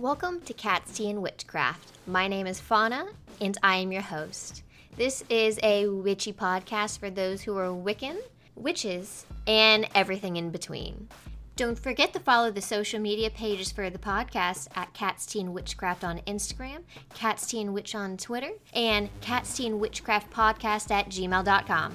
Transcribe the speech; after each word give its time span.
Welcome 0.00 0.40
to 0.46 0.54
Cat's 0.54 0.96
Tea 0.96 1.10
and 1.10 1.20
Witchcraft. 1.20 1.92
My 2.06 2.26
name 2.26 2.46
is 2.46 2.58
Fauna, 2.58 3.08
and 3.38 3.58
I 3.62 3.76
am 3.76 3.92
your 3.92 4.00
host. 4.00 4.62
This 4.96 5.22
is 5.28 5.60
a 5.62 5.88
witchy 5.88 6.32
podcast 6.32 6.98
for 6.98 7.10
those 7.10 7.42
who 7.42 7.54
are 7.58 7.66
Wiccan, 7.66 8.16
witches, 8.56 9.26
and 9.46 9.86
everything 9.94 10.36
in 10.36 10.48
between. 10.48 11.06
Don't 11.54 11.78
forget 11.78 12.14
to 12.14 12.18
follow 12.18 12.50
the 12.50 12.62
social 12.62 12.98
media 12.98 13.28
pages 13.28 13.70
for 13.72 13.90
the 13.90 13.98
podcast 13.98 14.68
at 14.74 14.94
Cat's 14.94 15.26
Tea 15.26 15.40
and 15.40 15.52
Witchcraft 15.52 16.02
on 16.02 16.20
Instagram, 16.20 16.84
Cat's 17.12 17.46
Tea 17.46 17.60
and 17.60 17.74
Witch 17.74 17.94
on 17.94 18.16
Twitter, 18.16 18.52
and 18.72 19.10
Cat's 19.20 19.54
Tea 19.54 19.66
and 19.66 19.80
Witchcraft 19.80 20.32
Podcast 20.32 20.90
at 20.90 21.10
gmail.com. 21.10 21.94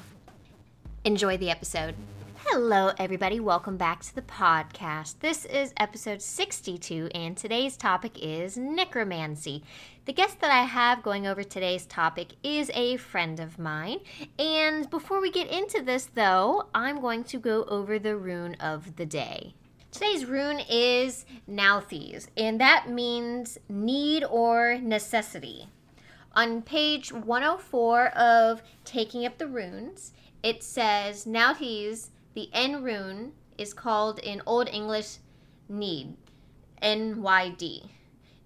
Enjoy 1.05 1.37
the 1.37 1.49
episode. 1.49 1.95
Hello, 2.49 2.91
everybody. 2.99 3.39
Welcome 3.39 3.75
back 3.75 4.03
to 4.03 4.13
the 4.13 4.21
podcast. 4.21 5.15
This 5.19 5.45
is 5.45 5.73
episode 5.77 6.21
62, 6.21 7.09
and 7.13 7.35
today's 7.35 7.75
topic 7.75 8.19
is 8.21 8.55
necromancy. 8.55 9.63
The 10.05 10.13
guest 10.13 10.39
that 10.41 10.51
I 10.51 10.61
have 10.61 11.01
going 11.01 11.25
over 11.25 11.43
today's 11.43 11.87
topic 11.87 12.33
is 12.43 12.69
a 12.75 12.97
friend 12.97 13.39
of 13.39 13.57
mine. 13.57 14.01
And 14.37 14.87
before 14.91 15.19
we 15.19 15.31
get 15.31 15.49
into 15.49 15.81
this, 15.81 16.05
though, 16.13 16.67
I'm 16.73 17.01
going 17.01 17.23
to 17.25 17.39
go 17.39 17.63
over 17.63 17.97
the 17.97 18.15
rune 18.15 18.55
of 18.59 18.95
the 18.95 19.07
day. 19.07 19.55
Today's 19.91 20.25
rune 20.25 20.61
is 20.69 21.25
Nauthiz, 21.49 22.27
and 22.37 22.61
that 22.61 22.89
means 22.89 23.57
need 23.67 24.23
or 24.23 24.77
necessity. 24.77 25.67
On 26.33 26.61
page 26.61 27.11
104 27.11 28.07
of 28.09 28.61
Taking 28.85 29.25
Up 29.25 29.39
the 29.39 29.47
Runes, 29.47 30.13
it 30.43 30.61
says 30.63 31.25
Nauthiz 31.25 32.11
the 32.35 32.49
N 32.53 32.83
rune 32.83 33.31
is 33.57 33.73
called 33.73 34.19
in 34.19 34.41
Old 34.45 34.67
English 34.69 35.17
need, 35.67 36.15
N 36.81 37.21
Y 37.21 37.49
D, 37.57 37.91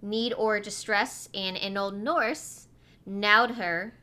need 0.02 0.34
or 0.34 0.60
distress, 0.60 1.28
and 1.34 1.58
in 1.58 1.76
Old 1.76 1.96
Norse, 1.96 2.68
naudher, 3.06 3.94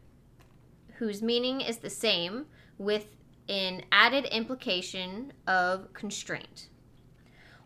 whose 0.98 1.22
meaning 1.22 1.60
is 1.60 1.78
the 1.78 1.90
same 1.90 2.46
with 2.78 3.06
an 3.48 3.84
added 3.92 4.24
implication 4.26 5.32
of 5.46 5.92
constraint. 5.94 6.68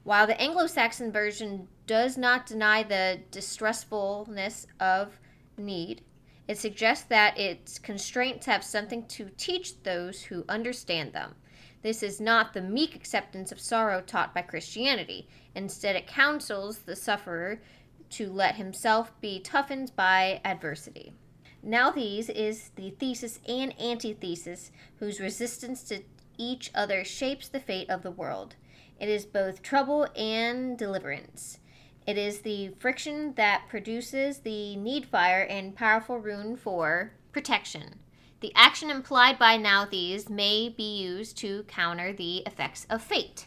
While 0.04 0.26
the 0.26 0.40
Anglo 0.40 0.66
Saxon 0.66 1.10
version 1.10 1.68
does 1.86 2.18
not 2.18 2.46
deny 2.46 2.82
the 2.82 3.20
distressfulness 3.30 4.66
of 4.78 5.18
need, 5.56 6.02
it 6.46 6.58
suggests 6.58 7.04
that 7.04 7.38
its 7.38 7.78
constraints 7.78 8.44
have 8.46 8.64
something 8.64 9.06
to 9.06 9.30
teach 9.36 9.82
those 9.82 10.22
who 10.22 10.44
understand 10.48 11.12
them. 11.12 11.34
This 11.82 12.02
is 12.02 12.20
not 12.20 12.52
the 12.52 12.60
meek 12.60 12.94
acceptance 12.94 13.50
of 13.50 13.60
sorrow 13.60 14.02
taught 14.02 14.34
by 14.34 14.42
Christianity. 14.42 15.28
Instead, 15.54 15.96
it 15.96 16.06
counsels 16.06 16.80
the 16.80 16.96
sufferer 16.96 17.62
to 18.10 18.30
let 18.30 18.56
himself 18.56 19.12
be 19.20 19.40
toughened 19.40 19.92
by 19.96 20.40
adversity. 20.44 21.14
Nauthiz 21.62 22.28
is 22.28 22.70
the 22.76 22.90
thesis 22.90 23.38
and 23.46 23.78
antithesis 23.80 24.70
whose 24.98 25.20
resistance 25.20 25.82
to 25.84 26.02
each 26.36 26.70
other 26.74 27.04
shapes 27.04 27.48
the 27.48 27.60
fate 27.60 27.88
of 27.88 28.02
the 28.02 28.10
world. 28.10 28.56
It 28.98 29.08
is 29.08 29.24
both 29.24 29.62
trouble 29.62 30.06
and 30.16 30.76
deliverance. 30.76 31.58
It 32.06 32.18
is 32.18 32.40
the 32.40 32.70
friction 32.78 33.34
that 33.34 33.68
produces 33.68 34.38
the 34.38 34.76
need 34.76 35.06
fire 35.06 35.42
and 35.42 35.76
powerful 35.76 36.18
rune 36.18 36.56
for 36.56 37.12
protection. 37.30 38.00
The 38.40 38.52
action 38.54 38.90
implied 38.90 39.38
by 39.38 39.58
Nauthiz 39.58 40.30
may 40.30 40.70
be 40.70 40.98
used 40.98 41.36
to 41.38 41.64
counter 41.64 42.12
the 42.12 42.38
effects 42.38 42.86
of 42.88 43.02
fate. 43.02 43.46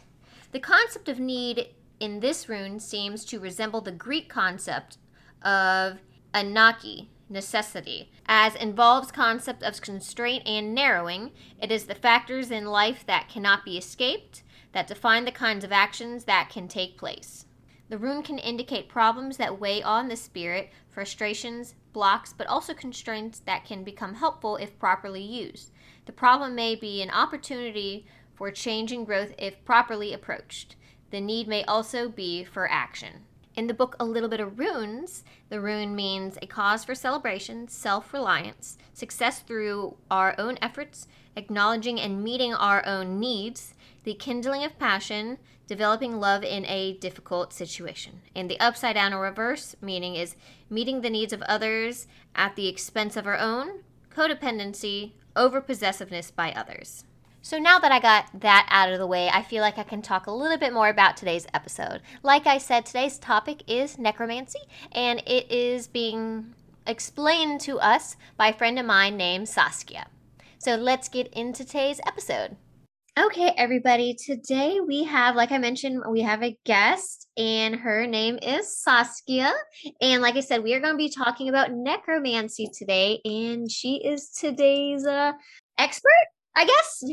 The 0.52 0.60
concept 0.60 1.08
of 1.08 1.18
need 1.18 1.68
in 1.98 2.20
this 2.20 2.48
rune 2.48 2.78
seems 2.78 3.24
to 3.26 3.40
resemble 3.40 3.80
the 3.80 3.90
Greek 3.90 4.28
concept 4.28 4.98
of 5.42 5.98
Ananke, 6.32 7.08
necessity, 7.28 8.12
as 8.26 8.54
involves 8.54 9.10
concept 9.10 9.64
of 9.64 9.80
constraint 9.80 10.46
and 10.46 10.74
narrowing. 10.74 11.32
It 11.60 11.72
is 11.72 11.86
the 11.86 11.94
factors 11.96 12.52
in 12.52 12.66
life 12.66 13.04
that 13.06 13.28
cannot 13.28 13.64
be 13.64 13.76
escaped 13.76 14.42
that 14.72 14.86
define 14.86 15.24
the 15.24 15.32
kinds 15.32 15.64
of 15.64 15.72
actions 15.72 16.24
that 16.24 16.50
can 16.50 16.68
take 16.68 16.98
place. 16.98 17.46
The 17.88 17.98
rune 17.98 18.22
can 18.22 18.38
indicate 18.38 18.88
problems 18.88 19.36
that 19.38 19.60
weigh 19.60 19.82
on 19.82 20.08
the 20.08 20.16
spirit, 20.16 20.70
frustrations, 20.88 21.74
blocks, 21.94 22.34
but 22.36 22.46
also 22.46 22.74
constraints 22.74 23.38
that 23.38 23.64
can 23.64 23.82
become 23.82 24.16
helpful 24.16 24.56
if 24.56 24.78
properly 24.78 25.22
used. 25.22 25.70
The 26.04 26.12
problem 26.12 26.54
may 26.54 26.74
be 26.74 27.00
an 27.00 27.08
opportunity 27.08 28.04
for 28.34 28.50
change 28.50 28.92
and 28.92 29.06
growth 29.06 29.32
if 29.38 29.64
properly 29.64 30.12
approached. 30.12 30.76
The 31.10 31.20
need 31.22 31.48
may 31.48 31.64
also 31.64 32.10
be 32.10 32.44
for 32.44 32.70
action. 32.70 33.24
In 33.56 33.68
the 33.68 33.74
book 33.74 33.94
A 34.00 34.04
Little 34.04 34.28
Bit 34.28 34.40
of 34.40 34.58
Runes, 34.58 35.22
the 35.48 35.60
rune 35.60 35.94
means 35.94 36.36
a 36.42 36.46
cause 36.46 36.84
for 36.84 36.96
celebration, 36.96 37.68
self 37.68 38.12
reliance, 38.12 38.78
success 38.92 39.40
through 39.40 39.96
our 40.10 40.34
own 40.38 40.58
efforts, 40.60 41.06
acknowledging 41.36 42.00
and 42.00 42.24
meeting 42.24 42.52
our 42.52 42.84
own 42.84 43.20
needs, 43.20 43.74
the 44.02 44.14
kindling 44.14 44.64
of 44.64 44.76
passion, 44.80 45.38
developing 45.68 46.18
love 46.18 46.42
in 46.42 46.66
a 46.66 46.94
difficult 46.94 47.52
situation. 47.52 48.22
And 48.34 48.50
the 48.50 48.58
upside 48.58 48.96
down 48.96 49.12
or 49.12 49.22
reverse 49.22 49.76
meaning 49.80 50.16
is 50.16 50.34
meeting 50.68 51.00
the 51.00 51.10
needs 51.10 51.32
of 51.32 51.42
others 51.42 52.08
at 52.34 52.56
the 52.56 52.66
expense 52.66 53.16
of 53.16 53.24
our 53.24 53.38
own, 53.38 53.84
codependency, 54.10 55.12
over 55.36 55.60
possessiveness 55.60 56.32
by 56.32 56.50
others. 56.52 57.04
So 57.44 57.58
now 57.58 57.78
that 57.78 57.92
I 57.92 58.00
got 58.00 58.40
that 58.40 58.66
out 58.70 58.90
of 58.90 58.98
the 58.98 59.06
way, 59.06 59.28
I 59.28 59.42
feel 59.42 59.60
like 59.60 59.76
I 59.76 59.82
can 59.82 60.00
talk 60.00 60.26
a 60.26 60.32
little 60.32 60.56
bit 60.56 60.72
more 60.72 60.88
about 60.88 61.14
today's 61.14 61.46
episode. 61.52 62.00
Like 62.22 62.46
I 62.46 62.56
said, 62.56 62.86
today's 62.86 63.18
topic 63.18 63.62
is 63.66 63.98
necromancy, 63.98 64.60
and 64.92 65.22
it 65.26 65.52
is 65.52 65.86
being 65.86 66.54
explained 66.86 67.60
to 67.60 67.78
us 67.80 68.16
by 68.38 68.48
a 68.48 68.54
friend 68.54 68.78
of 68.78 68.86
mine 68.86 69.18
named 69.18 69.50
Saskia. 69.50 70.06
So 70.56 70.76
let's 70.76 71.10
get 71.10 71.30
into 71.34 71.66
today's 71.66 72.00
episode. 72.06 72.56
Okay, 73.20 73.52
everybody. 73.58 74.14
Today 74.14 74.80
we 74.80 75.04
have, 75.04 75.36
like 75.36 75.52
I 75.52 75.58
mentioned, 75.58 76.02
we 76.08 76.22
have 76.22 76.42
a 76.42 76.58
guest, 76.64 77.28
and 77.36 77.76
her 77.76 78.06
name 78.06 78.38
is 78.40 78.74
Saskia. 78.82 79.52
And 80.00 80.22
like 80.22 80.36
I 80.36 80.40
said, 80.40 80.62
we 80.62 80.72
are 80.72 80.80
going 80.80 80.94
to 80.94 80.96
be 80.96 81.10
talking 81.10 81.50
about 81.50 81.72
necromancy 81.72 82.70
today, 82.72 83.20
and 83.22 83.70
she 83.70 83.96
is 83.96 84.30
today's 84.30 85.04
uh, 85.04 85.32
expert 85.76 86.10
I 86.56 86.64
guess 86.64 87.04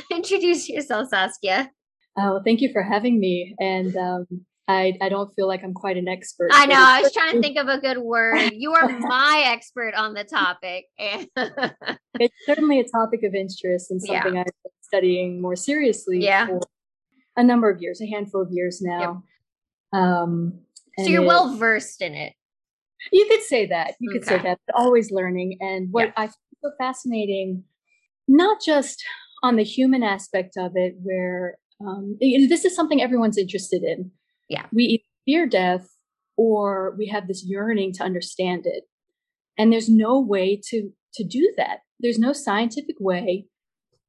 introduce 0.10 0.68
yourself, 0.68 1.08
Saskia. 1.08 1.70
Oh, 2.16 2.40
thank 2.44 2.60
you 2.60 2.72
for 2.72 2.82
having 2.82 3.20
me. 3.20 3.54
And 3.60 3.96
um, 3.96 4.26
I, 4.66 4.98
I 5.00 5.08
don't 5.08 5.32
feel 5.34 5.46
like 5.46 5.62
I'm 5.62 5.72
quite 5.72 5.96
an 5.96 6.08
expert. 6.08 6.50
I 6.52 6.66
know. 6.66 6.76
I 6.76 7.00
was 7.00 7.12
trying 7.12 7.34
to 7.34 7.40
think 7.40 7.56
of 7.56 7.68
a 7.68 7.78
good 7.78 7.98
word. 7.98 8.50
You 8.52 8.72
are 8.72 8.88
my 8.98 9.44
expert 9.46 9.94
on 9.94 10.14
the 10.14 10.24
topic. 10.24 10.86
it's 10.98 12.34
certainly 12.44 12.80
a 12.80 12.84
topic 12.84 13.22
of 13.22 13.34
interest 13.34 13.90
and 13.90 14.02
something 14.02 14.34
yeah. 14.34 14.40
I've 14.40 14.46
been 14.46 14.72
studying 14.82 15.40
more 15.40 15.56
seriously 15.56 16.20
yeah. 16.20 16.46
for 16.46 16.60
a 17.36 17.44
number 17.44 17.70
of 17.70 17.80
years, 17.80 18.00
a 18.02 18.06
handful 18.06 18.42
of 18.42 18.48
years 18.50 18.82
now. 18.82 19.22
Yep. 19.92 20.02
Um, 20.02 20.60
so 20.98 21.06
you're 21.06 21.22
it, 21.22 21.26
well 21.26 21.56
versed 21.56 22.02
in 22.02 22.14
it. 22.14 22.34
You 23.12 23.26
could 23.30 23.42
say 23.42 23.66
that. 23.66 23.94
You 24.00 24.10
okay. 24.10 24.18
could 24.18 24.28
say 24.28 24.42
that. 24.42 24.58
But 24.66 24.76
always 24.76 25.10
learning. 25.12 25.58
And 25.60 25.88
what 25.92 26.12
I 26.16 26.26
find 26.26 26.34
so 26.62 26.72
fascinating 26.76 27.62
not 28.28 28.58
just 28.64 29.02
on 29.42 29.56
the 29.56 29.64
human 29.64 30.02
aspect 30.02 30.56
of 30.56 30.72
it, 30.74 30.94
where 31.02 31.56
um, 31.80 32.16
this 32.20 32.64
is 32.64 32.74
something 32.74 33.00
everyone's 33.00 33.38
interested 33.38 33.82
in. 33.82 34.10
Yeah. 34.48 34.66
We 34.72 35.04
fear 35.24 35.46
death 35.46 35.88
or 36.36 36.94
we 36.96 37.08
have 37.08 37.28
this 37.28 37.44
yearning 37.46 37.92
to 37.94 38.04
understand 38.04 38.66
it. 38.66 38.84
And 39.56 39.72
there's 39.72 39.88
no 39.88 40.20
way 40.20 40.60
to, 40.68 40.90
to 41.14 41.24
do 41.24 41.52
that. 41.56 41.80
There's 42.00 42.18
no 42.18 42.32
scientific 42.32 42.96
way 43.00 43.46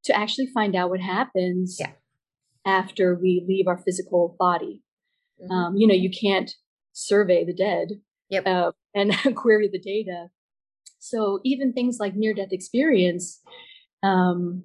to 0.04 0.16
actually 0.16 0.48
find 0.48 0.76
out 0.76 0.90
what 0.90 1.00
happens 1.00 1.78
yeah. 1.80 1.92
after 2.66 3.16
we 3.16 3.44
leave 3.48 3.68
our 3.68 3.78
physical 3.78 4.36
body. 4.40 4.84
Mm-hmm. 5.42 5.52
Um, 5.52 5.76
you 5.76 5.88
know, 5.88 5.96
you 5.96 6.12
can't 6.12 6.52
survey 6.94 7.44
the 7.46 7.54
dead 7.54 7.90
yep. 8.30 8.46
uh, 8.46 8.72
and 8.96 9.14
query 9.36 9.70
the 9.72 9.80
data. 9.80 10.28
So 11.00 11.40
even 11.44 11.74
things 11.74 11.98
like 12.00 12.16
near 12.16 12.34
death 12.34 12.50
experience 12.52 13.42
um, 14.04 14.64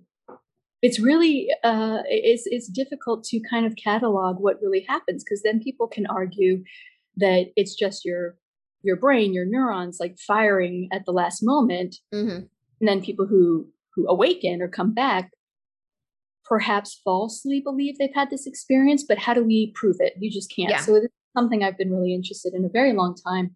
it's 0.82 1.00
really 1.00 1.48
uh, 1.62 1.98
it's 2.06 2.42
it's 2.46 2.68
difficult 2.68 3.24
to 3.24 3.40
kind 3.48 3.64
of 3.64 3.74
catalog 3.76 4.38
what 4.38 4.60
really 4.60 4.84
happens 4.86 5.24
because 5.24 5.42
then 5.42 5.60
people 5.60 5.86
can 5.86 6.06
argue 6.06 6.62
that 7.16 7.46
it's 7.56 7.74
just 7.74 8.04
your 8.04 8.36
your 8.82 8.96
brain, 8.96 9.32
your 9.32 9.46
neurons 9.46 9.96
like 9.98 10.18
firing 10.18 10.88
at 10.92 11.06
the 11.06 11.12
last 11.12 11.40
moment, 11.42 11.96
mm-hmm. 12.12 12.44
and 12.80 12.88
then 12.88 13.02
people 13.02 13.26
who 13.26 13.66
who 13.94 14.06
awaken 14.08 14.60
or 14.60 14.68
come 14.68 14.92
back 14.92 15.30
perhaps 16.44 17.00
falsely 17.02 17.62
believe 17.62 17.96
they've 17.96 18.14
had 18.14 18.28
this 18.28 18.46
experience, 18.46 19.02
but 19.02 19.16
how 19.16 19.32
do 19.32 19.42
we 19.42 19.72
prove 19.74 19.96
it? 20.00 20.12
You 20.18 20.30
just 20.30 20.54
can't. 20.54 20.68
Yeah. 20.68 20.80
So 20.80 20.96
it's 20.96 21.06
something 21.34 21.64
I've 21.64 21.78
been 21.78 21.90
really 21.90 22.12
interested 22.12 22.52
in 22.52 22.66
a 22.66 22.68
very 22.68 22.92
long 22.92 23.14
time, 23.14 23.54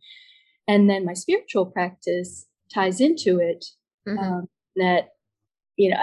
and 0.67 0.89
then 0.89 1.05
my 1.05 1.13
spiritual 1.13 1.67
practice 1.67 2.47
ties 2.73 3.03
into 3.03 3.39
it. 3.39 3.67
Mm-hmm. 4.09 4.19
Um, 4.19 4.49
that 4.77 5.11
you 5.79 5.91
know, 5.91 5.97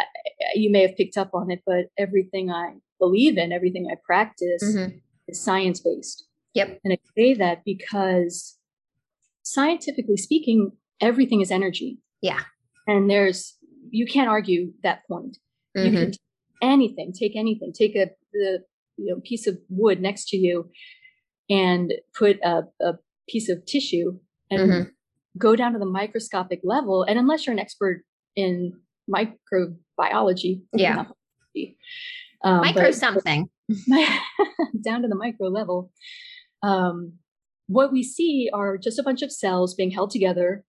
you 0.55 0.71
may 0.71 0.81
have 0.81 0.95
picked 0.95 1.17
up 1.17 1.31
on 1.33 1.51
it, 1.51 1.61
but 1.65 1.87
everything 1.99 2.49
I 2.49 2.75
believe 2.97 3.37
in, 3.37 3.51
everything 3.51 3.87
I 3.91 3.95
practice 4.03 4.63
mm-hmm. 4.63 4.97
is 5.27 5.39
science 5.39 5.81
based. 5.81 6.25
Yep. 6.53 6.79
And 6.83 6.93
I 6.93 6.97
say 7.15 7.33
that 7.33 7.63
because 7.65 8.57
scientifically 9.43 10.15
speaking, 10.15 10.71
everything 11.01 11.41
is 11.41 11.51
energy. 11.51 11.99
Yeah. 12.21 12.39
And 12.87 13.09
there's, 13.09 13.57
you 13.89 14.07
can't 14.07 14.29
argue 14.29 14.71
that 14.81 15.05
point. 15.07 15.37
Mhm. 15.77 15.85
You 15.85 15.91
can 15.91 16.11
take 16.11 16.19
anything, 16.61 17.11
take 17.11 17.35
anything, 17.35 17.73
take 17.73 17.95
a 17.97 18.09
the 18.31 18.63
you 18.97 19.13
know 19.13 19.21
piece 19.23 19.45
of 19.45 19.57
wood 19.69 20.01
next 20.01 20.29
to 20.29 20.37
you 20.37 20.69
and 21.49 21.93
put 22.17 22.37
a, 22.43 22.63
a 22.81 22.93
piece 23.27 23.49
of 23.49 23.65
tissue 23.65 24.19
and 24.49 24.71
Mhm. 24.71 24.91
go 25.37 25.55
down 25.55 25.73
to 25.73 25.79
the 25.79 25.85
microscopic 25.85 26.61
level. 26.63 27.03
And 27.03 27.19
unless 27.19 27.45
you're 27.45 27.53
an 27.53 27.59
expert 27.59 28.03
in 28.35 28.79
microbiology, 29.09 30.61
Yeah. 30.73 31.05
um, 32.43 32.57
Micro 32.61 32.91
something. 32.91 33.49
down 34.83 35.01
to 35.01 35.07
the 35.07 35.15
micro 35.15 35.47
level, 35.47 35.91
um, 36.61 37.13
what 37.67 37.91
we 37.91 38.03
see 38.03 38.49
are 38.53 38.77
just 38.77 38.99
a 38.99 39.03
bunch 39.03 39.23
of 39.23 39.31
cells 39.31 39.73
being 39.73 39.89
held 39.89 40.11
together, 40.11 40.63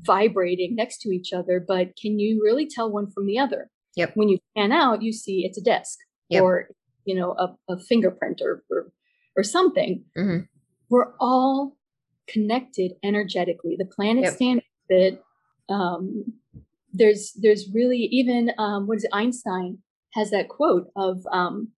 vibrating 0.00 0.74
next 0.74 0.98
to 1.02 1.10
each 1.10 1.32
other. 1.32 1.64
But 1.66 1.96
can 2.00 2.18
you 2.18 2.40
really 2.42 2.66
tell 2.66 2.90
one 2.90 3.10
from 3.10 3.26
the 3.26 3.38
other? 3.38 3.70
Yep. 3.96 4.12
When 4.16 4.28
you 4.28 4.38
pan 4.56 4.72
out, 4.72 5.02
you 5.02 5.12
see 5.12 5.44
it's 5.44 5.58
a 5.58 5.62
desk 5.62 5.98
Yep. 6.30 6.42
or 6.42 6.68
you 7.04 7.14
know 7.14 7.32
a, 7.32 7.54
a 7.72 7.78
fingerprint 7.78 8.40
or, 8.42 8.64
or 8.70 8.90
or 9.36 9.42
something. 9.42 10.04
Mhm. 10.16 10.48
We're 10.88 11.12
all 11.20 11.76
connected 12.28 12.92
energetically. 13.04 13.76
The 13.78 13.84
planet 13.86 14.24
Yep. 14.24 14.32
stands 14.34 14.64
that 14.88 15.20
um, 15.68 16.24
there's 16.92 17.32
there's 17.40 17.68
really 17.72 18.08
even 18.10 18.50
um, 18.58 18.86
what 18.86 18.98
is 18.98 19.04
it? 19.04 19.10
Einstein 19.12 19.78
has 20.14 20.30
that 20.30 20.48
quote 20.48 20.88
of 20.96 21.24
um, 21.32 21.68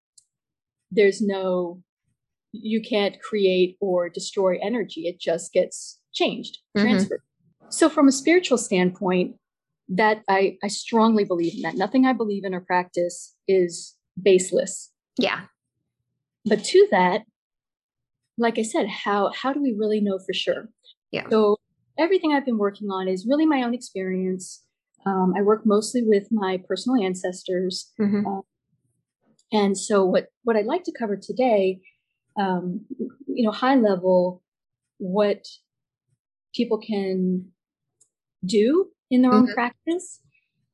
there's 0.91 1.21
no 1.21 1.83
you 2.53 2.81
can't 2.81 3.21
create 3.21 3.77
or 3.81 4.09
destroy 4.09 4.57
energy 4.63 5.03
it 5.09 5.19
just 5.19 5.53
gets 5.53 5.99
changed 6.13 6.59
Mhm. 6.77 6.83
transferred 6.83 7.21
so 7.69 7.89
from 7.89 8.07
a 8.07 8.13
spiritual 8.13 8.59
standpoint 8.59 9.37
that 9.89 10.23
I, 10.29 10.57
I 10.63 10.69
strongly 10.69 11.25
believe 11.25 11.57
in 11.57 11.63
that 11.63 11.75
nothing 11.75 12.07
i 12.07 12.13
believe 12.13 12.45
in 12.45 12.55
or 12.55 12.61
practice 12.61 13.35
is 13.49 13.97
baseless 14.23 14.93
Yeah. 15.19 15.47
but 16.45 16.63
to 16.65 16.87
that 16.93 17.23
like 18.39 18.57
i 18.59 18.63
said 18.63 18.87
how 18.89 19.33
how 19.35 19.53
do 19.53 19.61
we 19.61 19.73
really 19.77 20.01
know 20.01 20.19
for 20.25 20.33
sure 20.33 20.69
Yeah. 21.11 21.29
so 21.29 21.57
everything 21.99 22.33
i've 22.33 22.47
been 22.47 22.59
working 22.59 22.89
on 22.91 23.09
is 23.09 23.27
really 23.27 23.47
my 23.47 23.65
own 23.65 23.75
experience 23.75 24.64
um, 25.07 25.33
i 25.37 25.43
work 25.43 25.63
mostly 25.65 26.03
with 26.03 26.27
my 26.31 26.57
personal 26.69 27.03
ancestors 27.03 27.93
Mhm. 28.01 28.43
and 29.53 29.77
so 29.79 30.05
what 30.05 30.29
what 30.43 30.57
I'd 30.57 30.67
like 30.67 30.85
to 30.85 30.93
cover 30.99 31.17
today, 31.17 31.81
um, 32.39 32.85
you 33.27 33.45
know, 33.45 33.51
high 33.53 33.77
level, 33.77 34.43
what 34.99 35.47
people 36.55 36.79
can 36.79 37.47
do 38.45 38.89
in 39.11 39.23
their 39.23 39.33
own 39.33 39.47
Mhm. 39.47 39.55
practice 39.55 40.21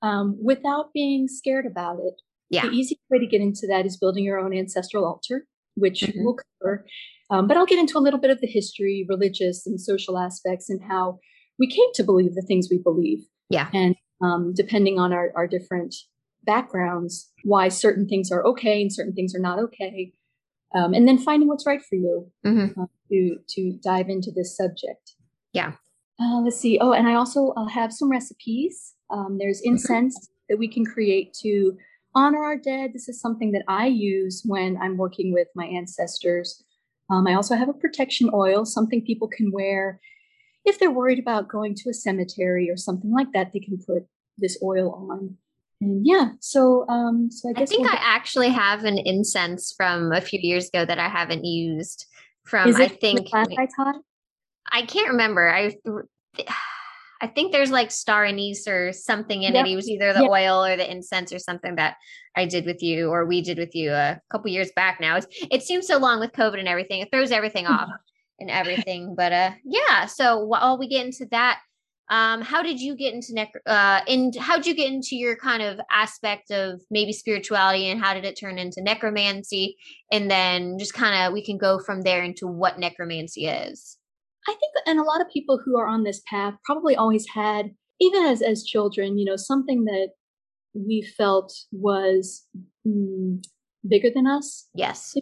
um, 0.03 0.37
without 0.43 0.93
being 0.93 1.29
scared 1.29 1.67
about 1.67 1.99
it. 2.01 2.15
Yeah. 2.49 2.63
The 2.67 2.73
easiest 2.75 3.03
way 3.11 3.19
to 3.19 3.27
get 3.27 3.41
into 3.43 3.67
that 3.69 3.87
is 3.87 3.97
building 3.99 4.25
your 4.25 4.39
own 4.39 4.55
ancestral 4.55 5.05
altar, 5.05 5.47
which 5.77 6.01
Mhm. 6.03 6.25
we'll 6.25 6.39
cover. 6.61 6.87
Um, 7.31 7.47
but 7.47 7.57
I'll 7.57 7.67
get 7.67 7.79
into 7.79 7.99
a 7.99 8.01
little 8.07 8.19
bit 8.21 8.31
of 8.31 8.41
the 8.41 8.47
history, 8.49 9.05
religious 9.09 9.67
and 9.67 9.81
social 9.81 10.19
aspects, 10.19 10.69
and 10.71 10.83
how 10.83 11.21
we 11.59 11.67
came 11.69 11.93
to 11.95 12.03
believe 12.03 12.35
the 12.35 12.43
things 12.43 12.69
we 12.71 12.79
believe 12.79 13.27
Yeah. 13.51 13.69
and 13.75 13.95
um, 14.21 14.53
depending 14.55 14.99
on 14.99 15.13
our, 15.13 15.33
our 15.35 15.47
different 15.47 15.95
backgrounds, 16.45 17.31
why 17.45 17.69
certain 17.69 18.09
things 18.09 18.31
are 18.31 18.45
okay 18.45 18.81
and 18.83 18.93
certain 18.93 19.13
things 19.15 19.35
are 19.35 19.41
not 19.41 19.59
okay, 19.59 20.13
um, 20.75 20.95
and 20.95 21.07
then 21.07 21.19
finding 21.19 21.49
what's 21.49 21.67
right 21.67 21.83
for 21.83 21.97
you 21.97 22.31
Mhm. 22.45 22.77
uh, 22.79 22.87
to 23.11 23.39
to 23.49 23.73
dive 23.83 24.09
into 24.09 24.31
this 24.31 24.57
subject. 24.57 25.15
Yeah. 25.53 25.73
Uh, 26.21 26.41
let's 26.43 26.59
see. 26.59 26.79
Oh, 26.81 26.93
and 26.93 27.09
I 27.09 27.15
also 27.15 27.49
uh, 27.57 27.67
have 27.67 27.93
some 27.93 28.11
recipes. 28.11 28.95
Um, 29.11 29.39
there's 29.39 29.61
Mm-hmm. 29.61 29.71
incense 29.73 30.29
that 30.49 30.59
we 30.59 30.69
can 30.69 30.85
create 30.85 31.33
to 31.43 31.77
honor 32.15 32.43
our 32.45 32.57
dead. 32.59 32.93
This 32.93 33.09
is 33.09 33.21
something 33.21 33.53
that 33.53 33.65
I 33.69 33.87
use 33.87 34.43
when 34.45 34.77
I'm 34.77 34.97
working 34.97 35.33
with 35.33 35.49
my 35.55 35.65
ancestors. 35.67 36.63
Um, 37.09 37.27
I 37.27 37.35
also 37.35 37.57
have 37.57 37.69
a 37.69 37.73
protection 37.73 38.31
oil, 38.35 38.65
something 38.65 39.03
people 39.03 39.29
can 39.29 39.51
wear 39.51 40.01
if 40.65 40.79
they're 40.79 40.91
worried 40.91 41.19
about 41.19 41.49
going 41.49 41.75
to 41.77 41.91
a 41.91 41.95
cemetery 41.95 42.71
or 42.71 42.77
something 42.77 43.11
like 43.13 43.33
that. 43.33 43.53
They 43.53 43.61
can 43.61 43.79
put 43.79 44.07
this 44.39 44.59
oil 44.63 45.09
on. 45.11 45.37
And 45.81 46.07
yeah, 46.07 46.33
so 46.41 46.87
um, 46.89 47.31
so 47.31 47.49
I 47.49 47.53
guess 47.55 47.63
I 47.63 47.67
think 47.67 47.83
we'll 47.83 47.91
I 47.91 47.95
get- 47.95 48.03
actually 48.05 48.49
have 48.51 48.85
an 48.85 48.99
incense 48.99 49.73
from 49.77 50.13
a 50.13 50.21
few 50.21 50.39
years 50.43 50.69
ago 50.69 50.85
that 50.85 50.99
I 50.99 51.09
haven't 51.09 51.45
used. 51.45 52.07
From 52.45 52.75
I 52.77 52.89
think 52.89 53.29
I 53.33 53.45
taught? 53.77 53.97
I 54.73 54.83
can't 54.83 55.09
remember. 55.09 55.49
I 55.49 55.75
I 57.23 57.27
think 57.27 57.53
there's 57.53 57.71
like 57.71 57.91
star 57.91 58.25
anise 58.25 58.67
or 58.67 58.93
something 58.93 59.43
in 59.43 59.55
Yep. 59.55 59.67
it. 59.67 59.71
It 59.73 59.77
was 59.77 59.89
either 59.91 60.13
the 60.15 60.23
Yep. 60.23 60.31
oil 60.31 60.65
or 60.65 60.77
the 60.77 60.91
incense 60.91 61.33
or 61.35 61.39
something 61.39 61.77
that 61.77 61.97
I 62.35 62.47
did 62.47 62.65
with 62.65 62.83
you 62.83 63.09
or 63.11 63.27
we 63.27 63.43
did 63.43 63.59
with 63.59 63.75
you 63.75 63.93
a 63.93 64.19
couple 64.31 64.51
years 64.51 64.71
back 64.75 65.01
now. 65.01 65.17
It's, 65.17 65.27
it 65.51 65.63
seems 65.63 65.87
so 65.87 65.99
long 65.99 66.19
with 66.21 66.33
COVID 66.33 66.59
and 66.59 66.67
everything. 66.69 67.01
It 67.01 67.09
throws 67.13 67.31
everything 67.31 67.67
off 67.67 67.91
and 68.41 68.51
everything. 68.51 69.15
But 69.17 69.33
uh 69.33 69.53
yeah, 69.65 70.07
so 70.07 70.39
while 70.39 70.79
we 70.79 70.89
get 70.89 71.07
into 71.07 71.27
that, 71.31 71.61
um, 72.11 72.43
how 72.43 72.63
did 72.63 72.81
you 72.81 72.97
get 72.97 73.15
into 73.15 73.33
nec- 73.33 73.63
uh 73.67 74.01
and 74.09 74.35
how 74.37 74.57
did 74.57 74.67
you 74.67 74.75
get 74.75 74.93
into 74.93 75.17
your 75.17 75.37
kind 75.37 75.63
of 75.63 75.79
aspect 75.91 76.51
of 76.51 76.81
maybe 76.91 77.13
spirituality 77.13 77.89
and 77.89 78.01
how 78.01 78.15
did 78.15 78.25
it 78.25 78.39
turn 78.39 78.59
into 78.59 78.83
necromancy? 78.83 79.77
And 80.11 80.31
then 80.31 80.77
just 80.79 80.95
kind 80.95 81.27
of 81.27 81.33
we 81.33 81.45
can 81.45 81.59
go 81.59 81.79
from 81.79 82.03
there 82.03 82.23
into 82.23 82.47
what 82.47 82.79
necromancy 82.79 83.47
is. 83.47 83.99
I 84.49 84.53
think, 84.53 84.73
and 84.87 84.99
a 84.99 85.05
lot 85.05 85.21
of 85.21 85.29
people 85.33 85.61
who 85.65 85.79
are 85.79 85.87
on 85.87 86.03
this 86.03 86.23
path 86.27 86.55
probably 86.65 86.97
always 86.97 87.27
had, 87.35 87.67
even 88.01 88.25
as 88.25 88.41
as 88.43 88.65
children, 88.65 89.19
you 89.19 89.25
know, 89.25 89.37
something 89.37 89.85
that 89.85 90.11
we 90.75 91.03
felt 91.17 91.53
was 91.73 92.47
mm, 92.87 93.43
bigger 93.89 94.09
than 94.15 94.27
us. 94.27 94.69
Yes. 94.75 95.15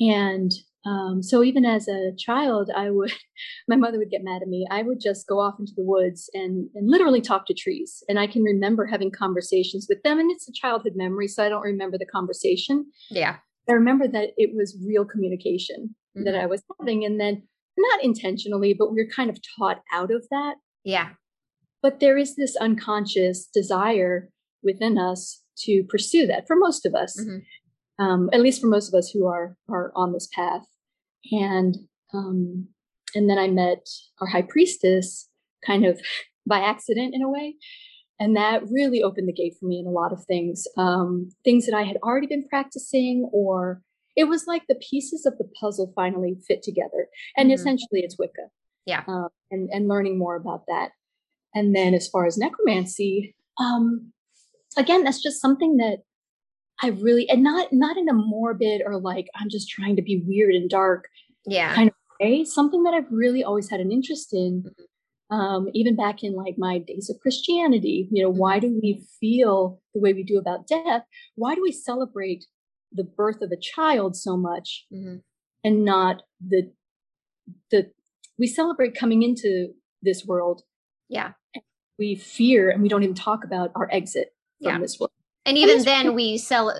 And 0.00 0.50
um, 0.84 1.22
so, 1.22 1.42
even 1.44 1.64
as 1.64 1.86
a 1.88 2.10
child, 2.18 2.70
I 2.74 2.90
would, 2.90 3.12
my 3.68 3.76
mother 3.76 3.98
would 3.98 4.10
get 4.10 4.24
mad 4.24 4.42
at 4.42 4.48
me. 4.48 4.66
I 4.70 4.82
would 4.82 5.00
just 5.00 5.26
go 5.28 5.38
off 5.40 5.54
into 5.60 5.72
the 5.76 5.84
woods 5.84 6.28
and 6.34 6.68
and 6.74 6.90
literally 6.90 7.20
talk 7.20 7.46
to 7.46 7.54
trees. 7.54 8.02
And 8.08 8.18
I 8.18 8.26
can 8.26 8.42
remember 8.42 8.86
having 8.86 9.10
conversations 9.10 9.86
with 9.88 10.02
them. 10.02 10.18
And 10.18 10.30
it's 10.30 10.48
a 10.48 10.52
childhood 10.52 10.94
memory, 10.96 11.28
so 11.28 11.44
I 11.44 11.48
don't 11.48 11.62
remember 11.62 11.98
the 11.98 12.06
conversation. 12.06 12.86
Yeah. 13.10 13.36
I 13.68 13.72
remember 13.74 14.08
that 14.08 14.30
it 14.36 14.50
was 14.56 14.76
real 14.84 15.04
communication 15.04 15.94
that 16.14 16.34
Mhm. 16.34 16.42
I 16.42 16.46
was 16.46 16.62
having, 16.80 17.04
and 17.04 17.20
then 17.20 17.42
not 17.78 18.02
intentionally, 18.04 18.74
but 18.74 18.92
we're 18.92 19.08
kind 19.08 19.30
of 19.30 19.38
taught 19.56 19.80
out 19.92 20.10
of 20.10 20.26
that. 20.30 20.56
Yeah. 20.84 21.10
But 21.80 22.00
there 22.00 22.18
is 22.18 22.34
this 22.36 22.56
unconscious 22.56 23.46
desire 23.46 24.30
within 24.62 24.98
us 24.98 25.42
to 25.58 25.84
pursue 25.88 26.26
that 26.26 26.46
for 26.46 26.56
most 26.56 26.84
of 26.86 26.94
us, 26.94 27.18
Mhm. 27.20 27.42
um, 27.98 28.30
at 28.32 28.40
least 28.40 28.60
for 28.60 28.66
most 28.66 28.88
of 28.88 28.94
us 28.98 29.10
who 29.10 29.26
are 29.26 29.56
are 29.68 29.92
on 29.94 30.12
this 30.12 30.28
path. 30.34 30.66
And 31.30 31.76
um, 32.12 32.68
and 33.14 33.28
then 33.28 33.38
I 33.38 33.48
met 33.48 33.86
our 34.20 34.26
high 34.26 34.42
priestess, 34.42 35.28
kind 35.66 35.84
of 35.84 36.00
by 36.46 36.58
accident 36.60 37.14
in 37.14 37.22
a 37.22 37.28
way, 37.30 37.56
and 38.18 38.36
that 38.36 38.62
really 38.70 39.02
opened 39.02 39.28
the 39.28 39.32
gate 39.32 39.54
for 39.58 39.66
me 39.66 39.78
in 39.78 39.86
a 39.86 39.90
lot 39.90 40.12
of 40.12 40.24
things, 40.24 40.66
um, 40.76 41.30
things 41.44 41.66
that 41.66 41.74
I 41.76 41.82
had 41.82 41.98
already 42.02 42.26
been 42.26 42.48
practicing, 42.48 43.28
or 43.32 43.82
it 44.16 44.24
was 44.24 44.46
like 44.46 44.62
the 44.68 44.74
pieces 44.90 45.24
of 45.24 45.38
the 45.38 45.48
puzzle 45.60 45.92
finally 45.94 46.36
fit 46.46 46.62
together. 46.62 47.08
And 47.36 47.50
Mhm. 47.50 47.54
essentially, 47.54 48.00
it's 48.00 48.18
Wicca. 48.18 48.50
Yeah. 48.84 49.04
uh, 49.06 49.28
and 49.50 49.70
and 49.72 49.86
learning 49.88 50.18
more 50.18 50.34
about 50.36 50.66
that. 50.66 50.90
And 51.54 51.74
then 51.76 51.94
as 51.94 52.08
far 52.08 52.26
as 52.26 52.36
necromancy, 52.36 53.36
um, 53.58 54.12
again, 54.76 55.04
that's 55.04 55.22
just 55.22 55.40
something 55.40 55.76
that 55.76 55.98
I 56.82 56.88
really 56.88 57.28
and 57.28 57.42
not 57.42 57.72
not 57.72 57.96
in 57.96 58.08
a 58.08 58.12
morbid 58.12 58.82
or 58.84 58.98
like 58.98 59.28
I'm 59.36 59.48
just 59.48 59.68
trying 59.68 59.96
to 59.96 60.02
be 60.02 60.22
weird 60.26 60.54
and 60.54 60.68
dark 60.68 61.08
Yeah. 61.46 61.74
kind 61.74 61.88
of 61.88 61.94
way. 62.20 62.44
Something 62.44 62.82
that 62.84 62.94
I've 62.94 63.10
really 63.10 63.44
always 63.44 63.68
had 63.70 63.80
an 63.80 63.92
interest 63.92 64.32
in, 64.34 64.64
Mhm. 64.64 65.36
um, 65.36 65.68
even 65.74 65.94
back 65.96 66.22
in 66.24 66.34
like 66.34 66.56
my 66.58 66.78
days 66.78 67.08
of 67.10 67.20
Christianity. 67.20 68.08
You 68.10 68.22
know, 68.22 68.30
Mm-hmm. 68.30 68.38
why 68.38 68.58
do 68.58 68.78
we 68.82 69.02
feel 69.20 69.80
the 69.94 70.00
way 70.00 70.12
we 70.12 70.22
do 70.24 70.38
about 70.38 70.66
death? 70.66 71.04
Why 71.36 71.54
do 71.54 71.62
we 71.62 71.72
celebrate 71.72 72.46
the 72.92 73.04
birth 73.04 73.40
of 73.42 73.50
a 73.52 73.56
child 73.56 74.16
so 74.16 74.36
much 74.36 74.86
hmm 74.90 75.16
and 75.64 75.84
not 75.84 76.24
the 76.40 76.70
the 77.70 77.90
we 78.38 78.46
celebrate 78.48 78.94
coming 78.94 79.22
into 79.22 79.72
this 80.02 80.26
world 80.26 80.62
Yeah. 81.08 81.32
we 81.98 82.16
fear 82.16 82.70
and 82.70 82.82
we 82.82 82.88
don't 82.88 83.02
even 83.04 83.14
talk 83.14 83.44
about 83.44 83.70
our 83.76 83.88
exit 83.92 84.34
from 84.60 84.72
Yeah. 84.74 84.78
this 84.80 84.98
world 84.98 85.11
And 85.44 85.58
even 85.58 85.82
then, 85.82 86.14
we 86.14 86.38
sell 86.38 86.78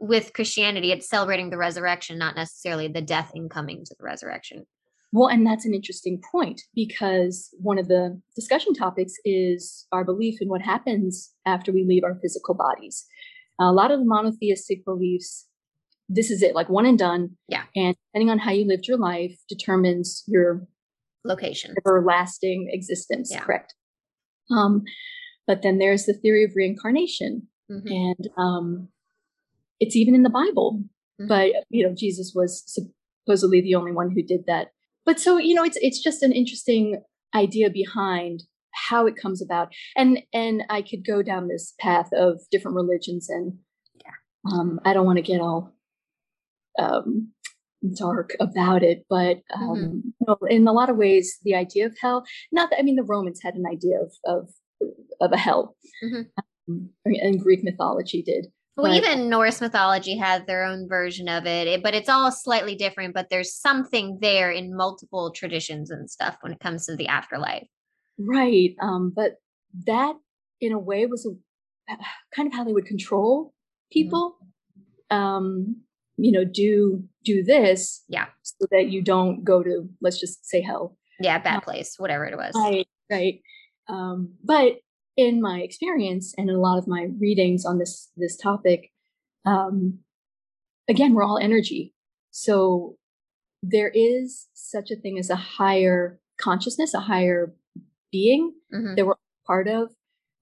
with 0.00 0.32
Christianity, 0.32 0.92
it's 0.92 1.08
celebrating 1.08 1.50
the 1.50 1.56
resurrection, 1.56 2.18
not 2.18 2.36
necessarily 2.36 2.86
the 2.86 3.00
death 3.00 3.32
in 3.34 3.48
coming 3.48 3.84
to 3.84 3.94
the 3.98 4.04
resurrection. 4.04 4.66
well 5.12 5.28
and 5.28 5.46
that's 5.46 5.64
an 5.64 5.72
interesting 5.72 6.20
point 6.32 6.62
because 6.74 7.48
one 7.70 7.78
of 7.78 7.88
the 7.88 8.20
discussion 8.34 8.74
topics 8.74 9.14
is 9.24 9.86
our 9.92 10.04
belief 10.04 10.36
in 10.40 10.48
what 10.48 10.60
happens 10.60 11.32
after 11.46 11.72
we 11.72 11.84
leave 11.84 12.04
our 12.04 12.16
physical 12.20 12.54
bodies 12.54 13.06
a 13.60 13.72
lot 13.72 13.90
of 13.92 14.00
the 14.00 14.04
monotheistic 14.04 14.84
beliefs 14.84 15.46
this 16.08 16.30
is 16.30 16.42
it, 16.42 16.54
like 16.54 16.68
one 16.68 16.86
and 16.86 16.98
done. 16.98 17.30
Yeah. 17.48 17.64
And 17.74 17.96
depending 18.12 18.30
on 18.30 18.38
how 18.38 18.52
you 18.52 18.64
lived 18.66 18.86
your 18.86 18.98
life 18.98 19.36
determines 19.48 20.22
your 20.26 20.66
Location. 21.24 21.74
everlasting 21.78 22.68
existence. 22.72 23.30
Yeah. 23.32 23.40
Correct. 23.40 23.74
Um, 24.50 24.84
but 25.46 25.62
then 25.62 25.78
there's 25.78 26.04
the 26.06 26.14
theory 26.14 26.44
of 26.44 26.52
reincarnation, 26.54 27.48
Mhm. 27.70 27.90
and 27.90 28.28
um, 28.36 28.88
it's 29.80 29.96
even 29.96 30.14
in 30.14 30.22
the 30.22 30.30
Bible. 30.30 30.82
Mhm. 31.20 31.28
But 31.28 31.52
you 31.70 31.86
know, 31.86 31.94
Jesus 31.94 32.32
was 32.34 32.62
supposedly 32.66 33.60
the 33.60 33.74
only 33.74 33.92
one 33.92 34.10
who 34.10 34.22
did 34.22 34.46
that. 34.46 34.68
But 35.04 35.20
so 35.20 35.38
you 35.38 35.54
know, 35.54 35.64
it's 35.64 35.78
it's 35.80 36.02
just 36.02 36.22
an 36.22 36.32
interesting 36.32 37.02
idea 37.34 37.70
behind 37.70 38.44
how 38.88 39.06
it 39.06 39.16
comes 39.16 39.42
about, 39.42 39.72
and 39.96 40.22
and 40.32 40.64
I 40.68 40.82
could 40.82 41.04
go 41.06 41.22
down 41.22 41.48
this 41.48 41.74
path 41.80 42.10
of 42.12 42.40
different 42.50 42.76
religions, 42.76 43.28
and 43.28 43.58
yeah. 44.04 44.52
um, 44.52 44.80
I 44.84 44.92
don't 44.92 45.06
want 45.06 45.16
to 45.16 45.22
get 45.22 45.40
all 45.40 45.72
um, 46.78 47.32
dark 47.94 48.34
about 48.40 48.82
it, 48.82 49.04
but 49.08 49.42
um, 49.54 50.02
you 50.20 50.26
know, 50.26 50.38
in 50.48 50.66
a 50.68 50.72
lot 50.72 50.90
of 50.90 50.96
ways, 50.96 51.38
the 51.42 51.54
idea 51.54 51.86
of 51.86 51.96
hell. 52.00 52.24
Not 52.52 52.70
that 52.70 52.78
I 52.78 52.82
mean, 52.82 52.96
the 52.96 53.02
Romans 53.02 53.40
had 53.42 53.54
an 53.54 53.64
idea 53.66 53.96
of 54.00 54.12
of 54.24 54.50
of 55.20 55.32
a 55.32 55.38
hell, 55.38 55.76
Mhm. 56.04 56.26
Um, 56.68 56.90
and 57.04 57.40
Greek 57.40 57.62
mythology 57.64 58.22
did. 58.22 58.46
Well, 58.76 58.86
But- 58.92 58.96
even 58.96 59.30
Norse 59.30 59.60
mythology 59.60 60.16
has 60.18 60.44
their 60.46 60.64
own 60.64 60.86
version 60.88 61.28
of 61.28 61.46
it, 61.46 61.82
but 61.82 61.94
it's 61.94 62.08
all 62.10 62.30
slightly 62.30 62.74
different. 62.74 63.14
But 63.14 63.28
there's 63.30 63.54
something 63.54 64.18
there 64.20 64.50
in 64.50 64.76
multiple 64.76 65.30
traditions 65.30 65.90
and 65.90 66.10
stuff 66.10 66.36
when 66.42 66.52
it 66.52 66.60
comes 66.60 66.84
to 66.86 66.96
the 66.96 67.08
afterlife. 67.08 67.66
Right. 68.18 68.74
Um, 68.80 69.12
but 69.14 69.36
that, 69.86 70.14
in 70.60 70.72
a 70.72 70.78
way, 70.78 71.06
was 71.06 71.26
a, 71.26 71.96
kind 72.34 72.46
of 72.48 72.52
how 72.54 72.64
they 72.64 72.72
would 72.72 72.86
control 72.86 73.54
people. 73.90 74.36
Um, 75.10 75.82
you 76.18 76.32
know, 76.32 76.44
do 76.44 77.04
do 77.24 77.42
this, 77.42 78.02
Yeah. 78.08 78.26
so 78.42 78.66
that 78.70 78.88
you 78.90 79.02
don't 79.02 79.44
go 79.44 79.62
to, 79.62 79.88
let's 80.00 80.18
just 80.18 80.46
say, 80.48 80.60
hell. 80.62 80.96
Yeah, 81.20 81.38
bad 81.38 81.58
Uh, 81.58 81.60
place, 81.60 81.94
whatever 81.98 82.24
it 82.26 82.36
was. 82.36 82.52
Right. 82.54 82.86
Right. 83.10 83.40
Um, 83.88 84.34
but 84.44 84.76
in 85.16 85.40
my 85.40 85.60
experience 85.60 86.34
and 86.36 86.48
in 86.50 86.56
a 86.56 86.60
lot 86.60 86.78
of 86.78 86.86
my 86.86 87.08
readings 87.18 87.64
on 87.64 87.78
this 87.78 88.10
this 88.16 88.36
topic, 88.36 88.90
um, 89.44 90.00
again, 90.88 91.14
we're 91.14 91.24
all 91.24 91.38
energy. 91.38 91.94
So 92.30 92.96
there 93.62 93.90
is 93.94 94.48
such 94.54 94.90
a 94.90 94.96
thing 94.96 95.18
as 95.18 95.30
a 95.30 95.36
higher 95.36 96.20
consciousness, 96.38 96.94
a 96.94 97.00
higher 97.00 97.54
being 98.12 98.52
Mhm, 98.72 98.96
that 98.96 99.06
we're 99.06 99.14
part 99.46 99.68
of. 99.68 99.92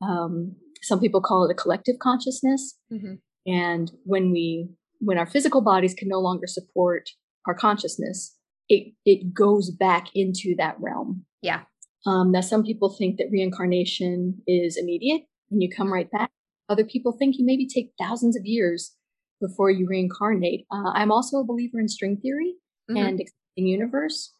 Um, 0.02 0.56
some 0.82 1.00
people 1.00 1.20
call 1.20 1.44
it 1.44 1.50
a 1.50 1.54
collective 1.54 1.98
consciousness. 1.98 2.78
mhm. 2.92 3.20
And 3.46 3.92
when 4.04 4.32
we, 4.32 4.68
when 5.00 5.18
our 5.18 5.26
physical 5.26 5.60
bodies 5.60 5.94
can 5.94 6.08
no 6.08 6.18
longer 6.20 6.46
support 6.46 7.10
our 7.46 7.54
consciousness, 7.54 8.36
it 8.68 8.94
it 9.04 9.32
goes 9.34 9.70
back 9.70 10.08
into 10.14 10.54
that 10.56 10.76
realm. 10.80 11.24
Yeah. 11.42 11.64
Um, 12.06 12.30
now, 12.32 12.40
some 12.40 12.62
people 12.62 12.90
think 12.90 13.16
that 13.18 13.30
reincarnation 13.30 14.42
is 14.46 14.76
immediate 14.76 15.22
and 15.50 15.62
you 15.62 15.70
come 15.70 15.92
right 15.92 16.10
back. 16.10 16.30
Other 16.68 16.84
people 16.84 17.12
think 17.12 17.36
you 17.38 17.44
maybe 17.44 17.66
take 17.66 17.92
thousands 17.98 18.36
of 18.36 18.44
years 18.44 18.94
before 19.40 19.70
you 19.70 19.86
reincarnate. 19.86 20.66
Uh, 20.70 20.90
I'm 20.94 21.10
also 21.12 21.38
a 21.38 21.44
believer 21.44 21.78
in 21.80 21.88
string 21.88 22.16
theory 22.16 22.54
Mhm. 22.90 22.98
and 22.98 23.20
expanding 23.20 23.66
universe, 23.72 24.32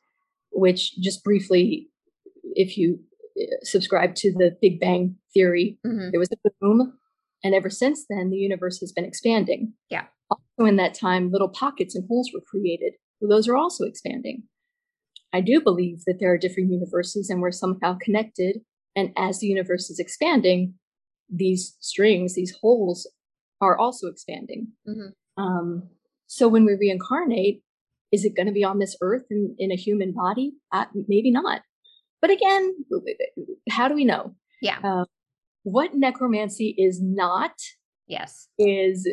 which 0.53 0.97
just 1.01 1.25
briefly, 1.25 1.91
if 2.55 2.77
you 2.79 3.01
uh, 3.41 3.45
subscribe 3.63 4.15
to 4.15 4.33
the 4.33 4.57
Big 4.61 4.79
Bang 4.79 5.17
theory, 5.33 5.79
Mhm. 5.85 6.11
there 6.13 6.21
was 6.21 6.31
a 6.33 6.51
boom, 6.61 6.97
and 7.43 7.53
ever 7.55 7.69
since 7.69 8.07
then, 8.09 8.31
the 8.31 8.37
universe 8.37 8.79
has 8.81 8.93
been 8.93 9.05
expanding. 9.05 9.75
Yeah. 9.91 10.07
Also, 10.31 10.69
in 10.69 10.77
that 10.77 10.95
time, 10.95 11.31
little 11.33 11.49
pockets 11.49 11.95
and 11.97 12.07
holes 12.07 12.31
were 12.33 12.41
created. 12.41 12.95
Those 13.21 13.49
are 13.49 13.57
also 13.57 13.85
expanding. 13.87 14.45
I 15.35 15.41
do 15.41 15.61
believe 15.61 16.05
that 16.07 16.19
there 16.21 16.33
are 16.33 16.39
different 16.39 16.71
universes 16.71 17.29
and 17.29 17.41
we're 17.41 17.51
somehow 17.51 17.99
connected. 18.01 18.61
And 18.97 19.11
as 19.17 19.41
the 19.41 19.49
universe 19.49 19.91
is 19.91 19.99
expanding, 19.99 20.75
these 21.29 21.77
strings, 21.81 22.35
these 22.35 22.55
holes, 22.61 23.11
are 23.61 23.77
also 23.77 24.07
expanding. 24.09 24.69
Mhm. 24.87 25.13
Um, 25.37 25.89
so 26.27 26.49
when 26.49 26.65
we 26.65 26.75
reincarnate, 26.75 27.63
is 28.13 28.25
it 28.25 28.37
going 28.37 28.47
to 28.47 28.53
be 28.53 28.63
on 28.65 28.79
this 28.79 28.97
earth 29.01 29.25
in, 29.31 29.55
in 29.59 29.73
a 29.73 29.77
human 29.77 30.13
body? 30.13 30.53
Uh, 30.71 30.85
maybe 31.09 31.31
not. 31.31 31.63
But 32.21 32.31
again, 32.31 32.73
how 33.71 33.89
do 33.89 33.95
we 33.95 34.05
know? 34.05 34.35
Yeah. 34.63 34.79
Uh, 34.85 35.05
what 35.65 35.95
necromancy 35.95 36.75
is 36.79 37.01
not 37.03 37.53
Yes. 38.07 38.49
is 38.59 39.09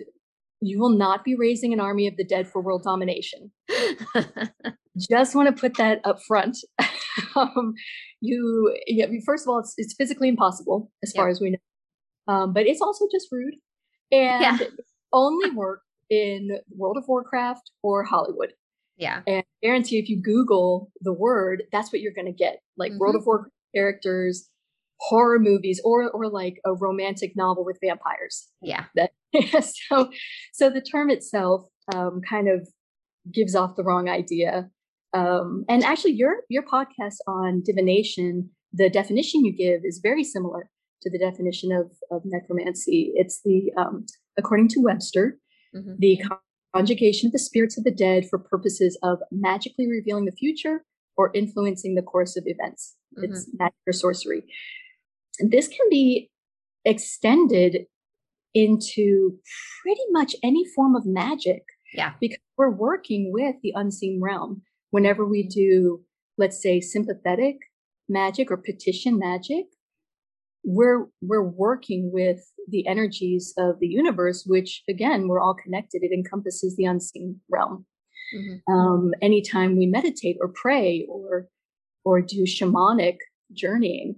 you 0.61 0.79
will 0.79 0.95
not 0.97 1.23
be 1.23 1.33
raising 1.35 1.73
an 1.73 1.79
army 1.79 2.07
of 2.07 2.17
the 2.17 2.25
dead 2.25 2.47
for 2.47 2.61
world 2.61 2.83
domination. 2.83 3.51
Just 4.98 5.36
want 5.36 5.48
to 5.48 5.60
put 5.60 5.77
that 5.77 6.00
up 6.03 6.21
front. 6.24 6.57
um, 7.36 7.74
you, 8.19 8.75
yeah, 8.88 9.05
first 9.25 9.45
of 9.45 9.50
all, 9.50 9.60
it's, 9.60 9.74
it's 9.77 9.93
physically 9.93 10.27
impossible 10.29 10.91
as 11.03 11.12
far 11.13 11.29
as 11.29 11.39
we 11.39 11.51
know, 11.51 12.33
um, 12.33 12.53
but 12.53 12.65
it's 12.67 12.81
also 12.81 13.05
just 13.12 13.27
rude 13.31 13.55
and 14.12 14.41
Yeah. 14.41 14.57
only 15.13 15.50
work 15.51 15.81
in 16.10 16.60
World 16.75 16.98
of 16.98 17.05
Warcraft 17.07 17.71
or 17.83 18.03
Hollywood. 18.03 18.53
yeah. 18.98 19.21
And 19.25 19.38
I 19.39 19.65
guarantee 19.65 19.98
if 20.00 20.10
you 20.10 20.21
Google 20.21 20.91
the 21.01 21.13
word, 21.13 21.63
that's 21.71 21.91
what 21.93 22.01
you're 22.01 22.13
going 22.13 22.25
to 22.27 22.31
get. 22.33 22.60
Like 22.77 22.91
World 22.98 23.15
of 23.15 23.25
Warcraft 23.25 23.53
characters, 23.74 24.50
horror 25.00 25.39
movies, 25.39 25.79
or 25.86 26.10
or 26.12 26.29
like 26.29 26.60
a 26.65 26.74
romantic 26.74 27.31
novel 27.38 27.63
with 27.63 27.77
vampires. 27.81 28.50
Yeah. 28.62 28.86
That 28.95 29.12
so 29.89 30.12
so 30.53 30.69
the 30.69 30.81
term 30.81 31.10
itself 31.10 31.63
um, 31.95 32.19
kind 32.29 32.50
of 32.50 32.67
gives 33.31 33.55
off 33.55 33.75
the 33.77 33.83
wrong 33.83 34.10
idea. 34.10 34.69
Um, 35.13 35.65
and 35.68 35.84
actually, 35.84 36.13
your 36.13 36.44
your 36.50 36.63
podcast 36.63 37.18
on 37.27 37.62
divination, 37.65 38.50
the 38.74 38.89
definition 38.89 39.44
you 39.46 39.53
give 39.56 39.82
is 39.84 40.00
very 40.01 40.24
similar 40.24 40.70
to 41.01 41.10
the 41.12 41.20
definition 41.20 41.72
of 41.72 41.91
of 42.12 42.22
necromancy. 42.25 43.12
It's 43.15 43.41
the 43.44 43.72
um, 43.77 44.06
according 44.38 44.70
to 44.70 44.80
Webster, 44.82 45.38
Mhm. 45.75 45.98
the 45.98 46.22
conjugation 46.74 47.27
of 47.27 47.34
the 47.34 47.39
spirits 47.39 47.77
of 47.77 47.84
the 47.84 47.91
dead 47.91 48.27
for 48.30 48.39
purposes 48.39 48.98
of 49.03 49.20
magically 49.32 49.88
revealing 49.89 50.25
the 50.25 50.32
future 50.32 50.86
or 51.18 51.32
influencing 51.34 51.96
the 51.96 52.01
course 52.01 52.38
of 52.38 52.44
events. 52.48 52.96
It's 53.18 53.50
magic 53.60 53.75
or 53.86 53.91
sorcery. 53.91 54.44
And 55.39 55.51
this 55.51 55.68
can 55.68 55.88
be 55.89 56.30
extended 56.86 57.86
into 58.53 59.38
pretty 59.82 60.01
much 60.12 60.36
any 60.44 60.63
form 60.75 60.96
of 60.96 61.06
magic 61.06 61.63
Yeah. 61.94 62.13
because 62.22 62.39
we're 62.58 62.70
working 62.75 63.32
with 63.34 63.56
the 63.62 63.74
unseen 63.75 64.22
realm. 64.22 64.62
Whenever 64.91 65.25
we 65.25 65.48
do, 65.48 66.01
let's 66.38 66.62
say, 66.62 66.79
sympathetic 66.79 67.57
magic 68.07 68.51
or 68.51 68.57
petition 68.57 69.17
magic, 69.17 69.65
we're 70.63 71.07
we're 71.21 71.48
working 71.48 72.12
with 72.13 72.39
the 72.67 72.86
energies 72.88 73.53
of 73.57 73.79
the 73.79 73.88
universe, 73.88 74.43
which 74.45 74.83
again, 74.89 75.27
we're 75.27 75.41
all 75.41 75.55
connected. 75.55 76.03
It 76.03 76.12
encompasses 76.13 76.75
the 76.75 76.86
unseen 76.86 77.39
realm. 77.50 77.86
Mhm. 78.36 78.62
Um, 78.69 79.13
anytime 79.21 79.75
we 79.77 79.88
meditate 79.88 80.38
or 80.39 80.50
pray 80.50 81.05
or 81.10 81.48
or 82.05 82.21
do 82.21 82.43
shamanic 82.43 83.17
journeying, 83.53 84.15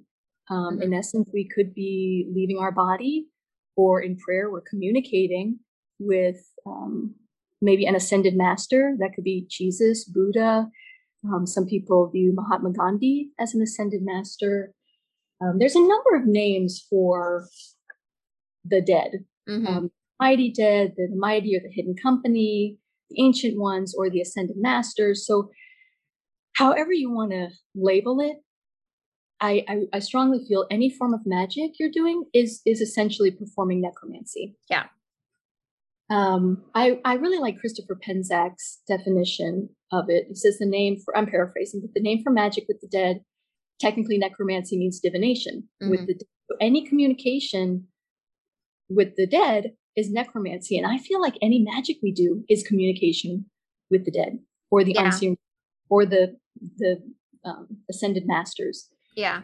um, 0.49 0.81
in 0.81 0.93
essence, 0.93 1.29
we 1.33 1.47
could 1.47 1.73
be 1.73 2.29
leaving 2.33 2.57
our 2.57 2.71
body, 2.71 3.27
or 3.75 4.01
in 4.01 4.17
prayer, 4.17 4.51
we're 4.51 4.61
communicating 4.61 5.59
with 5.99 6.41
um, 6.65 7.15
maybe 7.63 7.85
an 7.85 7.95
ascended 7.95 8.35
master. 8.35 8.95
That 8.99 9.13
could 9.15 9.23
be 9.23 9.47
Jesus, 9.49 10.03
Buddha. 10.05 10.67
Um, 11.25 11.47
some 11.47 11.65
people 11.65 12.09
view 12.09 12.33
Mahatma 12.35 12.71
Gandhi 12.73 13.31
as 13.39 13.55
an 13.55 13.61
ascended 13.61 14.01
master. 14.03 14.73
Um, 15.41 15.57
there's 15.57 15.75
a 15.75 15.79
number 15.79 16.15
of 16.15 16.25
names 16.25 16.85
for 16.89 17.47
the 18.65 18.81
dead 18.81 19.25
Mhm. 19.49 19.67
um, 19.67 19.91
mighty 20.19 20.49
dead, 20.51 20.93
the 20.95 21.09
mighty 21.15 21.55
or 21.55 21.59
the 21.59 21.71
hidden 21.71 21.95
company, 21.95 22.77
the 23.09 23.21
ancient 23.21 23.57
ones, 23.59 23.93
or 23.93 24.09
the 24.09 24.21
ascended 24.21 24.55
masters. 24.57 25.25
So, 25.25 25.49
however 26.53 26.93
you 26.93 27.09
want 27.11 27.31
to 27.31 27.49
label 27.75 28.19
it, 28.21 28.37
I, 29.41 29.65
I, 29.67 29.75
I 29.91 29.99
strongly 29.99 30.45
feel 30.47 30.65
any 30.71 30.89
form 30.89 31.13
of 31.13 31.25
magic 31.25 31.71
you're 31.79 31.91
doing 31.91 32.23
is 32.33 32.61
is 32.65 32.79
essentially 32.79 33.31
performing 33.31 33.81
necromancy. 33.81 34.55
Yeah. 34.69 34.85
Um, 36.09 36.63
I 36.75 36.99
I 37.05 37.15
really 37.15 37.39
like 37.39 37.59
Christopher 37.59 37.95
Penczak's 38.07 38.81
definition 38.87 39.69
of 39.91 40.05
it. 40.09 40.27
It 40.29 40.37
says 40.37 40.57
the 40.59 40.65
name 40.65 40.97
for 41.03 41.15
I'm 41.17 41.25
paraphrasing, 41.25 41.81
but 41.81 41.93
the 41.93 42.01
name 42.01 42.21
for 42.23 42.31
magic 42.31 42.65
with 42.67 42.79
the 42.81 42.87
dead, 42.87 43.21
technically 43.79 44.17
necromancy 44.17 44.77
means 44.77 44.99
divination 44.99 45.69
with 45.81 46.01
Mhm. 46.01 46.07
the 46.07 46.25
any 46.61 46.85
communication 46.85 47.87
with 48.89 49.15
the 49.15 49.25
dead 49.25 49.75
is 49.95 50.11
necromancy. 50.11 50.77
And 50.77 50.85
I 50.85 50.97
feel 50.97 51.21
like 51.21 51.35
any 51.41 51.59
magic 51.63 51.97
we 52.03 52.11
do 52.11 52.43
is 52.49 52.63
communication 52.63 53.49
with 53.89 54.05
the 54.05 54.11
dead 54.11 54.39
or 54.71 54.83
the 54.83 54.93
Yeah. 54.93 55.05
unseen 55.05 55.37
or 55.89 56.05
the 56.05 56.37
the 56.77 57.01
um, 57.45 57.67
ascended 57.89 58.25
masters, 58.25 58.89
Yeah. 59.17 59.41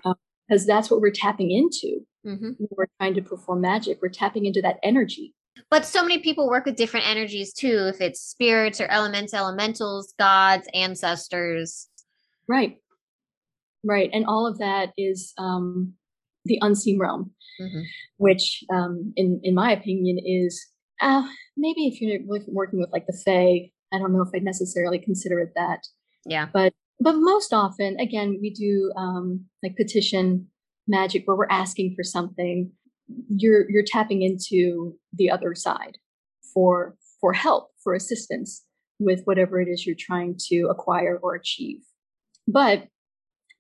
because 0.48 0.66
that's 0.66 0.90
what 0.90 1.02
we're 1.02 1.12
tapping 1.12 1.52
into 1.52 2.06
hmm 2.24 2.52
when 2.58 2.68
we're 2.78 2.88
trying 3.00 3.14
to 3.16 3.22
perform 3.22 3.62
magic. 3.62 4.02
We're 4.02 4.10
tapping 4.10 4.46
into 4.46 4.62
that 4.62 4.78
energy. 4.84 5.34
But 5.70 5.86
so 5.86 6.02
many 6.02 6.20
people 6.20 6.50
work 6.50 6.66
with 6.66 6.76
different 6.76 7.08
energies 7.08 7.54
too, 7.54 7.92
if 7.94 8.02
it's 8.02 8.22
spirits 8.22 8.80
or 8.82 8.88
elements, 8.88 9.34
elementals, 9.34 10.14
gods, 10.18 10.68
ancestors. 10.74 11.88
Right. 12.48 12.78
Right. 13.84 14.10
And 14.14 14.26
all 14.26 14.48
of 14.48 14.58
that 14.60 14.92
is 14.98 15.34
um, 15.38 15.94
the 16.46 16.60
unseen 16.62 17.00
realm, 17.00 17.32
mm-hmm. 17.62 17.82
which, 18.18 18.64
um, 18.74 19.14
in, 19.16 19.40
in 19.44 19.56
my 19.56 19.72
opinion, 19.72 20.20
is 20.26 20.66
uh, 21.02 21.24
maybe 21.56 21.88
if 21.88 22.02
you're 22.02 22.20
working 22.48 22.80
with 22.80 22.92
like 22.92 23.06
the 23.08 23.18
Fae, 23.26 23.72
I 23.94 23.98
don't 23.98 24.14
know 24.14 24.22
if 24.22 24.30
I'd 24.36 24.44
necessarily 24.44 25.00
consider 25.00 25.40
it 25.40 25.52
that. 25.56 25.80
Yeah. 26.26 26.48
But 26.52 26.74
but 27.00 27.14
most 27.16 27.54
often, 27.54 27.98
again, 28.00 28.38
we 28.42 28.50
do 28.50 28.92
um, 28.98 29.46
like 29.64 29.78
petition 29.78 30.48
magic 30.88 31.24
where 31.26 31.38
we're 31.38 31.48
asking 31.50 31.96
for 31.96 32.04
something. 32.04 32.72
You're 33.30 33.70
you're 33.70 33.84
tapping 33.86 34.22
into 34.22 34.96
the 35.14 35.30
other 35.30 35.56
side 35.56 35.98
for 36.54 36.96
for 37.22 37.34
help, 37.34 37.70
for 37.84 37.94
assistance 37.94 38.64
with 39.00 39.22
whatever 39.26 39.62
it 39.62 39.68
is 39.68 39.86
you're 39.86 39.96
trying 39.98 40.36
to 40.50 40.68
acquire 40.70 41.20
or 41.22 41.36
achieve. 41.36 41.80
But 42.48 42.88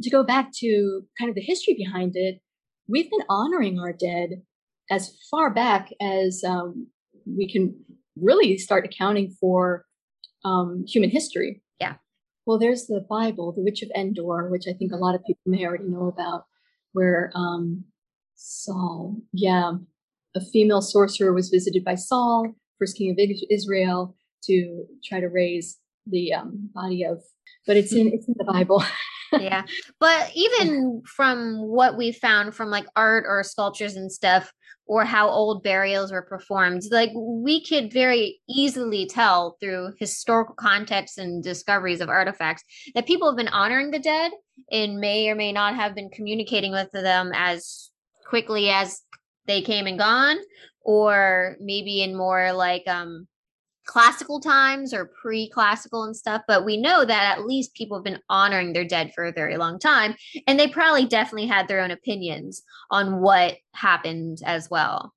to 0.01 0.09
go 0.09 0.23
back 0.23 0.51
to 0.57 1.01
kind 1.17 1.29
of 1.29 1.35
the 1.35 1.41
history 1.41 1.75
behind 1.77 2.13
it, 2.15 2.39
we've 2.87 3.09
been 3.09 3.25
honoring 3.29 3.79
our 3.79 3.93
dead 3.93 4.41
as 4.89 5.15
far 5.29 5.53
back 5.53 5.91
as 6.01 6.43
um, 6.45 6.87
we 7.25 7.49
can 7.51 7.75
really 8.15 8.57
start 8.57 8.85
accounting 8.85 9.35
for 9.39 9.85
um, 10.43 10.83
human 10.87 11.09
history. 11.09 11.61
Yeah. 11.79 11.95
Well, 12.45 12.57
there's 12.57 12.87
the 12.87 13.05
Bible, 13.09 13.53
The 13.53 13.61
Witch 13.61 13.83
of 13.83 13.91
Endor, 13.95 14.49
which 14.49 14.65
I 14.67 14.73
think 14.73 14.91
a 14.91 14.97
lot 14.97 15.15
of 15.15 15.23
people 15.25 15.41
may 15.45 15.65
already 15.65 15.85
know 15.85 16.07
about, 16.07 16.45
where 16.93 17.31
um, 17.35 17.83
Saul, 18.39 19.17
yeah, 19.34 19.74
a 20.34 20.41
female 20.41 20.81
sorcerer 20.81 21.34
was 21.34 21.50
visited 21.50 21.84
by 21.84 21.96
Saul, 21.96 22.53
first 22.79 22.98
king 22.98 23.12
of 23.12 23.17
Israel, 23.50 24.15
to 24.46 24.86
try 25.03 25.19
to 25.19 25.27
raise 25.27 25.77
the 26.08 26.34
um, 26.34 26.69
body 26.74 27.03
of. 27.03 27.22
But 27.67 27.75
it's 27.75 27.93
in 27.93 28.08
it's 28.13 28.27
in 28.27 28.36
the 28.38 28.46
Bible. 28.46 28.81
yeah, 29.34 29.63
but 30.00 30.31
even 30.34 31.01
from 31.05 31.58
what 31.67 31.98
we 31.98 32.13
found 32.13 32.55
from 32.55 32.69
like 32.69 32.86
art 32.96 33.25
or 33.27 33.43
sculptures 33.43 33.98
and 33.98 34.10
stuff, 34.10 34.53
or 34.86 35.03
how 35.03 35.27
old 35.27 35.62
burials 35.62 36.12
were 36.12 36.22
performed. 36.22 36.84
Like 36.89 37.12
we 37.13 37.63
could 37.63 37.91
very 37.91 38.39
easily 38.48 39.05
tell 39.05 39.58
through 39.60 39.93
historical 40.00 40.55
context 40.55 41.17
and 41.17 41.43
discoveries 41.43 42.01
of 42.01 42.08
artifacts 42.08 42.63
that 42.96 43.05
people 43.05 43.29
have 43.29 43.38
been 43.38 43.50
honoring 43.50 43.91
the 43.91 44.00
dead 44.00 44.31
and 44.72 44.98
may 44.98 45.29
or 45.29 45.36
may 45.36 45.51
not 45.51 45.75
have 45.75 45.93
been 45.93 46.10
communicating 46.10 46.72
with 46.72 46.91
them 46.91 47.31
as 47.36 47.91
quickly 48.29 48.69
as 48.69 49.01
they 49.48 49.62
came 49.62 49.88
and 49.88 49.98
gone 49.98 50.38
or 50.81 51.57
maybe 51.59 52.01
in 52.01 52.15
more 52.15 52.53
like 52.53 52.88
um 52.88 53.27
classical 53.86 54.39
times 54.39 54.93
or 54.93 55.12
pre-classical 55.19 56.03
and 56.03 56.15
stuff 56.15 56.43
but 56.48 56.63
we 56.63 56.77
know 56.77 57.03
that 57.03 57.38
at 57.38 57.48
least 57.48 57.74
people 57.74 57.98
have 57.98 58.03
been 58.03 58.19
honoring 58.29 58.71
their 58.71 58.86
dead 58.86 59.12
for 59.15 59.25
a 59.25 59.31
very 59.31 59.57
long 59.57 59.79
time 59.79 60.13
and 60.45 60.59
they 60.59 60.67
probably 60.67 61.05
definitely 61.05 61.48
had 61.48 61.67
their 61.67 61.81
own 61.81 61.89
opinions 61.89 62.62
on 62.91 63.19
what 63.19 63.57
happened 63.74 64.38
as 64.45 64.69
well. 64.69 65.12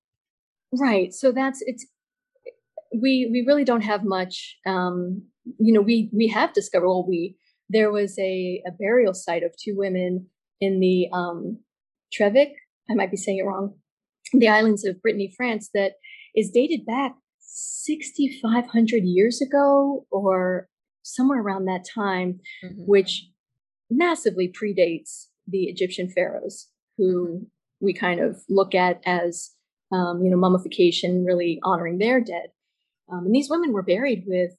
Right 0.72 1.12
so 1.12 1.32
that's 1.32 1.62
it's 1.66 1.86
we 2.94 3.28
we 3.30 3.44
really 3.46 3.64
don't 3.64 3.82
have 3.82 4.04
much 4.04 4.56
um 4.66 5.22
you 5.58 5.72
know 5.74 5.82
we 5.82 6.08
we 6.12 6.28
have 6.28 6.54
discovered 6.54 6.88
well 6.88 7.06
we 7.06 7.36
there 7.68 7.90
was 7.90 8.18
a, 8.18 8.62
a 8.66 8.70
burial 8.70 9.14
site 9.14 9.42
of 9.42 9.54
two 9.56 9.76
women 9.76 10.26
in 10.60 10.80
the 10.80 11.08
um 11.12 11.58
Trevic 12.12 12.52
I 12.90 12.94
might 12.94 13.10
be 13.10 13.16
saying 13.16 13.38
it 13.38 13.44
wrong 13.44 13.74
the 14.32 14.48
islands 14.48 14.84
of 14.84 15.00
Brittany 15.02 15.32
France 15.36 15.70
that 15.74 15.92
is 16.34 16.50
dated 16.50 16.86
back 16.86 17.14
6,500 17.40 19.04
years 19.04 19.42
ago 19.42 20.06
or 20.10 20.68
somewhere 21.02 21.40
around 21.40 21.66
that 21.66 21.84
time, 21.84 22.40
mm-hmm. 22.64 22.82
which 22.86 23.28
massively 23.90 24.50
predates 24.50 25.26
the 25.46 25.64
Egyptian 25.64 26.08
pharaohs, 26.08 26.68
who 26.96 27.26
mm-hmm. 27.26 27.44
we 27.80 27.92
kind 27.92 28.20
of 28.20 28.42
look 28.48 28.74
at 28.74 29.00
as, 29.04 29.50
um, 29.92 30.22
you 30.22 30.30
know, 30.30 30.36
mummification, 30.36 31.24
really 31.24 31.60
honoring 31.62 31.98
their 31.98 32.20
dead. 32.20 32.50
Um, 33.12 33.26
and 33.26 33.34
these 33.34 33.50
women 33.50 33.72
were 33.72 33.82
buried 33.82 34.24
with 34.26 34.52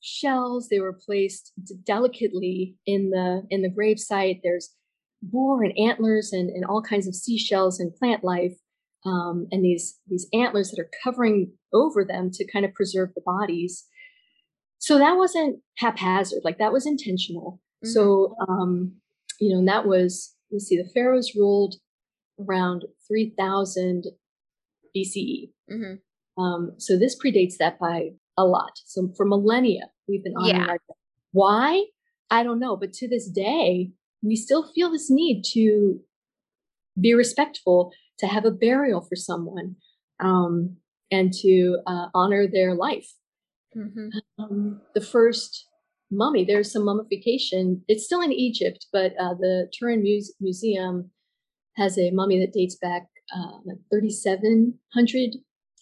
shells. 0.00 0.68
They 0.68 0.78
were 0.78 0.92
placed 1.04 1.52
delicately 1.84 2.76
in 2.86 3.10
the 3.10 3.42
in 3.50 3.62
the 3.62 3.70
grave 3.70 3.98
site. 3.98 4.40
There's 4.44 4.70
boar 5.22 5.62
and 5.62 5.76
antlers 5.78 6.32
and, 6.32 6.50
and 6.50 6.64
all 6.64 6.82
kinds 6.82 7.06
of 7.06 7.14
seashells 7.14 7.78
and 7.78 7.94
plant 7.94 8.24
life 8.24 8.54
um, 9.06 9.46
and 9.50 9.64
these 9.64 9.98
these 10.08 10.26
antlers 10.32 10.70
that 10.70 10.80
are 10.80 10.90
covering 11.02 11.52
over 11.72 12.04
them 12.04 12.30
to 12.32 12.50
kind 12.50 12.64
of 12.64 12.74
preserve 12.74 13.10
the 13.14 13.22
bodies. 13.24 13.86
So 14.78 14.98
that 14.98 15.16
wasn't 15.16 15.60
haphazard, 15.78 16.42
like 16.44 16.58
that 16.58 16.72
was 16.72 16.86
intentional. 16.86 17.60
Mm-hmm. 17.84 17.92
So 17.92 18.34
um, 18.48 18.92
you 19.38 19.52
know, 19.52 19.58
and 19.58 19.68
that 19.68 19.86
was 19.86 20.34
let's 20.50 20.66
see, 20.66 20.76
the 20.76 20.90
pharaohs 20.94 21.32
ruled 21.34 21.76
around 22.38 22.84
3000 23.08 24.04
BCE. 24.96 25.50
Mm-hmm. 25.70 26.42
Um, 26.42 26.72
so 26.78 26.98
this 26.98 27.18
predates 27.18 27.56
that 27.58 27.78
by 27.78 28.10
a 28.36 28.44
lot. 28.44 28.72
So 28.84 29.12
for 29.16 29.26
millennia, 29.26 29.90
we've 30.08 30.24
been 30.24 30.34
honoring 30.36 30.66
yeah. 30.66 30.76
Why? 31.32 31.84
I 32.30 32.42
don't 32.42 32.60
know, 32.60 32.76
but 32.76 32.92
to 32.94 33.08
this 33.08 33.28
day, 33.28 33.90
we 34.22 34.36
still 34.36 34.70
feel 34.72 34.90
this 34.90 35.10
need 35.10 35.42
to 35.52 36.00
be 37.00 37.14
respectful 37.14 37.92
to 38.18 38.26
have 38.26 38.44
a 38.44 38.50
burial 38.50 39.00
for 39.00 39.16
someone 39.16 39.76
um, 40.20 40.76
and 41.10 41.32
to 41.32 41.78
uh, 41.86 42.06
honor 42.14 42.46
their 42.46 42.74
life. 42.74 43.08
Mm-hmm. 43.76 44.08
Um, 44.38 44.80
the 44.94 45.00
first 45.00 45.66
mummy, 46.10 46.44
there's 46.44 46.72
some 46.72 46.84
mummification. 46.84 47.82
It's 47.88 48.04
still 48.04 48.20
in 48.20 48.32
Egypt, 48.32 48.86
but 48.92 49.12
uh, 49.12 49.34
the 49.34 49.70
Turin 49.72 50.02
Muse- 50.02 50.34
Museum 50.40 51.10
has 51.76 51.98
a 51.98 52.10
mummy 52.10 52.38
that 52.40 52.52
dates 52.52 52.76
back 52.76 53.06
uh, 53.34 53.58
like 53.64 53.78
3700. 53.90 55.30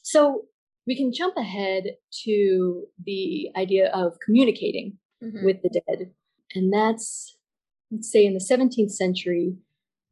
So 0.02 0.42
we 0.86 0.96
can 0.96 1.12
jump 1.12 1.36
ahead 1.36 1.84
to 2.24 2.84
the 3.04 3.48
idea 3.56 3.90
of 3.92 4.18
communicating 4.24 4.98
mm-hmm. 5.22 5.44
with 5.44 5.62
the 5.62 5.70
dead. 5.70 6.10
And 6.54 6.72
that's, 6.72 7.37
let's 7.90 8.10
say, 8.10 8.24
in 8.24 8.34
the 8.34 8.40
17th 8.40 8.92
century 8.92 9.56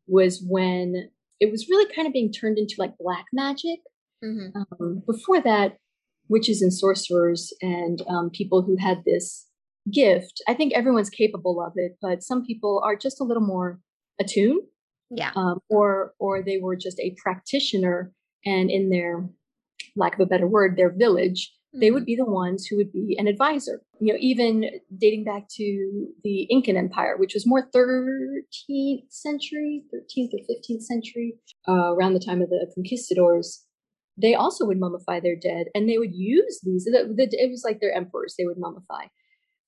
was 0.06 0.42
when 0.46 1.10
it 1.40 1.50
was 1.50 1.68
really 1.68 1.92
kind 1.94 2.06
of 2.06 2.12
being 2.12 2.32
turned 2.32 2.58
into 2.58 2.76
like 2.78 2.96
black 2.98 3.26
magic. 3.32 3.80
Mm-hmm. 4.24 4.62
Um, 4.80 5.02
before 5.06 5.40
that, 5.42 5.76
witches 6.28 6.62
and 6.62 6.72
sorcerers 6.72 7.52
and 7.60 8.02
um, 8.08 8.30
people 8.30 8.62
who 8.62 8.76
had 8.76 9.02
this 9.04 9.46
gift, 9.92 10.42
I 10.48 10.54
think 10.54 10.72
everyone's 10.72 11.10
capable 11.10 11.64
of 11.64 11.72
it, 11.76 11.96
but 12.00 12.22
some 12.22 12.44
people 12.44 12.82
are 12.84 12.96
just 12.96 13.20
a 13.20 13.24
little 13.24 13.44
more 13.44 13.80
attuned. 14.20 14.62
Yeah. 15.10 15.30
Um, 15.36 15.60
or 15.68 16.14
or 16.18 16.42
they 16.42 16.58
were 16.58 16.74
just 16.74 16.98
a 16.98 17.14
practitioner, 17.22 18.12
and 18.44 18.70
in 18.70 18.90
their 18.90 19.28
lack 19.94 20.14
of 20.14 20.20
a 20.20 20.26
better 20.26 20.48
word, 20.48 20.76
their 20.76 20.90
village, 20.90 21.52
they 21.74 21.90
would 21.90 22.02
mm-hmm. 22.02 22.06
be 22.06 22.16
the 22.16 22.24
ones 22.24 22.66
who 22.66 22.76
would 22.76 22.92
be 22.92 23.16
an 23.18 23.26
advisor. 23.26 23.82
You 24.00 24.12
know, 24.12 24.18
even 24.20 24.70
dating 24.98 25.24
back 25.24 25.48
to 25.56 26.08
the 26.22 26.46
Incan 26.50 26.76
Empire, 26.76 27.16
which 27.16 27.34
was 27.34 27.46
more 27.46 27.68
13th 27.74 29.10
century, 29.10 29.84
13th 29.92 30.30
or 30.34 30.40
15th 30.50 30.82
century, 30.82 31.34
uh, 31.68 31.94
around 31.94 32.14
the 32.14 32.20
time 32.24 32.40
of 32.40 32.50
the 32.50 32.70
conquistadors, 32.74 33.64
they 34.16 34.34
also 34.34 34.64
would 34.64 34.80
mummify 34.80 35.22
their 35.22 35.36
dead 35.36 35.66
and 35.74 35.88
they 35.88 35.98
would 35.98 36.14
use 36.14 36.60
these. 36.62 36.84
The, 36.84 37.12
the, 37.14 37.28
it 37.32 37.50
was 37.50 37.64
like 37.64 37.80
their 37.80 37.92
emperors, 37.92 38.34
they 38.38 38.46
would 38.46 38.58
mummify. 38.58 39.08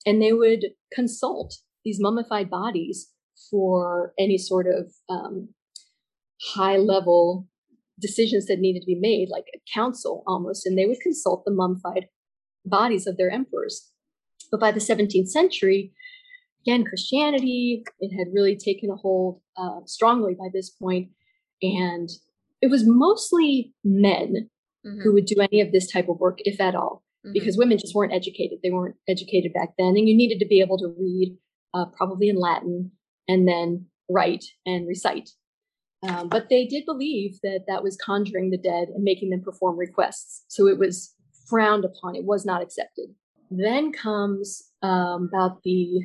And 0.07 0.23
they 0.23 0.33
would 0.33 0.67
consult 0.93 1.57
these 1.85 2.01
mummified 2.01 2.49
bodies 2.49 3.09
for 3.51 4.15
any 4.19 4.39
sort 4.39 4.67
of 4.67 4.93
um, 5.09 5.51
high 6.55 6.77
level 6.77 7.48
decisions 8.01 8.47
that 8.47 8.59
needed 8.59 8.81
to 8.81 8.87
be 8.87 8.99
made, 8.99 9.29
like 9.31 9.47
a 9.55 9.61
council 9.73 10.23
almost, 10.27 10.67
and 10.67 10.79
they 10.79 10.87
would 10.87 11.01
consult 11.01 11.45
the 11.45 11.53
mummified 11.53 12.07
bodies 12.65 13.07
of 13.07 13.17
their 13.17 13.31
emperors. 13.31 13.91
But 14.51 14.61
by 14.61 14.73
the 14.73 14.81
17th 14.81 15.29
century, 15.29 15.93
again, 16.63 16.85
Christianity, 16.85 17.83
it 18.01 18.17
had 18.17 18.33
really 18.33 18.57
taken 18.57 18.91
a 18.91 18.97
hold 18.97 19.41
uh, 19.57 19.81
strongly 19.87 20.35
by 20.35 20.49
this 20.53 20.71
point, 20.71 21.11
and 21.63 22.09
it 22.61 22.71
was 22.71 22.85
mostly 22.87 23.73
men 23.85 24.49
mm-hmm. 24.87 25.01
who 25.01 25.13
would 25.13 25.27
do 25.27 25.41
any 25.41 25.61
of 25.61 25.73
this 25.73 25.91
type 25.91 26.09
of 26.09 26.19
work, 26.19 26.39
if 26.41 26.61
at 26.61 26.75
all, 26.75 27.05
mm-hmm. 27.25 27.33
because 27.33 27.57
women 27.57 27.79
just 27.79 27.95
weren't 27.95 28.13
educated. 28.13 28.59
They 28.63 28.71
weren't 28.71 28.97
educated 29.09 29.53
back 29.53 29.71
then, 29.79 29.97
and 29.97 30.09
you 30.09 30.17
needed 30.17 30.39
to 30.41 30.49
be 30.49 30.61
able 30.61 30.79
to 30.79 30.95
read, 30.99 31.37
uh, 31.75 31.87
probably 31.97 32.29
in 32.29 32.37
Latin, 32.37 32.93
and 33.27 33.47
then 33.47 33.87
write 34.09 34.45
and 34.65 34.87
recite. 34.87 35.31
Um, 36.07 36.29
but 36.29 36.49
they 36.49 36.65
did 36.67 36.85
believe 36.85 37.39
that 37.43 37.65
that 37.67 37.83
was 37.83 37.97
conjuring 37.97 38.51
the 38.51 38.59
dead 38.59 38.89
and 38.89 39.03
making 39.03 39.31
them 39.31 39.43
perform 39.43 39.77
requests. 39.77 40.45
So 40.49 40.69
it 40.69 40.79
was 40.79 41.15
frowned 41.49 41.85
upon, 41.85 42.15
it 42.15 42.25
was 42.25 42.47
not 42.47 42.63
accepted. 42.63 43.09
Then 43.51 43.93
comes 43.93 44.71
um, 44.83 45.29
about 45.33 45.63
the 45.65 46.03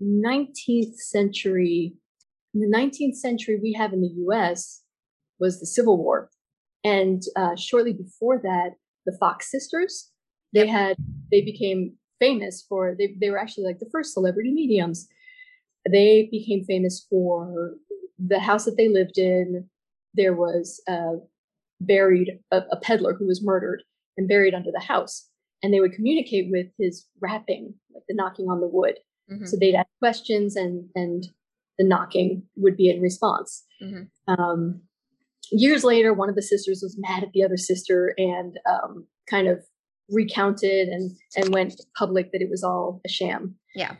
19th 0.00 0.96
century. 0.96 1.94
In 2.54 2.60
the 2.60 2.76
19th 2.76 3.16
century, 3.16 3.58
we 3.60 3.72
have 3.72 3.92
in 3.92 4.02
the 4.02 4.14
US 4.28 4.82
was 5.40 5.58
the 5.58 5.66
Civil 5.66 5.98
War. 5.98 6.30
And 6.84 7.22
uh, 7.34 7.56
shortly 7.56 7.94
before 7.94 8.38
that, 8.42 8.72
the 9.06 9.16
Fox 9.18 9.50
sisters. 9.50 10.10
They 10.52 10.66
had 10.66 10.96
they 11.30 11.40
became 11.40 11.94
famous 12.20 12.64
for 12.68 12.94
they 12.98 13.16
they 13.20 13.30
were 13.30 13.38
actually 13.38 13.64
like 13.64 13.80
the 13.80 13.88
first 13.90 14.14
celebrity 14.14 14.52
mediums. 14.52 15.08
They 15.90 16.28
became 16.30 16.64
famous 16.64 17.06
for 17.10 17.74
the 18.18 18.40
house 18.40 18.64
that 18.64 18.76
they 18.76 18.88
lived 18.88 19.18
in. 19.18 19.68
There 20.14 20.34
was 20.34 20.80
uh, 20.88 21.14
buried 21.80 22.38
a, 22.52 22.62
a 22.70 22.76
peddler 22.80 23.14
who 23.14 23.26
was 23.26 23.42
murdered 23.42 23.82
and 24.16 24.28
buried 24.28 24.54
under 24.54 24.70
the 24.70 24.84
house, 24.84 25.28
and 25.62 25.72
they 25.72 25.80
would 25.80 25.92
communicate 25.92 26.50
with 26.50 26.66
his 26.78 27.06
rapping, 27.20 27.74
like 27.92 28.04
the 28.08 28.14
knocking 28.14 28.46
on 28.46 28.60
the 28.60 28.68
wood. 28.68 28.98
Mm-hmm. 29.30 29.46
So 29.46 29.56
they'd 29.58 29.74
ask 29.74 29.88
questions, 29.98 30.56
and 30.56 30.88
and 30.94 31.26
the 31.78 31.84
knocking 31.84 32.42
would 32.56 32.76
be 32.76 32.90
in 32.90 33.00
response. 33.00 33.64
Mm-hmm. 33.82 34.32
Um, 34.32 34.82
years 35.50 35.84
later, 35.84 36.12
one 36.12 36.28
of 36.28 36.36
the 36.36 36.42
sisters 36.42 36.80
was 36.82 36.96
mad 36.98 37.22
at 37.22 37.32
the 37.32 37.42
other 37.42 37.56
sister 37.56 38.14
and 38.16 38.58
um, 38.68 39.06
kind 39.28 39.48
of 39.48 39.64
recounted 40.10 40.88
and 40.88 41.10
and 41.36 41.52
went 41.52 41.80
public 41.98 42.32
that 42.32 42.42
it 42.42 42.50
was 42.50 42.62
all 42.62 43.00
a 43.04 43.08
sham. 43.08 43.56
Yeah. 43.74 43.96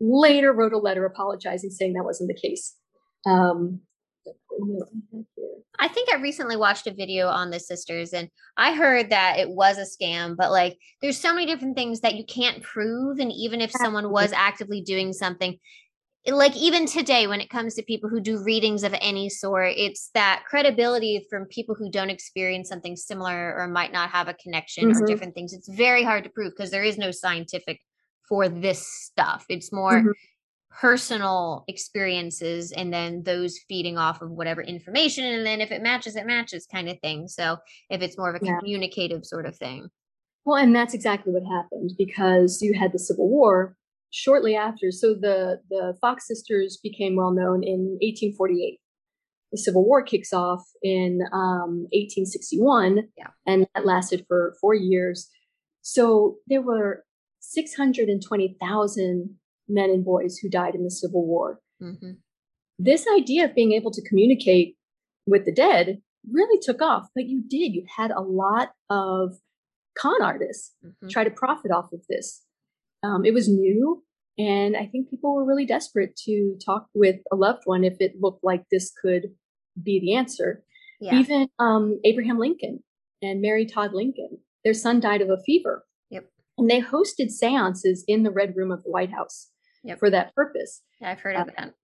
Later, 0.00 0.52
wrote 0.52 0.72
a 0.72 0.78
letter 0.78 1.04
apologizing, 1.04 1.70
saying 1.70 1.94
that 1.94 2.04
wasn't 2.04 2.28
the 2.28 2.48
case. 2.48 2.74
Um, 3.26 3.80
I 5.78 5.88
think 5.88 6.08
I 6.12 6.20
recently 6.20 6.56
watched 6.56 6.86
a 6.86 6.94
video 6.94 7.28
on 7.28 7.50
the 7.50 7.58
sisters 7.58 8.12
and 8.12 8.28
I 8.56 8.74
heard 8.74 9.10
that 9.10 9.38
it 9.38 9.50
was 9.50 9.78
a 9.78 9.82
scam, 9.82 10.36
but 10.36 10.50
like 10.50 10.78
there's 11.02 11.18
so 11.18 11.34
many 11.34 11.46
different 11.46 11.76
things 11.76 12.00
that 12.00 12.14
you 12.14 12.24
can't 12.24 12.62
prove. 12.62 13.18
And 13.18 13.32
even 13.32 13.60
if 13.60 13.70
someone 13.72 14.10
was 14.10 14.32
actively 14.32 14.80
doing 14.80 15.12
something, 15.12 15.58
like 16.26 16.56
even 16.56 16.86
today 16.86 17.26
when 17.26 17.40
it 17.40 17.50
comes 17.50 17.74
to 17.74 17.82
people 17.82 18.08
who 18.08 18.20
do 18.20 18.42
readings 18.42 18.82
of 18.82 18.94
any 19.00 19.28
sort 19.28 19.74
it's 19.76 20.10
that 20.14 20.42
credibility 20.46 21.26
from 21.28 21.44
people 21.46 21.74
who 21.74 21.90
don't 21.90 22.10
experience 22.10 22.68
something 22.68 22.96
similar 22.96 23.54
or 23.58 23.68
might 23.68 23.92
not 23.92 24.08
have 24.10 24.28
a 24.28 24.34
connection 24.34 24.90
mm-hmm. 24.90 25.02
or 25.02 25.06
different 25.06 25.34
things 25.34 25.52
it's 25.52 25.68
very 25.68 26.02
hard 26.02 26.24
to 26.24 26.30
prove 26.30 26.52
because 26.56 26.70
there 26.70 26.82
is 26.82 26.96
no 26.96 27.10
scientific 27.10 27.78
for 28.26 28.48
this 28.48 28.86
stuff 28.88 29.44
it's 29.50 29.70
more 29.70 30.00
mm-hmm. 30.00 30.10
Personal 30.80 31.64
experiences 31.68 32.72
and 32.72 32.92
then 32.92 33.22
those 33.22 33.58
feeding 33.68 33.96
off 33.96 34.20
of 34.22 34.30
whatever 34.30 34.62
information 34.62 35.24
and 35.24 35.46
then 35.46 35.60
if 35.60 35.70
it 35.70 35.82
matches 35.82 36.16
it 36.16 36.26
matches 36.26 36.66
kind 36.70 36.88
of 36.88 36.98
thing 37.00 37.28
so 37.28 37.56
if 37.90 38.02
it's 38.02 38.18
more 38.18 38.34
of 38.34 38.42
a 38.42 38.44
yeah. 38.44 38.58
communicative 38.58 39.24
sort 39.24 39.46
of 39.46 39.56
thing 39.56 39.88
well 40.44 40.56
and 40.56 40.74
that's 40.74 40.94
exactly 40.94 41.32
what 41.32 41.44
happened 41.44 41.92
because 41.96 42.60
you 42.60 42.74
had 42.78 42.92
the 42.92 42.98
civil 42.98 43.28
war 43.28 43.76
shortly 44.14 44.54
after, 44.54 44.92
so 44.92 45.12
the, 45.12 45.60
the 45.68 45.96
Fox 46.00 46.28
sisters 46.28 46.78
became 46.80 47.16
well 47.16 47.32
known 47.32 47.64
in 47.64 47.98
1848. 48.00 48.78
The 49.50 49.58
Civil 49.58 49.84
War 49.84 50.02
kicks 50.02 50.32
off 50.32 50.62
in 50.82 51.20
um, 51.32 51.88
1861, 51.90 53.08
yeah. 53.18 53.26
and 53.44 53.66
that 53.74 53.84
lasted 53.84 54.24
for 54.28 54.54
four 54.60 54.74
years. 54.74 55.28
So 55.82 56.36
there 56.46 56.62
were 56.62 57.04
620,000 57.40 59.36
men 59.68 59.90
and 59.90 60.04
boys 60.04 60.38
who 60.38 60.48
died 60.48 60.74
in 60.74 60.84
the 60.84 60.90
Civil 60.90 61.26
War. 61.26 61.60
Mm-hmm. 61.82 62.12
This 62.78 63.06
idea 63.16 63.44
of 63.44 63.54
being 63.54 63.72
able 63.72 63.90
to 63.92 64.06
communicate 64.06 64.76
with 65.26 65.44
the 65.44 65.52
dead 65.52 66.00
really 66.30 66.58
took 66.60 66.82
off, 66.82 67.08
but 67.14 67.26
you 67.26 67.42
did. 67.46 67.74
You 67.74 67.84
had 67.96 68.10
a 68.10 68.20
lot 68.20 68.72
of 68.90 69.34
con 69.96 70.22
artists 70.22 70.72
mm-hmm. 70.84 71.08
try 71.08 71.24
to 71.24 71.30
profit 71.30 71.70
off 71.70 71.92
of 71.92 72.00
this. 72.08 72.42
Um, 73.02 73.24
it 73.24 73.34
was 73.34 73.48
new. 73.48 74.02
And 74.36 74.76
I 74.76 74.86
think 74.86 75.10
people 75.10 75.34
were 75.34 75.44
really 75.44 75.66
desperate 75.66 76.16
to 76.24 76.56
talk 76.64 76.88
with 76.94 77.16
a 77.30 77.36
loved 77.36 77.62
one 77.66 77.84
if 77.84 77.96
it 78.00 78.20
looked 78.20 78.42
like 78.42 78.64
this 78.70 78.92
could 79.00 79.28
be 79.80 80.00
the 80.00 80.14
answer. 80.14 80.64
Yeah. 81.00 81.20
Even 81.20 81.48
um, 81.58 82.00
Abraham 82.04 82.38
Lincoln 82.38 82.82
and 83.22 83.40
Mary 83.40 83.66
Todd 83.66 83.92
Lincoln, 83.92 84.38
their 84.64 84.74
son 84.74 84.98
died 84.98 85.20
of 85.20 85.28
a 85.28 85.40
fever. 85.44 85.84
Yep. 86.10 86.26
And 86.58 86.68
they 86.68 86.80
hosted 86.80 87.30
seances 87.30 88.04
in 88.08 88.24
the 88.24 88.30
Red 88.30 88.56
Room 88.56 88.72
of 88.72 88.82
the 88.82 88.90
White 88.90 89.12
House 89.12 89.50
yep. 89.84 89.98
for 89.98 90.10
that 90.10 90.34
purpose. 90.34 90.82
Yeah, 91.00 91.10
I've 91.10 91.20
heard 91.20 91.36
of 91.36 91.48
uh, 91.48 91.52
that. 91.56 91.74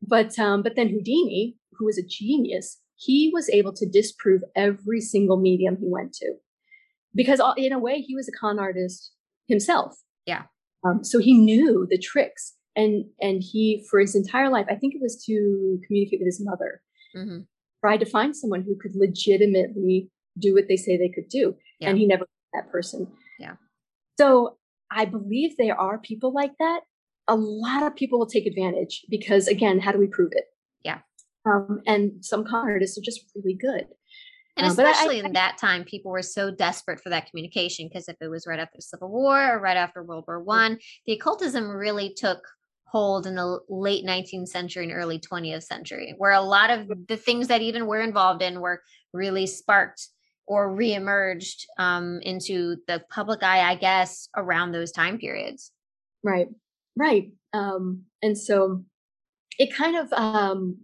But 0.00 0.38
um, 0.38 0.62
but 0.62 0.76
then 0.76 0.88
Houdini, 0.88 1.56
who 1.72 1.84
was 1.86 1.98
a 1.98 2.06
genius, 2.06 2.80
he 2.96 3.30
was 3.32 3.50
able 3.50 3.72
to 3.74 3.86
disprove 3.86 4.42
every 4.56 5.00
single 5.00 5.36
medium 5.36 5.76
he 5.76 5.88
went 5.88 6.12
to, 6.14 6.34
because 7.14 7.40
uh, 7.40 7.54
in 7.56 7.72
a 7.72 7.78
way 7.78 8.00
he 8.00 8.14
was 8.14 8.28
a 8.28 8.32
con 8.32 8.58
artist 8.58 9.12
himself. 9.48 9.96
Yeah. 10.26 10.44
Um, 10.86 11.02
so 11.02 11.18
he 11.18 11.34
knew 11.34 11.86
the 11.90 11.98
tricks, 11.98 12.54
and 12.76 13.04
and 13.20 13.42
he 13.42 13.86
for 13.90 14.00
his 14.00 14.14
entire 14.14 14.50
life, 14.50 14.66
I 14.68 14.76
think 14.76 14.94
it 14.94 15.02
was 15.02 15.22
to 15.26 15.80
communicate 15.86 16.20
with 16.20 16.26
his 16.26 16.44
mother, 16.44 16.82
mm-hmm. 17.16 17.40
tried 17.80 18.00
to 18.00 18.06
find 18.06 18.36
someone 18.36 18.62
who 18.62 18.76
could 18.80 18.94
legitimately 18.94 20.10
do 20.38 20.52
what 20.52 20.68
they 20.68 20.76
say 20.76 20.96
they 20.96 21.08
could 21.08 21.28
do, 21.28 21.56
yeah. 21.80 21.88
and 21.88 21.98
he 21.98 22.06
never 22.06 22.26
that 22.52 22.70
person. 22.70 23.08
Yeah. 23.38 23.54
So 24.18 24.58
I 24.90 25.06
believe 25.06 25.56
there 25.56 25.78
are 25.78 25.98
people 25.98 26.32
like 26.32 26.52
that. 26.58 26.80
A 27.28 27.34
lot 27.34 27.82
of 27.82 27.96
people 27.96 28.18
will 28.18 28.26
take 28.26 28.46
advantage 28.46 29.04
because, 29.08 29.48
again, 29.48 29.80
how 29.80 29.92
do 29.92 29.98
we 29.98 30.06
prove 30.06 30.32
it? 30.32 30.44
Yeah. 30.82 30.98
Um, 31.46 31.80
and 31.86 32.24
some 32.24 32.44
con 32.44 32.68
artists 32.68 32.98
are 32.98 33.02
just 33.02 33.24
really 33.34 33.54
good. 33.54 33.86
And 34.56 34.66
uh, 34.66 34.70
especially 34.70 35.20
I, 35.20 35.26
in 35.26 35.32
that 35.32 35.58
time, 35.58 35.84
people 35.84 36.12
were 36.12 36.22
so 36.22 36.50
desperate 36.50 37.00
for 37.00 37.08
that 37.10 37.28
communication 37.30 37.88
because 37.88 38.08
if 38.08 38.16
it 38.20 38.28
was 38.28 38.46
right 38.46 38.60
after 38.60 38.76
the 38.76 38.82
Civil 38.82 39.10
War 39.10 39.54
or 39.54 39.60
right 39.60 39.76
after 39.76 40.02
World 40.02 40.24
War 40.28 40.42
One, 40.42 40.78
the 41.06 41.14
occultism 41.14 41.68
really 41.68 42.14
took 42.14 42.46
hold 42.86 43.26
in 43.26 43.34
the 43.34 43.58
late 43.68 44.04
19th 44.04 44.46
century 44.46 44.84
and 44.84 44.92
early 44.92 45.18
20th 45.18 45.64
century, 45.64 46.14
where 46.18 46.30
a 46.30 46.40
lot 46.40 46.70
of 46.70 46.88
the 47.08 47.16
things 47.16 47.48
that 47.48 47.60
even 47.60 47.86
we're 47.86 48.02
involved 48.02 48.40
in 48.40 48.60
were 48.60 48.82
really 49.12 49.48
sparked 49.48 50.08
or 50.46 50.70
reemerged 50.70 51.64
um, 51.78 52.20
into 52.22 52.76
the 52.86 53.02
public 53.10 53.42
eye, 53.42 53.68
I 53.68 53.74
guess, 53.74 54.28
around 54.36 54.70
those 54.70 54.92
time 54.92 55.18
periods. 55.18 55.72
Right, 56.22 56.46
right. 56.96 57.30
Um, 57.52 58.04
and 58.22 58.36
so 58.36 58.84
it 59.58 59.74
kind 59.74 59.96
of, 59.96 60.12
um, 60.12 60.78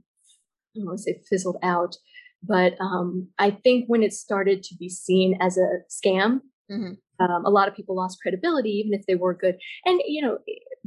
I 0.74 0.78
don't 0.78 0.86
want 0.86 0.98
to 0.98 1.02
say 1.02 1.22
fizzled 1.28 1.56
out, 1.62 1.96
but 2.42 2.74
um, 2.80 3.28
I 3.38 3.50
think 3.50 3.86
when 3.86 4.02
it 4.02 4.12
started 4.12 4.62
to 4.64 4.74
be 4.76 4.88
seen 4.88 5.36
as 5.40 5.58
a 5.58 5.68
scam, 5.90 6.40
mm-hmm. 6.70 6.92
um, 7.22 7.44
a 7.44 7.50
lot 7.50 7.68
of 7.68 7.74
people 7.74 7.96
lost 7.96 8.18
credibility, 8.22 8.70
even 8.70 8.98
if 8.98 9.06
they 9.06 9.14
were 9.14 9.34
good. 9.34 9.56
And 9.84 10.00
you 10.06 10.22
know, 10.22 10.38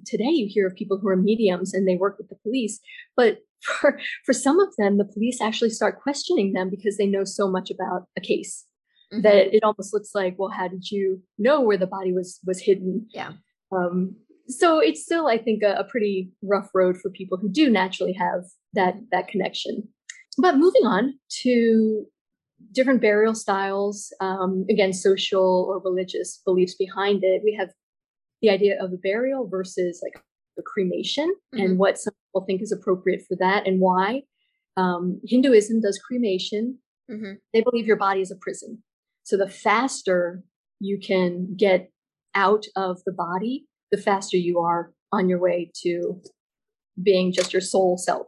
today 0.05 0.29
you 0.29 0.47
hear 0.49 0.67
of 0.67 0.75
people 0.75 0.97
who 0.97 1.07
are 1.09 1.15
mediums 1.15 1.73
and 1.73 1.87
they 1.87 1.95
work 1.95 2.17
with 2.17 2.29
the 2.29 2.37
police, 2.43 2.79
but 3.15 3.39
for 3.61 3.99
for 4.25 4.33
some 4.33 4.59
of 4.59 4.75
them, 4.77 4.97
the 4.97 5.05
police 5.05 5.39
actually 5.41 5.69
start 5.69 6.01
questioning 6.01 6.53
them 6.53 6.69
because 6.69 6.97
they 6.97 7.05
know 7.05 7.23
so 7.23 7.49
much 7.49 7.69
about 7.69 8.07
a 8.17 8.21
case 8.21 8.65
mm-hmm. 9.11 9.21
that 9.21 9.55
it 9.55 9.63
almost 9.63 9.93
looks 9.93 10.11
like, 10.13 10.35
well, 10.37 10.49
how 10.49 10.67
did 10.67 10.89
you 10.89 11.21
know 11.37 11.61
where 11.61 11.77
the 11.77 11.87
body 11.87 12.13
was 12.13 12.39
was 12.45 12.59
hidden? 12.59 13.07
Yeah. 13.13 13.33
Um, 13.71 14.15
so 14.47 14.79
it's 14.79 15.03
still, 15.03 15.27
I 15.27 15.37
think, 15.37 15.63
a, 15.63 15.75
a 15.75 15.83
pretty 15.83 16.31
rough 16.41 16.69
road 16.73 16.97
for 16.97 17.09
people 17.09 17.37
who 17.37 17.49
do 17.49 17.69
naturally 17.69 18.13
have 18.13 18.43
that 18.73 18.95
that 19.11 19.27
connection. 19.27 19.87
But 20.37 20.57
moving 20.57 20.85
on 20.85 21.13
to 21.43 22.05
different 22.71 23.01
burial 23.01 23.35
styles, 23.35 24.13
um, 24.19 24.65
again, 24.69 24.93
social 24.93 25.65
or 25.69 25.79
religious 25.79 26.41
beliefs 26.45 26.75
behind 26.75 27.23
it. 27.23 27.41
We 27.43 27.55
have 27.59 27.69
the 28.41 28.49
idea 28.49 28.81
of 28.81 28.91
a 28.91 28.97
burial 28.97 29.47
versus 29.47 30.01
like 30.03 30.23
a 30.57 30.61
cremation 30.61 31.33
mm-hmm. 31.53 31.63
and 31.63 31.79
what 31.79 31.97
some 31.97 32.13
people 32.27 32.45
think 32.45 32.61
is 32.61 32.71
appropriate 32.71 33.23
for 33.27 33.37
that 33.39 33.67
and 33.67 33.79
why. 33.79 34.23
Um, 34.75 35.19
Hinduism 35.25 35.81
does 35.81 35.99
cremation. 35.99 36.79
Mm-hmm. 37.09 37.33
They 37.53 37.61
believe 37.61 37.85
your 37.85 37.97
body 37.97 38.21
is 38.21 38.31
a 38.31 38.35
prison. 38.35 38.83
So 39.23 39.37
the 39.37 39.49
faster 39.49 40.43
you 40.79 40.99
can 40.99 41.55
get 41.55 41.89
out 42.35 42.65
of 42.75 43.01
the 43.05 43.13
body, 43.13 43.65
the 43.93 44.01
faster 44.01 44.37
you 44.37 44.59
are 44.59 44.91
on 45.11 45.29
your 45.29 45.39
way 45.39 45.69
to 45.83 46.19
being 47.01 47.31
just 47.31 47.53
your 47.53 47.61
soul 47.61 47.95
self. 47.95 48.25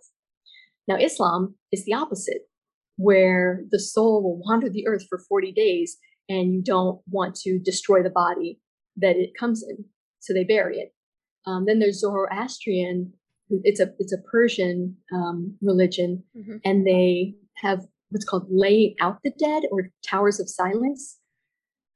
Now, 0.88 0.95
Islam 0.95 1.56
is 1.71 1.84
the 1.86 1.93
opposite, 1.93 2.43
where 2.97 3.63
the 3.71 3.80
soul 3.80 4.21
will 4.21 4.39
wander 4.47 4.69
the 4.69 4.88
earth 4.88 5.08
for 5.10 5.17
40 5.17 5.51
days 5.51 5.97
and 6.30 6.54
you 6.54 6.62
don't 6.62 7.01
want 7.10 7.36
to 7.38 7.58
destroy 7.58 8.04
the 8.04 8.12
body 8.12 8.60
that 8.97 9.15
it 9.15 9.32
comes 9.38 9.65
in. 9.67 9.86
So 10.19 10.34
they 10.34 10.43
bury 10.43 10.78
it. 10.78 10.93
Um, 11.47 11.65
then 11.65 11.80
there's 11.80 11.99
Zoroastrian, 11.99 13.13
it's 13.49 13.80
a 13.80 13.91
it's 13.99 14.13
a 14.13 14.21
Persian 14.32 14.95
um, 15.13 15.56
religion, 15.62 16.23
mm-hmm. 16.36 16.58
and 16.63 16.86
they 16.86 17.36
have 17.58 17.86
what's 18.10 18.25
called 18.25 18.47
laying 18.49 18.95
out 19.01 19.19
the 19.23 19.34
dead 19.38 19.63
or 19.71 19.89
towers 20.04 20.39
of 20.39 20.49
silence. 20.49 21.19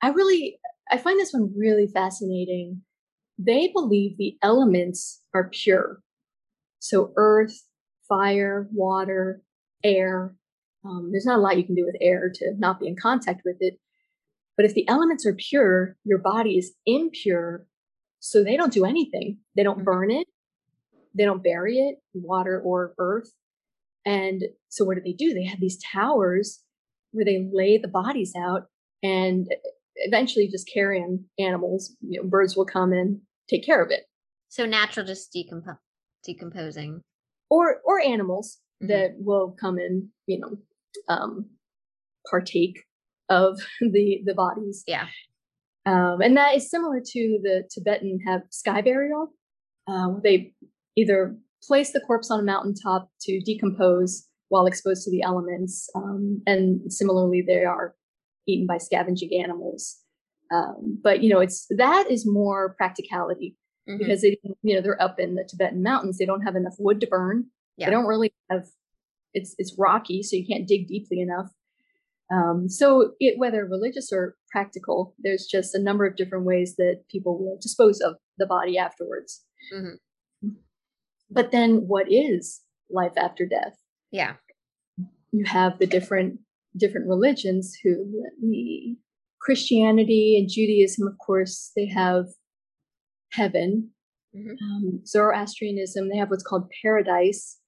I 0.01 0.09
really 0.09 0.59
I 0.91 0.97
find 0.97 1.19
this 1.19 1.33
one 1.33 1.51
really 1.55 1.87
fascinating. 1.87 2.81
They 3.41 3.69
believe 3.73 4.17
the 4.17 4.37
elements 4.43 5.21
are 5.33 5.49
pure. 5.49 6.01
So 6.79 7.13
earth, 7.15 7.63
fire, 8.07 8.67
water, 8.73 9.41
air. 9.83 10.35
Um, 10.83 11.09
there's 11.11 11.25
not 11.25 11.39
a 11.39 11.41
lot 11.41 11.57
you 11.57 11.63
can 11.63 11.75
do 11.75 11.85
with 11.85 11.95
air 12.01 12.29
to 12.35 12.53
not 12.57 12.81
be 12.81 12.87
in 12.87 12.97
contact 13.01 13.41
with 13.45 13.55
it. 13.61 13.79
But 14.57 14.65
if 14.65 14.73
the 14.73 14.87
elements 14.89 15.25
are 15.25 15.33
pure, 15.33 15.95
your 16.03 16.17
body 16.17 16.57
is 16.57 16.73
impure. 16.85 17.65
So 18.19 18.43
they 18.43 18.57
don't 18.57 18.73
do 18.73 18.83
anything. 18.83 19.37
They 19.55 19.63
don't 19.63 19.77
mm-hmm. 19.77 19.85
burn 19.85 20.11
it. 20.11 20.27
They 21.15 21.23
don't 21.23 21.43
bury 21.43 21.77
it, 21.77 21.95
water 22.13 22.61
or 22.61 22.93
earth. 22.97 23.31
And 24.05 24.43
so 24.67 24.83
what 24.83 24.95
do 24.95 25.01
they 25.01 25.13
do? 25.13 25.33
They 25.33 25.45
have 25.45 25.61
these 25.61 25.79
towers 25.93 26.61
where 27.11 27.25
they 27.25 27.49
lay 27.53 27.77
the 27.77 27.87
bodies 27.87 28.33
out. 28.37 28.63
And 29.01 29.47
eventually 29.95 30.47
just 30.47 30.69
carrion 30.71 31.25
animals. 31.37 31.95
You 32.01 32.21
know, 32.21 32.27
birds 32.27 32.55
will 32.55 32.65
come 32.65 32.91
and 32.91 33.21
take 33.49 33.65
care 33.65 33.83
of 33.83 33.91
it. 33.91 34.03
So 34.49 34.65
natural, 34.65 35.05
just 35.05 35.33
decomp- 35.33 35.77
decomposing, 36.23 37.01
or 37.49 37.81
or 37.85 37.99
animals 38.01 38.59
Mhm. 38.81 38.87
that 38.87 39.11
will 39.19 39.51
come 39.59 39.77
and 39.77 40.07
you 40.27 40.39
know 40.39 40.57
um, 41.07 41.49
partake 42.29 42.83
of 43.29 43.59
the 43.81 44.21
the 44.25 44.33
bodies. 44.33 44.83
Yeah. 44.87 45.07
Um, 45.85 46.21
and 46.21 46.35
that 46.37 46.55
is 46.55 46.69
similar 46.69 46.99
to 47.03 47.39
the 47.41 47.63
Tibetan 47.71 48.19
have 48.27 48.41
sky 48.51 48.81
burial. 48.81 49.29
Uh, 49.87 50.19
they 50.23 50.53
either 50.95 51.35
place 51.63 51.91
the 51.93 52.01
corpse 52.01 52.29
on 52.29 52.39
a 52.39 52.43
mountaintop 52.43 53.09
to 53.21 53.41
decompose 53.41 54.27
while 54.49 54.65
exposed 54.65 55.03
to 55.03 55.11
the 55.11 55.21
elements, 55.23 55.89
um, 55.95 56.41
and 56.47 56.91
similarly 56.91 57.41
they 57.45 57.63
are 57.63 57.95
eaten 58.47 58.65
by 58.67 58.77
scavenging 58.77 59.29
animals. 59.43 59.99
Um, 60.51 60.99
but 61.03 61.21
you 61.23 61.29
know, 61.29 61.39
it's 61.39 61.67
that 61.77 62.09
is 62.09 62.25
more 62.25 62.73
practicality 62.75 63.55
Mhm. 63.87 63.99
because 63.99 64.21
they, 64.21 64.37
you 64.63 64.75
know 64.75 64.81
they're 64.81 65.01
up 65.01 65.19
in 65.19 65.35
the 65.35 65.43
Tibetan 65.43 65.81
mountains. 65.83 66.17
They 66.17 66.25
don't 66.25 66.41
have 66.41 66.55
enough 66.55 66.75
wood 66.79 66.99
to 67.01 67.07
burn. 67.07 67.45
Yeah. 67.77 67.85
They 67.87 67.91
don't 67.91 68.05
really 68.07 68.33
have. 68.49 68.67
It's 69.33 69.53
it's 69.59 69.75
rocky, 69.77 70.23
so 70.23 70.35
you 70.35 70.45
can't 70.47 70.67
dig 70.67 70.87
deeply 70.87 71.19
enough. 71.21 71.51
Um, 72.31 72.69
so 72.69 73.13
it, 73.19 73.39
whether 73.39 73.65
religious 73.65 74.11
or 74.11 74.35
practical, 74.51 75.15
there's 75.19 75.45
just 75.47 75.73
a 75.75 75.79
number 75.81 76.05
of 76.05 76.15
different 76.15 76.45
ways 76.45 76.75
that 76.75 77.01
people 77.09 77.37
will 77.39 77.57
dispose 77.61 77.99
of 78.01 78.15
the 78.37 78.45
body 78.45 78.77
afterwards. 78.77 79.43
Mhm. 79.73 79.97
But 81.31 81.51
then, 81.51 81.87
what 81.87 82.11
is 82.11 82.61
life 82.89 83.13
after 83.17 83.45
death? 83.45 83.77
yeah, 84.11 84.35
You 85.31 85.45
have 85.45 85.77
the 85.77 85.85
different 85.85 86.39
different 86.75 87.07
religions 87.07 87.75
who 87.83 88.23
the 88.41 88.97
Christianity 89.41 90.37
and 90.37 90.49
Judaism, 90.49 91.07
of 91.07 91.17
course, 91.17 91.71
they 91.75 91.87
have 91.87 92.25
heaven. 93.31 93.91
Mhm. 94.35 94.55
Um, 94.61 95.01
Zoroastrianism, 95.05 96.09
they 96.09 96.17
have 96.17 96.29
what's 96.29 96.43
called 96.43 96.69
paradise. 96.81 97.59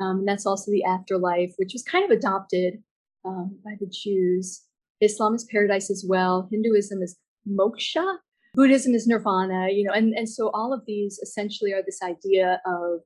Um, 0.00 0.20
and 0.20 0.28
that's 0.28 0.46
also 0.46 0.70
the 0.70 0.84
afterlife, 0.84 1.52
which 1.56 1.72
was 1.72 1.82
kind 1.82 2.04
of 2.04 2.10
adopted 2.10 2.82
um, 3.24 3.58
by 3.64 3.72
the 3.80 3.86
Jews. 3.86 4.64
Islam 5.00 5.34
is 5.34 5.44
paradise 5.50 5.90
as 5.90 6.04
well. 6.08 6.48
Hinduism 6.50 7.02
is 7.02 7.16
moksha. 7.48 8.18
Buddhism 8.54 8.94
is 8.94 9.06
nirvana. 9.06 9.68
You 9.70 9.84
know, 9.84 9.92
and 9.92 10.14
and 10.14 10.28
so 10.28 10.50
all 10.50 10.72
of 10.72 10.82
these 10.86 11.18
essentially 11.18 11.72
are 11.72 11.82
this 11.84 12.00
idea 12.02 12.60
of 12.64 13.00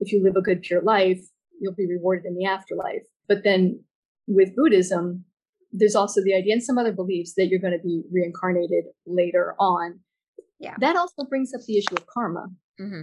if 0.00 0.12
you 0.12 0.22
live 0.22 0.36
a 0.36 0.42
good 0.42 0.62
pure 0.62 0.82
life, 0.82 1.20
you'll 1.60 1.74
be 1.74 1.86
rewarded 1.86 2.26
in 2.26 2.36
the 2.36 2.44
afterlife. 2.44 3.06
But 3.28 3.44
then 3.44 3.82
with 4.26 4.56
Buddhism, 4.56 5.24
there's 5.76 5.96
also 5.96 6.22
the 6.22 6.32
idea 6.34 6.52
and 6.52 6.62
some 6.62 6.78
other 6.78 6.92
beliefs 6.92 7.34
that 7.36 7.46
you're 7.48 7.58
going 7.58 7.76
to 7.76 7.82
be 7.84 8.02
reincarnated 8.12 8.84
later 9.06 9.54
on. 9.58 9.98
Yeah. 10.60 10.76
That 10.78 10.94
also 10.96 11.24
brings 11.24 11.52
up 11.52 11.62
the 11.66 11.76
issue 11.78 11.96
of 11.96 12.06
karma. 12.06 12.46
hmm 12.78 13.02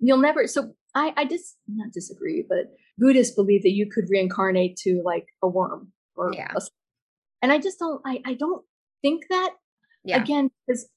You'll 0.00 0.18
never, 0.18 0.48
so 0.48 0.74
I, 0.96 1.14
I 1.16 1.24
just 1.24 1.56
not 1.68 1.92
disagree, 1.92 2.44
but 2.48 2.72
Buddhists 2.98 3.36
believe 3.36 3.62
that 3.62 3.70
you 3.70 3.88
could 3.88 4.06
reincarnate 4.10 4.76
to 4.78 5.00
like 5.04 5.26
a 5.40 5.46
worm 5.48 5.92
or 6.16 6.34
Yeah. 6.34 6.52
a, 6.56 6.60
and 7.40 7.52
I 7.52 7.58
just 7.58 7.78
don't, 7.78 8.02
I, 8.04 8.20
I 8.26 8.34
don't 8.34 8.64
think 9.00 9.22
that 9.30 9.52
yeah, 10.04 10.20
again, 10.20 10.50
because 10.66 10.88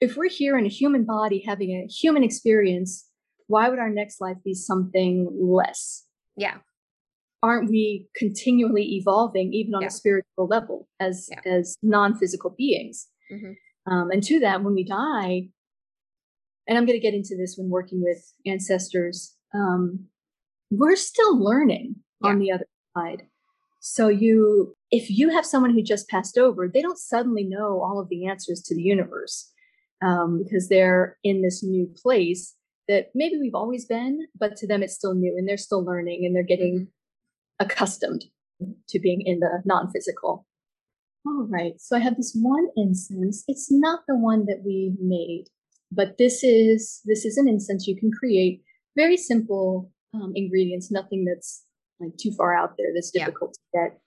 if 0.00 0.16
we're 0.16 0.30
here 0.30 0.56
in 0.56 0.64
a 0.64 0.70
human 0.70 1.04
body 1.04 1.44
having 1.46 1.70
a 1.72 1.86
human 1.92 2.24
experience, 2.24 3.06
why 3.46 3.68
would 3.68 3.78
our 3.78 3.90
next 3.90 4.20
life 4.20 4.38
be 4.42 4.54
something 4.54 5.28
less? 5.38 6.04
yeah, 6.36 6.56
aren't 7.42 7.70
we 7.70 8.08
continually 8.16 8.96
evolving 8.96 9.52
even 9.52 9.74
on 9.74 9.82
Yeah. 9.82 9.88
a 9.88 9.90
spiritual 9.90 10.46
level 10.46 10.88
as 11.00 11.28
Yeah. 11.30 11.40
as 11.58 11.76
non-physical 11.82 12.50
beings 12.50 13.08
Mhm. 13.30 13.56
um, 13.86 14.10
and 14.10 14.22
to 14.24 14.40
that 14.40 14.62
when 14.64 14.74
we 14.74 14.84
die 14.84 15.50
and 16.66 16.76
i'm 16.76 16.84
going 16.86 16.98
to 16.98 17.02
get 17.08 17.14
into 17.14 17.36
this 17.36 17.56
when 17.56 17.68
working 17.70 18.02
with 18.02 18.32
ancestors 18.46 19.36
um, 19.54 20.08
we're 20.70 20.96
still 20.96 21.38
learning 21.38 21.96
on 22.22 22.38
the 22.38 22.50
other 22.50 22.66
side 22.96 23.22
so 23.80 24.08
you 24.08 24.74
if 24.90 25.08
you 25.10 25.28
have 25.30 25.46
someone 25.46 25.72
who 25.72 25.82
just 25.82 26.08
passed 26.08 26.36
over 26.36 26.66
they 26.68 26.82
don't 26.82 26.98
suddenly 26.98 27.44
know 27.44 27.80
all 27.80 28.00
of 28.00 28.08
the 28.08 28.26
answers 28.26 28.60
to 28.62 28.74
the 28.74 28.82
universe 28.82 29.52
um, 30.02 30.42
because 30.42 30.68
they're 30.68 31.16
in 31.24 31.42
this 31.42 31.62
new 31.62 31.86
place 32.02 32.54
that 32.88 33.10
maybe 33.14 33.36
we've 33.38 33.54
always 33.54 33.84
been 33.84 34.26
but 34.38 34.56
to 34.56 34.66
them 34.66 34.82
it's 34.82 34.94
still 34.94 35.14
new 35.14 35.36
and 35.36 35.46
they're 35.48 35.56
still 35.56 35.84
learning 35.84 36.24
and 36.26 36.34
they're 36.34 36.42
getting 36.42 36.88
accustomed 37.60 38.24
to 38.88 38.98
being 38.98 39.22
in 39.22 39.40
the 39.40 39.62
non-physical. 39.64 40.46
All 41.26 41.46
right, 41.48 41.74
so 41.80 41.96
I 41.96 42.00
have 42.00 42.16
this 42.16 42.36
one 42.40 42.68
incense. 42.76 43.44
It's 43.48 43.70
not 43.70 44.00
the 44.08 44.16
one 44.16 44.46
that 44.46 44.62
we 44.64 44.94
made, 45.00 45.44
but 45.92 46.16
this 46.18 46.42
is 46.42 47.00
this 47.04 47.24
is 47.24 47.36
an 47.36 47.48
incense 47.48 47.86
you 47.86 47.96
can 47.96 48.10
create. 48.10 48.62
Very 48.96 49.16
simple 49.16 49.90
um, 50.14 50.32
ingredients, 50.34 50.90
nothing 50.90 51.24
that's 51.24 51.64
like 52.00 52.16
too 52.16 52.32
far 52.32 52.56
out 52.56 52.76
there 52.78 52.88
that's 52.94 53.10
Yeah. 53.14 53.26
difficult 53.26 53.54
to 53.54 53.60
get. 53.74 54.00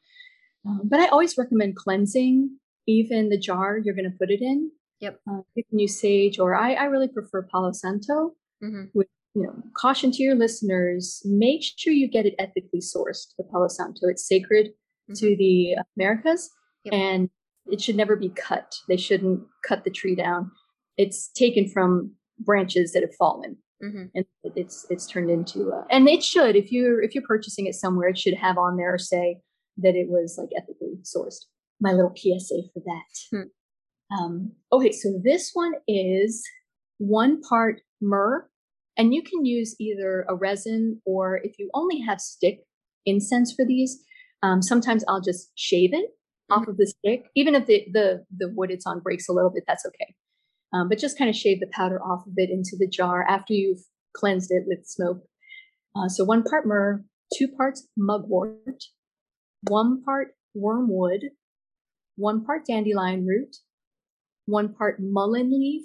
Um, 0.65 0.81
but 0.85 0.99
I 0.99 1.07
always 1.07 1.37
recommend 1.37 1.75
cleansing 1.75 2.57
even 2.87 3.29
the 3.29 3.37
jar 3.37 3.77
you're 3.77 3.95
going 3.95 4.11
to 4.11 4.17
put 4.17 4.31
it 4.31 4.41
in. 4.41 4.71
Yep. 4.99 5.19
Uh, 5.29 5.41
you 5.55 5.63
can 5.69 5.79
use 5.79 5.99
sage, 5.99 6.39
or 6.39 6.55
I, 6.55 6.73
I 6.73 6.85
really 6.85 7.07
prefer 7.07 7.41
Palo 7.43 7.71
Santo 7.71 8.35
hmm 8.61 8.85
you 9.33 9.43
know, 9.43 9.53
caution 9.77 10.11
to 10.11 10.23
your 10.23 10.35
listeners, 10.35 11.21
make 11.25 11.61
sure 11.77 11.93
you 11.93 12.07
get 12.09 12.25
it 12.25 12.35
ethically 12.39 12.79
sourced, 12.81 13.27
the 13.37 13.43
Palo 13.51 13.67
Santo. 13.67 14.07
It's 14.07 14.27
sacred 14.27 14.69
to 15.15 15.35
the 15.35 15.75
Americas 15.97 16.49
Yep. 16.85 16.93
and 16.93 17.29
it 17.67 17.81
should 17.81 17.95
never 17.95 18.15
be 18.15 18.29
cut. 18.29 18.75
They 18.87 18.97
shouldn't 18.97 19.41
cut 19.67 19.83
the 19.83 19.89
tree 19.91 20.15
down. 20.15 20.51
It's 20.97 21.29
taken 21.33 21.67
from 21.69 22.11
branches 22.39 22.91
that 22.93 23.03
have 23.03 23.13
fallen 23.19 23.57
hmm 23.81 24.05
and 24.15 24.25
it's 24.55 24.85
it's 24.89 25.05
turned 25.07 25.29
into 25.29 25.71
uh, 25.71 25.83
and 25.91 26.07
it 26.07 26.23
should 26.23 26.55
if 26.55 26.71
you're 26.71 27.01
if 27.03 27.13
you're 27.13 27.23
purchasing 27.27 27.65
it 27.67 27.75
somewhere 27.75 28.09
it 28.09 28.17
should 28.17 28.33
have 28.35 28.57
on 28.57 28.77
there 28.77 28.97
say 28.97 29.37
that 29.77 29.95
it 29.95 30.07
was 30.09 30.37
like 30.39 30.49
ethically 30.57 30.97
sourced 31.03 31.45
my 31.79 31.91
little 31.91 32.11
psa 32.15 32.61
for 32.73 32.81
that 32.85 33.11
Hmm. 33.31 34.15
um 34.23 34.51
okay 34.71 34.91
so 34.91 35.19
this 35.23 35.51
one 35.53 35.73
is 35.87 36.43
one 36.97 37.41
part 37.41 37.81
myrrh 38.01 38.47
and 38.97 39.13
you 39.13 39.23
can 39.23 39.45
use 39.45 39.75
either 39.79 40.25
a 40.29 40.35
resin 40.35 41.01
or 41.05 41.39
if 41.43 41.57
you 41.57 41.69
only 41.73 41.99
have 41.99 42.19
stick 42.19 42.59
incense 43.05 43.53
for 43.53 43.65
these 43.65 44.03
um, 44.43 44.61
sometimes 44.61 45.03
i'll 45.07 45.21
just 45.21 45.51
shave 45.55 45.93
it 45.93 46.11
off 46.49 46.67
of 46.67 46.77
the 46.77 46.87
stick 46.87 47.25
even 47.35 47.55
if 47.55 47.65
the 47.65 47.85
the 47.93 48.25
the 48.37 48.49
wood 48.55 48.71
it's 48.71 48.85
on 48.85 48.99
breaks 48.99 49.27
a 49.27 49.33
little 49.33 49.49
bit 49.49 49.63
that's 49.67 49.85
okay 49.85 50.15
um, 50.73 50.87
but 50.87 50.99
just 50.99 51.17
kind 51.17 51.29
of 51.29 51.35
shave 51.35 51.59
the 51.59 51.67
powder 51.67 52.01
off 52.01 52.25
of 52.25 52.33
it 52.37 52.49
into 52.49 52.75
the 52.77 52.87
jar 52.87 53.25
after 53.27 53.53
you've 53.53 53.81
cleansed 54.13 54.51
it 54.51 54.63
with 54.67 54.85
smoke. 54.85 55.23
Uh, 55.95 56.07
so 56.07 56.23
one 56.23 56.43
part 56.43 56.65
myrrh, 56.65 57.03
two 57.37 57.47
parts 57.47 57.87
mugwort, 57.97 58.83
one 59.67 60.01
part 60.03 60.35
wormwood, 60.53 61.21
one 62.15 62.43
part 62.45 62.65
dandelion 62.65 63.25
root, 63.25 63.57
one 64.45 64.73
part 64.73 64.99
mullein 65.01 65.51
leaf. 65.51 65.83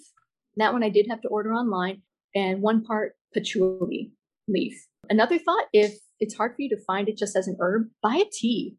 That 0.56 0.72
one 0.72 0.84
I 0.84 0.88
did 0.88 1.06
have 1.10 1.20
to 1.22 1.28
order 1.28 1.52
online, 1.52 2.02
and 2.36 2.62
one 2.62 2.84
part 2.84 3.14
patchouli 3.34 4.12
leaf. 4.46 4.74
Another 5.10 5.38
thought: 5.38 5.64
if 5.72 5.94
it's 6.20 6.36
hard 6.36 6.52
for 6.54 6.62
you 6.62 6.68
to 6.68 6.84
find 6.86 7.08
it 7.08 7.16
just 7.18 7.34
as 7.34 7.48
an 7.48 7.56
herb, 7.60 7.88
buy 8.02 8.16
a 8.16 8.30
tea. 8.32 8.76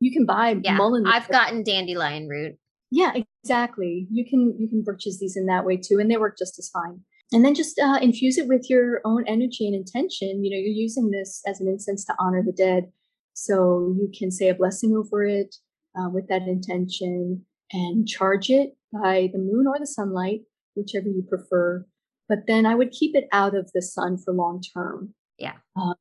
You 0.00 0.10
can 0.12 0.24
buy 0.24 0.56
Yeah, 0.64 0.78
mullein. 0.78 1.06
I've 1.06 1.28
gotten 1.28 1.62
dandelion 1.62 2.26
root. 2.28 2.56
yeah, 2.90 3.12
exactly. 3.42 4.06
You 4.10 4.24
can 4.24 4.56
you 4.58 4.68
can 4.68 4.82
purchase 4.82 5.18
these 5.18 5.36
in 5.36 5.44
that 5.46 5.66
way 5.66 5.76
too, 5.76 5.98
and 5.98 6.10
they 6.10 6.16
work 6.16 6.38
just 6.38 6.58
as 6.58 6.70
fine. 6.70 7.00
And 7.32 7.44
then 7.44 7.54
just 7.54 7.78
uh, 7.78 7.98
infuse 8.02 8.38
it 8.38 8.48
with 8.48 8.68
your 8.68 9.00
own 9.04 9.24
energy 9.28 9.64
and 9.66 9.74
intention. 9.76 10.42
You 10.42 10.50
know, 10.50 10.56
you're 10.56 10.82
using 10.86 11.10
this 11.10 11.42
as 11.46 11.60
an 11.60 11.68
incense 11.68 12.04
to 12.06 12.14
honor 12.18 12.42
the 12.44 12.52
dead, 12.52 12.90
so 13.34 13.94
you 13.98 14.10
can 14.18 14.30
say 14.30 14.48
a 14.48 14.54
blessing 14.54 14.96
over 14.96 15.24
it 15.24 15.54
uh, 15.98 16.08
with 16.10 16.26
that 16.28 16.42
intention 16.48 17.44
and 17.72 18.08
charge 18.08 18.50
it 18.50 18.70
by 18.92 19.28
the 19.32 19.38
moon 19.38 19.66
or 19.68 19.78
the 19.78 19.86
sunlight, 19.86 20.40
whichever 20.74 21.06
you 21.08 21.22
prefer. 21.28 21.86
But 22.30 22.46
then 22.46 22.64
I 22.64 22.74
would 22.74 22.92
keep 22.92 23.14
it 23.14 23.28
out 23.32 23.54
of 23.54 23.70
the 23.74 23.82
sun 23.82 24.16
for 24.16 24.32
long 24.32 24.62
term. 24.62 25.12
Yeah. 25.38 25.56
Uh, 25.76 25.94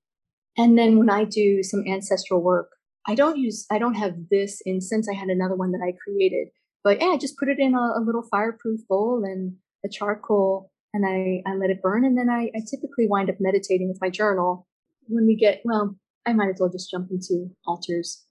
and 0.57 0.77
then 0.77 0.97
when 0.97 1.09
I 1.09 1.25
do 1.25 1.61
some 1.63 1.83
ancestral 1.85 2.41
work, 2.41 2.69
I 3.05 3.15
don't 3.15 3.37
use 3.37 3.65
I 3.69 3.79
don't 3.79 3.95
have 3.95 4.15
this 4.31 4.61
incense. 4.65 5.09
I 5.09 5.15
had 5.15 5.27
another 5.27 5.55
one 5.55 5.71
that 5.71 5.85
I 5.85 5.91
created 6.01 6.49
but 6.83 7.01
yeah, 7.01 7.07
I 7.07 7.17
just 7.17 7.37
put 7.37 7.49
it 7.49 7.59
in 7.59 7.75
a, 7.75 7.93
a 7.97 8.03
little 8.03 8.23
fireproof 8.23 8.87
bowl 8.87 9.23
and 9.23 9.55
a 9.85 9.89
charcoal 9.89 10.71
and 10.93 11.05
I, 11.05 11.43
I 11.49 11.55
let 11.55 11.69
it 11.69 11.81
burn. 11.81 12.05
And 12.05 12.17
then 12.17 12.29
I, 12.29 12.49
I 12.55 12.61
typically 12.69 13.07
wind 13.07 13.29
up 13.29 13.35
meditating 13.39 13.89
with 13.89 14.01
my 14.01 14.09
journal 14.09 14.65
when 15.07 15.25
we 15.25 15.35
get, 15.35 15.61
well, 15.65 15.95
I 16.25 16.33
might 16.33 16.49
as 16.49 16.59
well 16.59 16.69
just 16.69 16.89
jump 16.89 17.09
into 17.11 17.49
altars 17.65 18.25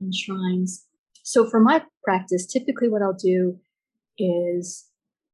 and 0.00 0.14
shrines. 0.14 0.86
So 1.22 1.48
for 1.48 1.60
my 1.60 1.82
practice, 2.04 2.46
typically 2.46 2.88
what 2.88 3.02
I'll 3.02 3.12
do 3.12 3.58
is 4.18 4.88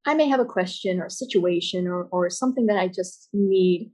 I 0.09 0.15
may 0.15 0.27
have 0.29 0.41
a 0.41 0.45
question 0.47 1.01
or 1.01 1.07
a 1.07 1.11
situation 1.11 1.87
or, 1.87 2.05
or 2.11 2.31
something 2.31 2.67
that 2.67 2.79
I 2.79 2.89
just 2.89 3.29
need 3.35 3.93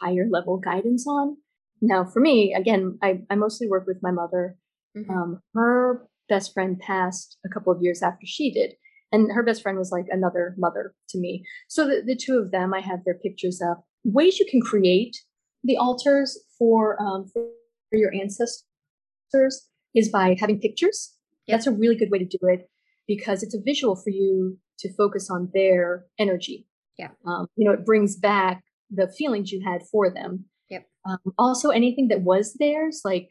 higher 0.00 0.26
level 0.30 0.56
guidance 0.56 1.06
on. 1.06 1.36
Now, 1.82 2.04
for 2.04 2.20
me, 2.20 2.54
again, 2.54 2.98
I, 3.02 3.20
I 3.28 3.34
mostly 3.34 3.68
work 3.68 3.86
with 3.86 4.02
my 4.02 4.10
mother 4.10 4.56
Mhm. 4.94 5.10
um, 5.10 5.40
her 5.54 6.06
best 6.28 6.52
friend 6.52 6.78
passed 6.78 7.38
a 7.46 7.48
couple 7.48 7.72
of 7.72 7.82
years 7.82 8.02
after 8.02 8.26
she 8.26 8.52
did. 8.52 8.74
And 9.10 9.32
her 9.32 9.42
best 9.42 9.62
friend 9.62 9.78
was 9.78 9.90
like 9.90 10.06
another 10.10 10.54
mother 10.58 10.94
to 11.10 11.18
me. 11.18 11.44
So 11.68 11.86
the, 11.86 12.02
the 12.04 12.16
two 12.16 12.38
of 12.38 12.50
them, 12.50 12.74
I 12.74 12.80
have 12.80 13.04
their 13.04 13.18
pictures 13.18 13.60
up. 13.62 13.84
Ways 14.04 14.38
you 14.38 14.46
can 14.50 14.60
create 14.60 15.16
the 15.64 15.76
altars 15.76 16.38
for, 16.58 17.00
um, 17.00 17.26
for 17.32 17.48
your 17.92 18.12
ancestors 18.14 19.68
is 19.94 20.08
by 20.10 20.36
having 20.38 20.60
pictures. 20.60 21.14
Yep. 21.46 21.54
That's 21.54 21.66
a 21.66 21.72
really 21.72 21.96
good 21.96 22.10
way 22.10 22.18
to 22.18 22.24
do 22.24 22.38
it 22.42 22.68
because 23.06 23.42
it's 23.42 23.54
a 23.54 23.62
visual 23.64 23.96
for 23.96 24.10
you 24.10 24.58
to 24.78 24.92
focus 24.94 25.30
on 25.30 25.50
their 25.54 26.06
energy. 26.18 26.66
Yeah. 26.98 27.08
Um, 27.26 27.46
you 27.56 27.64
know, 27.64 27.72
it 27.72 27.84
brings 27.84 28.16
back 28.16 28.62
the 28.90 29.08
feelings 29.16 29.50
you 29.50 29.62
had 29.64 29.82
for 29.90 30.12
them. 30.12 30.46
Yep. 30.70 30.86
Um, 31.08 31.32
also, 31.38 31.70
anything 31.70 32.08
that 32.08 32.22
was 32.22 32.54
theirs, 32.58 33.02
like 33.04 33.30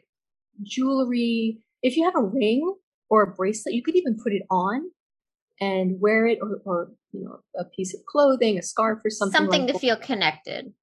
jewelry. 0.63 1.59
If 1.83 1.97
you 1.97 2.03
have 2.05 2.15
a 2.15 2.23
ring 2.23 2.75
or 3.09 3.23
a 3.23 3.31
bracelet, 3.31 3.75
you 3.75 3.83
could 3.83 3.95
even 3.95 4.17
put 4.21 4.33
it 4.33 4.43
on 4.49 4.91
and 5.59 5.99
wear 5.99 6.25
it, 6.25 6.39
or, 6.41 6.61
or 6.65 6.91
you 7.11 7.23
know, 7.23 7.39
a 7.57 7.65
piece 7.65 7.93
of 7.93 8.01
clothing, 8.05 8.57
a 8.57 8.61
scarf, 8.63 8.99
or 9.05 9.09
something. 9.09 9.37
Something 9.37 9.61
like 9.61 9.67
to 9.67 9.73
that. 9.73 9.79
feel 9.79 9.95
connected. 9.95 10.73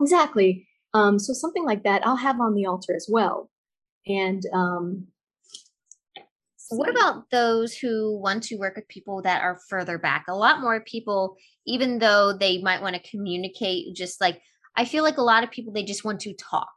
Exactly. 0.00 0.66
Um, 0.94 1.18
so 1.18 1.32
something 1.32 1.64
like 1.64 1.84
that, 1.84 2.06
I'll 2.06 2.16
have 2.16 2.40
on 2.40 2.54
the 2.54 2.66
altar 2.66 2.94
as 2.94 3.08
well. 3.10 3.50
And 4.06 4.42
um, 4.52 5.06
what 6.76 6.88
about 6.88 7.30
those 7.30 7.76
who 7.76 8.18
want 8.18 8.42
to 8.44 8.56
work 8.56 8.76
with 8.76 8.88
people 8.88 9.22
that 9.22 9.42
are 9.42 9.60
further 9.68 9.98
back? 9.98 10.26
A 10.28 10.34
lot 10.34 10.60
more 10.60 10.80
people, 10.80 11.36
even 11.66 11.98
though 11.98 12.32
they 12.32 12.60
might 12.62 12.82
want 12.82 12.96
to 12.96 13.10
communicate, 13.10 13.94
just 13.94 14.20
like 14.20 14.40
I 14.76 14.84
feel 14.84 15.04
like 15.04 15.18
a 15.18 15.22
lot 15.22 15.44
of 15.44 15.50
people, 15.50 15.72
they 15.72 15.84
just 15.84 16.04
want 16.04 16.20
to 16.20 16.34
talk. 16.34 16.72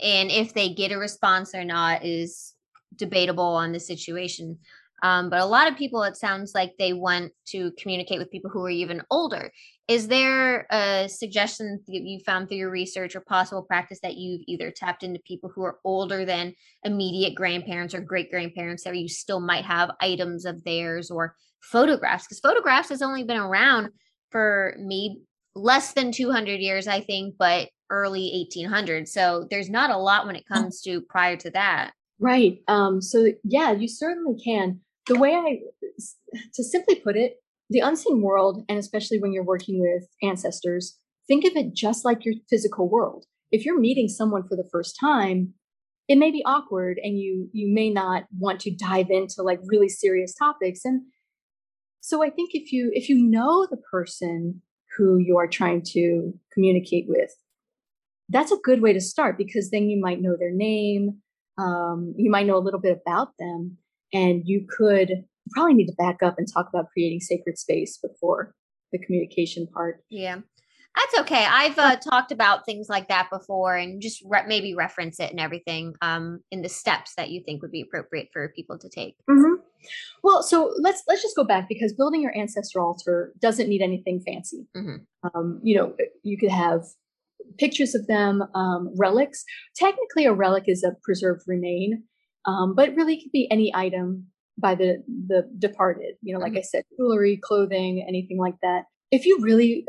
And 0.00 0.30
if 0.30 0.52
they 0.52 0.74
get 0.74 0.92
a 0.92 0.98
response 0.98 1.54
or 1.54 1.64
not 1.64 2.04
is 2.04 2.54
debatable 2.96 3.44
on 3.44 3.72
the 3.72 3.80
situation. 3.80 4.58
Um, 5.02 5.30
but 5.30 5.40
a 5.40 5.46
lot 5.46 5.70
of 5.70 5.76
people, 5.76 6.02
it 6.02 6.16
sounds 6.16 6.52
like 6.54 6.74
they 6.78 6.92
want 6.92 7.32
to 7.46 7.72
communicate 7.72 8.18
with 8.18 8.30
people 8.30 8.50
who 8.50 8.64
are 8.64 8.70
even 8.70 9.02
older. 9.10 9.52
Is 9.88 10.08
there 10.08 10.66
a 10.70 11.08
suggestion 11.08 11.80
that 11.88 12.02
you 12.02 12.20
found 12.24 12.48
through 12.48 12.58
your 12.58 12.70
research 12.70 13.16
or 13.16 13.20
possible 13.20 13.62
practice 13.62 13.98
that 14.02 14.16
you've 14.16 14.42
either 14.46 14.70
tapped 14.70 15.02
into 15.02 15.20
people 15.26 15.50
who 15.52 15.62
are 15.64 15.78
older 15.84 16.24
than 16.24 16.54
immediate 16.84 17.34
grandparents 17.34 17.94
or 17.94 18.00
great 18.00 18.30
grandparents 18.30 18.84
that 18.84 18.96
you 18.96 19.08
still 19.08 19.40
might 19.40 19.64
have 19.64 19.90
items 20.00 20.44
of 20.44 20.62
theirs 20.64 21.10
or 21.10 21.34
photographs? 21.60 22.24
Because 22.24 22.40
photographs 22.40 22.90
has 22.90 23.02
only 23.02 23.24
been 23.24 23.38
around 23.38 23.88
for 24.30 24.76
maybe 24.78 25.22
less 25.54 25.92
than 25.92 26.12
200 26.12 26.60
years, 26.60 26.86
I 26.86 27.00
think, 27.00 27.34
but 27.38 27.68
early 27.90 28.48
1800s. 28.56 29.08
So 29.08 29.46
there's 29.50 29.68
not 29.68 29.90
a 29.90 29.98
lot 29.98 30.26
when 30.26 30.36
it 30.36 30.46
comes 30.46 30.80
to 30.82 31.00
prior 31.02 31.36
to 31.38 31.50
that. 31.50 31.92
Right. 32.18 32.60
Um, 32.68 33.02
so, 33.02 33.32
yeah, 33.44 33.72
you 33.72 33.88
certainly 33.88 34.40
can 34.42 34.80
the 35.06 35.18
way 35.18 35.34
I, 35.34 35.60
to 36.54 36.64
simply 36.64 36.96
put 36.96 37.16
it, 37.16 37.41
the 37.72 37.80
unseen 37.80 38.22
world, 38.22 38.64
and 38.68 38.78
especially 38.78 39.18
when 39.18 39.32
you're 39.32 39.44
working 39.44 39.80
with 39.80 40.08
ancestors, 40.22 40.98
think 41.26 41.44
of 41.44 41.56
it 41.56 41.74
just 41.74 42.04
like 42.04 42.24
your 42.24 42.34
physical 42.48 42.88
world. 42.88 43.24
If 43.50 43.64
you're 43.64 43.78
meeting 43.78 44.08
someone 44.08 44.46
for 44.46 44.56
the 44.56 44.68
first 44.70 44.96
time, 44.98 45.54
it 46.08 46.16
may 46.16 46.30
be 46.30 46.42
awkward 46.44 46.98
and 47.02 47.18
you 47.18 47.48
you 47.52 47.72
may 47.72 47.90
not 47.90 48.24
want 48.38 48.60
to 48.60 48.74
dive 48.74 49.10
into 49.10 49.42
like 49.42 49.60
really 49.64 49.88
serious 49.88 50.34
topics 50.34 50.84
and 50.84 51.02
so 52.00 52.22
i 52.22 52.28
think 52.28 52.50
if 52.54 52.72
you 52.72 52.90
if 52.92 53.08
you 53.08 53.16
know 53.16 53.66
the 53.70 53.80
person 53.90 54.60
who 54.96 55.18
you 55.18 55.36
are 55.38 55.46
trying 55.46 55.82
to 55.82 56.32
communicate 56.52 57.06
with 57.08 57.30
that's 58.28 58.52
a 58.52 58.58
good 58.62 58.82
way 58.82 58.92
to 58.92 59.00
start 59.00 59.38
because 59.38 59.70
then 59.70 59.88
you 59.88 60.00
might 60.00 60.20
know 60.20 60.36
their 60.38 60.52
name 60.52 61.18
um, 61.58 62.14
you 62.16 62.30
might 62.30 62.46
know 62.46 62.56
a 62.56 62.66
little 62.66 62.80
bit 62.80 62.98
about 63.06 63.28
them 63.38 63.76
and 64.12 64.42
you 64.46 64.66
could 64.68 65.24
probably 65.50 65.74
need 65.74 65.86
to 65.86 65.94
back 65.98 66.22
up 66.22 66.36
and 66.38 66.46
talk 66.52 66.68
about 66.72 66.86
creating 66.92 67.20
sacred 67.20 67.58
space 67.58 67.98
before 67.98 68.54
the 68.92 68.98
communication 68.98 69.66
part. 69.66 70.02
Yeah. 70.10 70.38
That's 70.94 71.20
okay. 71.20 71.46
I've 71.46 71.78
uh, 71.78 71.96
talked 71.96 72.32
about 72.32 72.66
things 72.66 72.88
like 72.90 73.08
that 73.08 73.30
before 73.30 73.76
and 73.76 74.02
just 74.02 74.22
re- 74.28 74.44
maybe 74.46 74.74
reference 74.74 75.18
it 75.20 75.30
and 75.30 75.40
everything 75.40 75.94
um, 76.02 76.40
in 76.50 76.60
the 76.60 76.68
steps 76.68 77.14
that 77.16 77.30
you 77.30 77.42
think 77.44 77.62
would 77.62 77.70
be 77.70 77.80
appropriate 77.80 78.28
for 78.30 78.52
people 78.54 78.78
to 78.78 78.90
take. 78.90 79.14
Mm-hmm. 79.28 79.62
Well, 80.22 80.42
so 80.42 80.74
let's 80.78 81.02
let's 81.08 81.22
just 81.22 81.34
go 81.34 81.44
back 81.44 81.66
because 81.68 81.94
building 81.94 82.20
your 82.20 82.36
ancestor 82.36 82.80
altar 82.80 83.32
doesn't 83.40 83.68
need 83.68 83.80
anything 83.80 84.22
fancy. 84.24 84.66
Mm-hmm. 84.76 85.28
Um, 85.34 85.60
you 85.62 85.76
know, 85.76 85.94
you 86.22 86.36
could 86.36 86.50
have 86.50 86.82
pictures 87.58 87.94
of 87.94 88.06
them, 88.06 88.42
um, 88.54 88.92
relics. 88.96 89.44
Technically, 89.74 90.26
a 90.26 90.32
relic 90.32 90.64
is 90.66 90.84
a 90.84 90.92
preserved 91.02 91.42
remain, 91.46 92.04
um, 92.46 92.74
but 92.74 92.94
really 92.94 93.16
could 93.16 93.32
be 93.32 93.48
any 93.50 93.72
item 93.74 94.26
by 94.62 94.74
the 94.74 95.02
the 95.26 95.46
departed. 95.58 96.14
You 96.22 96.34
know, 96.34 96.40
like 96.40 96.52
mm-hmm. 96.52 96.58
I 96.58 96.62
said, 96.62 96.84
jewelry, 96.96 97.38
clothing, 97.42 98.04
anything 98.08 98.38
like 98.38 98.54
that. 98.62 98.84
If 99.10 99.26
you 99.26 99.38
really, 99.40 99.84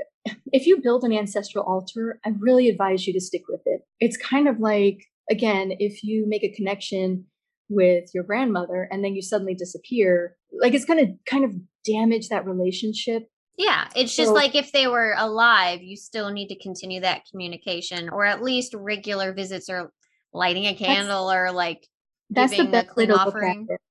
if 0.52 0.68
you 0.68 0.82
build 0.82 1.06
an 1.06 1.14
ancestral 1.14 1.64
altar, 1.64 2.20
I 2.26 2.32
really 2.38 2.68
advise 2.68 3.08
you 3.08 3.14
to 3.14 3.22
stick 3.22 3.44
with 3.48 3.62
it. 3.66 3.82
It's 4.02 4.18
kind 4.18 4.50
of 4.50 4.60
like 4.60 5.06
again, 5.32 5.72
if 5.80 6.04
you 6.04 6.26
make 6.28 6.44
a 6.44 6.54
connection 6.54 7.26
with 7.70 8.10
your 8.14 8.26
grandmother 8.26 8.90
and 8.92 9.06
then 9.06 9.16
you 9.16 9.22
suddenly 9.22 9.56
disappear, 9.56 10.36
like 10.60 10.74
it's 10.74 10.84
going 10.84 11.00
to 11.00 11.14
kind 11.26 11.46
of 11.46 11.56
damage 11.86 12.28
that 12.28 12.46
relationship 12.46 13.30
yeah, 13.58 13.88
it's 13.96 14.16
just 14.16 14.30
so, 14.30 14.34
like 14.34 14.56
if 14.56 14.72
they 14.72 14.88
were 14.88 15.14
alive, 15.18 15.84
you 15.84 15.96
still 15.96 16.32
need 16.32 16.48
to 16.48 16.58
continue 16.58 17.02
that 17.02 17.24
communication 17.30 18.10
or 18.10 18.26
at 18.26 18.42
least 18.42 18.74
regular 18.74 19.32
visits 19.32 19.70
or 19.70 19.92
lighting 20.34 20.66
a 20.66 20.74
candle 20.74 21.32
or 21.32 21.52
like 21.52 21.88
that's 22.32 22.58
the 22.58 22.66
best 22.66 22.96
way 22.96 23.06
to 23.06 23.14
offering. 23.14 23.62
look 23.62 23.70
at 23.70 23.76
it. 23.76 23.82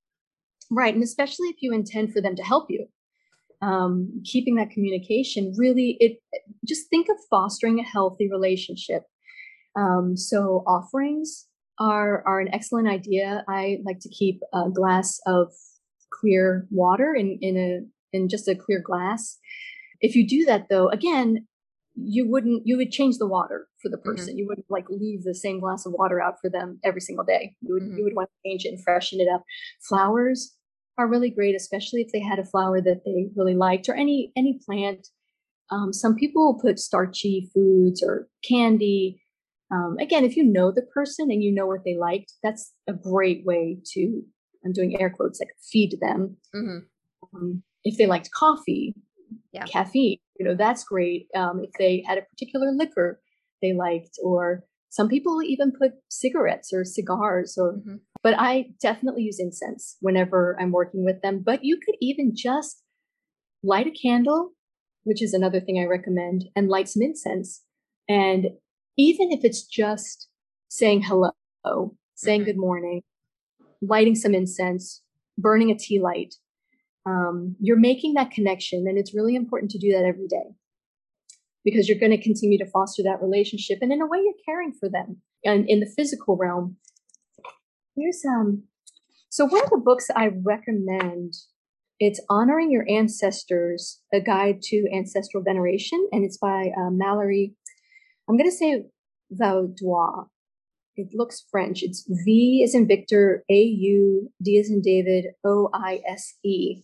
Right, 0.75 0.95
and 0.95 1.03
especially 1.03 1.49
if 1.49 1.57
you 1.61 1.73
intend 1.75 2.15
for 2.15 2.23
them 2.23 2.35
to 2.35 2.43
help 2.43 2.71
you, 2.71 2.87
um, 3.61 4.23
keeping 4.25 4.57
that 4.57 4.71
communication 4.71 5.55
really 5.57 5.97
it 6.01 6.19
just 6.67 6.89
think 6.89 7.09
of 7.09 7.17
fostering 7.31 7.79
a 7.79 7.85
healthy 7.85 8.29
relationship. 8.29 9.03
Um, 9.77 10.17
so 10.17 10.65
offerings 10.67 11.47
are 11.79 12.25
are 12.27 12.41
an 12.41 12.49
excellent 12.53 12.89
idea. 12.89 13.45
I 13.49 13.79
like 13.85 14.01
to 14.01 14.09
keep 14.09 14.41
a 14.55 14.71
glass 14.71 15.21
of 15.27 15.53
clear 16.11 16.67
water 16.71 17.15
in 17.15 17.39
in 17.43 17.57
a 17.57 18.17
in 18.17 18.29
just 18.29 18.49
a 18.49 18.55
clear 18.55 18.81
glass. 18.85 19.39
If 20.01 20.17
you 20.17 20.27
do 20.27 20.45
that 20.47 20.69
though, 20.71 20.89
again, 20.89 21.47
you 21.95 22.29
wouldn't 22.29 22.63
you 22.67 22.77
would 22.77 22.91
change 22.91 23.19
the 23.19 23.27
water 23.27 23.69
for 23.81 23.89
the 23.89 23.97
mm-hmm. 23.97 24.11
person 24.11 24.29
mm-hmm. 24.29 24.39
you 24.39 24.47
wouldn't 24.47 24.71
like 24.71 24.89
leave 24.89 25.25
the 25.25 25.35
same 25.35 25.61
glass 25.61 25.85
of 25.85 25.93
water 25.93 26.23
out 26.23 26.41
for 26.41 26.49
them 26.49 26.79
every 26.85 27.01
single 27.01 27.25
day 27.25 27.55
you 27.61 27.75
would 27.75 27.83
mm-hmm. 27.83 27.99
you 27.99 28.05
would 28.05 28.17
want 28.17 28.31
to 28.31 28.49
change 28.49 28.65
it 28.65 28.71
and 28.71 28.83
freshen 28.83 29.21
it 29.21 29.29
up 29.29 29.43
flowers 29.87 30.57
are 30.99 31.09
really 31.09 31.31
great 31.31 31.55
especially 31.55 32.01
if 32.01 32.13
they 32.13 32.21
had 32.21 32.39
a 32.39 32.45
flower 32.45 32.81
that 32.81 33.03
they 33.05 33.29
really 33.37 33.55
liked 33.55 33.89
or 33.89 33.95
any 33.95 34.33
any 34.37 34.59
plant 34.65 35.09
um, 35.71 35.93
some 35.93 36.15
people 36.15 36.45
will 36.45 36.61
put 36.61 36.79
starchy 36.79 37.51
foods 37.55 38.03
or 38.03 38.29
candy 38.47 39.21
um, 39.71 39.97
again 40.01 40.25
if 40.25 40.37
you 40.37 40.45
know 40.45 40.71
the 40.71 40.87
person 40.95 41.31
and 41.31 41.43
you 41.43 41.53
know 41.53 41.67
what 41.67 41.85
they 41.85 41.97
liked 41.97 42.35
that's 42.43 42.73
a 42.89 42.93
great 42.93 43.45
way 43.45 43.79
to 43.93 44.23
i'm 44.65 44.73
doing 44.73 45.01
air 45.01 45.11
quotes 45.11 45.41
like 45.41 45.55
feed 45.71 45.97
them 46.01 46.37
mm-hmm. 46.55 46.79
um, 47.35 47.63
if 47.85 47.97
they 47.97 48.07
liked 48.07 48.31
coffee 48.33 48.95
yeah. 49.53 49.65
caffeine 49.65 50.19
you 50.39 50.45
know 50.45 50.55
that's 50.55 50.85
great 50.85 51.27
um, 51.35 51.63
if 51.63 51.71
they 51.79 52.05
had 52.07 52.19
a 52.19 52.23
particular 52.23 52.71
liquor 52.73 53.21
they 53.63 53.73
liked 53.73 54.19
or 54.23 54.65
some 54.91 55.09
people 55.09 55.43
even 55.43 55.73
put 55.73 55.93
cigarettes 56.11 56.71
or 56.73 56.85
cigars 56.85 57.57
or 57.57 57.75
mm-hmm. 57.75 57.97
But 58.23 58.35
i 58.39 58.67
definitely 58.81 59.23
use 59.23 59.39
incense 59.39 59.97
whenever 60.01 60.57
i'm 60.61 60.73
working 60.73 61.05
with 61.05 61.21
them 61.23 61.43
but 61.45 61.65
you 61.65 61.79
could 61.85 61.97
even 62.01 62.33
just 62.35 62.83
light 63.63 63.87
a 63.87 63.91
candle 63.91 64.51
which 65.05 65.23
is 65.23 65.35
another 65.35 65.61
thing 65.61 65.79
i 65.79 65.85
recommend 65.85 66.45
and 66.57 66.69
light 66.69 66.89
some 66.89 67.03
incense 67.03 67.63
and 68.09 68.47
even 68.97 69.31
if 69.31 69.41
it's 69.45 69.63
just 69.63 70.29
saying 70.69 71.03
hello 71.03 71.31
saying 72.15 72.41
mm-hmm. 72.41 72.51
good 72.51 72.59
morning 72.59 73.03
lighting 73.81 74.15
some 74.15 74.35
incense 74.35 75.03
burning 75.39 75.71
a 75.71 75.79
tea 75.79 76.01
light 76.01 76.35
um, 77.05 77.57
you're 77.61 77.79
making 77.79 78.15
that 78.15 78.31
connection 78.31 78.85
and 78.87 78.97
it's 78.97 79.15
really 79.15 79.35
important 79.35 79.71
to 79.73 79.79
do 79.79 79.93
that 79.93 80.05
every 80.05 80.29
day 80.29 80.55
because 81.65 81.89
you're 81.89 81.99
going 81.99 82.13
to 82.13 82.23
continue 82.23 82.59
to 82.59 82.71
foster 82.71 83.03
that 83.03 83.21
relationship 83.21 83.79
and 83.81 83.93
in 83.93 84.03
a 84.03 84.07
way 84.07 84.19
you're 84.19 84.35
caring 84.45 84.73
for 84.73 84.89
them 84.89 85.17
and 85.45 85.69
in 85.69 85.81
the 85.81 85.93
physical 85.97 86.37
realm 86.37 86.77
here's 87.97 88.23
um 88.25 88.63
so 89.29 89.45
one 89.47 89.63
of 89.63 89.71
the 89.71 89.77
books 89.77 90.09
i 90.17 90.31
recommend 90.45 91.35
it's 91.99 92.21
honoring 92.29 92.71
your 92.71 92.85
ancestors 92.89 94.01
a 94.13 94.21
guide 94.21 94.61
to 94.63 94.89
ancestral 94.95 95.43
veneration 95.43 96.09
and 96.13 96.25
it's 96.25 96.39
by 96.39 96.71
uh, 96.77 96.91
Mallorie 96.91 97.55
i'm 98.29 98.37
going 98.37 98.51
to 98.51 98.57
say 98.57 98.85
Vaudoise 99.33 100.27
it 100.97 101.09
looks 101.15 101.47
french 101.51 101.83
it's 101.83 102.05
v 102.25 102.63
is 102.65 102.75
in 102.75 102.87
victor 102.87 103.45
a 103.51 103.63
u 103.63 104.31
d 104.43 104.59
is 104.59 104.71
in 104.71 104.83
david 104.83 105.27
o 105.45 105.71
i 105.73 106.01
s 106.07 106.35
e 106.45 106.83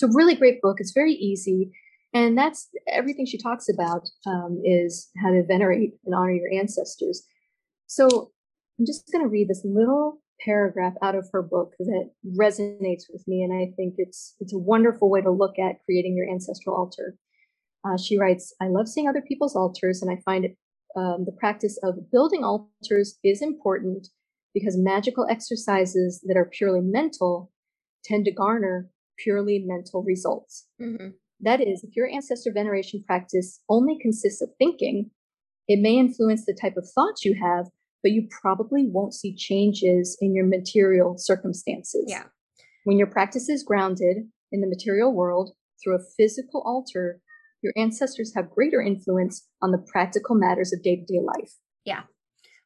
it's 0.00 0.14
a 0.14 0.16
really 0.16 0.34
great 0.34 0.62
book. 0.62 0.78
It's 0.80 0.92
very 0.92 1.12
easy. 1.12 1.72
And 2.14 2.36
that's 2.36 2.68
everything 2.88 3.26
she 3.26 3.38
talks 3.38 3.68
about 3.68 4.08
um, 4.26 4.60
is 4.64 5.10
how 5.22 5.30
to 5.30 5.44
venerate 5.46 5.92
and 6.04 6.14
honor 6.14 6.32
your 6.32 6.52
ancestors. 6.52 7.22
So 7.86 8.30
I'm 8.80 8.86
just 8.86 9.12
going 9.12 9.22
to 9.22 9.28
read 9.28 9.48
this 9.48 9.62
little 9.62 10.22
paragraph 10.42 10.94
out 11.02 11.14
of 11.14 11.28
her 11.34 11.42
book 11.42 11.74
that 11.78 12.10
resonates 12.38 13.02
with 13.12 13.22
me, 13.28 13.42
and 13.42 13.52
I 13.52 13.74
think 13.76 13.96
it's 13.98 14.36
it's 14.40 14.54
a 14.54 14.58
wonderful 14.58 15.10
way 15.10 15.20
to 15.20 15.30
look 15.30 15.58
at 15.58 15.84
creating 15.84 16.16
your 16.16 16.28
ancestral 16.30 16.74
altar. 16.74 17.16
Uh, 17.84 17.98
she 17.98 18.18
writes, 18.18 18.54
"I 18.58 18.68
love 18.68 18.88
seeing 18.88 19.06
other 19.06 19.20
people's 19.20 19.54
altars, 19.54 20.00
and 20.00 20.10
I 20.10 20.22
find 20.24 20.46
it 20.46 20.56
um, 20.96 21.24
the 21.26 21.36
practice 21.38 21.78
of 21.82 22.10
building 22.10 22.42
altars 22.42 23.18
is 23.22 23.42
important 23.42 24.08
because 24.54 24.78
magical 24.78 25.26
exercises 25.28 26.24
that 26.26 26.38
are 26.38 26.50
purely 26.50 26.80
mental 26.80 27.52
tend 28.02 28.24
to 28.24 28.32
garner 28.32 28.90
purely 29.18 29.62
mental 29.66 30.02
results. 30.02 30.66
Mm-hmm. 30.80 31.08
That 31.40 31.60
is, 31.60 31.84
if 31.84 31.94
your 31.94 32.08
ancestor 32.08 32.50
veneration 32.52 33.04
practice 33.06 33.60
only 33.68 33.98
consists 34.00 34.40
of 34.40 34.48
thinking, 34.58 35.10
it 35.68 35.80
may 35.80 35.98
influence 35.98 36.46
the 36.46 36.56
type 36.58 36.76
of 36.76 36.88
thoughts 36.94 37.24
you 37.24 37.34
have, 37.40 37.66
but 38.02 38.12
you 38.12 38.28
probably 38.40 38.86
won't 38.86 39.14
see 39.14 39.34
changes 39.34 40.16
in 40.20 40.34
your 40.34 40.46
material 40.46 41.16
circumstances. 41.18 42.04
Yeah. 42.06 42.24
When 42.84 42.98
your 42.98 43.06
practice 43.06 43.48
is 43.48 43.62
grounded 43.62 44.18
in 44.52 44.60
the 44.60 44.66
material 44.66 45.12
world 45.12 45.52
through 45.82 45.96
a 45.96 46.04
physical 46.16 46.62
altar, 46.64 47.20
your 47.62 47.72
ancestors 47.76 48.32
have 48.34 48.50
greater 48.50 48.80
influence 48.80 49.46
on 49.60 49.70
the 49.70 49.84
practical 49.92 50.34
matters 50.34 50.72
of 50.72 50.82
day 50.82 50.96
to 50.96 51.04
day 51.04 51.20
life. 51.20 51.52
Yeah. 51.84 52.02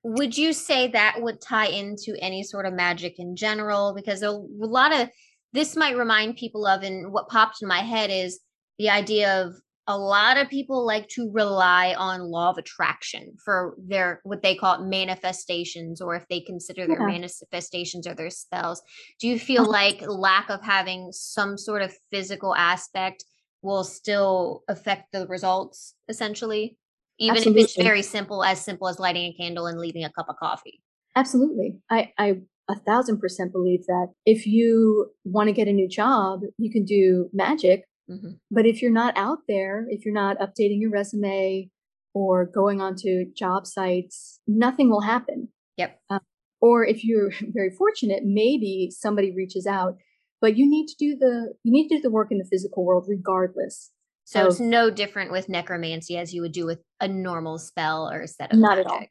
Would 0.05 0.37
you 0.37 0.53
say 0.53 0.89
that 0.89 1.23
would 1.23 1.41
tie 1.41 1.67
into 1.67 2.15
any 2.21 2.43
sort 2.43 2.67
of 2.67 2.75
magic 2.75 3.19
in 3.19 3.37
general? 3.37 3.95
Because 3.95 4.23
a 4.23 4.31
lot 4.31 4.95
of 4.95 5.09
this 5.53 5.77
might 5.77 5.97
remind 5.97 6.37
people 6.37 6.67
of, 6.67 6.83
and 6.83 7.13
what 7.13 7.29
popped 7.29 7.63
in 7.63 7.69
my 7.69 7.79
head 7.79 8.11
is 8.11 8.41
the 8.79 8.91
idea 8.91 9.43
of 9.43 9.55
a 9.87 9.99
lot 9.99 10.39
of 10.39 10.49
people 10.49 10.87
like 10.87 11.09
to 11.09 11.31
rely 11.33 11.95
on 11.95 12.31
law 12.31 12.51
of 12.51 12.59
attraction 12.59 13.35
for 13.45 13.77
their 13.79 14.21
what 14.25 14.43
they 14.43 14.55
call 14.55 14.85
manifestations 14.85 16.01
or 16.01 16.15
if 16.15 16.27
they 16.29 16.41
consider 16.41 16.87
their 16.87 17.01
yeah. 17.01 17.07
manifestations 17.07 18.07
or 18.07 18.15
their 18.15 18.31
spells 18.31 18.83
do 19.21 19.29
you 19.29 19.39
feel 19.39 19.63
uh-huh. 19.63 19.73
like 19.73 20.05
lack 20.07 20.51
of 20.51 20.63
having 20.63 21.11
some 21.13 21.59
sort 21.59 21.83
of 21.83 21.95
physical 22.11 22.55
aspect 22.55 23.25
will 23.63 23.85
still 23.85 24.63
affect 24.69 25.13
the 25.13 25.27
results 25.27 25.95
essentially 26.09 26.77
even 27.19 27.37
Absolutely. 27.37 27.63
if 27.63 27.69
it's 27.69 27.77
very 27.77 28.03
simple 28.03 28.43
as 28.43 28.61
simple 28.61 28.89
as 28.89 28.99
lighting 28.99 29.33
a 29.33 29.35
candle 29.35 29.67
and 29.67 29.79
leaving 29.79 30.05
a 30.05 30.13
cup 30.13 30.27
of 30.29 30.37
coffee 30.37 30.81
Absolutely. 31.17 31.77
I, 31.91 32.13
I 32.19 32.41
a 32.69 32.77
thousand 32.77 33.19
percent 33.21 33.53
believe 33.53 33.87
that 33.87 34.09
if 34.25 34.47
you 34.47 35.11
want 35.25 35.49
to 35.49 35.53
get 35.53 35.69
a 35.69 35.73
new 35.73 35.89
job, 35.89 36.41
you 36.59 36.71
can 36.71 36.85
do 36.85 37.29
magic 37.33 37.85
Mm-hmm. 38.11 38.33
But 38.51 38.67
if 38.67 38.83
you're 38.83 38.93
not 38.93 39.17
out 39.17 39.39
there, 39.49 39.87
if 39.89 40.05
you're 40.05 40.15
not 40.15 40.39
updating 40.39 40.81
your 40.81 40.91
resume 40.91 41.71
or 42.13 42.47
going 42.47 42.81
onto 42.81 43.33
job 43.37 43.67
sites, 43.67 44.41
nothing 44.47 44.91
will 44.91 45.01
happen. 45.01 45.49
Yep. 45.77 45.99
Uh, 46.11 46.19
or 46.61 46.85
if 46.85 47.05
you're 47.05 47.33
very 47.53 47.71
fortunate, 47.71 48.23
maybe 48.25 48.91
somebody 48.91 49.33
reaches 49.35 49.67
out, 49.67 49.97
but 50.41 50.57
you 50.57 50.69
need 50.69 50.87
to 50.89 50.95
do 50.99 51.17
the 51.17 51.55
you 51.63 51.73
need 51.73 51.89
to 51.89 51.97
do 51.97 52.03
the 52.03 52.11
work 52.11 52.29
in 52.31 52.39
the 52.39 52.49
physical 52.51 52.85
world 52.85 53.07
regardless. 53.09 53.91
So, 54.27 54.41
so 54.41 54.47
it's 54.47 54.61
no 54.61 54.91
different 54.91 55.33
with 55.33 55.51
necromancy 55.51 56.17
as 56.17 56.33
you 56.33 56.41
would 56.41 56.53
do 56.53 56.65
with 56.65 56.81
a 57.01 57.09
normal 57.09 57.59
spell 57.59 58.11
or 58.11 58.23
a 58.23 58.29
set 58.29 58.53
of 58.53 58.59
not 58.59 58.79
magic. 58.79 58.87
at 58.87 58.93
all. 58.93 59.07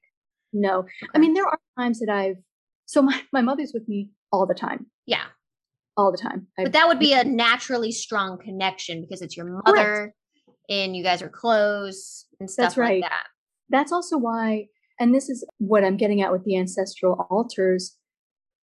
No, 0.54 0.80
okay. 0.80 0.92
I 1.14 1.18
mean 1.20 1.34
there 1.34 1.46
are 1.46 1.60
times 1.78 2.00
that 2.00 2.12
I've 2.12 2.38
so 2.86 3.02
my 3.02 3.22
my 3.32 3.42
mother's 3.42 3.72
with 3.74 3.88
me 3.88 4.10
all 4.32 4.46
the 4.46 4.56
time. 4.56 4.88
Yeah 5.06 5.26
all 5.98 6.12
the 6.12 6.18
time. 6.18 6.48
But 6.58 6.74
that 6.74 6.88
would 6.88 7.00
be 7.00 7.14
a 7.14 7.24
naturally 7.24 7.92
strong 7.92 8.38
connection 8.38 9.02
because 9.02 9.22
it's 9.22 9.38
your 9.38 9.62
mother 9.66 10.14
and 10.70 10.96
you 10.96 11.04
guys 11.04 11.22
are 11.22 11.30
close 11.30 12.26
and 12.40 12.50
stuff 12.50 12.64
That's 12.64 12.78
right. 12.78 13.02
like 13.02 13.10
that. 13.10 13.28
That's 13.70 13.92
also 13.92 14.18
why, 14.18 14.68
and 15.00 15.14
this 15.14 15.30
is 15.30 15.46
what 15.58 15.84
I'm 15.84 15.98
getting 15.98 16.22
at 16.22 16.32
with 16.32 16.44
the 16.46 16.58
ancestral 16.58 17.28
altars. 17.30 17.98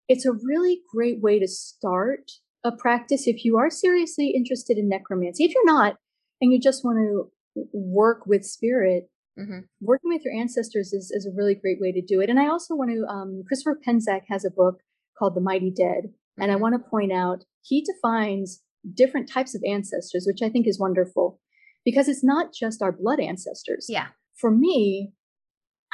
It's 0.07 0.25
a 0.25 0.31
really 0.31 0.81
great 0.93 1.21
way 1.21 1.39
to 1.39 1.47
start 1.47 2.31
a 2.63 2.71
practice 2.71 3.27
if 3.27 3.43
you 3.43 3.57
are 3.57 3.69
seriously 3.69 4.29
interested 4.35 4.77
in 4.77 4.89
necromancy. 4.89 5.45
If 5.45 5.53
you're 5.53 5.65
not, 5.65 5.95
and 6.41 6.51
you 6.51 6.59
just 6.59 6.83
want 6.83 6.97
to 6.97 7.31
work 7.73 8.25
with 8.25 8.43
spirit, 8.43 9.09
mm-hmm. 9.39 9.59
working 9.79 10.09
with 10.09 10.23
your 10.25 10.33
ancestors 10.33 10.93
is, 10.93 11.11
is 11.11 11.25
a 11.25 11.35
really 11.35 11.55
great 11.55 11.79
way 11.79 11.91
to 11.91 12.01
do 12.01 12.19
it. 12.19 12.29
And 12.29 12.39
I 12.39 12.47
also 12.47 12.75
want 12.75 12.91
to, 12.91 13.05
um, 13.07 13.43
Christopher 13.47 13.79
Penczak 13.85 14.21
has 14.27 14.43
a 14.43 14.51
book 14.51 14.79
called 15.17 15.35
The 15.35 15.41
Mighty 15.41 15.71
Dead. 15.71 16.11
And 16.39 16.51
I 16.51 16.55
mm-hmm. 16.55 16.61
want 16.61 16.75
to 16.75 16.89
point 16.89 17.11
out 17.11 17.43
he 17.61 17.81
defines 17.81 18.61
different 18.95 19.29
types 19.29 19.55
of 19.55 19.61
ancestors, 19.67 20.25
which 20.27 20.41
I 20.41 20.49
think 20.49 20.67
is 20.67 20.79
wonderful 20.79 21.39
because 21.85 22.07
it's 22.07 22.23
not 22.23 22.53
just 22.53 22.81
our 22.81 22.91
blood 22.91 23.19
ancestors. 23.19 23.85
Yeah. 23.89 24.07
For 24.35 24.51
me, 24.51 25.11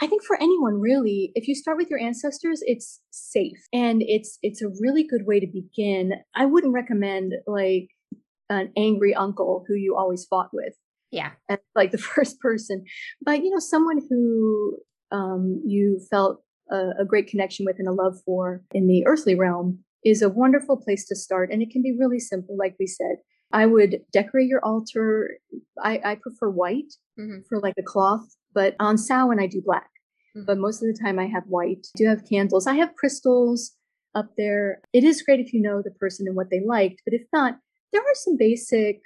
I 0.01 0.07
think 0.07 0.23
for 0.23 0.39
anyone 0.41 0.79
really, 0.79 1.31
if 1.35 1.47
you 1.47 1.55
start 1.55 1.77
with 1.77 1.89
your 1.89 1.99
ancestors, 1.99 2.61
it's 2.65 3.01
safe 3.11 3.57
and 3.73 4.03
it's 4.03 4.38
it's 4.43 4.61
a 4.61 4.69
really 4.79 5.03
good 5.03 5.25
way 5.25 5.39
to 5.39 5.47
begin. 5.47 6.13
I 6.35 6.45
wouldn't 6.45 6.73
recommend 6.73 7.33
like 7.47 7.89
an 8.49 8.71
angry 8.77 9.13
uncle 9.15 9.65
who 9.67 9.73
you 9.73 9.95
always 9.95 10.25
fought 10.25 10.49
with. 10.53 10.73
Yeah. 11.11 11.31
As, 11.49 11.59
like 11.75 11.91
the 11.91 11.97
first 12.15 12.39
person, 12.39 12.85
but 13.21 13.43
you 13.43 13.49
know 13.49 13.59
someone 13.59 14.01
who 14.09 14.77
um, 15.11 15.61
you 15.65 15.99
felt 16.11 16.43
a, 16.69 16.91
a 16.99 17.05
great 17.05 17.27
connection 17.27 17.65
with 17.65 17.77
and 17.79 17.88
a 17.88 17.93
love 17.93 18.17
for 18.25 18.61
in 18.73 18.88
the 18.88 19.05
earthly 19.07 19.35
realm 19.35 19.79
is 20.10 20.22
a 20.22 20.30
wonderful 20.30 20.78
place 20.78 21.05
to 21.08 21.16
start. 21.16 21.51
And 21.51 21.62
it 21.62 21.70
can 21.72 21.82
be 21.82 21.95
really 21.97 22.20
simple, 22.20 22.55
like 22.58 22.76
we 22.80 22.88
said. 22.88 23.18
I 23.51 23.66
would 23.66 24.01
decorate 24.12 24.47
your 24.47 24.64
altar. 24.64 25.38
I, 25.82 26.01
I 26.03 26.16
prefer 26.16 26.49
white 26.49 26.93
mm-hmm. 27.18 27.41
for 27.47 27.60
like 27.60 27.76
a 27.80 27.84
cloth, 27.84 28.28
but 28.53 28.76
on 28.80 28.97
Samhain 28.97 29.39
I 29.39 29.47
do 29.47 29.62
black. 29.64 29.89
Mm-hmm. 30.36 30.45
But 30.45 30.58
most 30.58 30.82
of 30.82 30.88
the 30.88 30.99
time 31.01 31.18
I 31.18 31.28
have 31.28 31.43
white. 31.47 31.88
I 31.95 31.97
do 31.97 32.08
have 32.08 32.28
candles. 32.30 32.68
I 32.68 32.76
have 32.76 32.95
crystals 32.95 33.74
up 34.16 34.32
there. 34.38 34.82
It 34.93 35.03
is 35.03 35.22
great 35.22 35.39
if 35.39 35.53
you 35.53 35.62
know 35.62 35.82
the 35.82 35.91
person 35.91 36.28
and 36.28 36.36
what 36.36 36.49
they 36.49 36.62
liked, 36.66 37.01
but 37.05 37.14
if 37.14 37.24
not, 37.32 37.60
there 37.93 38.01
are 38.01 38.16
some 38.16 38.36
basic, 38.38 39.01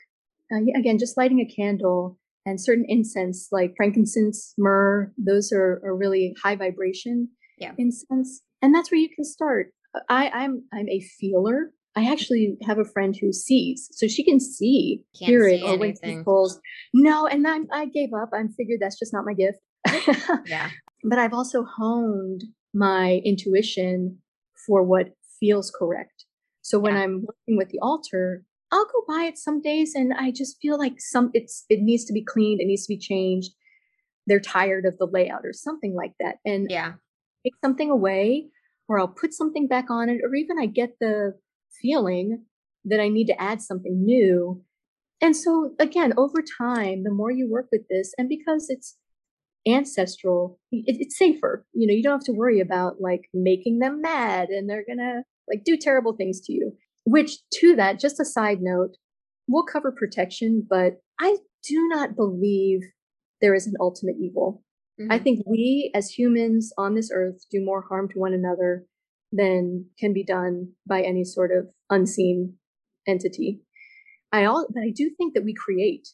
uh, 0.51 0.59
again, 0.75 0.97
just 0.97 1.17
lighting 1.17 1.39
a 1.39 1.45
candle 1.45 2.17
and 2.45 2.59
certain 2.59 2.85
incense 2.87 3.49
like 3.51 3.73
frankincense, 3.77 4.53
myrrh. 4.57 5.11
Those 5.17 5.51
are, 5.51 5.81
are 5.83 5.95
really 5.95 6.35
high 6.41 6.55
vibration 6.55 7.29
yeah. 7.59 7.73
incense, 7.77 8.41
and 8.61 8.73
that's 8.73 8.91
where 8.91 8.99
you 8.99 9.09
can 9.09 9.23
start. 9.23 9.71
I, 10.09 10.29
I'm 10.29 10.63
I'm 10.73 10.89
a 10.89 11.01
feeler. 11.01 11.71
I 11.95 12.09
actually 12.09 12.57
have 12.63 12.79
a 12.79 12.85
friend 12.85 13.15
who 13.19 13.33
sees, 13.33 13.89
so 13.91 14.07
she 14.07 14.23
can 14.23 14.39
see, 14.39 15.03
Can't 15.19 15.29
hear 15.29 15.49
see 15.49 15.55
it, 15.55 15.63
or 15.63 15.77
when 15.77 15.93
people's 15.97 16.59
no, 16.93 17.27
and 17.27 17.45
I, 17.45 17.59
I 17.73 17.85
gave 17.85 18.13
up. 18.13 18.29
I 18.33 18.41
figured 18.55 18.79
that's 18.81 18.97
just 18.97 19.13
not 19.13 19.25
my 19.25 19.33
gift. 19.33 19.59
yeah, 20.45 20.69
but 21.03 21.19
I've 21.19 21.33
also 21.33 21.63
honed 21.63 22.43
my 22.73 23.21
intuition 23.25 24.19
for 24.65 24.83
what 24.83 25.09
feels 25.39 25.71
correct. 25.71 26.25
So 26.61 26.79
when 26.79 26.93
yeah. 26.95 27.01
I'm 27.01 27.25
working 27.25 27.57
with 27.57 27.69
the 27.69 27.79
altar, 27.81 28.45
I'll 28.71 28.85
go 28.85 29.03
by 29.07 29.25
it 29.25 29.37
some 29.37 29.61
days, 29.61 29.93
and 29.93 30.13
I 30.13 30.31
just 30.31 30.57
feel 30.61 30.77
like 30.77 30.95
some 30.99 31.31
it's 31.33 31.65
it 31.69 31.81
needs 31.81 32.05
to 32.05 32.13
be 32.13 32.23
cleaned, 32.23 32.61
it 32.61 32.67
needs 32.67 32.85
to 32.85 32.93
be 32.93 32.99
changed. 32.99 33.51
They're 34.27 34.39
tired 34.39 34.85
of 34.85 34.97
the 34.97 35.07
layout 35.11 35.41
or 35.43 35.51
something 35.51 35.93
like 35.93 36.13
that, 36.21 36.37
and 36.45 36.67
yeah, 36.69 36.93
take 37.43 37.55
something 37.61 37.89
away 37.89 38.47
or 38.87 38.99
I'll 38.99 39.07
put 39.07 39.33
something 39.33 39.67
back 39.67 39.89
on 39.89 40.09
it, 40.09 40.21
or 40.23 40.35
even 40.35 40.59
I 40.59 40.65
get 40.65 40.95
the 40.99 41.33
feeling 41.81 42.45
that 42.85 42.99
I 42.99 43.09
need 43.09 43.27
to 43.27 43.41
add 43.41 43.61
something 43.61 44.03
new. 44.03 44.63
And 45.21 45.35
so, 45.35 45.75
again, 45.79 46.13
over 46.17 46.43
time, 46.57 47.03
the 47.03 47.11
more 47.11 47.31
you 47.31 47.49
work 47.49 47.67
with 47.71 47.87
this, 47.89 48.13
and 48.17 48.27
because 48.27 48.67
it's 48.69 48.97
ancestral, 49.67 50.59
it, 50.71 50.97
it's 50.99 51.17
safer. 51.17 51.65
You 51.73 51.87
know, 51.87 51.93
you 51.93 52.03
don't 52.03 52.13
have 52.13 52.25
to 52.25 52.33
worry 52.33 52.59
about 52.59 52.95
like 52.99 53.29
making 53.33 53.79
them 53.79 54.01
mad 54.01 54.49
and 54.49 54.69
they're 54.69 54.85
gonna 54.87 55.23
like 55.47 55.63
do 55.63 55.77
terrible 55.77 56.13
things 56.13 56.41
to 56.41 56.53
you. 56.53 56.73
Which, 57.05 57.37
to 57.59 57.75
that, 57.75 57.99
just 57.99 58.19
a 58.19 58.25
side 58.25 58.61
note, 58.61 58.97
we'll 59.47 59.63
cover 59.63 59.91
protection, 59.91 60.65
but 60.67 61.01
I 61.19 61.37
do 61.67 61.87
not 61.87 62.15
believe 62.15 62.81
there 63.41 63.55
is 63.55 63.67
an 63.67 63.73
ultimate 63.79 64.15
evil. 64.19 64.63
Mm-hmm. 65.01 65.11
I 65.11 65.19
think 65.19 65.39
we 65.45 65.91
as 65.95 66.09
humans 66.09 66.71
on 66.77 66.95
this 66.95 67.09
earth 67.13 67.45
do 67.51 67.63
more 67.63 67.83
harm 67.87 68.07
to 68.09 68.19
one 68.19 68.33
another 68.33 68.85
than 69.31 69.85
can 69.99 70.13
be 70.13 70.23
done 70.23 70.73
by 70.87 71.01
any 71.01 71.23
sort 71.23 71.51
of 71.51 71.67
unseen 71.89 72.55
entity. 73.07 73.61
I 74.31 74.45
all, 74.45 74.67
but 74.73 74.83
I 74.83 74.91
do 74.95 75.09
think 75.17 75.33
that 75.33 75.43
we 75.43 75.53
create 75.53 76.07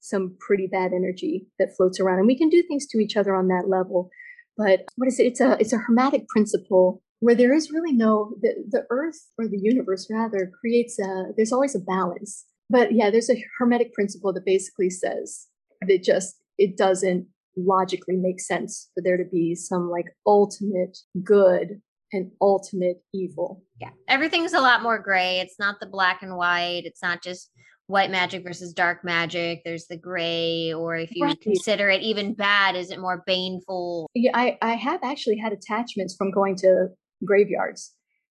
some 0.00 0.36
pretty 0.38 0.66
bad 0.66 0.92
energy 0.92 1.46
that 1.58 1.74
floats 1.76 1.98
around 1.98 2.18
and 2.18 2.26
we 2.26 2.36
can 2.36 2.50
do 2.50 2.62
things 2.62 2.86
to 2.88 2.98
each 2.98 3.16
other 3.16 3.34
on 3.34 3.48
that 3.48 3.68
level. 3.68 4.10
But 4.56 4.84
what 4.96 5.08
is 5.08 5.18
it? 5.18 5.26
It's 5.26 5.40
a, 5.40 5.56
it's 5.58 5.72
a 5.72 5.78
hermetic 5.78 6.28
principle 6.28 7.02
where 7.20 7.34
there 7.34 7.54
is 7.54 7.72
really 7.72 7.92
no, 7.92 8.34
the, 8.42 8.54
the 8.68 8.84
earth 8.90 9.18
or 9.38 9.48
the 9.48 9.58
universe 9.60 10.06
rather 10.10 10.50
creates 10.60 10.98
a, 10.98 11.32
there's 11.36 11.52
always 11.52 11.74
a 11.74 11.80
balance. 11.80 12.44
But 12.68 12.92
yeah, 12.92 13.10
there's 13.10 13.30
a 13.30 13.42
hermetic 13.58 13.92
principle 13.94 14.32
that 14.34 14.44
basically 14.44 14.90
says 14.90 15.46
that 15.86 16.02
just, 16.02 16.36
it 16.58 16.76
doesn't 16.76 17.26
logically 17.56 18.16
make 18.16 18.40
sense 18.40 18.90
for 18.94 19.02
there 19.02 19.16
to 19.16 19.24
be 19.24 19.54
some 19.54 19.90
like 19.90 20.06
ultimate 20.26 20.98
good 21.22 21.80
and 22.12 22.30
ultimate 22.40 23.02
evil. 23.12 23.62
Yeah. 23.80 23.90
Everything's 24.08 24.52
a 24.52 24.60
lot 24.60 24.82
more 24.82 24.98
gray. 24.98 25.40
It's 25.40 25.58
not 25.58 25.80
the 25.80 25.86
black 25.86 26.22
and 26.22 26.36
white. 26.36 26.82
It's 26.84 27.02
not 27.02 27.22
just 27.22 27.50
white 27.86 28.10
magic 28.10 28.44
versus 28.44 28.72
dark 28.72 29.04
magic. 29.04 29.62
There's 29.64 29.86
the 29.86 29.96
gray, 29.96 30.72
or 30.72 30.96
if 30.96 31.14
you 31.14 31.24
right. 31.24 31.40
consider 31.40 31.90
it 31.90 32.02
even 32.02 32.34
bad, 32.34 32.76
is 32.76 32.90
it 32.90 33.00
more 33.00 33.22
baneful? 33.26 34.10
Yeah, 34.14 34.30
I, 34.34 34.58
I 34.62 34.74
have 34.74 35.00
actually 35.02 35.36
had 35.36 35.52
attachments 35.52 36.14
from 36.16 36.30
going 36.30 36.56
to 36.56 36.88
graveyards 37.24 37.92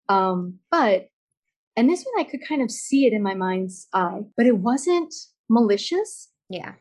Um, 0.09 0.59
but 0.69 1.07
and 1.76 1.89
this 1.89 2.03
one 2.03 2.26
I 2.26 2.30
could 2.30 2.41
kind 2.47 2.61
of 2.61 2.69
see 2.69 3.05
it 3.05 3.13
in 3.13 3.24
my 3.24 3.34
mind's 3.34 3.88
eye, 3.93 4.22
but 4.38 4.45
it 4.45 4.57
wasn't 4.57 5.13
malicious. 5.49 6.30
Yeah. 6.49 6.74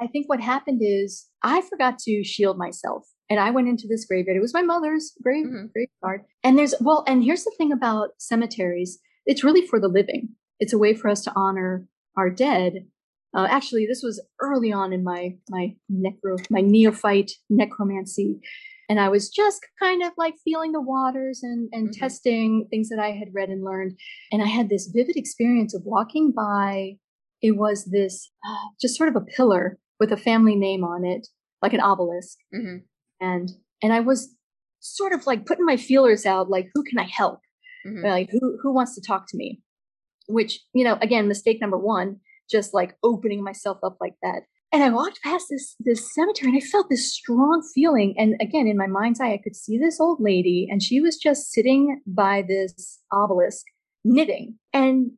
I 0.00 0.06
think 0.08 0.28
what 0.28 0.40
happened 0.40 0.80
is 0.82 1.28
I 1.42 1.60
forgot 1.62 1.98
to 2.00 2.24
shield 2.24 2.58
myself. 2.58 3.06
And 3.30 3.40
I 3.40 3.50
went 3.50 3.68
into 3.68 3.86
this 3.88 4.04
graveyard. 4.04 4.36
It 4.36 4.40
was 4.40 4.52
my 4.52 4.62
mother's 4.62 5.12
grave 5.22 5.46
Mhm. 5.46 5.70
graveyard. 5.72 6.26
And 6.42 6.58
there's 6.58 6.74
well, 6.80 7.04
and 7.06 7.24
here's 7.24 7.44
the 7.44 7.54
thing 7.56 7.72
about 7.72 8.10
cemeteries. 8.18 8.98
It's 9.26 9.44
really 9.44 9.66
for 9.66 9.80
the 9.80 9.88
living. 9.88 10.30
It's 10.60 10.72
a 10.72 10.78
way 10.78 10.94
for 10.94 11.08
us 11.08 11.22
to 11.24 11.32
honor 11.34 11.88
our 12.16 12.28
dead. 12.30 12.86
Uh, 13.34 13.46
actually, 13.50 13.86
this 13.86 14.02
was 14.02 14.22
early 14.40 14.72
on 14.72 14.92
in 14.92 15.02
my 15.04 15.36
my 15.48 15.74
necro 15.90 16.38
my 16.50 16.60
neophyte 16.60 17.32
necromancy, 17.48 18.38
and 18.88 19.00
I 19.00 19.08
was 19.08 19.28
just 19.30 19.64
kind 19.80 20.02
of 20.02 20.12
like 20.18 20.34
feeling 20.44 20.72
the 20.72 20.80
waters 20.82 21.40
and 21.42 21.68
and 21.72 21.88
Mhm. 21.88 21.98
testing 21.98 22.66
things 22.70 22.88
that 22.90 22.98
I 22.98 23.12
had 23.12 23.32
read 23.34 23.48
and 23.48 23.64
learned. 23.64 23.98
And 24.30 24.42
I 24.42 24.46
had 24.46 24.68
this 24.68 24.86
vivid 24.88 25.16
experience 25.16 25.74
of 25.74 25.82
walking 25.84 26.30
by. 26.32 26.98
It 27.42 27.56
was 27.56 27.86
this 27.86 28.30
uh, 28.46 28.68
just 28.80 28.96
sort 28.96 29.08
of 29.08 29.16
a 29.16 29.20
pillar 29.24 29.78
with 30.00 30.12
a 30.12 30.16
family 30.16 30.56
name 30.56 30.84
on 30.84 31.04
it, 31.04 31.28
like 31.62 31.72
an 31.72 31.80
obelisk, 31.80 32.38
hmm 32.52 32.76
and 33.20 33.50
and 33.82 33.92
I 33.92 34.00
was 34.00 34.34
sort 34.80 35.12
of 35.12 35.26
like 35.26 35.46
putting 35.46 35.64
my 35.64 35.76
feelers 35.76 36.26
out, 36.26 36.50
like 36.50 36.68
who 36.74 36.82
can 36.82 36.98
I 36.98 37.04
help? 37.04 37.40
hmm 37.84 38.04
like 38.04 38.30
who 38.30 38.58
who 38.62 38.72
wants 38.72 38.94
to 38.94 39.00
talk 39.00 39.26
to 39.28 39.36
me? 39.36 39.60
Which 40.26 40.60
you 40.74 40.84
know 40.84 40.98
again 41.00 41.28
mistake 41.28 41.60
number 41.60 41.78
one 41.78 42.20
just 42.50 42.74
like 42.74 42.96
opening 43.02 43.42
myself 43.42 43.78
up 43.82 43.96
like 44.00 44.14
that. 44.22 44.42
And 44.72 44.82
i 44.82 44.90
walked 44.90 45.22
past 45.22 45.46
this 45.50 45.76
this 45.80 46.12
cemetery 46.14 46.50
and 46.50 46.58
i 46.62 46.66
felt 46.66 46.88
this 46.90 47.12
strong 47.12 47.62
feeling. 47.74 48.14
And 48.18 48.34
again 48.40 48.66
in 48.66 48.76
my 48.76 48.86
mind's 48.86 49.20
eye 49.20 49.32
i 49.32 49.40
could 49.42 49.56
see 49.56 49.78
this 49.78 50.00
old 50.00 50.20
lady 50.20 50.66
and 50.70 50.82
she 50.82 51.00
was 51.00 51.16
just 51.16 51.52
sitting 51.52 52.00
by 52.06 52.42
this 52.46 53.00
obelisk 53.12 53.64
knitting. 54.04 54.58
And 54.72 55.12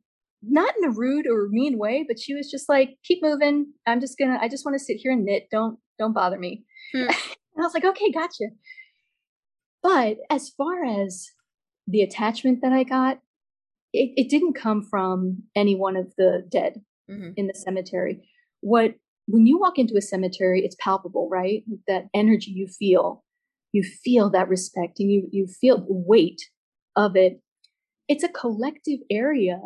not 0.49 0.73
in 0.77 0.85
a 0.85 0.91
rude 0.91 1.27
or 1.27 1.47
mean 1.49 1.77
way 1.77 2.05
but 2.07 2.19
she 2.19 2.33
was 2.33 2.49
just 2.49 2.69
like 2.69 2.97
keep 3.03 3.19
moving 3.21 3.67
i'm 3.85 3.99
just 3.99 4.17
gonna 4.17 4.37
i 4.41 4.47
just 4.47 4.65
want 4.65 4.77
to 4.77 4.83
sit 4.83 4.97
here 4.97 5.11
and 5.11 5.25
knit 5.25 5.47
don't 5.51 5.77
don't 5.99 6.13
bother 6.13 6.37
me 6.37 6.63
Hmm. 6.93 7.01
and 7.03 7.11
i 7.59 7.61
was 7.61 7.73
like 7.73 7.85
okay 7.85 8.11
gotcha 8.11 8.45
but 9.83 10.17
as 10.29 10.49
far 10.49 10.83
as 10.83 11.29
the 11.87 12.01
attachment 12.01 12.59
that 12.61 12.73
I 12.73 12.83
got, 12.83 13.19
it, 13.93 14.11
it 14.17 14.29
didn't 14.29 14.53
come 14.53 14.83
from 14.83 15.43
any 15.55 15.75
one 15.75 15.95
of 15.95 16.13
the 16.17 16.45
dead 16.49 16.81
hmm 17.09 17.29
in 17.37 17.47
the 17.47 17.53
cemetery. 17.53 18.27
What 18.61 18.95
when 19.27 19.45
you 19.45 19.59
walk 19.59 19.77
into 19.77 19.95
a 19.97 20.01
cemetery, 20.01 20.61
it's 20.65 20.75
palpable, 20.79 21.29
right? 21.29 21.63
That 21.87 22.07
energy 22.13 22.51
you 22.51 22.67
feel, 22.67 23.23
you 23.71 23.83
feel 23.83 24.29
that 24.31 24.49
respect, 24.49 24.99
and 24.99 25.11
you 25.11 25.29
you 25.31 25.47
feel 25.47 25.77
the 25.77 25.85
weight 25.89 26.41
of 26.95 27.15
it. 27.15 27.39
It's 28.09 28.23
a 28.23 28.29
collective 28.29 28.99
area 29.11 29.59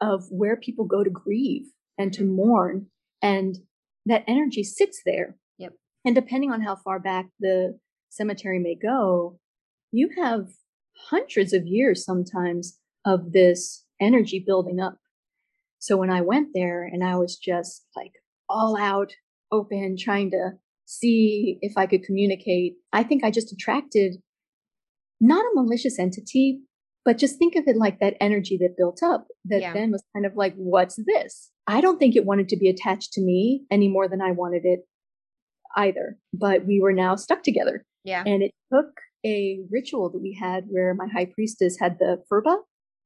of 0.00 0.24
where 0.30 0.56
people 0.56 0.84
go 0.84 1.02
to 1.02 1.10
grieve 1.10 1.66
and 1.96 2.12
to 2.12 2.22
mm-hmm. 2.22 2.36
mourn, 2.36 2.86
and 3.22 3.58
that 4.06 4.24
energy 4.26 4.62
sits 4.62 5.02
there. 5.04 5.36
Yep. 5.58 5.72
And 6.04 6.14
depending 6.14 6.52
on 6.52 6.62
how 6.62 6.76
far 6.76 6.98
back 6.98 7.26
the 7.40 7.78
cemetery 8.08 8.58
may 8.58 8.74
go, 8.74 9.38
you 9.92 10.10
have 10.22 10.48
hundreds 11.10 11.52
of 11.52 11.66
years 11.66 12.04
sometimes 12.04 12.78
of 13.04 13.32
this 13.32 13.84
energy 14.00 14.42
building 14.44 14.80
up. 14.80 14.98
So 15.78 15.96
when 15.96 16.10
I 16.10 16.20
went 16.20 16.48
there 16.54 16.84
and 16.84 17.04
I 17.04 17.16
was 17.16 17.36
just 17.36 17.86
like 17.96 18.12
all 18.48 18.76
out, 18.78 19.12
open, 19.52 19.96
trying 19.98 20.30
to 20.30 20.50
see 20.84 21.58
if 21.60 21.76
I 21.76 21.86
could 21.86 22.02
communicate, 22.02 22.74
I 22.92 23.02
think 23.02 23.24
I 23.24 23.30
just 23.30 23.52
attracted 23.52 24.16
not 25.20 25.44
a 25.44 25.54
malicious 25.54 25.98
entity, 25.98 26.60
but 27.08 27.16
just 27.16 27.38
think 27.38 27.56
of 27.56 27.64
it 27.66 27.74
like 27.84 28.00
that 28.00 28.16
energy 28.20 28.58
that 28.58 28.76
built 28.76 29.02
up 29.02 29.28
that 29.46 29.62
Yeah. 29.62 29.72
then 29.72 29.90
was 29.90 30.04
kind 30.14 30.26
of 30.26 30.36
like, 30.36 30.54
what's 30.56 30.96
this? 31.06 31.50
I 31.66 31.80
don't 31.80 31.98
think 31.98 32.14
it 32.14 32.26
wanted 32.26 32.50
to 32.50 32.56
be 32.58 32.68
attached 32.68 33.14
to 33.14 33.22
me 33.22 33.64
any 33.70 33.88
more 33.88 34.06
than 34.08 34.20
I 34.20 34.32
wanted 34.32 34.64
it 34.66 34.80
either. 35.74 36.18
But 36.34 36.66
we 36.66 36.80
were 36.82 36.92
now 36.92 37.16
stuck 37.16 37.42
together. 37.42 37.76
Yeah. 38.04 38.24
And 38.26 38.42
it 38.42 38.52
took 38.70 38.90
a 39.24 39.60
ritual 39.70 40.10
that 40.10 40.20
we 40.20 40.36
had 40.38 40.64
where 40.68 40.92
my 40.92 41.06
high 41.14 41.24
priestess 41.34 41.78
had 41.80 41.98
the 41.98 42.22
phurba. 42.30 42.58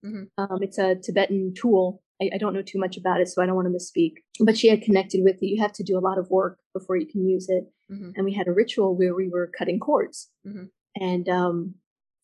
Mhm. 0.04 0.24
Um, 0.36 0.58
it's 0.62 0.78
a 0.78 0.96
Tibetan 0.96 1.54
tool. 1.54 2.02
I, 2.20 2.30
I 2.34 2.38
don't 2.38 2.54
know 2.54 2.62
too 2.62 2.80
much 2.80 2.96
about 2.96 3.20
it, 3.20 3.28
so 3.28 3.40
I 3.40 3.46
don't 3.46 3.54
want 3.54 3.68
to 3.70 3.78
misspeak. 3.78 4.14
But 4.40 4.58
she 4.58 4.66
had 4.68 4.82
connected 4.82 5.20
with 5.22 5.36
it. 5.40 5.46
You 5.46 5.62
have 5.62 5.72
to 5.74 5.84
do 5.84 5.96
a 5.96 6.06
lot 6.08 6.18
of 6.18 6.28
work 6.28 6.58
before 6.74 6.96
you 6.96 7.06
can 7.06 7.22
use 7.28 7.48
it. 7.48 7.64
hmm 7.88 8.10
And 8.16 8.24
we 8.24 8.34
had 8.34 8.48
a 8.48 8.52
ritual 8.52 8.96
where 8.96 9.14
we 9.14 9.28
were 9.28 9.46
cutting 9.58 9.78
cords. 9.78 10.28
Mhm. 10.44 10.70
And 10.96 11.28
um, 11.28 11.74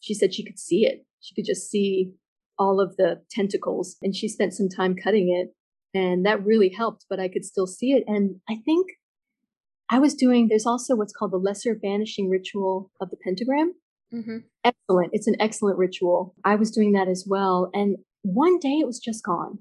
she 0.00 0.12
said 0.14 0.34
she 0.34 0.44
could 0.44 0.58
see 0.58 0.84
it. 0.86 1.04
She 1.20 1.34
could 1.34 1.46
just 1.46 1.70
see 1.70 2.12
all 2.58 2.80
of 2.80 2.96
the 2.96 3.22
tentacles. 3.30 3.96
And 4.02 4.14
she 4.14 4.28
spent 4.28 4.54
some 4.54 4.68
time 4.68 4.96
cutting 4.96 5.30
it. 5.30 5.54
And 5.98 6.26
that 6.26 6.44
really 6.44 6.68
helped, 6.68 7.06
but 7.08 7.18
I 7.20 7.28
could 7.28 7.44
still 7.44 7.66
see 7.66 7.92
it. 7.92 8.04
And 8.06 8.36
I 8.48 8.56
think 8.64 8.88
I 9.90 9.98
was 9.98 10.14
doing, 10.14 10.48
there's 10.48 10.66
also 10.66 10.94
what's 10.94 11.14
called 11.14 11.32
the 11.32 11.38
lesser 11.38 11.74
banishing 11.74 12.28
ritual 12.28 12.90
of 13.00 13.10
the 13.10 13.16
pentagram. 13.16 13.74
hmm 14.10 14.38
Excellent. 14.64 15.10
It's 15.12 15.26
an 15.26 15.36
excellent 15.40 15.78
ritual. 15.78 16.34
I 16.44 16.56
was 16.56 16.70
doing 16.70 16.92
that 16.92 17.08
as 17.08 17.24
well. 17.26 17.70
And 17.72 17.96
one 18.22 18.58
day 18.58 18.78
it 18.80 18.86
was 18.86 18.98
just 18.98 19.24
gone. 19.24 19.60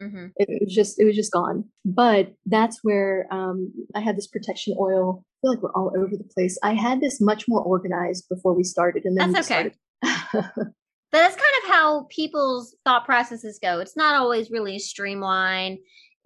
hmm 0.00 0.28
It, 0.36 0.62
was 0.62 0.74
just, 0.74 0.98
it 0.98 1.04
was 1.04 1.16
just 1.16 1.32
gone. 1.32 1.64
But 1.84 2.32
that's 2.46 2.78
where 2.82 3.26
um, 3.30 3.72
I 3.94 4.00
had 4.00 4.16
this 4.16 4.26
protection 4.26 4.74
oil. 4.80 5.22
I 5.22 5.36
feel 5.42 5.50
like 5.52 5.62
we're 5.62 5.72
all 5.72 5.92
over 5.98 6.16
the 6.16 6.28
place. 6.34 6.58
I 6.62 6.72
had 6.72 7.00
this 7.02 7.20
much 7.20 7.44
more 7.46 7.62
organized 7.62 8.24
before 8.30 8.54
we 8.54 8.64
started. 8.64 9.04
And 9.04 9.18
then 9.18 9.32
That's 9.32 9.50
we 9.50 9.54
okay. 9.54 9.74
started. 10.00 10.72
But 11.10 11.18
that's 11.18 11.36
kind 11.36 11.64
of 11.64 11.70
how 11.70 12.06
people's 12.10 12.76
thought 12.84 13.04
processes 13.04 13.58
go. 13.62 13.80
It's 13.80 13.96
not 13.96 14.14
always 14.14 14.50
really 14.50 14.78
streamlined 14.78 15.78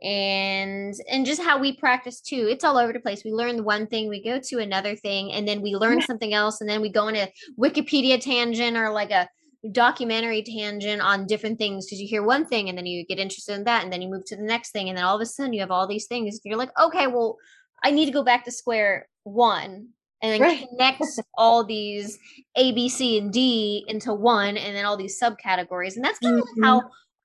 and 0.02 0.94
and 1.08 1.24
just 1.24 1.40
how 1.40 1.58
we 1.58 1.76
practice 1.76 2.20
too. 2.20 2.48
It's 2.50 2.64
all 2.64 2.76
over 2.76 2.92
the 2.92 3.00
place. 3.00 3.22
We 3.24 3.32
learn 3.32 3.64
one 3.64 3.86
thing, 3.86 4.08
we 4.08 4.22
go 4.22 4.40
to 4.40 4.58
another 4.58 4.96
thing, 4.96 5.32
and 5.32 5.46
then 5.46 5.62
we 5.62 5.74
learn 5.74 6.00
something 6.02 6.34
else, 6.34 6.60
and 6.60 6.68
then 6.68 6.80
we 6.80 6.90
go 6.90 7.06
on 7.06 7.16
a 7.16 7.32
Wikipedia 7.58 8.20
tangent 8.20 8.76
or 8.76 8.90
like 8.90 9.12
a 9.12 9.28
documentary 9.70 10.42
tangent 10.42 11.00
on 11.00 11.26
different 11.26 11.56
things 11.56 11.86
because 11.86 12.00
you 12.00 12.08
hear 12.08 12.24
one 12.24 12.44
thing 12.44 12.68
and 12.68 12.76
then 12.76 12.86
you 12.86 13.06
get 13.06 13.20
interested 13.20 13.54
in 13.54 13.62
that 13.62 13.84
and 13.84 13.92
then 13.92 14.02
you 14.02 14.08
move 14.08 14.24
to 14.24 14.34
the 14.34 14.42
next 14.42 14.72
thing 14.72 14.88
and 14.88 14.98
then 14.98 15.04
all 15.04 15.14
of 15.14 15.20
a 15.20 15.26
sudden 15.26 15.52
you 15.52 15.60
have 15.60 15.70
all 15.70 15.86
these 15.86 16.06
things 16.08 16.40
you're 16.42 16.56
like 16.56 16.72
okay 16.80 17.06
well 17.06 17.36
i 17.84 17.92
need 17.92 18.06
to 18.06 18.10
go 18.10 18.24
back 18.24 18.44
to 18.44 18.50
square 18.50 19.08
one 19.22 19.86
and 20.22 20.32
then 20.32 20.40
Right. 20.40 20.68
connect 20.68 21.02
all 21.36 21.64
these 21.64 22.18
a 22.56 22.72
b 22.72 22.88
c 22.88 23.18
and 23.18 23.32
d 23.32 23.84
into 23.88 24.14
one 24.14 24.56
and 24.56 24.76
then 24.76 24.84
all 24.84 24.96
these 24.96 25.18
subcategories 25.20 25.96
and 25.96 26.04
that's 26.04 26.18
kind 26.20 26.38
of 26.38 26.46
Mhm. 26.56 26.64
how 26.64 26.82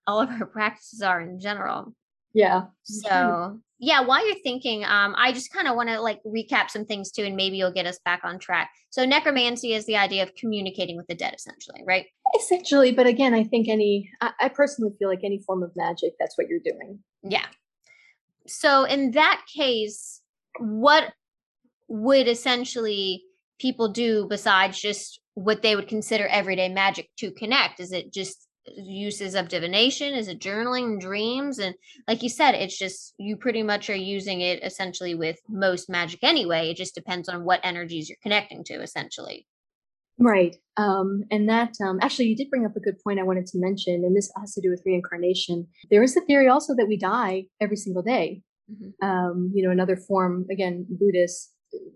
all 0.07 0.19
of 0.21 0.29
our 0.29 0.45
practices 0.57 1.01
are 1.01 1.21
in 1.21 1.39
general 1.39 1.93
yeah. 2.33 2.65
so 2.83 3.59
yeah 3.79 4.01
while 4.01 4.25
you're 4.25 4.39
thinking 4.43 4.83
um 4.85 5.13
i 5.17 5.31
just 5.31 5.51
kind 5.53 5.67
of 5.67 5.75
want 5.75 5.89
to 5.89 5.99
like 6.01 6.19
recap 6.23 6.69
some 6.69 6.85
things 6.85 7.11
too 7.11 7.23
and 7.23 7.35
maybe 7.35 7.57
you'll 7.57 7.71
get 7.71 7.85
us 7.85 7.99
back 8.05 8.21
on 8.23 8.39
track 8.39 8.69
so 8.89 9.05
necromancy 9.05 9.73
is 9.73 9.85
the 9.85 9.95
idea 9.97 10.23
of 10.23 10.33
communicating 10.35 10.97
with 10.97 11.07
the 11.07 11.15
dead 11.15 11.33
essentially 11.35 11.81
right 11.85 12.05
Essentially, 12.37 12.91
but 12.91 13.07
again, 13.07 13.33
I 13.33 13.45
think 13.45 13.69
any, 13.69 14.11
I, 14.19 14.31
I 14.41 14.49
personally 14.49 14.91
feel 14.99 15.07
like 15.07 15.21
any 15.23 15.39
form 15.39 15.63
of 15.63 15.71
magic, 15.77 16.11
that's 16.19 16.37
what 16.37 16.49
you're 16.49 16.59
doing. 16.59 16.99
Yeah. 17.23 17.45
So 18.45 18.83
in 18.83 19.11
that 19.11 19.43
case, 19.55 20.21
what 20.59 21.13
would 21.88 22.27
essentially 22.27 23.23
people 23.59 23.91
do 23.91 24.27
besides 24.29 24.79
just 24.79 25.19
what 25.33 25.61
they 25.61 25.75
would 25.75 25.88
consider 25.88 26.27
everyday 26.27 26.69
magic 26.69 27.09
to 27.17 27.31
connect? 27.31 27.79
Is 27.79 27.91
it 27.91 28.13
just 28.13 28.47
uses 28.75 29.35
of 29.35 29.47
divination? 29.47 30.13
Is 30.13 30.27
it 30.27 30.39
journaling, 30.39 30.99
dreams? 30.99 31.59
And 31.59 31.75
like 32.07 32.23
you 32.23 32.29
said, 32.29 32.53
it's 32.53 32.77
just 32.77 33.13
you 33.17 33.38
pretty 33.38 33.63
much 33.63 33.89
are 33.89 33.95
using 33.95 34.41
it 34.41 34.63
essentially 34.63 35.15
with 35.15 35.39
most 35.47 35.89
magic 35.89 36.19
anyway. 36.23 36.69
It 36.69 36.77
just 36.77 36.95
depends 36.95 37.29
on 37.29 37.45
what 37.45 37.61
energies 37.63 38.09
you're 38.09 38.17
connecting 38.21 38.63
to, 38.65 38.81
essentially. 38.81 39.47
Right. 40.19 40.55
Um, 40.77 41.23
and 41.29 41.47
that 41.47 41.73
um, 41.85 41.99
actually, 42.01 42.25
you 42.25 42.35
did 42.35 42.49
bring 42.49 42.65
up 42.65 42.75
a 42.75 42.79
good 42.79 42.97
point 43.03 43.19
I 43.19 43.23
wanted 43.23 43.45
to 43.47 43.59
mention, 43.59 44.03
and 44.03 44.15
this 44.15 44.31
has 44.39 44.53
to 44.55 44.61
do 44.61 44.69
with 44.69 44.81
reincarnation. 44.85 45.67
There 45.91 46.01
is 46.01 46.17
a 46.17 46.21
theory 46.21 46.47
also 46.47 46.75
that 46.75 46.88
we 46.88 46.97
die 46.97 47.45
every 47.61 47.77
single 47.77 48.01
day. 48.01 48.41
Mhm. 48.69 48.93
Um, 49.01 49.51
you 49.53 49.63
know, 49.63 49.71
another 49.71 49.95
form, 49.95 50.45
again, 50.51 50.88
Buddhists 50.89 51.53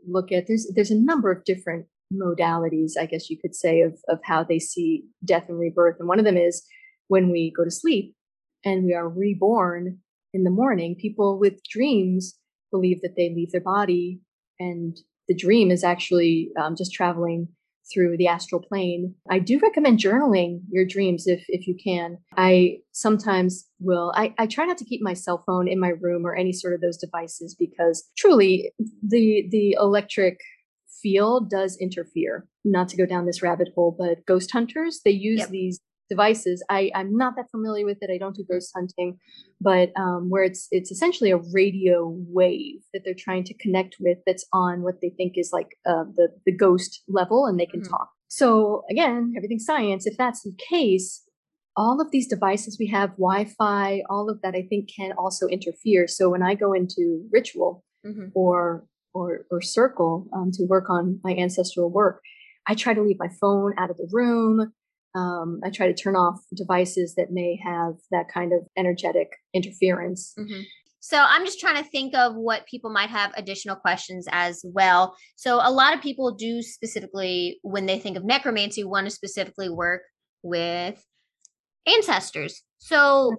look 0.07 0.31
at 0.31 0.47
there's 0.47 0.71
there's 0.75 0.91
a 0.91 0.95
number 0.95 1.31
of 1.31 1.43
different 1.43 1.85
modalities, 2.13 2.93
I 2.99 3.05
guess 3.05 3.29
you 3.29 3.37
could 3.39 3.55
say, 3.55 3.81
of 3.81 3.97
of 4.07 4.19
how 4.23 4.43
they 4.43 4.59
see 4.59 5.03
death 5.23 5.49
and 5.49 5.59
rebirth. 5.59 5.97
And 5.99 6.07
one 6.07 6.19
of 6.19 6.25
them 6.25 6.37
is 6.37 6.63
when 7.07 7.31
we 7.31 7.53
go 7.55 7.63
to 7.63 7.71
sleep 7.71 8.15
and 8.63 8.85
we 8.85 8.93
are 8.93 9.09
reborn 9.09 9.99
in 10.33 10.43
the 10.43 10.49
morning. 10.49 10.95
People 10.95 11.39
with 11.39 11.63
dreams 11.69 12.37
believe 12.71 13.01
that 13.01 13.15
they 13.15 13.33
leave 13.35 13.51
their 13.51 13.61
body, 13.61 14.19
and 14.59 14.97
the 15.27 15.35
dream 15.35 15.71
is 15.71 15.83
actually 15.83 16.51
um, 16.59 16.75
just 16.75 16.93
traveling 16.93 17.47
through 17.91 18.17
the 18.17 18.27
astral 18.27 18.61
plane. 18.61 19.15
I 19.29 19.39
do 19.39 19.59
recommend 19.59 19.99
journaling 19.99 20.61
your 20.69 20.85
dreams 20.85 21.27
if 21.27 21.43
if 21.47 21.67
you 21.67 21.75
can. 21.81 22.17
I 22.37 22.77
sometimes 22.91 23.67
will 23.79 24.11
I, 24.15 24.33
I 24.37 24.47
try 24.47 24.65
not 24.65 24.77
to 24.79 24.85
keep 24.85 25.01
my 25.01 25.13
cell 25.13 25.43
phone 25.45 25.67
in 25.67 25.79
my 25.79 25.89
room 25.89 26.25
or 26.25 26.35
any 26.35 26.53
sort 26.53 26.73
of 26.73 26.81
those 26.81 26.97
devices 26.97 27.55
because 27.57 28.09
truly 28.17 28.71
the 29.05 29.45
the 29.49 29.75
electric 29.79 30.39
field 31.01 31.49
does 31.49 31.77
interfere. 31.79 32.47
Not 32.63 32.89
to 32.89 32.97
go 32.97 33.05
down 33.05 33.25
this 33.25 33.41
rabbit 33.41 33.69
hole, 33.75 33.95
but 33.97 34.25
ghost 34.25 34.51
hunters, 34.51 35.01
they 35.03 35.11
use 35.11 35.39
Yep. 35.39 35.49
these 35.49 35.79
devices. 36.11 36.63
I, 36.69 36.91
I'm 36.93 37.15
not 37.23 37.33
that 37.37 37.49
familiar 37.49 37.85
with 37.85 37.99
it. 38.01 38.13
I 38.13 38.17
don't 38.17 38.35
do 38.35 38.43
ghost 38.51 38.71
hunting, 38.75 39.17
but 39.59 39.87
um, 40.03 40.29
where 40.29 40.43
it's 40.43 40.67
it's 40.69 40.91
essentially 40.91 41.31
a 41.31 41.39
radio 41.53 41.97
wave 42.39 42.81
that 42.93 43.01
they're 43.03 43.25
trying 43.27 43.45
to 43.45 43.55
connect 43.63 43.95
with 43.99 44.17
that's 44.27 44.45
on 44.51 44.83
what 44.85 44.99
they 45.01 45.11
think 45.17 45.33
is 45.37 45.51
like 45.53 45.69
uh, 45.91 46.05
the 46.17 46.27
the 46.45 46.55
ghost 46.65 46.91
level, 47.07 47.45
and 47.45 47.59
they 47.59 47.65
can 47.65 47.81
mm-hmm. 47.81 47.95
talk. 47.95 48.09
So 48.27 48.83
again, 48.91 49.33
everything's 49.37 49.65
science. 49.65 50.05
If 50.05 50.17
that's 50.17 50.41
the 50.43 50.55
case, 50.69 51.23
all 51.75 52.01
of 52.01 52.11
these 52.11 52.27
devices 52.27 52.77
we 52.79 52.87
have, 52.87 53.11
Wi-Fi, 53.11 54.03
all 54.09 54.29
of 54.29 54.41
that, 54.41 54.55
I 54.55 54.63
think 54.69 54.89
can 54.95 55.11
also 55.13 55.47
interfere. 55.47 56.07
So 56.07 56.29
when 56.29 56.43
I 56.43 56.53
go 56.55 56.73
into 56.73 57.23
ritual 57.31 57.83
mm-hmm. 58.05 58.27
or 58.35 58.85
or 59.13 59.45
or 59.51 59.61
circle 59.61 60.27
um, 60.35 60.51
to 60.53 60.63
work 60.65 60.89
on 60.89 61.19
my 61.23 61.33
ancestral 61.35 61.89
work, 61.89 62.21
I 62.67 62.75
try 62.75 62.93
to 62.93 63.01
leave 63.01 63.19
my 63.19 63.29
phone 63.39 63.73
out 63.77 63.89
of 63.89 63.97
the 63.97 64.09
room. 64.11 64.73
Um, 65.13 65.59
I 65.63 65.69
try 65.69 65.87
to 65.87 65.93
turn 65.93 66.15
off 66.15 66.39
devices 66.55 67.15
that 67.15 67.31
may 67.31 67.59
have 67.63 67.95
that 68.11 68.27
kind 68.33 68.53
of 68.53 68.61
energetic 68.77 69.29
interference. 69.53 70.33
Mm-hmm. 70.39 70.61
So 71.01 71.17
I'm 71.17 71.45
just 71.45 71.59
trying 71.59 71.83
to 71.83 71.89
think 71.89 72.13
of 72.15 72.35
what 72.35 72.67
people 72.67 72.91
might 72.91 73.09
have 73.09 73.33
additional 73.35 73.75
questions 73.75 74.27
as 74.31 74.63
well. 74.63 75.15
So 75.35 75.55
a 75.55 75.71
lot 75.71 75.95
of 75.95 76.01
people 76.01 76.35
do 76.35 76.61
specifically, 76.61 77.59
when 77.63 77.87
they 77.87 77.97
think 77.97 78.17
of 78.17 78.23
necromancy, 78.23 78.83
want 78.83 79.07
to 79.07 79.11
specifically 79.11 79.67
work 79.67 80.03
with 80.43 81.03
ancestors. 81.87 82.61
So 82.77 83.37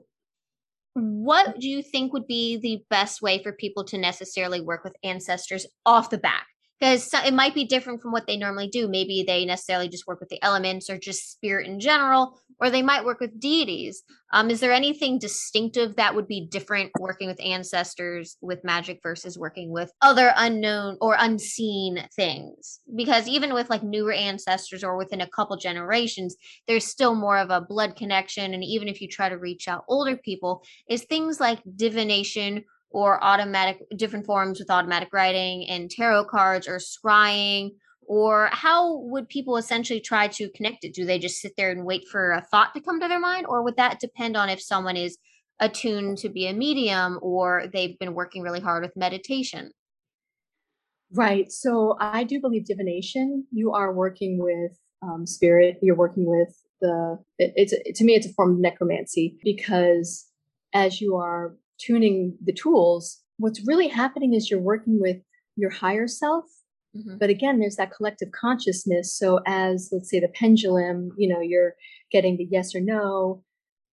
what 0.95 1.59
do 1.61 1.69
you 1.69 1.83
think 1.83 2.13
would 2.13 2.27
be 2.27 2.59
the 2.59 2.83
best 2.91 3.23
way 3.23 3.41
for 3.43 3.53
people 3.53 3.85
to 3.85 3.97
necessarily 3.97 4.61
work 4.61 4.83
with 4.83 4.97
ancestors 5.05 5.65
off 5.87 6.11
the 6.11 6.19
bat? 6.19 6.43
Because 6.83 7.09
it 7.15 7.33
might 7.33 7.55
be 7.55 7.65
different 7.65 8.03
from 8.03 8.11
what 8.11 8.27
they 8.27 8.37
normally 8.37 8.67
do. 8.67 8.89
Maybe 8.89 9.23
they 9.25 9.45
necessarily 9.45 9.89
just 9.89 10.09
work 10.09 10.19
with 10.19 10.31
the 10.31 10.43
elements 10.43 10.91
or 10.91 10.99
just 10.99 11.31
spirit 11.31 11.69
in 11.69 11.79
general, 11.79 12.37
or 12.59 12.71
they 12.71 12.83
might 12.83 13.05
work 13.05 13.21
with 13.21 13.39
deities. 13.39 14.03
Um, 14.33 14.51
is 14.51 14.59
there 14.59 14.73
anything 14.73 15.21
distinctive 15.21 15.95
that 15.95 16.17
would 16.17 16.27
be 16.27 16.49
different 16.51 16.91
working 16.99 17.29
with 17.29 17.41
ancestors 17.41 18.37
with 18.41 18.65
magic 18.65 18.99
versus 19.01 19.39
working 19.39 19.71
with 19.71 19.93
other 20.01 20.33
unknown 20.37 20.99
or 21.01 21.15
unseen 21.21 22.05
things? 22.17 22.81
Because 22.97 23.29
even 23.29 23.55
with 23.55 23.71
like 23.71 23.85
newer 23.85 24.13
ancestors 24.13 24.83
or 24.83 24.97
within 24.97 25.21
a 25.21 25.31
couple 25.31 25.57
generations, 25.57 26.35
there's 26.67 26.85
still 26.85 27.15
more 27.15 27.39
of 27.39 27.51
a 27.51 27.61
blood 27.61 27.95
connection. 27.95 28.55
And 28.55 28.65
even 28.65 28.89
if 28.89 29.01
you 29.01 29.07
try 29.07 29.29
to 29.29 29.39
reach 29.39 29.69
out 29.69 29.85
older 29.87 30.17
people, 30.17 30.65
is 30.89 31.05
things 31.05 31.39
like 31.39 31.61
divination 31.77 32.65
or 32.93 33.23
automatic 33.23 33.79
different 33.97 34.27
forms 34.27 34.59
with 34.59 34.71
automatic 34.71 35.09
writing 35.13 35.69
and 35.69 35.91
tarot 35.91 36.25
cards 36.27 36.69
or 36.69 36.77
scrying 36.77 37.71
or 38.03 38.49
how 38.53 38.99
would 38.99 39.29
people 39.29 39.57
essentially 39.57 40.01
try 40.01 40.29
to 40.29 40.51
connect 40.51 40.85
it? 40.85 40.95
Do 40.95 41.05
they 41.05 41.19
just 41.19 41.41
sit 41.41 41.53
there 41.57 41.71
and 41.71 41.85
wait 41.85 42.07
for 42.09 42.33
a 42.33 42.43
thought 42.43 42.75
to 42.75 42.81
come 42.81 43.01
to 43.01 43.09
their 43.09 43.21
mind 43.21 43.47
or 43.49 43.63
would 43.63 43.77
that 43.77 44.01
depend 44.01 44.37
on 44.37 44.49
if 44.49 44.61
someone 44.61 44.97
is 44.97 45.19
attuned 45.61 46.19
to 46.19 46.29
be 46.29 46.47
a 46.47 46.53
medium 46.53 47.19
or 47.23 47.65
they've 47.73 47.99
been 47.99 48.15
working 48.15 48.43
really 48.43 48.61
hard 48.61 48.83
with 48.83 48.97
meditation? 48.97 49.71
Right 51.15 51.53
so 51.53 51.97
i 52.01 52.25
do 52.25 52.41
believe 52.41 52.65
divination 52.65 53.47
you 53.53 53.73
are 53.73 53.93
working 53.93 54.39
with 54.39 54.73
um, 55.03 55.27
spirit 55.27 55.79
you're 55.83 55.95
working 55.95 56.25
with 56.25 56.63
the 56.81 57.19
it, 57.39 57.53
it's 57.55 57.73
it, 57.75 57.95
to 57.97 58.05
me 58.05 58.15
it's 58.15 58.27
a 58.27 58.33
form 58.33 58.53
of 58.53 58.59
necromancy 58.59 59.37
because 59.45 60.27
as 60.73 61.03
you 61.03 61.17
are 61.17 61.55
tuning 61.85 62.37
the 62.45 62.53
tools, 62.53 63.21
what's 63.39 63.67
really 63.67 63.89
happening 63.89 64.35
is 64.35 64.51
you're 64.51 64.61
working 64.61 65.01
with 65.01 65.17
your 65.57 65.71
higher 65.71 66.09
self. 66.09 66.45
Mm-hmm. 66.97 67.19
But 67.19 67.31
again, 67.31 67.59
there's 67.59 67.77
that 67.77 67.93
collective 67.93 68.29
consciousness. 68.33 69.17
So 69.17 69.41
as 69.47 69.89
let's 69.93 70.11
say 70.11 70.21
the 70.21 70.29
pendulum, 70.29 71.11
you 71.17 71.29
know, 71.29 71.41
you're 71.41 71.75
getting 72.11 72.37
the 72.37 72.47
yes 72.51 72.75
or 72.75 72.81
no, 72.81 73.43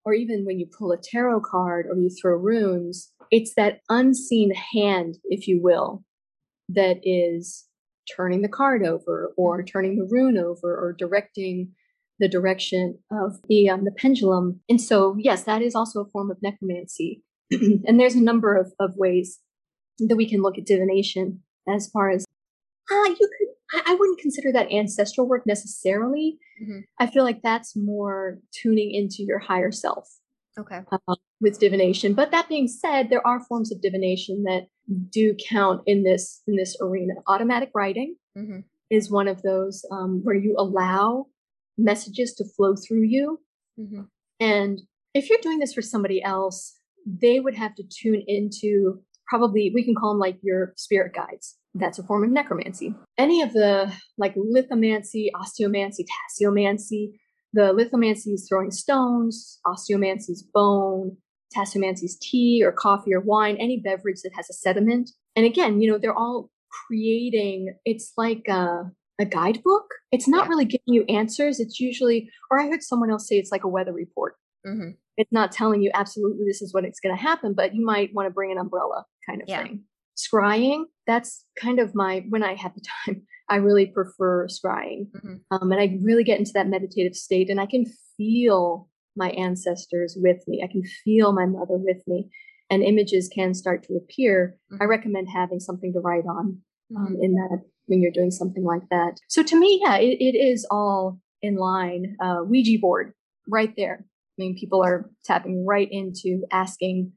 or 0.05 0.13
even 0.13 0.45
when 0.45 0.59
you 0.59 0.67
pull 0.77 0.91
a 0.91 0.97
tarot 0.97 1.41
card 1.41 1.85
or 1.89 1.95
you 1.97 2.09
throw 2.09 2.35
runes, 2.35 3.11
it's 3.31 3.53
that 3.55 3.79
unseen 3.89 4.51
hand, 4.73 5.17
if 5.25 5.47
you 5.47 5.61
will, 5.61 6.03
that 6.67 6.97
is 7.03 7.65
turning 8.15 8.41
the 8.41 8.49
card 8.49 8.85
over 8.85 9.33
or 9.37 9.59
mm-hmm. 9.59 9.65
turning 9.65 9.97
the 9.97 10.07
rune 10.09 10.37
over 10.37 10.75
or 10.75 10.95
directing 10.97 11.71
the 12.19 12.27
direction 12.27 12.97
of 13.11 13.37
the 13.47 13.69
um, 13.69 13.85
the 13.85 13.91
pendulum. 13.91 14.59
And 14.67 14.81
so, 14.81 15.15
yes, 15.17 15.43
that 15.43 15.61
is 15.61 15.73
also 15.73 16.01
a 16.01 16.09
form 16.09 16.29
of 16.29 16.37
necromancy. 16.41 17.23
and 17.85 17.99
there's 17.99 18.15
a 18.15 18.21
number 18.21 18.55
of, 18.55 18.73
of 18.79 18.95
ways 18.95 19.39
that 19.99 20.15
we 20.15 20.29
can 20.29 20.41
look 20.41 20.57
at 20.57 20.65
divination 20.65 21.41
as 21.67 21.89
far 21.89 22.09
as 22.09 22.25
uh, 22.91 23.09
you 23.09 23.15
could 23.15 23.47
I, 23.73 23.91
I 23.91 23.95
wouldn't 23.95 24.19
consider 24.19 24.51
that 24.53 24.71
ancestral 24.71 25.27
work 25.27 25.45
necessarily. 25.45 26.37
Mm-hmm. 26.61 26.79
I 26.99 27.07
feel 27.07 27.23
like 27.23 27.41
that's 27.41 27.75
more 27.75 28.39
tuning 28.51 28.91
into 28.91 29.23
your 29.23 29.39
higher 29.39 29.71
self. 29.71 30.09
Okay. 30.57 30.81
Uh, 30.91 31.15
with 31.39 31.59
divination. 31.59 32.13
But 32.13 32.31
that 32.31 32.49
being 32.49 32.67
said, 32.67 33.09
there 33.09 33.25
are 33.25 33.39
forms 33.45 33.71
of 33.71 33.81
divination 33.81 34.43
that 34.43 34.67
do 35.09 35.35
count 35.49 35.81
in 35.85 36.03
this 36.03 36.41
in 36.47 36.55
this 36.55 36.75
arena. 36.81 37.13
Automatic 37.27 37.69
writing 37.73 38.15
mm-hmm. 38.37 38.59
is 38.89 39.09
one 39.09 39.27
of 39.27 39.41
those 39.41 39.85
um, 39.91 40.21
where 40.23 40.35
you 40.35 40.55
allow 40.57 41.27
messages 41.77 42.33
to 42.35 42.45
flow 42.57 42.75
through 42.75 43.03
you. 43.03 43.39
Mm-hmm. 43.79 44.01
And 44.41 44.81
if 45.13 45.29
you're 45.29 45.39
doing 45.41 45.59
this 45.59 45.73
for 45.73 45.81
somebody 45.81 46.21
else, 46.21 46.78
they 47.05 47.39
would 47.39 47.55
have 47.55 47.75
to 47.75 47.83
tune 47.83 48.23
into 48.27 49.01
probably 49.27 49.71
we 49.73 49.83
can 49.83 49.95
call 49.95 50.13
them 50.13 50.19
like 50.19 50.37
your 50.41 50.73
spirit 50.75 51.13
guides. 51.13 51.57
That's 51.75 51.99
a 51.99 52.03
form 52.03 52.23
of 52.23 52.31
necromancy. 52.31 52.95
Any 53.17 53.41
of 53.41 53.53
the 53.53 53.93
like 54.17 54.35
lithomancy, 54.35 55.27
osteomancy, 55.35 56.05
tasseomancy. 56.41 57.11
The 57.53 57.73
lithomancy 57.73 58.33
is 58.33 58.47
throwing 58.47 58.71
stones, 58.71 59.59
osteomancy 59.65 60.29
is 60.29 60.47
bone, 60.53 61.17
tasseomancy 61.55 62.03
is 62.03 62.17
tea 62.21 62.61
or 62.63 62.71
coffee 62.71 63.13
or 63.13 63.21
wine, 63.21 63.57
any 63.57 63.79
beverage 63.79 64.21
that 64.23 64.33
has 64.35 64.49
a 64.49 64.53
sediment. 64.53 65.09
And 65.35 65.45
again, 65.45 65.81
you 65.81 65.91
know, 65.91 65.97
they're 65.97 66.17
all 66.17 66.51
creating, 66.87 67.75
it's 67.85 68.13
like 68.17 68.47
a, 68.47 68.91
a 69.19 69.25
guidebook. 69.25 69.85
It's 70.11 70.27
not 70.27 70.45
yeah. 70.45 70.49
really 70.49 70.65
giving 70.65 70.93
you 70.93 71.05
answers. 71.05 71.59
It's 71.59 71.79
usually, 71.79 72.29
or 72.51 72.59
I 72.59 72.67
heard 72.67 72.83
someone 72.83 73.09
else 73.09 73.27
say 73.27 73.37
it's 73.37 73.51
like 73.51 73.63
a 73.63 73.67
weather 73.67 73.93
report. 73.93 74.35
Mm-hmm 74.67 74.91
it's 75.19 75.33
not 75.33 75.51
telling 75.51 75.81
you 75.81 75.91
absolutely 75.93 76.45
this 76.45 76.61
is 76.61 76.73
what 76.73 76.85
it's 76.85 77.01
going 77.01 77.15
to 77.15 77.21
happen, 77.21 77.53
but 77.53 77.75
you 77.75 77.85
might 77.85 78.13
want 78.13 78.25
to 78.25 78.33
bring 78.33 78.53
an 78.53 78.57
umbrella 78.57 79.03
kind 79.29 79.41
of 79.41 79.49
yeah. 79.49 79.63
thing. 79.63 79.83
Scrying, 80.17 80.85
that's 81.05 81.43
kind 81.59 81.79
of 81.79 81.93
my, 81.93 82.25
when 82.29 82.41
I 82.41 82.55
have 82.55 82.73
the 82.73 82.81
time, 83.05 83.23
I 83.49 83.57
really 83.57 83.87
prefer 83.87 84.47
scrying. 84.47 85.07
Mm-hmm. 85.11 85.35
Um, 85.51 85.71
and 85.73 85.81
I 85.81 85.99
really 86.01 86.23
get 86.23 86.39
into 86.39 86.53
that 86.53 86.69
meditative 86.69 87.15
state 87.15 87.49
and 87.49 87.59
I 87.59 87.65
can 87.65 87.85
feel 88.15 88.87
my 89.17 89.31
ancestors 89.31 90.15
with 90.17 90.41
me. 90.47 90.61
I 90.63 90.71
can 90.71 90.83
feel 91.03 91.33
my 91.33 91.45
mother 91.45 91.75
with 91.75 92.01
me 92.07 92.29
and 92.69 92.81
images 92.81 93.29
can 93.33 93.53
start 93.53 93.83
to 93.83 93.95
appear. 93.95 94.55
Mm-hmm. 94.71 94.81
I 94.81 94.85
recommend 94.85 95.27
having 95.27 95.59
something 95.59 95.91
to 95.91 95.99
write 95.99 96.27
on 96.29 96.59
um, 96.95 97.07
mm-hmm. 97.07 97.15
in 97.21 97.33
that 97.33 97.59
when 97.87 98.01
you're 98.01 98.11
doing 98.11 98.31
something 98.31 98.63
like 98.63 98.87
that. 98.89 99.17
So 99.27 99.43
to 99.43 99.59
me, 99.59 99.81
yeah, 99.83 99.97
it, 99.97 100.17
it 100.21 100.37
is 100.37 100.65
all 100.71 101.19
in 101.41 101.57
line. 101.57 102.15
Uh, 102.23 102.43
Ouija 102.45 102.79
board 102.79 103.13
right 103.49 103.73
there 103.75 104.05
mean, 104.39 104.57
people 104.57 104.83
are 104.83 105.09
tapping 105.25 105.65
right 105.65 105.87
into 105.91 106.43
asking 106.51 107.11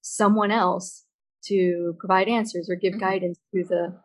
someone 0.00 0.50
else 0.50 1.04
to 1.44 1.94
provide 1.98 2.28
answers 2.28 2.68
or 2.68 2.76
give 2.76 2.92
mm-hmm. 2.92 3.00
guidance 3.00 3.38
through 3.50 3.64
the 3.64 3.96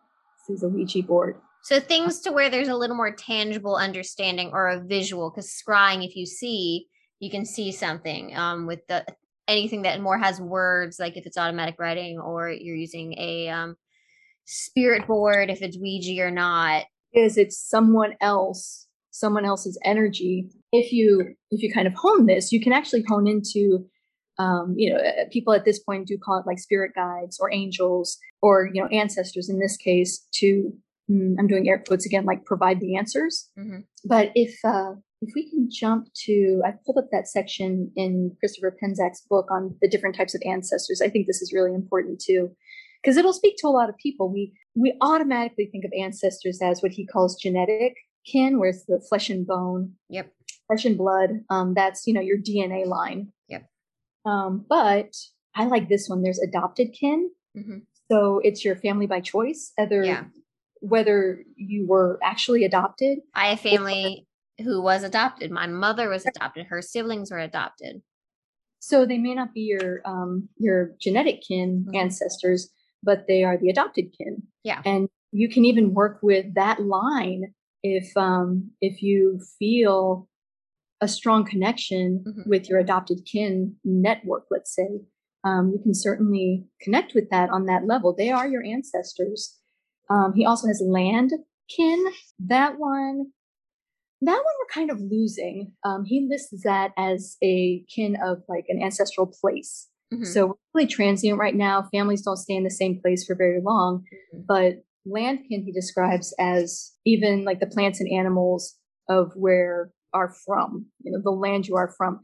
through 0.46 0.58
the 0.58 0.70
Ouija 0.70 1.04
board. 1.04 1.36
So 1.64 1.80
things 1.80 2.22
to 2.22 2.32
where 2.32 2.50
there's 2.50 2.70
a 2.70 2.76
little 2.76 2.96
more 2.96 3.12
tangible 3.12 3.76
understanding 3.76 4.52
or 4.54 4.68
a 4.68 4.80
visual, 4.80 5.30
because 5.30 5.52
scrying, 5.52 6.06
if 6.06 6.16
you 6.16 6.26
see, 6.26 6.88
you 7.20 7.30
can 7.30 7.46
see 7.46 7.72
something. 7.72 8.36
Um, 8.38 8.68
with 8.68 8.86
the 8.88 9.06
anything 9.48 9.82
that 9.82 10.00
more 10.02 10.18
has 10.18 10.40
words, 10.40 11.00
like 11.00 11.18
if 11.18 11.26
it's 11.26 11.38
automatic 11.38 11.76
writing 11.80 12.20
or 12.20 12.50
you're 12.50 12.76
using 12.76 13.14
a 13.18 13.50
um, 13.50 13.76
spirit 14.46 15.08
board, 15.08 15.50
if 15.50 15.62
it's 15.62 15.78
Ouija 15.78 16.22
or 16.22 16.32
not. 16.32 16.86
Is 17.14 17.38
it's 17.38 17.58
someone 17.58 18.16
else 18.22 18.88
someone 19.18 19.46
else's 19.46 19.80
energy 19.84 20.48
if 20.72 20.92
you 20.92 21.36
if 21.52 21.62
you 21.62 21.72
kind 21.74 21.88
of 21.88 21.94
hone 21.94 22.26
this 22.26 22.52
you 22.52 22.62
can 22.62 22.74
actually 22.74 23.04
hone 23.08 23.28
into 23.28 23.86
um, 24.40 24.76
you 24.78 24.92
know 24.92 25.00
uh, 25.00 25.26
people 25.32 25.54
at 25.54 25.66
this 25.66 25.80
point 25.80 26.08
do 26.08 26.18
call 26.18 26.40
it 26.40 26.46
like 26.46 26.60
spirit 26.60 26.92
guides 26.96 27.40
or 27.40 27.52
angels 27.52 28.18
or 28.42 28.70
you 28.74 28.82
know 28.82 28.88
ancestors 28.90 29.50
in 29.50 29.60
this 29.60 29.78
case 29.78 30.28
to 30.34 30.72
mm, 31.10 31.36
i'm 31.40 31.48
doing 31.48 31.68
air 31.68 31.82
quotes 31.86 32.06
again 32.06 32.26
like 32.26 32.46
provide 32.46 32.80
the 32.80 32.96
answers 32.96 33.50
mm-hmm. 33.58 33.80
but 34.06 34.32
if 34.36 34.60
uh, 34.64 34.94
if 35.22 35.34
we 35.34 35.50
can 35.50 35.68
jump 35.72 36.08
to 36.14 36.62
i 36.66 36.74
pulled 36.86 36.98
up 36.98 37.10
that 37.12 37.28
section 37.28 37.92
in 37.96 38.36
christopher 38.40 38.76
Penczak's 38.82 39.22
book 39.30 39.48
on 39.50 39.76
the 39.82 39.90
different 39.90 40.16
types 40.16 40.36
of 40.36 40.42
ancestors 40.46 41.02
i 41.02 41.10
think 41.10 41.26
this 41.26 41.42
is 41.42 41.54
really 41.54 41.74
important 41.74 42.20
too 42.20 42.52
because 43.02 43.18
it'll 43.18 43.34
speak 43.34 43.56
to 43.58 43.68
a 43.68 43.70
lot 43.70 43.90
of 43.90 43.98
people 43.98 44.32
we 44.32 44.54
we 44.76 44.96
automatically 45.02 45.68
think 45.72 45.84
of 45.86 45.92
ancestors 46.00 46.60
as 46.62 46.84
what 46.84 46.92
he 46.92 47.08
calls 47.08 47.42
genetic 47.42 47.96
kin, 48.28 48.60
where 48.60 48.70
it's 48.70 48.86
the 48.86 49.02
flesh 49.10 49.30
and 49.30 49.48
bone. 49.48 49.94
Yep. 50.10 50.32
Flesh 50.68 50.86
and 50.86 50.98
blood. 50.98 51.30
Um, 51.50 51.74
that's 51.74 52.06
you 52.08 52.14
know 52.14 52.22
your 52.22 52.38
DNA 52.38 52.86
line. 52.86 53.32
Yep. 53.48 53.66
Um, 54.26 54.66
but 54.68 55.14
I 55.56 55.66
like 55.66 55.90
this 55.90 56.08
one. 56.08 56.22
There's 56.22 56.40
adopted 56.40 56.94
kin. 56.94 57.30
Mm-hmm. 57.58 57.80
So 58.12 58.40
it's 58.44 58.64
your 58.64 58.76
family 58.76 59.08
by 59.08 59.20
choice, 59.20 59.74
either 59.78 60.04
yeah. 60.04 60.26
whether 60.80 61.44
you 61.56 61.86
were 61.88 62.20
actually 62.24 62.64
adopted. 62.64 63.20
I 63.34 63.48
have 63.48 63.60
family 63.60 64.28
who 64.64 64.82
was 64.82 65.04
adopted. 65.04 65.52
My 65.52 65.68
mother 65.68 66.10
was 66.10 66.26
adopted. 66.26 66.68
Her 66.68 66.82
siblings 66.82 67.32
were 67.32 67.40
adopted. 67.40 68.02
So 68.80 69.06
they 69.06 69.18
may 69.18 69.34
not 69.34 69.54
be 69.54 69.62
your 69.62 70.02
um, 70.06 70.50
your 70.58 70.92
genetic 71.02 71.42
kin 71.48 71.86
Mhm. 71.88 71.96
ancestors, 71.98 72.70
but 73.04 73.26
they 73.28 73.44
are 73.44 73.58
the 73.58 73.70
adopted 73.70 74.14
kin. 74.18 74.44
Yeah. 74.64 74.82
And 74.86 75.10
you 75.32 75.50
can 75.50 75.66
even 75.66 75.94
work 75.94 76.20
with 76.22 76.54
that 76.56 76.82
line 76.82 77.54
if 77.84 78.16
um, 78.16 78.72
if 78.82 79.02
you 79.02 79.40
feel 79.60 80.28
a 81.02 81.08
strong 81.08 81.46
connection 81.46 82.24
Mhm. 82.26 82.48
with 82.48 82.70
your 82.70 82.80
adopted 82.80 83.26
kin 83.26 83.76
network, 83.84 84.46
let's 84.50 84.74
say. 84.76 85.02
Um, 85.44 85.72
you 85.72 85.80
can 85.80 85.94
certainly 85.94 86.68
connect 86.82 87.14
with 87.14 87.30
that 87.30 87.50
on 87.50 87.66
that 87.66 87.86
level. 87.86 88.14
They 88.14 88.30
are 88.32 88.48
your 88.48 88.64
ancestors. 88.64 89.60
Um, 90.10 90.34
he 90.36 90.46
also 90.46 90.68
has 90.68 90.82
land 90.86 91.32
kin. 91.70 92.04
That 92.40 92.80
one, 92.80 93.34
that 94.22 94.34
one 94.36 94.44
we're 94.60 94.74
kind 94.74 94.90
of 94.90 95.00
losing. 95.00 95.74
Um, 95.84 96.06
he 96.06 96.28
lists 96.28 96.64
that 96.64 96.92
as 96.98 97.38
a 97.44 97.84
kin 97.94 98.18
of 98.24 98.44
like 98.50 98.66
an 98.68 98.82
ancestral 98.82 99.28
place. 99.42 99.88
Mhm. 100.12 100.26
So 100.26 100.48
we're 100.48 100.54
really 100.74 100.88
transient 100.88 101.38
right 101.38 101.56
now. 101.56 101.88
Families 101.92 102.24
don't 102.24 102.38
stay 102.38 102.56
in 102.56 102.64
the 102.64 102.70
same 102.72 103.00
place 103.02 103.26
for 103.26 103.36
very 103.36 103.62
long. 103.62 104.04
Mhm. 104.34 104.46
But 104.48 104.84
landkin 105.06 105.64
he 105.64 105.72
describes 105.72 106.34
as 106.40 106.94
even 107.06 107.46
like 107.46 107.60
the 107.60 107.68
plants 107.68 108.00
and 108.02 108.12
animals 108.12 108.78
of 109.08 109.32
where 109.36 109.92
are 110.18 110.34
from, 110.46 110.86
you 111.04 111.12
know, 111.12 111.22
the 111.24 111.32
land 111.32 111.68
you 111.68 111.76
are 111.76 111.94
from. 111.98 112.20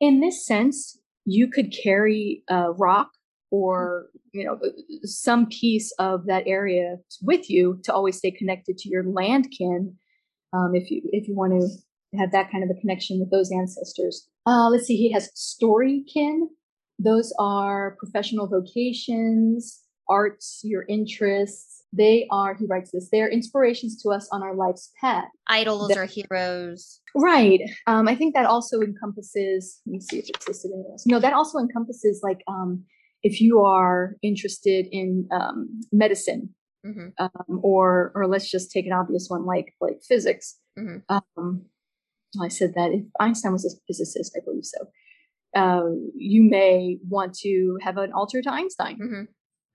In 0.00 0.20
this 0.20 0.46
sense, 0.46 0.98
you 1.24 1.48
could 1.48 1.72
carry 1.72 2.42
a 2.48 2.72
rock 2.72 3.10
or 3.50 4.08
you 4.32 4.44
know 4.44 4.58
some 5.04 5.46
piece 5.46 5.92
of 5.98 6.26
that 6.26 6.44
area 6.46 6.96
with 7.22 7.48
you 7.48 7.80
to 7.84 7.92
always 7.92 8.16
stay 8.16 8.30
connected 8.30 8.76
to 8.76 8.88
your 8.88 9.04
landkin 9.04 9.94
um, 10.52 10.72
if 10.74 10.90
you 10.90 11.00
if 11.12 11.28
you 11.28 11.34
want 11.34 11.52
to 11.52 12.18
have 12.18 12.32
that 12.32 12.50
kind 12.50 12.64
of 12.64 12.70
a 12.70 12.80
connection 12.80 13.20
with 13.20 13.30
those 13.30 13.50
ancestors. 13.52 14.28
Uh, 14.46 14.68
let's 14.68 14.86
see, 14.86 14.96
he 14.96 15.12
has 15.12 15.30
story 15.34 16.04
kin. 16.12 16.48
Those 16.98 17.32
are 17.38 17.96
professional 17.98 18.46
vocations, 18.46 19.82
arts, 20.08 20.60
your 20.64 20.84
interests. 20.88 21.82
They 21.96 22.26
are, 22.30 22.54
he 22.54 22.66
writes 22.66 22.90
this, 22.92 23.08
they 23.10 23.20
are 23.22 23.28
inspirations 23.28 24.00
to 24.02 24.10
us 24.10 24.28
on 24.32 24.42
our 24.42 24.54
life's 24.54 24.90
path. 25.00 25.28
Idols 25.48 25.96
or 25.96 26.04
heroes. 26.06 27.00
Right. 27.14 27.60
Um, 27.86 28.06
I 28.08 28.14
think 28.14 28.34
that 28.34 28.46
also 28.46 28.80
encompasses, 28.80 29.80
let 29.86 29.92
me 29.92 30.00
see 30.00 30.18
if 30.18 30.28
it's 30.28 30.46
listed 30.46 30.72
anywhere 30.72 30.92
else. 30.92 31.06
No, 31.06 31.18
that 31.20 31.32
also 31.32 31.58
encompasses 31.58 32.20
like 32.22 32.42
um, 32.48 32.84
if 33.22 33.40
you 33.40 33.60
are 33.60 34.16
interested 34.22 34.86
in 34.92 35.28
um, 35.32 35.80
medicine 35.92 36.50
Mhm. 36.84 37.12
um, 37.18 37.60
or 37.64 38.12
or 38.14 38.28
let's 38.28 38.48
just 38.48 38.70
take 38.70 38.86
an 38.86 38.92
obvious 38.92 39.26
one 39.28 39.44
like 39.44 39.74
like 39.80 39.98
physics. 40.06 40.56
Mhm. 40.78 41.02
Um, 41.08 41.62
I 42.40 42.46
said 42.48 42.74
that 42.76 42.92
if 42.92 43.02
Einstein 43.18 43.52
was 43.52 43.64
a 43.64 43.70
physicist, 43.88 44.36
I 44.36 44.40
believe 44.44 44.64
so. 44.64 44.86
Uh, 45.56 45.88
you 46.14 46.42
may 46.48 46.98
want 47.08 47.34
to 47.38 47.78
have 47.82 47.96
an 47.96 48.12
altar 48.12 48.40
to 48.42 48.52
Einstein 48.52 48.98
Mhm. 49.00 49.26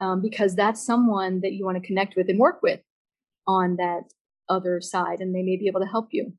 Um, 0.01 0.21
because 0.21 0.55
that's 0.55 0.85
someone 0.85 1.41
that 1.41 1.53
you 1.53 1.63
want 1.63 1.81
to 1.81 1.87
connect 1.87 2.15
with 2.15 2.27
and 2.27 2.39
work 2.39 2.61
with 2.61 2.81
on 3.47 3.77
that 3.77 4.03
other 4.49 4.81
side, 4.81 5.21
and 5.21 5.33
they 5.33 5.43
may 5.43 5.55
be 5.55 5.67
able 5.67 5.79
to 5.79 5.87
help 5.87 6.09
you. 6.11 6.33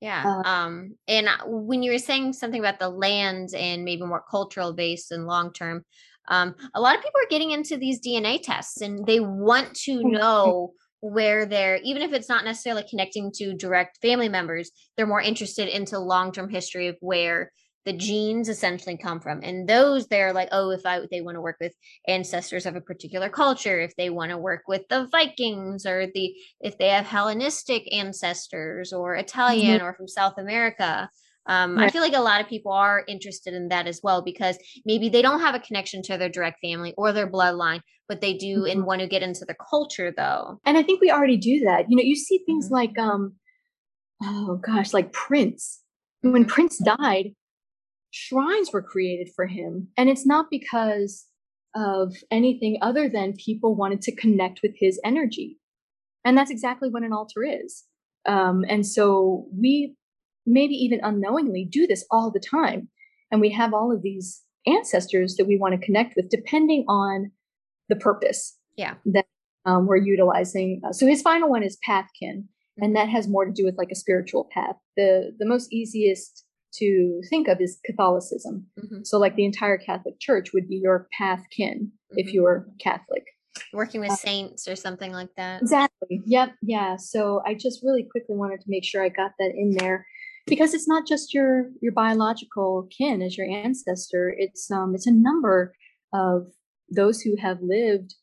Yeah. 0.00 0.24
Uh, 0.26 0.48
um, 0.48 0.96
and 1.06 1.28
when 1.46 1.84
you 1.84 1.92
were 1.92 1.98
saying 1.98 2.32
something 2.32 2.58
about 2.58 2.80
the 2.80 2.88
land 2.88 3.50
and 3.54 3.84
maybe 3.84 4.02
more 4.02 4.24
cultural 4.28 4.72
based 4.72 5.12
and 5.12 5.26
long 5.26 5.52
term, 5.52 5.84
um, 6.28 6.56
a 6.74 6.80
lot 6.80 6.96
of 6.96 7.02
people 7.02 7.20
are 7.20 7.30
getting 7.30 7.52
into 7.52 7.76
these 7.76 8.00
DNA 8.00 8.40
tests 8.42 8.80
and 8.80 9.06
they 9.06 9.20
want 9.20 9.74
to 9.84 10.02
know 10.02 10.72
where 11.00 11.46
they're, 11.46 11.76
even 11.84 12.02
if 12.02 12.12
it's 12.12 12.28
not 12.28 12.44
necessarily 12.44 12.84
connecting 12.88 13.30
to 13.34 13.54
direct 13.54 13.98
family 14.02 14.28
members, 14.28 14.70
they're 14.96 15.06
more 15.06 15.20
interested 15.20 15.68
into 15.68 15.98
long 15.98 16.32
term 16.32 16.48
history 16.48 16.88
of 16.88 16.96
where 17.00 17.52
the 17.84 17.92
genes 17.92 18.48
essentially 18.48 18.96
come 18.96 19.20
from. 19.20 19.40
And 19.42 19.68
those 19.68 20.06
they're 20.06 20.32
like, 20.32 20.48
oh, 20.52 20.70
if 20.70 20.86
I 20.86 21.00
they 21.10 21.20
want 21.20 21.36
to 21.36 21.40
work 21.40 21.56
with 21.60 21.74
ancestors 22.06 22.66
of 22.66 22.76
a 22.76 22.80
particular 22.80 23.28
culture, 23.28 23.80
if 23.80 23.94
they 23.96 24.10
want 24.10 24.30
to 24.30 24.38
work 24.38 24.62
with 24.68 24.82
the 24.88 25.06
Vikings 25.10 25.84
or 25.86 26.06
the 26.14 26.34
if 26.60 26.78
they 26.78 26.88
have 26.88 27.06
Hellenistic 27.06 27.92
ancestors 27.92 28.92
or 28.92 29.16
Italian 29.16 29.80
or 29.80 29.94
from 29.94 30.08
South 30.08 30.34
America. 30.38 31.08
Um, 31.46 31.76
I 31.76 31.90
feel 31.90 32.02
like 32.02 32.12
a 32.14 32.20
lot 32.20 32.40
of 32.40 32.46
people 32.46 32.70
are 32.70 33.04
interested 33.08 33.52
in 33.52 33.66
that 33.70 33.88
as 33.88 34.00
well 34.00 34.22
because 34.22 34.56
maybe 34.84 35.08
they 35.08 35.22
don't 35.22 35.40
have 35.40 35.56
a 35.56 35.58
connection 35.58 36.00
to 36.02 36.16
their 36.16 36.28
direct 36.28 36.60
family 36.62 36.94
or 36.96 37.10
their 37.12 37.28
bloodline, 37.28 37.80
but 38.08 38.20
they 38.20 38.34
do 38.34 38.64
and 38.64 38.82
Mhm. 38.82 38.86
want 38.86 39.00
to 39.00 39.08
get 39.08 39.24
into 39.24 39.44
the 39.44 39.56
culture 39.68 40.12
though. 40.16 40.60
and 40.64 40.78
I 40.78 40.84
think 40.84 41.00
we 41.00 41.10
already 41.10 41.36
do 41.36 41.64
that. 41.64 41.86
You 41.90 41.96
know, 41.96 42.02
you 42.04 42.14
see 42.14 42.38
things 42.46 42.68
Mhm. 42.68 42.70
like, 42.70 42.96
um, 42.96 43.34
oh 44.22 44.56
gosh, 44.56 44.92
like 44.92 45.12
Prince. 45.12 45.80
When 46.20 46.44
Mhm. 46.44 46.48
Prince 46.48 46.78
died, 46.78 47.34
shrines 48.12 48.72
were 48.72 48.82
created 48.82 49.28
for 49.34 49.46
him, 49.46 49.88
and 49.96 50.08
it's 50.08 50.26
not 50.26 50.46
because 50.50 51.26
of 51.74 52.14
anything 52.30 52.78
other 52.82 53.08
than 53.08 53.32
people 53.32 53.74
wanted 53.74 54.00
to 54.02 54.14
connect 54.14 54.60
with 54.62 54.72
his 54.76 55.00
energy, 55.04 55.58
and 56.24 56.36
that's 56.38 56.50
exactly 56.50 56.88
what 56.88 57.02
an 57.02 57.12
altar 57.12 57.42
is. 57.42 57.82
Um, 58.26 58.64
and 58.68 58.86
so 58.86 59.46
we 59.58 59.96
maybe 60.46 60.74
even 60.74 61.00
unknowingly 61.02 61.64
do 61.64 61.86
this 61.86 62.04
all 62.10 62.30
the 62.30 62.38
time, 62.40 62.88
and 63.30 63.40
we 63.40 63.50
have 63.50 63.74
all 63.74 63.90
of 63.90 64.02
these 64.02 64.42
ancestors 64.66 65.34
that 65.36 65.46
we 65.46 65.58
want 65.58 65.74
to 65.74 65.84
connect 65.84 66.14
with, 66.14 66.28
depending 66.28 66.84
on 66.88 67.32
the 67.88 67.96
purpose 67.96 68.56
Yeah. 68.76 68.94
that 69.06 69.26
um, 69.64 69.86
we're 69.86 69.96
utilizing. 69.96 70.80
Uh, 70.86 70.92
so 70.92 71.06
his 71.06 71.22
final 71.22 71.48
one 71.48 71.62
is 71.64 71.78
pathkin, 71.88 72.44
and 72.78 72.94
that 72.94 73.08
has 73.08 73.26
more 73.26 73.44
to 73.44 73.52
do 73.52 73.64
with 73.64 73.76
like 73.78 73.90
a 73.90 73.96
spiritual 73.96 74.48
path. 74.52 74.76
The 74.96 75.32
the 75.38 75.46
most 75.46 75.72
easiest 75.72 76.44
to 76.78 77.20
think 77.28 77.48
of 77.48 77.60
is 77.60 77.78
Catholicism. 77.84 78.66
Mhm. 78.78 79.06
So 79.06 79.18
like 79.18 79.36
the 79.36 79.44
entire 79.44 79.78
Catholic 79.78 80.18
Church 80.18 80.52
would 80.52 80.68
be 80.68 80.76
your 80.76 81.08
path 81.16 81.44
kin 81.50 81.92
if 82.12 82.28
Mhm. 82.28 82.32
you 82.32 82.42
were 82.42 82.68
Catholic. 82.80 83.24
Working 83.74 84.00
with 84.00 84.10
Uh, 84.12 84.16
saints 84.16 84.66
or 84.66 84.74
something 84.76 85.12
like 85.12 85.34
that. 85.36 85.60
Exactly. 85.60 86.22
Yep. 86.24 86.54
Yeah. 86.62 86.96
So 86.96 87.42
I 87.44 87.54
just 87.54 87.82
really 87.82 88.02
quickly 88.04 88.34
wanted 88.36 88.60
to 88.62 88.70
make 88.70 88.84
sure 88.84 89.02
I 89.02 89.10
got 89.10 89.32
that 89.38 89.52
in 89.54 89.72
there 89.72 90.06
because 90.46 90.72
it's 90.72 90.88
not 90.88 91.06
just 91.06 91.34
your 91.34 91.70
your 91.82 91.92
biological 91.92 92.88
kin 92.96 93.20
as 93.20 93.36
your 93.36 93.46
ancestor. 93.46 94.34
It's 94.36 94.70
um 94.70 94.94
it's 94.94 95.06
a 95.06 95.12
number 95.12 95.74
of 96.14 96.50
those 96.90 97.20
who 97.20 97.36
have 97.36 97.60
lived 97.62 98.14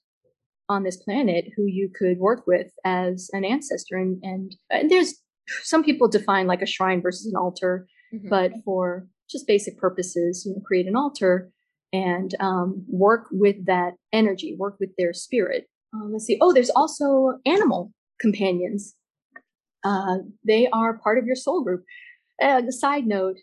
on 0.68 0.84
this 0.84 0.98
planet 0.98 1.46
who 1.56 1.66
you 1.66 1.90
could 1.90 2.18
work 2.20 2.46
with 2.48 2.72
as 2.84 3.30
an 3.34 3.46
ancestor 3.46 3.98
and 3.98 4.20
and, 4.24 4.56
and 4.72 4.90
there's 4.90 5.22
some 5.64 5.84
people 5.84 6.08
define 6.08 6.48
like 6.48 6.62
a 6.64 6.66
shrine 6.68 7.02
versus 7.02 7.26
an 7.28 7.36
altar 7.36 7.88
Mhm. 8.14 8.30
but 8.30 8.52
for 8.64 9.08
just 9.30 9.48
basic 9.48 9.78
purposes, 9.78 10.46
you 10.46 10.54
know, 10.54 10.62
create 10.62 10.88
an 10.88 10.96
altar 10.96 11.52
and 11.94 12.36
um, 12.40 12.86
work 12.88 13.28
with 13.32 13.66
that 13.66 13.96
energy, 14.14 14.56
work 14.58 14.78
with 14.80 14.90
their 14.98 15.14
spirit. 15.14 15.68
Um, 15.94 16.12
let's 16.14 16.26
see. 16.26 16.38
Oh, 16.42 16.54
there's 16.54 16.70
also 16.72 17.40
animal 17.46 17.92
companions. 18.20 18.96
Uh, 19.84 20.20
they 20.46 20.68
are 20.72 20.98
part 20.98 21.18
of 21.18 21.26
your 21.26 21.36
soul 21.36 21.64
group. 21.64 21.84
Uh, 22.42 22.62
the 22.62 22.72
side 22.74 23.08
note: 23.08 23.38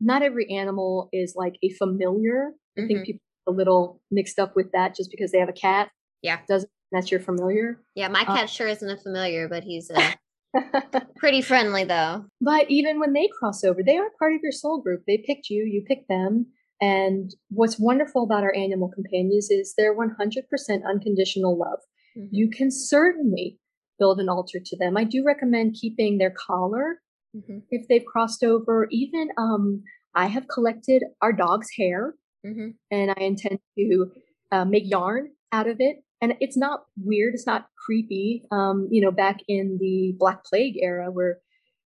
not 0.00 0.22
every 0.22 0.48
animal 0.50 1.08
is 1.12 1.34
like 1.36 1.56
a 1.62 1.70
familiar. 1.70 2.52
I 2.78 2.86
think 2.86 3.00
Mhm. 3.00 3.04
people 3.04 3.20
are 3.46 3.52
a 3.52 3.56
little 3.56 4.00
mixed 4.10 4.38
up 4.38 4.56
with 4.56 4.72
that 4.72 4.94
just 4.94 5.10
because 5.10 5.32
they 5.32 5.38
have 5.38 5.48
a 5.48 5.52
cat. 5.52 5.90
Yeah. 6.22 6.40
doesn't 6.48 6.70
that's 6.92 7.10
your 7.10 7.20
familiar. 7.20 7.80
Yeah, 7.94 8.08
my 8.08 8.20
uh, 8.22 8.36
cat 8.36 8.50
sure 8.50 8.68
isn't 8.68 8.88
a 8.88 8.96
familiar, 8.98 9.48
but 9.48 9.64
he's 9.64 9.90
uh, 9.94 10.12
pretty 11.16 11.40
friendly 11.42 11.84
though. 11.84 12.24
But 12.40 12.70
even 12.70 13.00
when 13.00 13.12
they 13.12 13.28
cross 13.38 13.64
over, 13.64 13.82
they 13.82 13.96
are 13.96 14.10
part 14.18 14.34
of 14.34 14.40
your 14.42 14.52
soul 14.52 14.80
group. 14.80 15.02
They 15.06 15.18
picked 15.18 15.48
you, 15.50 15.64
you 15.64 15.82
picked 15.86 16.08
them. 16.08 16.46
And 16.80 17.30
what's 17.50 17.78
wonderful 17.78 18.24
about 18.24 18.42
our 18.42 18.54
animal 18.54 18.90
companions 18.90 19.50
is 19.50 19.74
their 19.76 19.94
100% 19.94 20.84
unconditional 20.84 21.56
love. 21.56 21.78
Mhm. 22.16 22.28
You 22.32 22.50
can 22.50 22.70
certainly 22.70 23.58
build 23.98 24.18
an 24.18 24.28
altar 24.28 24.58
to 24.64 24.76
them. 24.76 24.96
I 24.96 25.04
do 25.04 25.22
recommend 25.24 25.74
keeping 25.74 26.18
their 26.18 26.30
collar 26.32 27.00
Mhm. 27.36 27.62
if 27.70 27.86
they've 27.88 28.04
crossed 28.04 28.42
over. 28.42 28.88
Even 28.90 29.28
um, 29.38 29.84
I 30.14 30.26
have 30.26 30.48
collected 30.48 31.04
our 31.22 31.32
dog's 31.32 31.70
hair 31.78 32.14
Mhm. 32.44 32.74
and 32.90 33.10
I 33.12 33.20
intend 33.22 33.60
to 33.78 34.10
uh, 34.50 34.64
make 34.64 34.90
yarn 34.90 35.30
out 35.52 35.66
of 35.68 35.80
it. 35.80 36.02
And 36.22 36.34
it's 36.40 36.56
not 36.56 36.84
weird. 36.96 37.34
It's 37.34 37.46
not 37.46 37.66
creepy. 37.84 38.44
Um, 38.52 38.86
you 38.90 39.02
know, 39.02 39.10
back 39.10 39.40
in 39.48 39.76
the 39.80 40.14
Black 40.18 40.44
Plague 40.44 40.76
era 40.80 41.10
where 41.10 41.38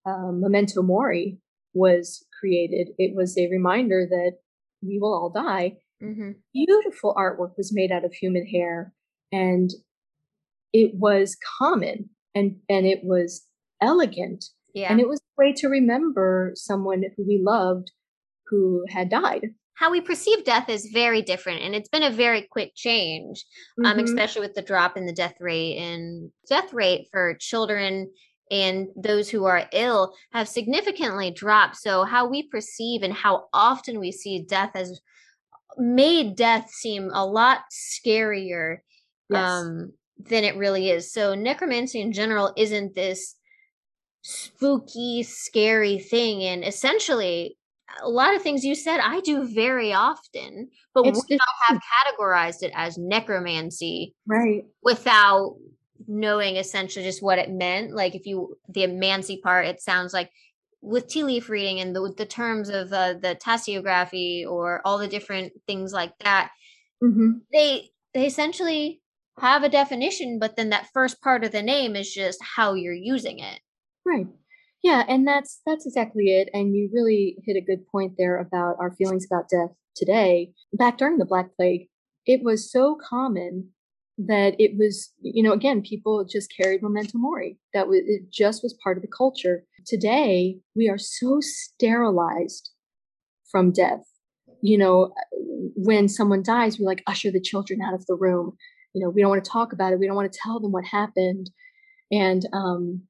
um, 0.05 0.41
Memento 0.43 0.83
Mori 0.83 1.39
was 1.75 2.25
created, 2.39 2.91
it 2.99 3.17
was 3.17 3.37
a 3.39 3.49
reminder 3.51 4.07
that 4.09 4.33
we 4.83 4.99
will 5.01 5.15
all 5.15 5.31
die. 5.31 5.79
Mhm. 6.03 6.37
Beautiful 6.53 7.15
artwork 7.15 7.57
was 7.57 7.73
made 7.75 7.91
out 7.91 8.05
of 8.05 8.13
human 8.13 8.47
hair, 8.47 8.93
and 9.33 9.71
it 10.75 10.95
was 10.95 11.37
common 11.59 12.11
and 12.35 12.57
and 12.69 12.85
it 12.87 13.01
was 13.03 13.47
elegant, 13.81 14.45
Yeah. 14.75 14.91
and 14.93 15.01
it 15.01 15.09
was 15.09 15.19
a 15.21 15.41
way 15.43 15.53
to 15.55 15.69
remember 15.69 16.53
someone 16.55 17.03
who 17.17 17.25
we 17.27 17.41
loved 17.43 17.93
who 18.49 18.85
had 18.91 19.09
died. 19.09 19.55
How 19.77 19.91
we 19.91 20.01
perceive 20.01 20.45
death 20.45 20.69
is 20.69 20.87
very 20.93 21.23
different, 21.23 21.61
and 21.63 21.75
it's 21.75 21.89
been 21.89 22.03
a 22.03 22.11
very 22.11 22.43
quick 22.43 22.73
change. 22.75 23.45
um, 23.85 23.99
Mhm. 23.99 24.05
especially 24.05 24.41
with 24.41 24.55
the 24.55 24.63
drop 24.63 24.97
in 24.97 25.07
the 25.07 25.13
death 25.13 25.35
rate 25.41 25.77
and 25.77 26.33
death 26.49 26.73
rate 26.73 27.09
for 27.13 27.35
children 27.35 28.11
and 28.51 28.89
those 28.97 29.29
who 29.29 29.45
are 29.45 29.69
ill 29.73 30.15
have 30.33 30.49
significantly 30.49 31.31
dropped. 31.31 31.77
So, 31.77 32.05
how 32.05 32.27
we 32.27 32.49
perceive 32.49 33.03
and 33.03 33.13
how 33.13 33.49
often 33.53 33.99
we 34.01 34.13
see 34.13 34.43
death 34.43 34.71
has 34.75 35.01
made 35.79 36.37
death 36.37 36.71
seem 36.71 37.11
a 37.13 37.25
lot 37.27 37.61
scarier 37.73 38.79
yes. 39.29 39.43
um, 39.43 39.93
than 40.19 40.45
it 40.45 40.57
really 40.57 40.91
is. 40.91 41.13
So, 41.13 41.35
necromancy 41.35 42.01
in 42.01 42.13
general 42.13 42.53
isn't 42.57 42.95
this 42.95 43.35
spooky, 44.23 45.23
scary 45.23 45.99
thing. 45.99 46.43
And 46.43 46.65
essentially, 46.65 47.59
a 48.03 48.09
lot 48.09 48.35
of 48.35 48.43
things 48.43 48.65
you 48.65 48.75
said 48.75 49.01
I 49.01 49.21
do 49.21 49.47
very 49.47 49.93
often, 49.93 50.69
but 50.95 51.07
it's 51.07 51.25
we 51.29 51.39
have 51.67 51.81
categorized 51.81 52.63
it 52.63 52.73
as 52.75 52.99
necromancy, 52.99 54.15
right? 54.27 54.65
Without 54.83 55.57
knowing 56.07 56.57
essentially 56.57 57.05
just 57.05 57.23
what 57.23 57.39
it 57.39 57.51
meant. 57.51 57.95
Like 57.95 58.15
if 58.15 58.27
you 58.27 58.57
the 58.69 58.87
mancy 58.87 59.41
part, 59.43 59.67
it 59.67 59.81
sounds 59.81 60.13
like 60.13 60.31
with 60.83 61.09
tea 61.09 61.25
leaf 61.25 61.49
reading 61.49 61.81
and 61.81 61.95
the, 61.95 62.13
the 62.17 62.27
terms 62.27 62.69
of 62.69 62.93
uh, 62.93 63.15
the 63.15 63.37
tasseography 63.37 64.47
or 64.47 64.81
all 64.85 64.99
the 64.99 65.09
different 65.09 65.53
things 65.67 65.93
like 65.93 66.13
that, 66.21 66.51
mm-hmm. 67.03 67.39
they 67.53 67.91
they 68.15 68.27
essentially 68.27 69.01
have 69.39 69.63
a 69.63 69.69
definition, 69.69 70.39
but 70.39 70.57
then 70.57 70.71
that 70.71 70.89
first 70.95 71.21
part 71.21 71.45
of 71.45 71.53
the 71.53 71.63
name 71.63 71.97
is 71.97 72.13
just 72.13 72.39
how 72.43 72.75
you're 72.75 72.95
using 72.95 73.39
it. 73.39 73.61
Right. 74.05 74.27
Yeah, 74.83 75.05
and 75.09 75.27
that's 75.27 75.61
that's 75.67 75.87
exactly 75.87 76.27
it. 76.27 76.49
And 76.53 76.75
you 76.77 76.89
really 76.93 77.37
hit 77.45 77.57
a 77.57 77.65
good 77.65 77.87
point 77.89 78.15
there 78.19 78.39
about 78.39 78.77
our 78.79 78.95
feelings 78.97 79.27
about 79.27 79.49
death 79.49 79.71
today. 79.97 80.53
Back 80.73 80.99
during 80.99 81.19
the 81.19 81.25
Black 81.25 81.55
Plague, 81.57 81.89
it 82.27 82.43
was 82.43 82.71
so 82.71 82.97
common 83.09 83.71
that 84.19 84.55
it 84.59 84.79
was, 84.79 85.13
you 85.21 85.43
know, 85.43 85.53
again, 85.53 85.83
people 85.83 86.25
just 86.25 86.53
carried 86.57 86.83
memento 86.83 87.19
mori. 87.19 87.59
That 87.75 87.89
was 87.89 88.01
it 88.07 88.31
just 88.31 88.63
was 88.63 88.79
part 88.83 88.97
of 88.97 89.03
the 89.03 89.09
culture. 89.09 89.65
Today, 89.87 90.59
we 90.75 90.89
are 90.89 90.99
so 90.99 91.39
sterilized 91.41 92.71
from 93.51 93.73
death. 93.73 94.05
You 94.63 94.79
know, 94.79 95.13
when 95.75 96.09
someone 96.09 96.43
dies, 96.43 96.79
we 96.79 96.85
like 96.85 97.03
usher 97.07 97.31
the 97.31 97.41
children 97.41 97.81
out 97.83 97.95
of 97.95 98.07
the 98.07 98.15
room. 98.17 98.57
You 98.95 99.05
know, 99.05 99.11
we 99.11 99.21
don't 99.21 99.31
want 99.31 99.45
to 99.45 99.51
talk 99.51 99.73
about 99.73 99.93
it. 99.93 99.99
We 99.99 100.07
don't 100.07 100.17
want 100.17 100.33
to 100.33 100.39
tell 100.43 100.61
them 100.61 100.73
what 100.73 100.85
happened. 100.85 101.51
And 102.11 102.47
um, 102.53 103.03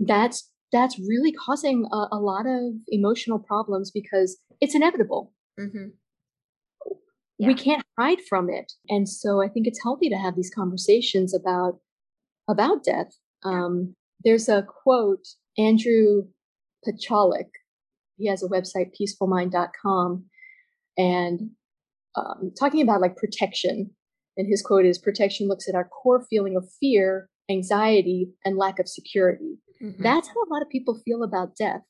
that's 0.00 0.50
that's 0.72 0.98
really 0.98 1.32
causing 1.32 1.86
a, 1.92 2.06
a 2.12 2.18
lot 2.18 2.46
of 2.46 2.74
emotional 2.88 3.38
problems 3.38 3.90
because 3.90 4.38
it's 4.60 4.74
inevitable. 4.74 5.32
Mm-hmm. 5.58 5.88
Yeah. 7.38 7.48
We 7.48 7.54
can't 7.54 7.84
hide 7.98 8.18
from 8.28 8.50
it, 8.50 8.72
and 8.88 9.08
so 9.08 9.40
I 9.40 9.48
think 9.48 9.68
it's 9.68 9.82
healthy 9.82 10.08
to 10.08 10.16
have 10.16 10.34
these 10.34 10.50
conversations 10.52 11.32
about 11.32 11.78
about 12.48 12.82
death. 12.82 13.12
Um, 13.44 13.94
there's 14.24 14.48
a 14.48 14.66
quote 14.82 15.24
Andrew 15.56 16.24
Pachalik. 16.86 17.50
He 18.16 18.28
has 18.28 18.42
a 18.42 18.48
website 18.48 18.90
peacefulmind.com, 19.00 20.24
and 20.96 21.50
um, 22.16 22.52
talking 22.58 22.82
about 22.82 23.00
like 23.00 23.16
protection. 23.16 23.90
And 24.36 24.48
his 24.48 24.60
quote 24.60 24.84
is: 24.84 24.98
"Protection 24.98 25.46
looks 25.46 25.68
at 25.68 25.76
our 25.76 25.88
core 25.88 26.26
feeling 26.28 26.56
of 26.56 26.68
fear, 26.80 27.28
anxiety, 27.48 28.32
and 28.44 28.56
lack 28.56 28.80
of 28.80 28.88
security." 28.88 29.58
Mm-hmm. 29.82 30.02
That's 30.02 30.28
how 30.28 30.34
a 30.34 30.52
lot 30.52 30.62
of 30.62 30.68
people 30.68 31.00
feel 31.04 31.22
about 31.22 31.56
death. 31.56 31.82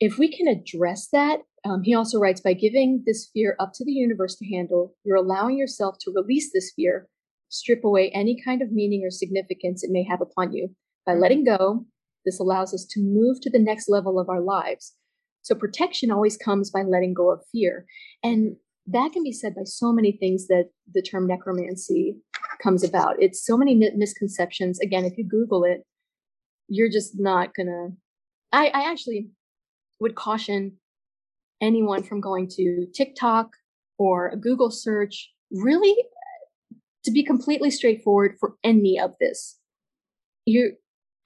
If 0.00 0.18
we 0.18 0.36
can 0.36 0.48
address 0.48 1.08
that, 1.12 1.40
um, 1.64 1.82
he 1.84 1.94
also 1.94 2.18
writes 2.18 2.40
by 2.40 2.54
giving 2.54 3.04
this 3.06 3.30
fear 3.32 3.54
up 3.60 3.72
to 3.74 3.84
the 3.84 3.92
universe 3.92 4.34
to 4.36 4.46
handle, 4.46 4.94
you're 5.04 5.16
allowing 5.16 5.56
yourself 5.56 5.96
to 6.00 6.12
release 6.14 6.50
this 6.52 6.72
fear, 6.74 7.06
strip 7.50 7.84
away 7.84 8.10
any 8.10 8.40
kind 8.42 8.62
of 8.62 8.72
meaning 8.72 9.04
or 9.04 9.10
significance 9.10 9.84
it 9.84 9.90
may 9.92 10.04
have 10.04 10.20
upon 10.20 10.52
you. 10.52 10.74
By 11.06 11.12
mm-hmm. 11.12 11.22
letting 11.22 11.44
go, 11.44 11.86
this 12.24 12.40
allows 12.40 12.74
us 12.74 12.84
to 12.90 13.00
move 13.00 13.40
to 13.42 13.50
the 13.50 13.58
next 13.58 13.88
level 13.88 14.18
of 14.18 14.28
our 14.28 14.40
lives. 14.40 14.94
So 15.42 15.54
protection 15.54 16.10
always 16.10 16.36
comes 16.36 16.70
by 16.70 16.82
letting 16.82 17.14
go 17.14 17.32
of 17.32 17.40
fear. 17.50 17.84
And 18.22 18.56
that 18.86 19.12
can 19.12 19.22
be 19.22 19.32
said 19.32 19.54
by 19.54 19.62
so 19.64 19.92
many 19.92 20.12
things 20.12 20.46
that 20.48 20.70
the 20.92 21.02
term 21.02 21.26
necromancy 21.26 22.16
comes 22.60 22.82
about. 22.82 23.16
It's 23.20 23.44
so 23.44 23.56
many 23.56 23.74
misconceptions. 23.96 24.80
Again, 24.80 25.04
if 25.04 25.16
you 25.16 25.28
Google 25.28 25.64
it, 25.64 25.82
you're 26.68 26.90
just 26.90 27.18
not 27.18 27.54
gonna 27.54 27.88
I, 28.52 28.66
I 28.68 28.90
actually 28.90 29.30
would 30.00 30.14
caution 30.14 30.78
anyone 31.60 32.02
from 32.02 32.20
going 32.20 32.48
to 32.56 32.86
TikTok 32.94 33.52
or 33.98 34.28
a 34.28 34.36
Google 34.36 34.70
search 34.70 35.30
really 35.50 35.96
to 37.04 37.10
be 37.10 37.22
completely 37.22 37.70
straightforward 37.70 38.36
for 38.38 38.54
any 38.62 38.98
of 38.98 39.14
this. 39.20 39.58
You 40.44 40.72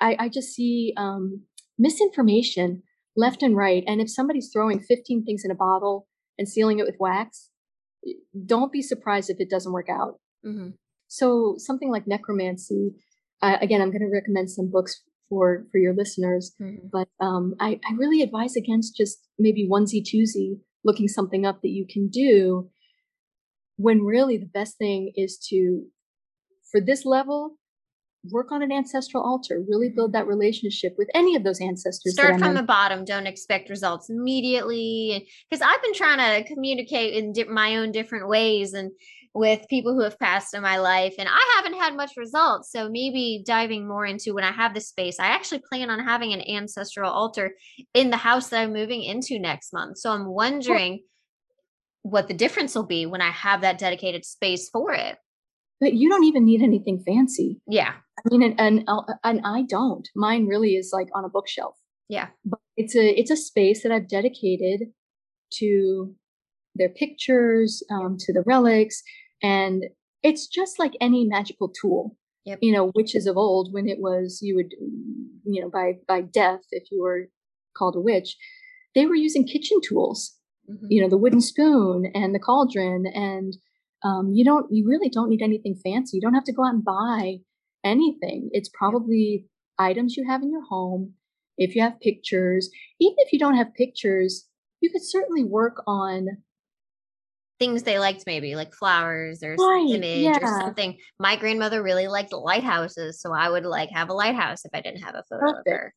I, 0.01 0.17
I 0.19 0.29
just 0.29 0.55
see 0.55 0.93
um, 0.97 1.43
misinformation 1.79 2.83
left 3.17 3.43
and 3.43 3.57
right. 3.57 3.83
And 3.87 4.01
if 4.01 4.11
somebody's 4.11 4.51
throwing 4.53 4.79
15 4.79 5.25
things 5.25 5.43
in 5.45 5.51
a 5.51 5.55
bottle 5.55 6.07
and 6.39 6.49
sealing 6.49 6.79
it 6.79 6.87
with 6.87 6.97
wax, 7.01 7.51
don't 8.45 8.73
be 8.73 8.83
surprised 8.83 9.31
if 9.31 9.41
it 9.41 9.49
doesn't 9.49 9.73
work 9.73 9.89
out. 9.89 10.21
Mm-hmm. 10.45 10.71
So 11.09 11.55
something 11.57 11.91
like 11.91 12.07
necromancy, 12.07 12.93
uh, 13.41 13.57
again, 13.61 13.81
I'm 13.81 13.91
going 13.91 14.03
to 14.03 14.13
recommend 14.13 14.51
some 14.51 14.71
books 14.71 15.03
for 15.29 15.67
for 15.71 15.79
your 15.79 15.95
listeners. 15.95 16.53
Mm-hmm. 16.61 16.89
But 16.93 17.09
um, 17.21 17.55
I, 17.61 17.81
I 17.89 17.95
really 17.97 18.23
advise 18.23 18.57
against 18.57 18.97
just 18.97 19.19
maybe 19.39 19.69
onesie 19.71 20.05
twosie 20.05 20.61
looking 20.85 21.09
something 21.09 21.45
up 21.45 21.63
that 21.63 21.71
you 21.71 21.87
can 21.91 22.09
do 22.09 22.71
when 23.77 24.03
really 24.03 24.39
the 24.39 24.47
best 24.47 24.79
thing 24.79 25.13
is 25.17 25.39
to 25.51 25.85
for 26.71 26.81
this 26.81 27.05
level 27.05 27.57
work 28.33 28.51
on 28.51 28.63
an 28.63 28.73
ancestral 28.73 29.23
altar 29.23 29.63
really 29.69 29.89
build 29.89 30.13
mm-hmm. 30.13 30.19
that 30.19 30.27
relationship 30.27 30.95
with 30.99 31.09
any 31.15 31.37
of 31.37 31.45
those 31.45 31.61
ancestors 31.61 32.15
start 32.15 32.39
from 32.39 32.55
the 32.55 32.63
bottom 32.63 33.05
don't 33.05 33.27
expect 33.27 33.69
results 33.69 34.11
immediately 34.11 35.29
because 35.49 35.63
i've 35.63 35.83
been 35.83 35.95
trying 35.95 36.19
to 36.19 36.49
communicate 36.53 37.15
in 37.15 37.33
di- 37.33 37.45
my 37.45 37.77
own 37.77 37.93
different 37.93 38.29
ways 38.29 38.73
and 38.73 38.91
with 39.37 39.69
people 39.69 39.93
who 39.93 40.03
have 40.03 40.19
passed 40.19 40.55
in 40.55 40.63
my 40.63 40.79
life 40.79 41.15
and 41.19 41.29
I 41.31 41.55
haven't 41.57 41.79
had 41.79 41.95
much 41.95 42.13
results. 42.17 42.73
So 42.73 42.89
maybe 42.89 43.43
diving 43.47 43.87
more 43.87 44.07
into 44.07 44.35
when 44.35 44.45
I 44.45 44.51
have 44.51 44.73
the 44.73 44.81
space, 44.81 45.21
I 45.21 45.27
actually 45.27 45.63
plan 45.69 45.91
on 45.91 46.01
having 46.01 46.33
an 46.33 46.41
ancestral 46.41 47.13
altar 47.13 47.55
in 47.93 48.09
the 48.09 48.17
house 48.17 48.49
that 48.49 48.63
I'm 48.63 48.73
moving 48.73 49.03
into 49.03 49.39
next 49.39 49.75
month. 49.75 49.99
So 49.99 50.11
I'm 50.11 50.27
wondering 50.27 51.03
what 52.01 52.29
the 52.29 52.35
difference 52.35 52.75
will 52.75 52.87
be 52.87 53.05
when 53.05 53.21
I 53.21 53.31
have 53.31 53.61
that 53.61 53.79
dedicated 53.79 54.25
space 54.25 54.71
for 54.71 54.93
it. 54.93 55.19
But 55.81 55.93
you 55.93 56.09
don't 56.09 56.25
even 56.25 56.47
need 56.47 56.63
anything 56.63 57.03
fancy. 57.07 57.61
Yeah. 57.69 57.93
I 57.93 58.29
mean, 58.31 58.43
and, 58.43 58.59
and, 58.59 58.85
uh, 58.89 59.03
and 59.23 59.43
I 59.45 59.65
don't. 59.69 60.09
Mine 60.17 60.47
really 60.47 60.77
is 60.77 60.91
like 60.95 61.09
on 61.15 61.27
a 61.27 61.29
bookshelf. 61.29 61.77
Yeah. 62.09 62.29
But 62.47 62.61
it's 62.79 62.97
a 62.97 63.19
it's 63.19 63.31
a 63.31 63.37
space 63.37 63.83
that 63.83 63.93
I've 63.93 64.09
dedicated 64.09 64.89
to 65.55 66.15
their 66.75 66.89
pictures, 66.91 67.83
um, 67.91 68.17
to 68.21 68.33
the 68.33 68.43
relics, 68.47 69.03
and 69.43 69.85
it's 70.23 70.47
just 70.47 70.79
like 70.79 70.93
any 71.01 71.25
magical 71.25 71.69
tool. 71.69 72.17
Yep. 72.45 72.59
You 72.63 72.73
know, 72.73 72.93
witches 72.95 73.27
of 73.27 73.37
old, 73.37 73.73
when 73.73 73.89
it 73.89 73.99
was 73.99 74.39
you 74.41 74.55
would, 74.55 74.73
you 75.45 75.61
know, 75.61 75.69
by 75.69 75.95
by 76.07 76.23
death, 76.23 76.61
if 76.71 76.85
you 76.93 77.03
were 77.03 77.29
called 77.77 77.97
a 77.97 78.01
witch, 78.01 78.37
they 78.95 79.07
were 79.07 79.15
using 79.15 79.47
kitchen 79.47 79.81
tools. 79.87 80.35
Mm-hmm. 80.71 80.87
You 80.89 81.03
know, 81.03 81.09
the 81.09 81.19
wooden 81.19 81.41
spoon 81.41 82.11
and 82.15 82.35
the 82.35 82.41
cauldron, 82.41 83.05
and 83.07 83.57
um, 84.03 84.33
you 84.33 84.45
don't, 84.45 84.67
you 84.71 84.87
really 84.87 85.09
don't 85.09 85.29
need 85.29 85.43
anything 85.43 85.77
fancy. 85.83 86.17
You 86.17 86.21
don't 86.21 86.35
have 86.35 86.45
to 86.45 86.53
go 86.53 86.65
out 86.65 86.75
and 86.75 86.85
buy 86.85 87.39
anything. 87.85 88.51
It's 88.53 88.71
probably 88.73 89.47
items 89.79 90.17
you 90.17 90.27
have 90.29 90.43
in 90.43 90.51
your 90.51 90.65
home. 90.65 91.15
If 91.59 91.75
you 91.75 91.83
have 91.83 92.01
pictures, 92.01 92.71
even 93.01 93.17
if 93.19 93.33
you 93.33 93.39
don't 93.39 93.57
have 93.57 93.75
pictures, 93.75 94.47
you 94.81 94.91
could 94.91 95.05
certainly 95.05 95.45
work 95.45 95.83
on 95.87 96.27
things 97.59 97.83
they 97.83 97.99
liked 97.99 98.25
maybe 98.27 98.55
like 98.55 98.75
flowers 98.75 99.43
or 99.43 99.55
right, 99.55 99.87
image 99.89 100.23
yeah. 100.23 100.39
or 100.41 100.61
something. 100.61 100.97
My 101.19 101.37
grandmother 101.37 101.83
really 101.83 102.09
liked 102.09 102.33
lighthouses 102.33 103.21
so 103.21 103.33
i 103.33 103.49
would 103.49 103.65
like 103.65 103.91
have 103.91 104.09
a 104.09 104.15
lighthouse 104.15 104.65
if 104.65 104.71
i 104.75 104.81
didn't 104.81 105.03
have 105.03 105.15
a 105.15 105.25
photo 105.29 105.53
perfect. 105.53 105.67
of 105.67 105.73
her. 105.73 105.95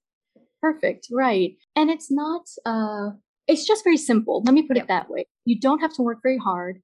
Perfect 0.62 1.08
right. 1.12 1.56
And 1.76 1.90
it's 1.90 2.12
not 2.12 2.46
uh 2.66 3.12
it's 3.48 3.66
just 3.66 3.84
very 3.84 3.98
simple. 3.98 4.44
Let 4.46 4.54
me 4.54 4.62
put 4.64 4.78
yep. 4.78 4.86
it 4.86 4.88
that 4.90 5.10
way. 5.10 5.26
You 5.46 5.60
don't 5.60 5.80
have 5.80 5.94
to 5.96 6.04
work 6.04 6.20
very 6.22 6.38
hard. 6.38 6.82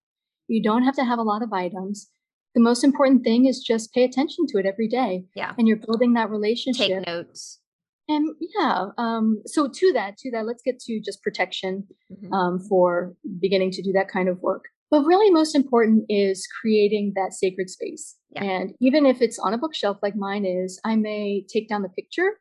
You 0.47 0.63
don't 0.63 0.83
have 0.83 0.95
to 0.95 1.05
have 1.05 1.19
a 1.19 1.23
lot 1.23 1.43
of 1.43 1.53
items. 1.53 2.09
The 2.55 2.61
most 2.61 2.83
important 2.83 3.23
thing 3.23 3.45
is 3.45 3.59
just 3.59 3.93
pay 3.93 4.03
attention 4.03 4.47
to 4.47 4.57
it 4.57 4.65
every 4.65 4.87
day 4.87 5.25
yeah. 5.35 5.53
and 5.57 5.67
you're 5.67 5.77
building 5.77 6.13
that 6.13 6.29
relationship 6.29 6.87
take 6.87 7.05
notes 7.05 7.59
and 8.07 8.35
yeah 8.39 8.87
um 8.97 9.41
so 9.45 9.67
to 9.67 9.91
that 9.93 10.17
to 10.17 10.31
that 10.31 10.45
let's 10.45 10.61
get 10.63 10.79
to 10.79 10.99
just 11.03 11.21
protection 11.21 11.85
mm-hmm. 12.11 12.33
um 12.33 12.59
for 12.59 13.13
beginning 13.39 13.71
to 13.71 13.81
do 13.81 13.91
that 13.91 14.07
kind 14.07 14.29
of 14.29 14.39
work 14.41 14.65
but 14.91 15.03
really 15.03 15.31
most 15.31 15.55
important 15.55 16.05
is 16.09 16.47
creating 16.61 17.13
that 17.15 17.33
sacred 17.33 17.69
space 17.69 18.15
yeah. 18.31 18.43
and 18.43 18.73
even 18.79 19.05
if 19.05 19.21
it's 19.21 19.39
on 19.39 19.53
a 19.53 19.57
bookshelf 19.57 19.97
like 20.01 20.15
mine 20.15 20.45
is 20.45 20.79
i 20.85 20.95
may 20.95 21.43
take 21.51 21.67
down 21.67 21.81
the 21.81 21.89
picture 21.89 22.39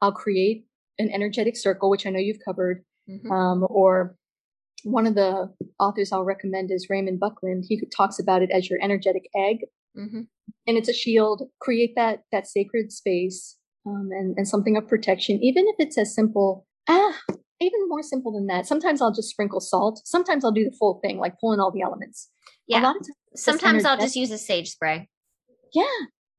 i'll 0.00 0.12
create 0.12 0.64
an 0.98 1.10
energetic 1.10 1.56
circle 1.56 1.90
which 1.90 2.06
i 2.06 2.10
know 2.10 2.18
you've 2.18 2.44
covered 2.44 2.84
mm-hmm. 3.08 3.30
um, 3.30 3.66
or 3.68 4.16
one 4.84 5.06
of 5.06 5.14
the 5.14 5.52
authors 5.78 6.12
i'll 6.12 6.24
recommend 6.24 6.70
is 6.70 6.88
raymond 6.90 7.18
buckland 7.18 7.64
he 7.68 7.80
talks 7.96 8.18
about 8.18 8.42
it 8.42 8.50
as 8.50 8.70
your 8.70 8.78
energetic 8.82 9.28
egg 9.34 9.58
mm-hmm. 9.96 10.20
and 10.66 10.76
it's 10.76 10.88
a 10.88 10.92
shield 10.92 11.42
create 11.60 11.94
that 11.96 12.20
that 12.30 12.46
sacred 12.46 12.92
space 12.92 13.56
um, 13.86 14.10
and, 14.12 14.36
and 14.36 14.46
something 14.46 14.76
of 14.76 14.88
protection, 14.88 15.42
even 15.42 15.66
if 15.68 15.76
it's 15.78 15.98
as 15.98 16.14
simple, 16.14 16.66
ah, 16.88 17.18
even 17.60 17.88
more 17.88 18.02
simple 18.02 18.32
than 18.32 18.46
that. 18.46 18.66
Sometimes 18.66 19.00
I'll 19.00 19.12
just 19.12 19.30
sprinkle 19.30 19.60
salt. 19.60 20.00
Sometimes 20.04 20.44
I'll 20.44 20.52
do 20.52 20.64
the 20.64 20.76
full 20.78 21.00
thing, 21.02 21.18
like 21.18 21.38
pulling 21.40 21.60
all 21.60 21.70
the 21.70 21.82
elements. 21.82 22.30
Yeah. 22.66 22.80
Times, 22.80 23.10
Sometimes 23.34 23.84
I'll 23.84 23.98
just 23.98 24.16
use 24.16 24.30
a 24.30 24.38
sage 24.38 24.70
spray. 24.70 25.08
Yeah. 25.72 25.84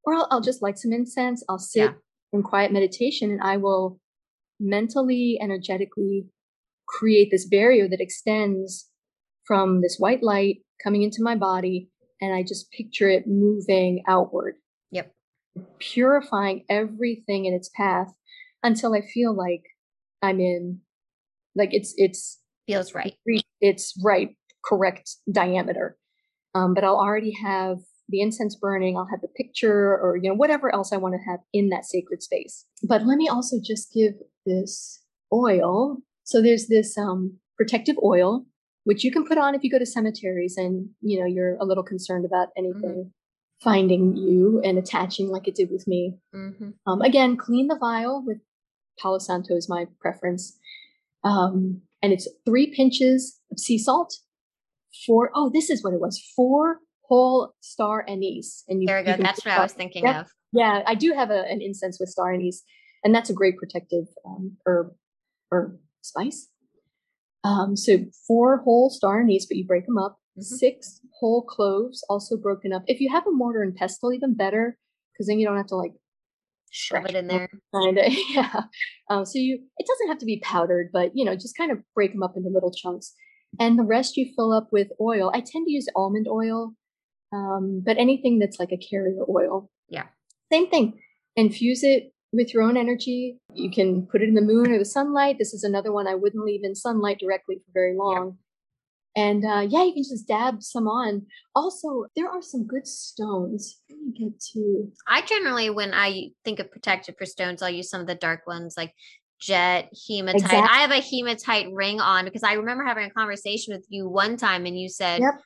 Or 0.06 0.14
I'll, 0.14 0.28
I'll 0.32 0.42
just 0.42 0.62
light 0.62 0.78
some 0.78 0.94
incense. 0.94 1.44
I'll 1.50 1.60
sit 1.60 1.92
yeah. 1.92 1.94
in 2.32 2.44
quiet 2.44 2.72
meditation 2.72 3.32
and 3.32 3.42
I 3.42 3.58
will 3.58 4.00
mentally, 4.60 5.40
energetically 5.42 6.28
create 6.88 7.30
this 7.32 7.48
barrier 7.48 7.88
that 7.88 8.02
extends 8.02 8.90
from 9.46 9.82
this 9.82 9.98
white 9.98 10.24
light 10.24 10.58
coming 10.84 11.04
into 11.04 11.22
my 11.22 11.36
body. 11.36 11.90
And 12.22 12.34
I 12.34 12.44
just 12.44 12.72
picture 12.72 13.10
it 13.10 13.28
moving 13.28 14.04
outward. 14.08 14.56
Yep. 14.92 15.12
Purifying 15.80 16.66
everything 16.70 17.46
in 17.46 17.54
its 17.54 17.70
path 17.70 18.14
until 18.64 18.94
I 18.94 19.02
feel 19.02 19.36
like 19.36 19.64
I'm 20.22 20.40
in 20.40 20.80
like 21.56 21.70
it's 21.74 21.94
it's 21.98 22.40
feels 22.68 22.94
right. 22.96 23.16
It's 23.62 23.94
right, 24.04 24.36
correct 24.64 25.18
diameter. 25.32 25.98
Um, 26.56 26.74
but 26.74 26.84
I'll 26.84 27.00
already 27.00 27.34
have 27.44 27.80
the 28.10 28.22
incense 28.22 28.56
burning. 28.56 28.98
I'll 28.98 29.08
have 29.08 29.22
the 29.22 29.28
picture, 29.28 29.98
or 29.98 30.18
you 30.22 30.30
know 30.30 30.36
whatever 30.36 30.74
else 30.74 30.92
I 30.92 30.98
want 30.98 31.16
to 31.16 31.30
have 31.30 31.40
in 31.52 31.70
that 31.70 31.86
sacred 31.86 32.24
space. 32.24 32.66
But 32.84 33.06
let 33.06 33.18
me 33.18 33.28
also 33.28 33.58
just 33.64 33.94
give 33.94 34.14
this 34.46 35.02
oil. 35.32 35.98
So 36.24 36.42
there's 36.42 36.68
this 36.68 36.98
um, 36.98 37.38
protective 37.58 37.98
oil 38.04 38.46
which 38.86 39.04
you 39.04 39.12
can 39.12 39.26
put 39.26 39.38
on 39.38 39.56
if 39.56 39.64
you 39.64 39.72
go 39.72 39.80
to 39.80 39.86
cemeteries 39.86 40.58
and 40.58 40.90
you 41.02 41.20
know 41.20 41.26
you're 41.26 41.56
a 41.58 41.66
little 41.66 41.84
concerned 41.84 42.26
about 42.26 42.50
anything 42.58 42.82
mm-hmm. 42.82 43.10
Finding 43.64 44.16
you 44.16 44.62
and 44.64 44.78
attaching 44.78 45.30
like 45.30 45.48
it 45.48 45.56
did 45.56 45.70
with 45.72 45.88
me. 45.88 46.18
Mm-hmm. 46.36 46.70
Um, 46.86 47.02
again, 47.02 47.38
clean 47.38 47.68
the 47.68 47.78
vial 47.78 48.24
with 48.26 48.40
Palo 49.00 49.20
Santo 49.20 49.56
is 49.56 49.70
my 49.70 49.86
preference. 50.00 50.58
Um, 51.24 51.82
and 52.02 52.12
it's 52.12 52.28
three 52.46 52.74
pinches 52.76 53.40
of 53.52 53.60
sea 53.60 53.78
salt, 53.78 54.14
four, 55.06 55.32
oh, 55.34 55.50
this 55.54 55.70
is 55.70 55.84
what 55.84 55.94
it 55.94 56.02
was, 56.02 56.22
four 56.36 56.80
whole 57.08 57.54
star 57.62 58.06
anise. 58.08 58.64
And 58.68 58.82
you, 58.82 58.88
there 58.88 59.00
we 59.00 59.06
go. 59.06 59.16
That's 59.18 59.46
what 59.46 59.54
I 59.54 59.62
was 59.62 59.74
thinking 59.74 60.06
yep. 60.06 60.26
of. 60.26 60.32
Yeah, 60.52 60.84
I 60.86 60.96
do 60.96 61.14
have 61.14 61.32
a, 61.32 61.46
an 61.50 61.62
incense 61.62 62.00
with 62.00 62.10
star 62.10 62.34
anise, 62.34 62.64
and 63.04 63.16
that's 63.16 63.30
a 63.30 63.34
great 63.34 63.58
protective 63.58 64.06
um, 64.26 64.58
herb 64.66 64.94
or 65.52 65.78
spice. 66.02 66.50
Um, 67.44 67.76
so 67.76 67.98
four 68.28 68.58
whole 68.58 68.90
star 68.90 69.22
anise, 69.22 69.46
but 69.46 69.58
you 69.58 69.66
break 69.66 69.86
them 69.86 69.98
up. 69.98 70.18
Mm-hmm. 70.38 70.42
Six 70.42 71.00
whole 71.20 71.44
cloves, 71.44 72.04
also 72.10 72.38
broken 72.38 72.74
up. 72.74 72.84
If 72.88 73.00
you 73.00 73.10
have 73.12 73.28
a 73.28 73.32
mortar 73.32 73.62
and 73.62 73.76
pestle, 73.76 74.14
even 74.14 74.34
better, 74.34 74.78
because 75.14 75.28
then 75.28 75.40
you 75.40 75.46
don't 75.46 75.58
have 75.58 75.68
to 75.68 75.76
like 75.76 75.94
shove 76.72 77.06
it 77.06 77.16
in 77.16 77.28
there. 77.28 77.50
Kind 77.74 78.00
of, 78.00 78.06
yeah. 78.30 78.62
Um, 79.10 79.26
so 79.26 79.38
you, 79.38 79.60
it 79.78 79.88
doesn't 79.88 80.08
have 80.08 80.18
to 80.18 80.26
be 80.26 80.40
powdered, 80.40 80.90
but 80.92 81.12
you 81.14 81.24
know, 81.24 81.36
just 81.36 81.56
kind 81.56 81.72
of 81.72 81.80
break 81.94 82.14
them 82.14 82.24
up 82.24 82.36
into 82.36 82.50
little 82.50 82.74
chunks. 82.74 83.14
And 83.60 83.78
the 83.78 83.84
rest 83.84 84.18
you 84.18 84.32
fill 84.36 84.52
up 84.52 84.70
with 84.72 84.88
oil. 85.00 85.32
I 85.34 85.40
tend 85.40 85.68
to 85.68 85.72
use 85.72 85.88
almond 85.96 86.28
oil, 86.28 86.74
um, 87.32 87.84
but 87.86 87.98
anything 87.98 88.40
that's 88.40 88.60
like 88.60 88.72
a 88.72 88.78
carrier 88.78 89.24
oil. 89.30 89.70
Yeah. 89.90 90.06
Same 90.52 90.70
thing. 90.70 91.00
Infuse 91.36 91.84
it 91.84 92.12
with 92.32 92.52
your 92.52 92.64
own 92.64 92.78
energy. 92.78 93.38
You 93.54 93.70
can 93.70 94.08
put 94.08 94.24
it 94.24 94.30
in 94.30 94.34
the 94.34 94.42
moon 94.42 94.72
or 94.72 94.80
the 94.80 94.86
sunlight. 94.86 95.38
This 95.38 95.54
is 95.54 95.64
another 95.64 95.92
one 95.92 96.08
I 96.08 96.16
wouldn't 96.16 96.44
leave 96.44 96.64
in 96.64 96.74
sunlight 96.74 97.20
directly 97.20 97.58
for 97.58 97.72
very 97.74 97.96
long. 97.96 98.40
And 99.16 99.46
uh, 99.46 99.68
yeah, 99.70 99.84
you 99.84 99.94
can 99.94 100.04
just 100.04 100.28
dab 100.28 100.64
some 100.64 100.88
on. 100.88 101.28
Also, 101.56 102.06
there 102.16 102.30
are 102.30 102.42
some 102.42 102.66
good 102.66 102.88
stones. 102.88 103.80
Let 103.90 104.00
me 104.00 104.12
get 104.12 104.40
to. 104.54 104.92
I 105.08 105.22
generally, 105.22 105.70
when 105.70 105.94
I 105.94 106.30
think 106.44 106.60
of 106.60 106.72
protective 106.72 107.16
for 107.18 107.26
stones, 107.26 107.62
I'll 107.62 107.70
use 107.70 107.90
some 107.90 108.02
of 108.02 108.08
the 108.08 108.16
dark 108.16 108.48
ones 108.48 108.74
like 108.76 108.94
jet, 109.40 109.92
hematite. 110.08 110.42
Exactly. 110.42 110.70
I 110.70 110.80
have 110.80 110.92
a 110.92 111.02
hematite 111.02 111.72
ring 111.72 112.02
on 112.02 112.26
because 112.26 112.44
I 112.44 112.54
remember 112.54 112.84
having 112.84 113.06
a 113.06 113.12
conversation 113.12 113.76
with 113.76 113.86
you 113.90 114.10
one 114.10 114.36
time 114.36 114.66
and 114.66 114.80
you 114.80 114.90
said, 114.90 115.22
yep. 115.22 115.42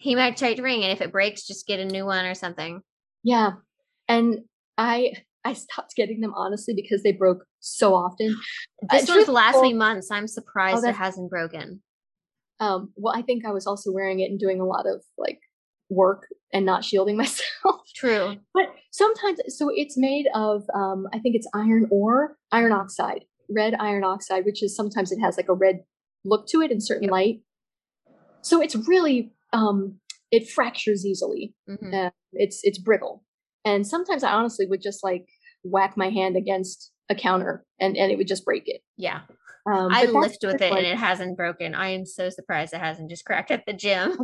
hematite 0.00 0.62
ring. 0.62 0.82
And 0.82 0.92
if 0.92 1.02
it 1.02 1.12
breaks, 1.12 1.46
just 1.46 1.66
get 1.66 1.80
a 1.80 1.84
new 1.84 2.06
one 2.06 2.24
or 2.24 2.34
something. 2.34 2.80
Yeah. 3.22 3.52
And 4.08 4.40
I, 4.78 5.12
I 5.44 5.52
stopped 5.52 5.94
getting 5.94 6.20
them 6.20 6.32
honestly 6.34 6.74
because 6.74 7.02
they 7.02 7.12
broke 7.12 7.44
so 7.58 7.94
often. 7.94 8.34
This 8.90 9.10
uh, 9.10 9.14
one's 9.14 9.28
last 9.28 9.60
me 9.60 9.74
months. 9.74 10.10
I'm 10.10 10.26
surprised 10.26 10.84
oh, 10.86 10.88
it 10.88 10.94
hasn't 10.94 11.28
broken. 11.28 11.82
Um, 12.60 12.92
well, 12.96 13.14
I 13.16 13.22
think 13.22 13.44
I 13.44 13.52
was 13.52 13.66
also 13.66 13.90
wearing 13.90 14.20
it 14.20 14.30
and 14.30 14.38
doing 14.38 14.60
a 14.60 14.66
lot 14.66 14.86
of 14.86 15.02
like 15.18 15.40
work 15.88 16.26
and 16.52 16.64
not 16.64 16.84
shielding 16.84 17.16
myself. 17.24 17.80
True. 17.94 18.36
But 18.54 18.66
sometimes, 18.92 19.40
so 19.48 19.70
it's 19.74 19.96
made 19.96 20.26
of, 20.34 20.62
um, 20.74 21.06
I 21.12 21.18
think 21.18 21.34
it's 21.34 21.48
iron 21.54 21.88
ore, 21.90 22.36
iron 22.52 22.72
oxide, 22.72 23.24
red 23.48 23.74
iron 23.74 24.04
oxide, 24.04 24.44
which 24.44 24.62
is 24.62 24.76
sometimes 24.76 25.10
it 25.10 25.18
has 25.20 25.36
like 25.36 25.48
a 25.48 25.54
red 25.54 25.80
look 26.24 26.46
to 26.48 26.60
it 26.60 26.70
in 26.70 26.80
certain 26.80 27.04
yep. 27.04 27.12
light. 27.12 27.40
So 28.42 28.62
it's 28.62 28.76
really, 28.88 29.32
um, 29.52 29.98
it 30.30 30.48
fractures 30.48 31.04
easily. 31.04 31.54
Mm-hmm. 31.68 31.94
Uh, 31.94 32.10
it's 32.32 32.60
it's 32.62 32.78
brittle, 32.78 33.24
and 33.64 33.86
sometimes 33.86 34.22
I 34.22 34.32
honestly 34.32 34.66
would 34.66 34.82
just 34.82 35.02
like 35.02 35.26
whack 35.64 35.96
my 35.96 36.08
hand 36.08 36.36
against 36.36 36.92
a 37.10 37.14
counter 37.14 37.64
and 37.78 37.96
and 37.96 38.10
it 38.10 38.16
would 38.16 38.28
just 38.28 38.44
break 38.44 38.64
it. 38.66 38.82
Yeah. 38.96 39.20
Um, 39.70 39.88
I 39.92 40.04
lift 40.06 40.38
with 40.42 40.62
it 40.62 40.70
like, 40.70 40.78
and 40.78 40.86
it 40.86 40.96
hasn't 40.96 41.36
broken. 41.36 41.74
I 41.74 41.90
am 41.90 42.06
so 42.06 42.30
surprised 42.30 42.72
it 42.72 42.80
hasn't 42.80 43.10
just 43.10 43.26
cracked 43.26 43.50
at 43.50 43.66
the 43.66 43.74
gym. 43.74 44.16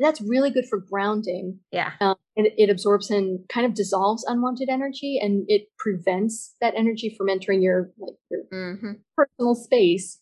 that's 0.00 0.20
really 0.20 0.50
good 0.50 0.66
for 0.68 0.78
grounding. 0.78 1.58
Yeah. 1.70 1.92
Um, 2.00 2.16
it, 2.36 2.54
it, 2.56 2.70
absorbs 2.70 3.10
and 3.10 3.40
kind 3.48 3.66
of 3.66 3.74
dissolves 3.74 4.24
unwanted 4.24 4.68
energy 4.68 5.18
and 5.20 5.44
it 5.48 5.68
prevents 5.78 6.54
that 6.60 6.74
energy 6.76 7.14
from 7.16 7.28
entering 7.28 7.62
your 7.62 7.90
like 7.98 8.14
your 8.30 8.42
mm-hmm. 8.52 8.92
personal 9.16 9.54
space. 9.54 10.20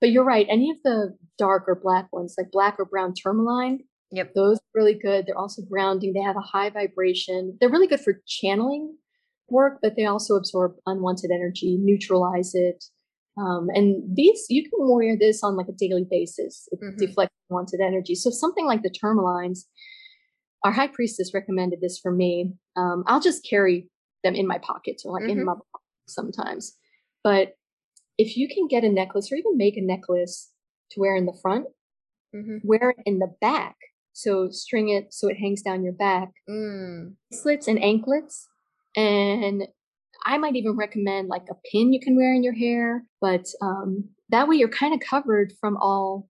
But 0.00 0.10
you're 0.10 0.24
right. 0.24 0.46
Any 0.48 0.70
of 0.70 0.76
the 0.84 1.16
dark 1.38 1.64
or 1.66 1.74
black 1.74 2.12
ones, 2.12 2.34
like 2.38 2.52
black 2.52 2.76
or 2.78 2.84
brown 2.84 3.14
tourmaline, 3.20 3.80
yep, 4.12 4.32
those 4.34 4.58
are 4.58 4.72
really 4.74 4.94
good. 4.94 5.26
They're 5.26 5.38
also 5.38 5.62
grounding. 5.62 6.12
They 6.12 6.20
have 6.20 6.36
a 6.36 6.40
high 6.40 6.70
vibration. 6.70 7.56
They're 7.60 7.70
really 7.70 7.88
good 7.88 8.00
for 8.00 8.20
channeling 8.26 8.96
work, 9.50 9.78
but 9.82 9.94
they 9.96 10.06
also 10.06 10.36
absorb 10.36 10.74
unwanted 10.86 11.30
energy, 11.30 11.78
neutralize 11.80 12.54
it. 12.54 12.84
Um, 13.36 13.68
and 13.74 14.02
these, 14.16 14.46
you 14.48 14.62
can 14.62 14.78
wear 14.80 15.16
this 15.16 15.42
on 15.44 15.56
like 15.56 15.68
a 15.68 15.72
daily 15.72 16.06
basis. 16.08 16.68
It 16.72 16.80
mm-hmm. 16.80 16.96
deflects 16.96 17.34
unwanted 17.48 17.80
energy. 17.80 18.14
So 18.14 18.30
something 18.30 18.66
like 18.66 18.82
the 18.82 18.90
tourmalines, 18.90 19.60
our 20.64 20.72
high 20.72 20.88
priestess 20.88 21.32
recommended 21.32 21.80
this 21.80 21.98
for 21.98 22.10
me. 22.10 22.52
Um, 22.76 23.04
I'll 23.06 23.20
just 23.20 23.46
carry 23.48 23.88
them 24.24 24.34
in 24.34 24.46
my 24.46 24.58
pockets 24.58 25.04
or 25.04 25.12
like 25.12 25.22
mm-hmm. 25.22 25.40
in 25.40 25.44
my 25.44 25.52
pocket 25.52 25.86
sometimes. 26.08 26.76
But 27.22 27.54
if 28.16 28.36
you 28.36 28.48
can 28.48 28.66
get 28.66 28.84
a 28.84 28.88
necklace 28.88 29.30
or 29.30 29.36
even 29.36 29.56
make 29.56 29.76
a 29.76 29.82
necklace 29.82 30.50
to 30.90 31.00
wear 31.00 31.14
in 31.14 31.26
the 31.26 31.38
front, 31.40 31.66
mm-hmm. 32.34 32.56
wear 32.64 32.90
it 32.90 33.02
in 33.06 33.20
the 33.20 33.32
back. 33.40 33.76
So 34.12 34.50
string 34.50 34.88
it 34.88 35.14
so 35.14 35.28
it 35.28 35.36
hangs 35.38 35.62
down 35.62 35.84
your 35.84 35.92
back. 35.92 36.30
Mm. 36.50 37.14
Slits 37.32 37.68
and 37.68 37.80
anklets. 37.80 38.48
And 38.98 39.68
I 40.26 40.38
might 40.38 40.56
even 40.56 40.76
recommend 40.76 41.28
like 41.28 41.46
a 41.48 41.54
pin 41.70 41.92
you 41.92 42.00
can 42.00 42.16
wear 42.16 42.34
in 42.34 42.42
your 42.42 42.52
hair, 42.52 43.04
but 43.20 43.46
um, 43.62 44.08
that 44.28 44.48
way 44.48 44.56
you're 44.56 44.68
kind 44.68 44.92
of 44.92 45.00
covered 45.00 45.52
from 45.60 45.76
all 45.76 46.28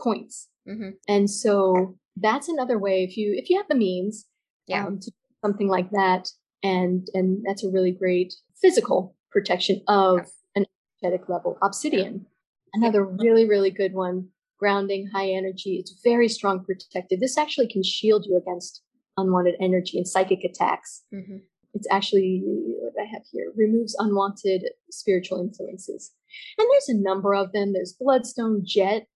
points. 0.00 0.48
Mm-hmm. 0.68 0.90
And 1.08 1.28
so 1.28 1.96
that's 2.16 2.48
another 2.48 2.78
way 2.78 3.02
if 3.02 3.16
you 3.16 3.34
if 3.36 3.50
you 3.50 3.56
have 3.56 3.66
the 3.68 3.74
means 3.74 4.26
yeah. 4.66 4.86
Um, 4.86 4.98
to 4.98 5.10
do 5.10 5.16
something 5.44 5.68
like 5.68 5.90
that, 5.90 6.30
and 6.62 7.06
and 7.12 7.44
that's 7.44 7.64
a 7.64 7.68
really 7.68 7.90
great 7.90 8.32
physical 8.62 9.14
protection 9.30 9.82
of 9.88 10.20
an 10.54 10.64
energetic 11.02 11.28
level. 11.28 11.58
Obsidian, 11.62 12.24
another 12.72 13.04
really 13.04 13.46
really 13.46 13.70
good 13.70 13.92
one. 13.92 14.28
Grounding, 14.58 15.10
high 15.12 15.28
energy. 15.28 15.76
It's 15.80 16.00
very 16.02 16.28
strong 16.28 16.64
protective. 16.64 17.20
This 17.20 17.36
actually 17.36 17.66
can 17.66 17.82
shield 17.82 18.24
you 18.24 18.38
against 18.38 18.82
unwanted 19.18 19.56
energy 19.60 19.98
and 19.98 20.08
psychic 20.08 20.44
attacks. 20.44 21.02
Mm-hmm 21.12 21.38
it's 21.74 21.88
actually 21.90 22.42
what 22.44 22.94
I 23.00 23.04
have 23.12 23.22
here 23.30 23.52
removes 23.56 23.96
unwanted 23.98 24.70
spiritual 24.90 25.40
influences. 25.40 26.12
And 26.58 26.66
there's 26.70 26.88
a 26.88 27.02
number 27.02 27.34
of 27.34 27.52
them. 27.52 27.72
There's 27.72 27.92
bloodstone, 27.92 28.62
jet. 28.64 29.06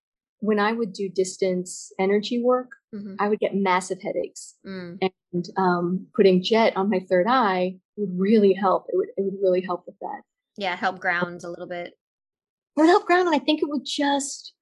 When 0.40 0.58
I 0.60 0.72
would 0.72 0.92
do 0.92 1.08
distance 1.08 1.92
energy 1.98 2.42
work, 2.42 2.70
mm-hmm. 2.94 3.14
I 3.18 3.28
would 3.28 3.40
get 3.40 3.56
massive 3.56 4.00
headaches. 4.00 4.54
Mm. 4.66 4.98
And 5.32 5.48
um, 5.56 6.06
putting 6.14 6.42
jet 6.42 6.76
on 6.76 6.90
my 6.90 7.00
third 7.08 7.26
eye 7.28 7.76
would 7.96 8.10
really 8.16 8.52
help. 8.52 8.86
It 8.88 8.96
would 8.96 9.08
it 9.16 9.22
would 9.22 9.42
really 9.42 9.60
help 9.60 9.84
with 9.86 9.96
that. 10.00 10.22
Yeah, 10.56 10.76
help 10.76 11.00
ground 11.00 11.42
a 11.44 11.50
little 11.50 11.66
bit. 11.66 11.88
It 11.88 12.80
would 12.80 12.86
help 12.86 13.06
ground, 13.06 13.26
and 13.26 13.34
I 13.34 13.40
think 13.40 13.62
it 13.62 13.68
would 13.68 13.84
just 13.84 14.54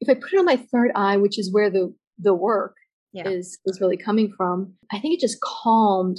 if 0.00 0.08
I 0.08 0.14
put 0.14 0.32
it 0.32 0.38
on 0.38 0.44
my 0.44 0.56
third 0.56 0.92
eye, 0.94 1.16
which 1.16 1.38
is 1.38 1.52
where 1.52 1.70
the 1.70 1.94
the 2.18 2.34
work 2.34 2.76
yeah. 3.12 3.28
is 3.28 3.58
is 3.64 3.80
really 3.80 3.96
coming 3.96 4.32
from. 4.36 4.74
I 4.92 4.98
think 4.98 5.14
it 5.14 5.20
just 5.20 5.40
calmed 5.40 6.18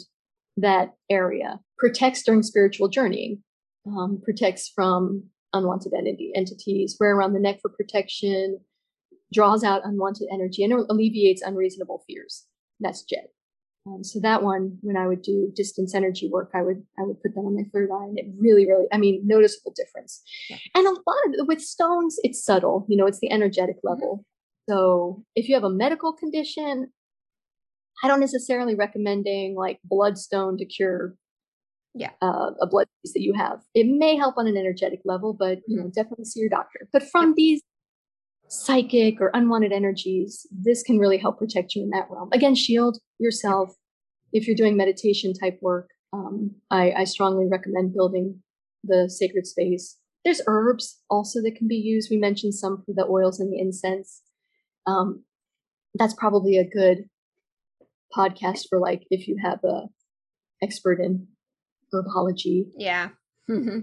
that 0.57 0.93
area, 1.09 1.59
protects 1.77 2.23
during 2.23 2.43
spiritual 2.43 2.89
journeying, 2.89 3.43
um, 3.85 4.19
protects 4.23 4.67
from 4.67 5.23
unwanted 5.53 5.93
entity, 5.93 6.31
entities, 6.35 6.97
wear 6.99 7.15
around 7.15 7.33
the 7.33 7.39
neck 7.39 7.59
for 7.61 7.69
protection, 7.69 8.59
draws 9.33 9.63
out 9.63 9.85
unwanted 9.85 10.27
energy, 10.31 10.63
and 10.63 10.73
alleviates 10.73 11.41
unreasonable 11.41 12.03
fears. 12.07 12.45
That's 12.79 13.03
jet. 13.03 13.29
Um, 13.85 14.03
so 14.03 14.19
that 14.19 14.43
one, 14.43 14.77
when 14.81 14.97
I 14.97 15.07
would 15.07 15.21
do 15.21 15.51
distance 15.55 15.95
energy 15.95 16.29
work, 16.29 16.51
I 16.53 16.61
would 16.61 16.83
I 16.99 17.03
would 17.03 17.21
put 17.21 17.33
that 17.35 17.41
on 17.41 17.55
my 17.55 17.63
third 17.73 17.89
eye, 17.91 18.05
and 18.05 18.19
it 18.19 18.25
really, 18.37 18.67
really, 18.67 18.85
I 18.91 18.97
mean, 18.97 19.21
noticeable 19.25 19.73
difference. 19.75 20.21
Yeah. 20.49 20.57
And 20.75 20.85
a 20.85 20.89
lot 20.89 21.39
of 21.39 21.47
with 21.47 21.61
stones, 21.61 22.19
it's 22.23 22.43
subtle. 22.43 22.85
You 22.89 22.97
know, 22.97 23.05
it's 23.05 23.19
the 23.19 23.31
energetic 23.31 23.77
mm-hmm. 23.77 23.89
level. 23.89 24.15
Mm-hmm. 24.17 24.73
So 24.73 25.23
if 25.35 25.47
you 25.47 25.55
have 25.55 25.63
a 25.63 25.69
medical 25.69 26.11
condition, 26.11 26.91
I 28.03 28.07
don't 28.07 28.19
necessarily 28.19 28.75
recommending 28.75 29.55
like 29.55 29.79
bloodstone 29.83 30.57
to 30.57 30.65
cure 30.65 31.15
yeah 31.93 32.11
uh, 32.21 32.51
a 32.61 32.67
blood 32.67 32.87
disease 33.03 33.13
that 33.13 33.21
you 33.21 33.33
have. 33.33 33.61
It 33.73 33.87
may 33.87 34.15
help 34.15 34.35
on 34.37 34.47
an 34.47 34.57
energetic 34.57 35.01
level, 35.05 35.33
but 35.33 35.59
you 35.67 35.77
know, 35.77 35.83
mm-hmm. 35.83 35.91
definitely 35.91 36.25
see 36.25 36.39
your 36.39 36.49
doctor. 36.49 36.87
But 36.91 37.03
from 37.03 37.33
these 37.35 37.61
psychic 38.49 39.19
or 39.19 39.31
unwanted 39.33 39.71
energies, 39.71 40.45
this 40.51 40.83
can 40.83 40.99
really 40.99 41.17
help 41.17 41.37
protect 41.37 41.75
you 41.75 41.83
in 41.83 41.89
that 41.89 42.07
realm. 42.09 42.29
Again, 42.31 42.55
shield 42.55 42.97
yourself. 43.19 43.73
If 44.31 44.47
you're 44.47 44.55
doing 44.55 44.77
meditation 44.77 45.33
type 45.33 45.57
work, 45.61 45.89
um, 46.13 46.51
I, 46.71 46.91
I 46.91 47.03
strongly 47.05 47.47
recommend 47.47 47.93
building 47.93 48.41
the 48.83 49.09
sacred 49.09 49.45
space. 49.47 49.97
There's 50.23 50.41
herbs 50.47 50.97
also 51.09 51.41
that 51.41 51.55
can 51.55 51.67
be 51.67 51.75
used. 51.75 52.09
We 52.09 52.17
mentioned 52.17 52.53
some 52.53 52.83
for 52.85 52.93
the 52.93 53.05
oils 53.05 53.39
and 53.39 53.51
the 53.51 53.59
incense. 53.59 54.21
Um, 54.85 55.23
that's 55.95 56.13
probably 56.13 56.57
a 56.57 56.69
good 56.69 57.05
podcast 58.17 58.67
for 58.69 58.79
like 58.79 59.03
if 59.09 59.27
you 59.27 59.37
have 59.41 59.63
a 59.63 59.83
expert 60.61 60.99
in 60.99 61.27
herbology. 61.93 62.65
Yeah. 62.77 63.09
Mm-hmm. 63.49 63.79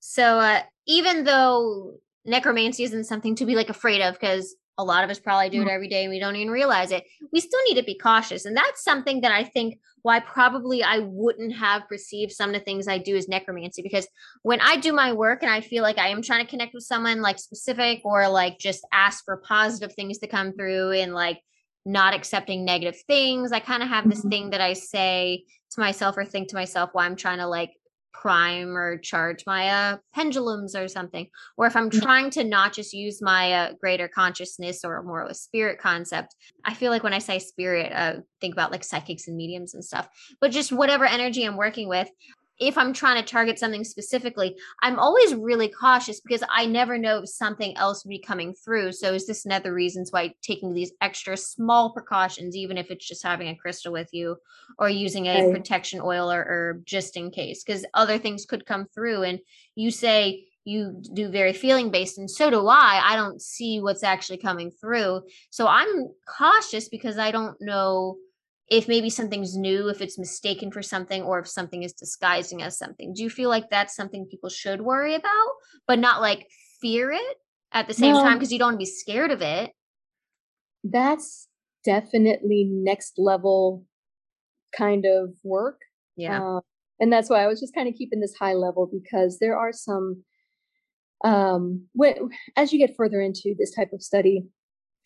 So 0.00 0.38
uh, 0.38 0.62
even 0.86 1.24
though 1.24 1.94
necromancy 2.24 2.84
isn't 2.84 3.04
something 3.04 3.34
to 3.36 3.46
be 3.46 3.54
like 3.54 3.70
afraid 3.70 4.00
of 4.02 4.14
because 4.14 4.54
a 4.78 4.84
lot 4.84 5.02
of 5.02 5.10
us 5.10 5.18
probably 5.18 5.50
do 5.50 5.62
it 5.62 5.66
mm. 5.66 5.74
every 5.74 5.88
day 5.88 6.04
and 6.04 6.10
we 6.10 6.20
don't 6.20 6.36
even 6.36 6.52
realize 6.52 6.92
it. 6.92 7.04
We 7.32 7.40
still 7.40 7.60
need 7.68 7.80
to 7.80 7.84
be 7.84 7.98
cautious. 7.98 8.44
And 8.44 8.56
that's 8.56 8.84
something 8.84 9.22
that 9.22 9.32
I 9.32 9.42
think 9.42 9.78
why 10.02 10.20
probably 10.20 10.84
I 10.84 11.00
wouldn't 11.00 11.56
have 11.56 11.88
perceived 11.88 12.30
some 12.30 12.50
of 12.50 12.54
the 12.54 12.64
things 12.64 12.86
I 12.86 12.98
do 12.98 13.16
as 13.16 13.28
necromancy 13.28 13.82
because 13.82 14.06
when 14.42 14.60
I 14.60 14.76
do 14.76 14.92
my 14.92 15.12
work 15.12 15.42
and 15.42 15.50
I 15.50 15.62
feel 15.62 15.82
like 15.82 15.98
I 15.98 16.08
am 16.08 16.22
trying 16.22 16.44
to 16.44 16.50
connect 16.50 16.74
with 16.74 16.84
someone 16.84 17.20
like 17.20 17.40
specific 17.40 18.02
or 18.04 18.28
like 18.28 18.58
just 18.60 18.86
ask 18.92 19.24
for 19.24 19.38
positive 19.38 19.92
things 19.94 20.18
to 20.18 20.28
come 20.28 20.52
through 20.52 20.92
and 20.92 21.12
like 21.12 21.40
not 21.84 22.14
accepting 22.14 22.64
negative 22.64 23.00
things, 23.06 23.52
I 23.52 23.60
kind 23.60 23.82
of 23.82 23.88
have 23.88 24.08
this 24.08 24.20
mm-hmm. 24.20 24.28
thing 24.28 24.50
that 24.50 24.60
I 24.60 24.72
say 24.72 25.44
to 25.72 25.80
myself 25.80 26.16
or 26.16 26.24
think 26.24 26.48
to 26.48 26.56
myself 26.56 26.90
while 26.92 27.06
I'm 27.06 27.16
trying 27.16 27.38
to 27.38 27.46
like 27.46 27.72
prime 28.12 28.76
or 28.76 28.98
charge 28.98 29.44
my 29.46 29.68
uh, 29.68 29.96
pendulums 30.12 30.74
or 30.74 30.88
something 30.88 31.26
or 31.56 31.66
if 31.66 31.76
i'm 31.76 31.90
mm. 31.90 32.02
trying 32.02 32.30
to 32.30 32.42
not 32.42 32.72
just 32.72 32.92
use 32.92 33.22
my 33.22 33.52
uh, 33.52 33.72
greater 33.80 34.08
consciousness 34.08 34.84
or 34.84 35.02
more 35.02 35.22
of 35.22 35.30
a 35.30 35.34
spirit 35.34 35.78
concept 35.78 36.34
i 36.64 36.74
feel 36.74 36.90
like 36.90 37.02
when 37.02 37.12
i 37.12 37.18
say 37.18 37.38
spirit 37.38 37.92
uh, 37.92 38.14
think 38.40 38.54
about 38.54 38.72
like 38.72 38.82
psychics 38.82 39.28
and 39.28 39.36
mediums 39.36 39.74
and 39.74 39.84
stuff 39.84 40.08
but 40.40 40.50
just 40.50 40.72
whatever 40.72 41.04
energy 41.04 41.44
i'm 41.44 41.56
working 41.56 41.88
with 41.88 42.08
if 42.60 42.76
I'm 42.76 42.92
trying 42.92 43.22
to 43.22 43.30
target 43.30 43.58
something 43.58 43.84
specifically, 43.84 44.56
I'm 44.82 44.98
always 44.98 45.34
really 45.34 45.68
cautious 45.68 46.20
because 46.20 46.42
I 46.48 46.66
never 46.66 46.98
know 46.98 47.18
if 47.18 47.28
something 47.28 47.76
else 47.76 48.04
will 48.04 48.10
be 48.10 48.18
coming 48.18 48.52
through. 48.52 48.92
So 48.92 49.14
is 49.14 49.26
this 49.26 49.44
another 49.44 49.72
reasons 49.72 50.10
why 50.10 50.34
taking 50.42 50.74
these 50.74 50.92
extra 51.00 51.36
small 51.36 51.92
precautions, 51.92 52.56
even 52.56 52.76
if 52.76 52.90
it's 52.90 53.06
just 53.06 53.22
having 53.22 53.48
a 53.48 53.56
crystal 53.56 53.92
with 53.92 54.08
you 54.12 54.36
or 54.78 54.90
using 54.90 55.26
a 55.26 55.46
right. 55.46 55.54
protection 55.54 56.00
oil 56.02 56.30
or 56.30 56.44
herb 56.48 56.84
just 56.84 57.16
in 57.16 57.30
case, 57.30 57.62
because 57.62 57.86
other 57.94 58.18
things 58.18 58.44
could 58.44 58.66
come 58.66 58.86
through. 58.92 59.22
And 59.22 59.38
you 59.76 59.90
say 59.90 60.46
you 60.64 61.00
do 61.14 61.30
very 61.30 61.52
feeling 61.52 61.90
based, 61.90 62.18
and 62.18 62.30
so 62.30 62.50
do 62.50 62.66
I. 62.66 63.00
I 63.02 63.16
don't 63.16 63.40
see 63.40 63.80
what's 63.80 64.02
actually 64.02 64.36
coming 64.36 64.70
through. 64.70 65.22
So 65.50 65.66
I'm 65.66 66.08
cautious 66.26 66.88
because 66.88 67.18
I 67.18 67.30
don't 67.30 67.56
know 67.60 68.18
if 68.70 68.86
maybe 68.86 69.08
something's 69.08 69.56
new, 69.56 69.88
if 69.88 70.00
it's 70.00 70.18
mistaken 70.18 70.70
for 70.70 70.82
something, 70.82 71.22
or 71.22 71.38
if 71.38 71.48
something 71.48 71.82
is 71.82 71.92
disguising 71.92 72.62
as 72.62 72.78
something. 72.78 73.14
Do 73.14 73.22
you 73.22 73.30
feel 73.30 73.48
like 73.48 73.70
that's 73.70 73.96
something 73.96 74.26
people 74.26 74.50
should 74.50 74.80
worry 74.80 75.14
about, 75.14 75.48
but 75.86 75.98
not 75.98 76.20
like 76.20 76.46
fear 76.80 77.10
it 77.10 77.36
at 77.72 77.88
the 77.88 77.94
same 77.94 78.14
time 78.14 78.34
because 78.34 78.52
you 78.52 78.58
don't 78.58 78.68
want 78.68 78.74
to 78.74 78.78
be 78.78 78.86
scared 78.86 79.30
of 79.30 79.42
it? 79.42 79.72
That's 80.84 81.48
definitely 81.84 82.64
next 82.64 83.14
level 83.18 83.84
kind 84.76 85.06
of 85.06 85.34
work. 85.42 85.80
Yeah. 86.16 86.56
Uh, 86.56 86.60
and 87.00 87.12
that's 87.12 87.30
why 87.30 87.42
I 87.42 87.46
was 87.46 87.60
just 87.60 87.74
kind 87.74 87.88
of 87.88 87.94
keeping 87.94 88.20
this 88.20 88.34
high 88.38 88.54
level 88.54 88.90
because 88.92 89.38
there 89.38 89.56
are 89.56 89.72
some 89.72 90.24
um 91.24 91.84
when 91.94 92.14
as 92.54 92.72
you 92.72 92.78
get 92.78 92.94
further 92.96 93.20
into 93.20 93.52
this 93.58 93.74
type 93.74 93.92
of 93.92 94.00
study 94.00 94.44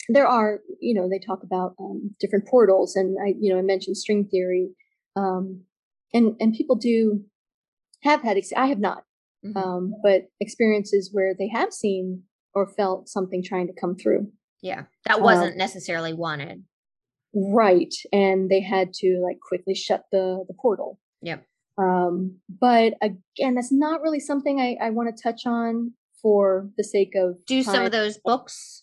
there 0.08 0.26
are, 0.26 0.60
you 0.80 0.94
know, 0.94 1.08
they 1.08 1.18
talk 1.18 1.42
about 1.42 1.74
um, 1.78 2.14
different 2.18 2.46
portals, 2.46 2.96
and 2.96 3.16
I, 3.24 3.34
you 3.38 3.52
know, 3.52 3.58
I 3.58 3.62
mentioned 3.62 3.96
string 3.96 4.26
theory, 4.30 4.70
um, 5.16 5.62
and 6.12 6.34
and 6.40 6.54
people 6.54 6.76
do 6.76 7.24
have 8.02 8.22
had. 8.22 8.36
Ex- 8.36 8.52
I 8.56 8.66
have 8.66 8.80
not, 8.80 9.04
mm-hmm. 9.44 9.56
um, 9.56 9.94
but 10.02 10.22
experiences 10.40 11.10
where 11.12 11.34
they 11.38 11.48
have 11.48 11.72
seen 11.72 12.22
or 12.54 12.68
felt 12.68 13.08
something 13.08 13.42
trying 13.44 13.68
to 13.68 13.80
come 13.80 13.96
through. 13.96 14.30
Yeah, 14.60 14.84
that 15.06 15.18
uh, 15.18 15.22
wasn't 15.22 15.56
necessarily 15.56 16.12
wanted. 16.12 16.64
Right, 17.34 17.94
and 18.12 18.50
they 18.50 18.60
had 18.60 18.92
to 18.94 19.22
like 19.22 19.38
quickly 19.40 19.74
shut 19.74 20.04
the 20.10 20.44
the 20.48 20.54
portal. 20.54 20.98
Yep. 21.22 21.44
Um, 21.78 22.38
but 22.60 22.94
again, 23.00 23.54
that's 23.54 23.72
not 23.72 24.02
really 24.02 24.20
something 24.20 24.60
I, 24.60 24.76
I 24.84 24.90
want 24.90 25.14
to 25.14 25.22
touch 25.22 25.42
on 25.46 25.92
for 26.20 26.68
the 26.76 26.84
sake 26.84 27.12
of 27.16 27.36
do 27.46 27.64
time. 27.64 27.74
some 27.74 27.84
of 27.84 27.92
those 27.92 28.18
books 28.18 28.81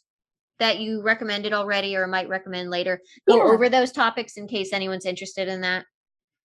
that 0.59 0.79
you 0.79 1.01
recommended 1.01 1.53
already 1.53 1.95
or 1.95 2.07
might 2.07 2.29
recommend 2.29 2.69
later 2.69 3.01
go 3.27 3.37
yeah. 3.37 3.43
over 3.43 3.69
those 3.69 3.91
topics 3.91 4.37
in 4.37 4.47
case 4.47 4.73
anyone's 4.73 5.05
interested 5.05 5.47
in 5.47 5.61
that 5.61 5.85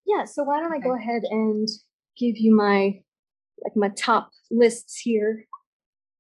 yeah 0.07 0.25
so 0.25 0.43
why 0.43 0.61
don't 0.61 0.73
okay. 0.73 0.81
i 0.81 0.87
go 0.87 0.95
ahead 0.95 1.23
and 1.31 1.69
give 2.19 2.37
you 2.37 2.55
my 2.55 2.95
like 3.63 3.77
my 3.77 3.89
top 3.97 4.31
lists 4.51 4.99
here 4.99 5.47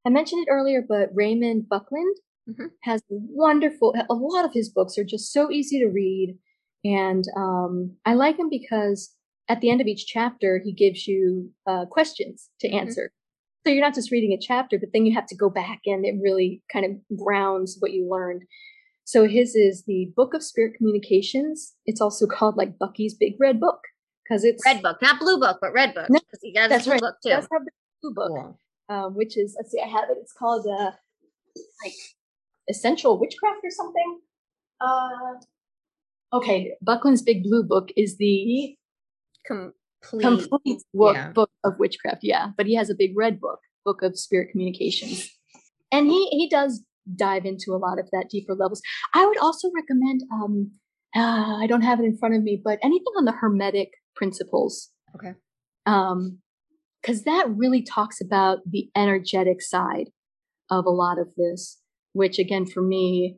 i 0.07 0.11
mentioned 0.11 0.45
it 0.47 0.51
earlier 0.51 0.83
but 0.87 1.09
raymond 1.15 1.69
buckland 1.69 2.17
mm-hmm. 2.49 2.67
has 2.83 3.03
wonderful 3.09 3.95
a 4.11 4.15
lot 4.15 4.45
of 4.45 4.53
his 4.53 4.69
books 4.69 4.99
are 4.99 5.05
just 5.05 5.33
so 5.33 5.51
easy 5.51 5.79
to 5.79 5.87
read 5.87 6.37
and 6.85 7.25
um, 7.37 7.93
i 8.05 8.15
like 8.15 8.39
him 8.39 8.49
because 8.51 9.15
at 9.49 9.61
the 9.61 9.71
end 9.71 9.81
of 9.81 9.87
each 9.87 10.07
chapter 10.07 10.61
he 10.65 10.73
gives 10.73 11.07
you 11.07 11.51
uh, 11.67 11.85
questions 11.87 12.51
to 12.61 12.69
mm-hmm. 12.69 12.79
answer 12.79 13.13
so 13.65 13.73
you're 13.73 13.85
not 13.85 13.95
just 13.95 14.11
reading 14.11 14.33
a 14.33 14.41
chapter, 14.41 14.79
but 14.79 14.91
then 14.93 15.07
you 15.07 15.15
have 15.15 15.27
to 15.27 15.37
go 15.37 15.49
back 15.49 15.81
and 15.87 16.05
it 16.05 16.15
really 16.23 16.63
kind 16.73 16.85
of 16.85 17.19
grounds 17.19 17.77
what 17.81 17.93
you 17.93 18.09
learned. 18.09 18.43
So 19.05 19.27
his 19.27 19.55
is 19.55 19.85
the 19.87 20.13
Book 20.17 20.35
of 20.35 20.43
Spirit 20.43 20.75
Communications. 20.77 21.75
It's 21.87 22.01
also 22.01 22.27
called 22.27 22.57
like 22.57 22.79
Bucky's 22.79 23.15
Big 23.15 23.35
Red 23.39 23.61
Book 23.61 23.81
because 24.25 24.45
it's 24.45 24.65
red 24.65 24.83
book, 24.83 24.99
not 25.03 25.19
blue 25.21 25.39
book, 25.39 25.59
but 25.61 25.73
red 25.73 25.95
book. 25.95 26.09
No, 26.11 26.21
he 26.43 26.53
got 26.53 26.71
that's 26.71 26.87
right. 26.87 27.01
book 27.01 27.17
too. 27.23 27.31
Does 27.31 27.49
have 27.53 27.65
the 27.65 27.71
blue 28.03 28.15
book, 28.15 28.29
cool. 28.31 28.59
um, 28.89 29.15
which 29.15 29.37
is 29.37 29.55
let's 29.59 29.71
see, 29.71 29.81
I 29.81 29.89
have 29.89 30.11
it. 30.11 30.17
It's 30.21 30.33
called 30.33 30.67
uh, 30.67 30.93
like 31.85 31.95
Essential 32.69 33.19
Witchcraft 33.19 33.61
or 33.63 33.71
something. 33.71 34.21
Uh, 34.81 36.37
okay, 36.37 36.73
Buckland's 36.83 37.23
Big 37.23 37.43
Blue 37.43 37.63
Book 37.63 37.91
is 37.97 38.17
the 38.17 38.77
Com- 39.47 39.75
complete, 40.11 40.49
complete 40.49 40.83
book, 40.93 41.17
yeah. 41.17 41.31
book 41.31 41.51
of 41.65 41.79
witchcraft. 41.79 42.21
Yeah, 42.23 42.51
but 42.57 42.67
he 42.67 42.75
has 42.75 42.91
a 42.91 42.95
big 42.95 43.13
red 43.17 43.41
book, 43.41 43.61
book 43.85 44.03
of 44.03 44.19
spirit 44.19 44.51
communications, 44.51 45.31
and 45.93 46.07
he 46.09 46.29
he 46.31 46.49
does 46.49 46.83
dive 47.17 47.45
into 47.45 47.73
a 47.73 47.79
lot 47.79 47.99
of 47.99 48.09
that 48.13 48.29
deeper 48.31 48.55
levels. 48.55 48.81
I 49.15 49.27
would 49.27 49.39
also 49.39 49.71
recommend. 49.75 50.23
Um, 50.33 50.73
uh, 51.17 51.59
I 51.63 51.67
don't 51.69 51.83
have 51.83 52.01
it 52.01 52.05
in 52.05 52.17
front 52.19 52.35
of 52.35 52.43
me, 52.43 52.61
but 52.63 52.81
anything 52.83 53.13
on 53.17 53.25
the 53.25 53.33
hermetic 53.33 53.93
principles. 54.17 54.91
Okay. 55.15 55.35
Um, 55.87 56.39
because 57.01 57.25
that 57.25 57.47
really 57.51 57.83
talks 57.83 58.21
about 58.21 58.61
the 58.67 58.89
energetic 58.97 59.61
side 59.61 60.09
of 60.71 60.87
a 60.87 60.91
lot 60.91 61.19
of 61.19 61.29
this, 61.37 61.79
which 62.15 62.39
again 62.39 62.65
for 62.65 62.81
me 62.81 63.37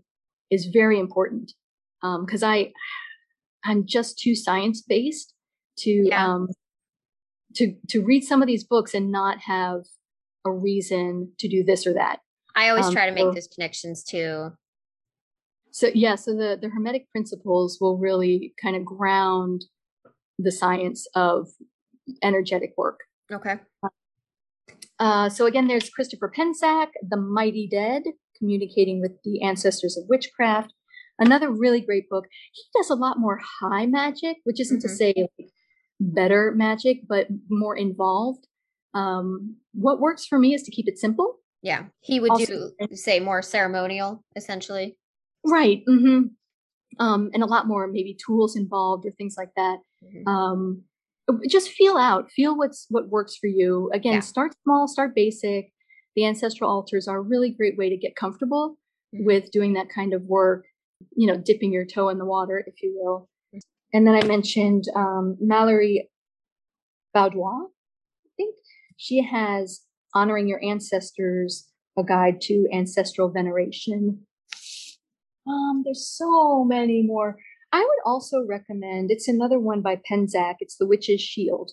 is 0.51 0.67
very 0.67 1.01
important. 1.01 1.53
Um, 2.03 2.25
because 2.25 2.43
I 2.43 2.73
I'm 3.65 3.85
just 3.87 4.19
too 4.19 4.37
science 4.37 4.81
based 4.81 5.35
to 5.79 5.91
yeah. 5.91 6.27
um 6.27 6.49
to 7.55 7.75
to 7.89 8.03
read 8.03 8.23
some 8.23 8.43
of 8.43 8.49
these 8.49 8.65
books 8.65 8.95
and 8.95 9.11
not 9.11 9.39
have 9.41 9.83
a 10.45 10.53
reason 10.53 11.33
to 11.39 11.49
do 11.49 11.65
this 11.65 11.87
or 11.87 11.95
that. 11.95 12.21
I 12.55 12.69
always 12.71 12.87
um, 12.87 12.93
try 12.93 13.09
to 13.09 13.15
make 13.15 13.35
those 13.35 13.49
connections 13.49 14.03
too. 14.03 14.51
So 15.71 15.91
yeah, 15.95 16.15
so 16.15 16.33
the 16.33 16.59
the 16.61 16.69
hermetic 16.69 17.11
principles 17.11 17.79
will 17.81 17.99
really 17.99 18.55
kind 18.63 18.77
of 18.77 18.85
ground 18.85 19.65
the 20.39 20.53
science 20.53 21.07
of 21.15 21.49
energetic 22.23 22.73
work. 22.77 23.01
Okay. 23.33 23.57
Uh, 24.99 25.29
so 25.29 25.47
again, 25.47 25.67
there's 25.67 25.91
Christopher 25.91 26.33
Penczak, 26.35 26.89
The 27.07 27.17
Mighty 27.17 27.69
Dead, 27.71 28.05
Communicating 28.39 29.01
with 29.01 29.13
the 29.25 29.43
Ancestors 29.43 29.97
of 29.97 30.05
Witchcraft. 30.09 30.73
Another 31.19 31.51
really 31.51 31.81
great 31.81 32.09
book. 32.09 32.27
He 32.53 32.63
does 32.79 32.91
a 32.91 32.95
lot 32.95 33.19
more 33.19 33.41
high 33.61 33.87
magic, 33.87 34.39
which 34.45 34.61
isn't 34.61 34.79
mm-hmm. 34.79 34.89
to 34.89 34.95
say 34.95 35.15
like, 35.17 35.51
better 36.01 36.53
magic, 36.57 37.03
but 37.09 37.27
more 37.49 37.77
involved. 37.77 38.47
Um, 38.95 39.57
what 39.73 40.01
works 40.01 40.27
for 40.27 40.39
me 40.39 40.55
is 40.55 40.63
to 40.65 40.71
keep 40.71 40.89
it 40.89 40.99
simple. 40.99 41.37
Yeah, 41.63 41.85
he 42.01 42.21
would 42.21 42.31
also, 42.31 42.71
do 42.81 42.97
say 42.97 43.19
more 43.21 43.43
ceremonial, 43.43 44.23
essentially. 44.37 44.97
Right. 45.45 45.83
Mm-hmm. 45.89 46.23
um, 46.99 47.31
and 47.35 47.43
a 47.43 47.47
lot 47.47 47.67
more 47.67 47.87
maybe 47.87 48.17
tools 48.25 48.57
involved 48.57 49.07
or 49.07 49.13
things 49.13 49.35
like 49.37 49.51
that. 49.57 49.79
Mm-hmm. 50.05 50.29
Um, 50.29 50.83
just 51.49 51.71
feel 51.71 51.97
out, 51.97 52.31
feel 52.31 52.57
what's 52.57 52.87
what 52.89 53.09
works 53.09 53.37
for 53.37 53.49
you. 53.49 53.91
Again, 53.93 54.15
yeah. 54.15 54.21
start 54.21 54.55
small, 54.63 54.87
start 54.87 55.15
basic. 55.15 55.73
The 56.15 56.25
ancestral 56.25 56.71
altars 56.71 57.09
are 57.09 57.19
a 57.19 57.23
really 57.23 57.51
great 57.51 57.77
way 57.77 57.91
to 57.91 57.97
get 57.97 58.17
comfortable 58.17 58.79
mm-hmm. 59.15 59.27
with 59.27 59.51
doing 59.51 59.75
that 59.75 59.89
kind 59.95 60.15
of 60.15 60.23
work. 60.23 60.65
You 61.15 61.27
know, 61.27 61.37
dipping 61.37 61.73
your 61.73 61.85
toe 61.85 62.09
in 62.09 62.19
the 62.19 62.25
water, 62.25 62.63
if 62.67 62.83
you 62.83 62.97
will. 62.99 63.29
And 63.93 64.07
then 64.07 64.15
I 64.15 64.27
mentioned 64.27 64.85
um, 64.95 65.37
Mallorie 65.43 66.09
Vaudoise. 67.15 67.69
I 68.25 68.29
think 68.37 68.55
she 68.97 69.23
has 69.23 69.83
honoring 70.15 70.49
your 70.49 70.63
ancestors, 70.63 71.69
a 71.99 72.03
guide 72.03 72.41
to 72.43 72.67
ancestral 72.73 73.31
veneration. 73.31 74.27
Um, 75.47 75.83
there's 75.85 76.07
so 76.07 76.65
many 76.65 77.03
more. 77.03 77.37
I 77.73 77.81
would 77.81 77.99
also 78.05 78.45
recommend 78.47 79.11
it's 79.11 79.29
another 79.29 79.59
one 79.59 79.83
by 79.83 80.01
Penczak. 80.11 80.57
It's 80.61 80.77
The 80.77 80.87
Witch's 80.87 81.21
Shield. 81.21 81.73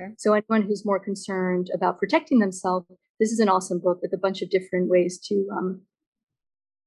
Okay. 0.00 0.12
So 0.16 0.32
anyone 0.32 0.62
who's 0.62 0.86
more 0.86 1.00
concerned 1.00 1.70
about 1.74 1.98
protecting 1.98 2.38
themselves, 2.38 2.86
this 3.18 3.32
is 3.32 3.40
an 3.40 3.48
awesome 3.48 3.80
book 3.80 3.98
with 4.00 4.12
a 4.12 4.18
bunch 4.18 4.42
of 4.42 4.50
different 4.50 4.88
ways 4.88 5.18
to 5.26 5.48
um, 5.52 5.82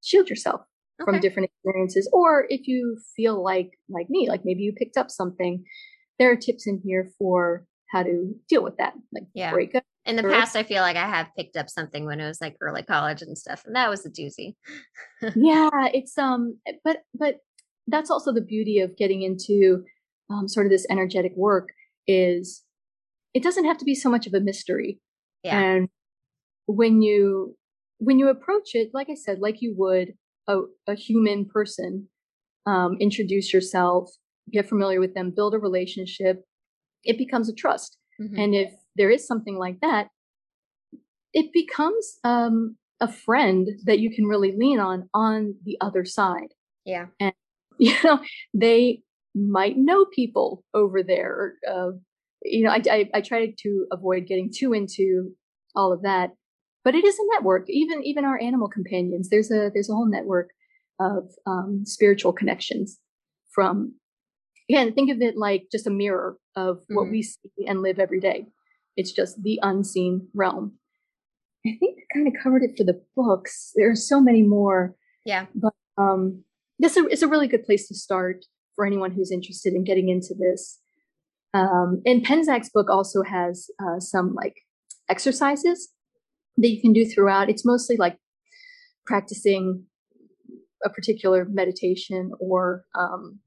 shield 0.02 0.30
yourself 0.30 0.62
okay. 1.02 1.12
from 1.12 1.20
different 1.20 1.50
experiences. 1.50 2.10
Or 2.14 2.46
if 2.50 2.68
you 2.68 2.98
feel 3.16 3.44
like 3.44 3.72
like 3.90 4.10
me, 4.10 4.30
like 4.30 4.42
maybe 4.44 4.64
you 4.64 4.74
picked 4.74 4.98
up 4.98 5.10
something, 5.10 5.64
there 6.20 6.32
are 6.32 6.36
tips 6.36 6.68
in 6.68 6.82
here 6.84 7.10
for 7.18 7.66
how 7.92 8.04
to 8.04 8.34
deal 8.48 8.64
with 8.64 8.78
that. 8.78 8.94
Like 9.14 9.24
yeah. 9.34 9.52
break 9.52 9.76
up. 9.76 9.84
In 10.06 10.16
the 10.16 10.24
past, 10.24 10.56
I 10.56 10.64
feel 10.64 10.82
like 10.82 10.98
I 10.98 11.08
have 11.08 11.28
picked 11.38 11.56
up 11.56 11.70
something 11.70 12.06
when 12.08 12.20
it 12.20 12.26
was 12.26 12.42
like 12.42 12.56
early 12.60 12.82
college 12.82 13.22
and 13.22 13.38
stuff, 13.38 13.64
and 13.66 13.76
that 13.76 13.88
was 13.88 14.04
a 14.04 14.10
doozy. 14.10 14.56
yeah, 15.36 15.70
it's 15.94 16.18
um, 16.18 16.58
but 16.84 17.04
but 17.14 17.36
that's 17.88 18.10
also 18.10 18.34
the 18.34 18.42
beauty 18.42 18.80
of 18.80 18.98
getting 18.98 19.22
into 19.22 19.84
um, 20.32 20.48
sort 20.48 20.66
of 20.66 20.72
this 20.72 20.88
energetic 20.90 21.34
work 21.36 21.70
is 22.08 22.64
it 23.34 23.44
doesn't 23.44 23.66
have 23.66 23.78
to 23.78 23.86
be 23.86 23.96
so 23.96 24.10
much 24.10 24.28
of 24.28 24.34
a 24.34 24.40
mystery. 24.40 25.00
Yeah. 25.44 25.60
And 25.60 25.90
when 26.66 27.02
you 27.02 27.56
when 28.00 28.18
you 28.18 28.30
approach 28.30 28.72
it, 28.74 28.90
like 28.94 29.10
I 29.10 29.16
said, 29.16 29.40
like 29.40 29.62
you 29.62 29.76
would 29.78 30.14
a, 30.48 30.60
a 30.88 30.96
human 30.96 31.46
person, 31.46 32.08
um, 32.66 32.98
introduce 33.00 33.54
yourself, 33.54 34.10
get 34.52 34.68
familiar 34.68 35.00
with 35.00 35.14
them, 35.14 35.32
build 35.36 35.54
a 35.54 35.60
relationship, 35.60 36.44
it 37.04 37.18
becomes 37.18 37.50
a 37.50 37.54
trust. 37.54 37.98
Mm-hmm. 38.22 38.40
And 38.40 38.56
if 38.56 38.74
there 38.96 39.10
is 39.10 39.26
something 39.26 39.58
like 39.58 39.80
that, 39.82 40.08
it 41.34 41.52
becomes 41.54 42.20
um, 42.24 42.76
a 43.00 43.12
friend 43.12 43.70
that 43.86 44.00
you 44.00 44.14
can 44.14 44.26
really 44.26 44.54
lean 44.56 44.80
on 44.80 45.10
on 45.14 45.56
the 45.64 45.78
other 45.82 46.06
side. 46.06 46.54
Yeah. 46.86 47.08
And, 47.20 47.34
you 47.80 47.96
know, 48.04 48.20
they 48.54 49.02
might 49.34 49.78
know 49.78 50.06
people 50.06 50.64
over 50.74 51.02
there. 51.02 51.56
Uh, 51.68 51.92
you 52.44 52.64
know, 52.64 52.72
I, 52.72 52.82
I, 52.90 53.10
I 53.16 53.22
try 53.22 53.54
to 53.58 53.86
avoid 53.92 54.28
getting 54.28 54.52
too 54.54 54.74
into 54.74 55.32
all 55.76 55.94
of 55.94 56.02
that, 56.02 56.32
but 56.84 56.96
it 56.96 57.06
is 57.06 57.18
a 57.18 57.34
network. 57.34 57.66
Even 57.70 58.04
even 58.04 58.26
our 58.26 58.40
animal 58.42 58.68
companions, 58.68 59.30
there's 59.30 59.52
a 59.52 59.70
there's 59.74 59.90
a 59.90 59.94
whole 59.94 60.10
network 60.10 60.50
of 61.00 61.30
um, 61.46 61.84
spiritual 61.86 62.34
connections 62.34 63.00
from 63.54 63.96
again, 64.70 64.94
think 64.94 65.12
of 65.12 65.22
it 65.22 65.38
like 65.38 65.68
just 65.72 65.88
a 65.88 65.92
mirror 65.92 66.38
of 66.56 66.78
mm-hmm. 66.78 66.96
what 66.96 67.10
we 67.10 67.22
see 67.22 67.40
and 67.68 67.82
live 67.82 68.00
every 68.00 68.20
day. 68.20 68.48
It's 68.96 69.12
just 69.12 69.42
the 69.44 69.60
unseen 69.62 70.28
realm. 70.34 70.74
I 71.66 71.78
think 71.80 72.00
I 72.00 72.18
kind 72.18 72.28
of 72.28 72.34
covered 72.42 72.64
it 72.64 72.78
for 72.78 72.84
the 72.84 73.02
books. 73.16 73.72
There 73.76 73.90
are 73.92 73.96
so 73.96 74.20
many 74.20 74.42
more. 74.42 74.96
Yeah. 75.26 75.46
But 75.54 75.74
um, 75.98 76.44
this 76.80 76.98
is 76.98 77.22
a 77.22 77.28
really 77.28 77.48
good 77.48 77.64
place 77.64 77.88
to 77.88 77.96
start 77.96 78.46
for 78.76 78.86
anyone 78.86 79.12
who's 79.12 79.32
interested 79.32 79.74
in 79.74 79.84
getting 79.84 80.10
into 80.10 80.34
this. 80.34 80.80
Um, 81.54 82.02
and 82.06 82.26
Penczak's 82.26 82.70
book 82.70 82.90
also 82.90 83.24
has 83.24 83.70
uh, 83.80 84.00
some 84.00 84.34
like 84.34 84.56
exercises 85.10 85.90
that 86.58 86.70
you 86.70 86.82
can 86.82 86.94
do 86.94 87.06
throughout. 87.06 87.50
It's 87.50 87.66
mostly 87.66 87.98
like 87.98 88.18
practicing 89.06 89.86
a 90.84 90.90
particular 90.90 91.46
meditation 91.50 92.32
or 92.40 92.86
um, 92.96 93.40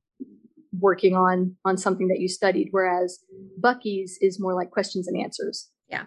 working 0.81 1.14
on 1.14 1.56
on 1.64 1.76
something 1.76 2.09
that 2.09 2.20
you 2.20 2.28
studied 2.28 2.68
whereas 2.70 3.20
bucky's 3.60 4.18
is 4.20 4.40
more 4.40 4.55
like 4.55 4.70
questions 4.70 5.06
and 5.06 5.20
answers. 5.20 5.70
Yeah. 5.89 6.05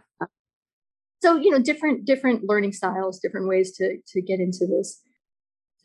So 1.21 1.35
you 1.35 1.51
know 1.51 1.59
different 1.59 2.05
different 2.05 2.43
learning 2.45 2.73
styles 2.73 3.19
different 3.19 3.47
ways 3.47 3.75
to 3.77 3.97
to 4.13 4.21
get 4.21 4.39
into 4.39 4.65
this 4.67 5.01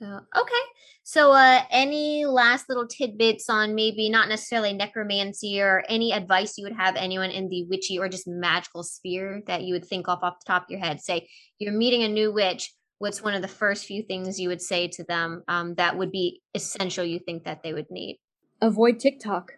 so 0.03 0.21
okay 0.37 0.65
so 1.05 1.33
uh 1.33 1.63
any 1.71 2.27
last 2.27 2.69
little 2.69 2.87
tidbits 2.87 3.49
on 3.49 3.75
maybe 3.75 4.09
not 4.09 4.29
necessarily 4.29 4.73
necromancy 4.73 5.61
or 5.61 5.85
any 5.89 6.13
advice 6.13 6.59
you 6.59 6.65
would 6.65 6.77
have 6.77 6.97
anyone 6.97 7.31
in 7.31 7.49
the 7.49 7.65
witchy 7.67 7.99
or 7.99 8.09
just 8.09 8.27
magical 8.27 8.83
sphere 8.83 9.43
that 9.47 9.63
you 9.63 9.73
would 9.75 9.87
think 9.87 10.09
off 10.09 10.23
off 10.23 10.41
the 10.41 10.51
top 10.51 10.65
of 10.65 10.71
your 10.71 10.81
head 10.81 11.01
say 11.01 11.29
you're 11.59 11.73
meeting 11.73 12.03
a 12.03 12.09
new 12.09 12.33
witch 12.33 12.73
what's 12.99 13.23
one 13.23 13.35
of 13.35 13.43
the 13.43 13.49
first 13.49 13.85
few 13.85 14.03
things 14.03 14.41
you 14.41 14.49
would 14.49 14.63
say 14.63 14.89
to 14.89 15.05
them 15.05 15.43
um, 15.47 15.75
that 15.75 15.97
would 15.97 16.11
be 16.11 16.41
essential 16.55 17.05
you 17.05 17.19
think 17.19 17.45
that 17.45 17.63
they 17.63 17.73
would 17.73 17.91
need 17.91 18.19
avoid 18.63 18.99
TikTok. 18.99 19.53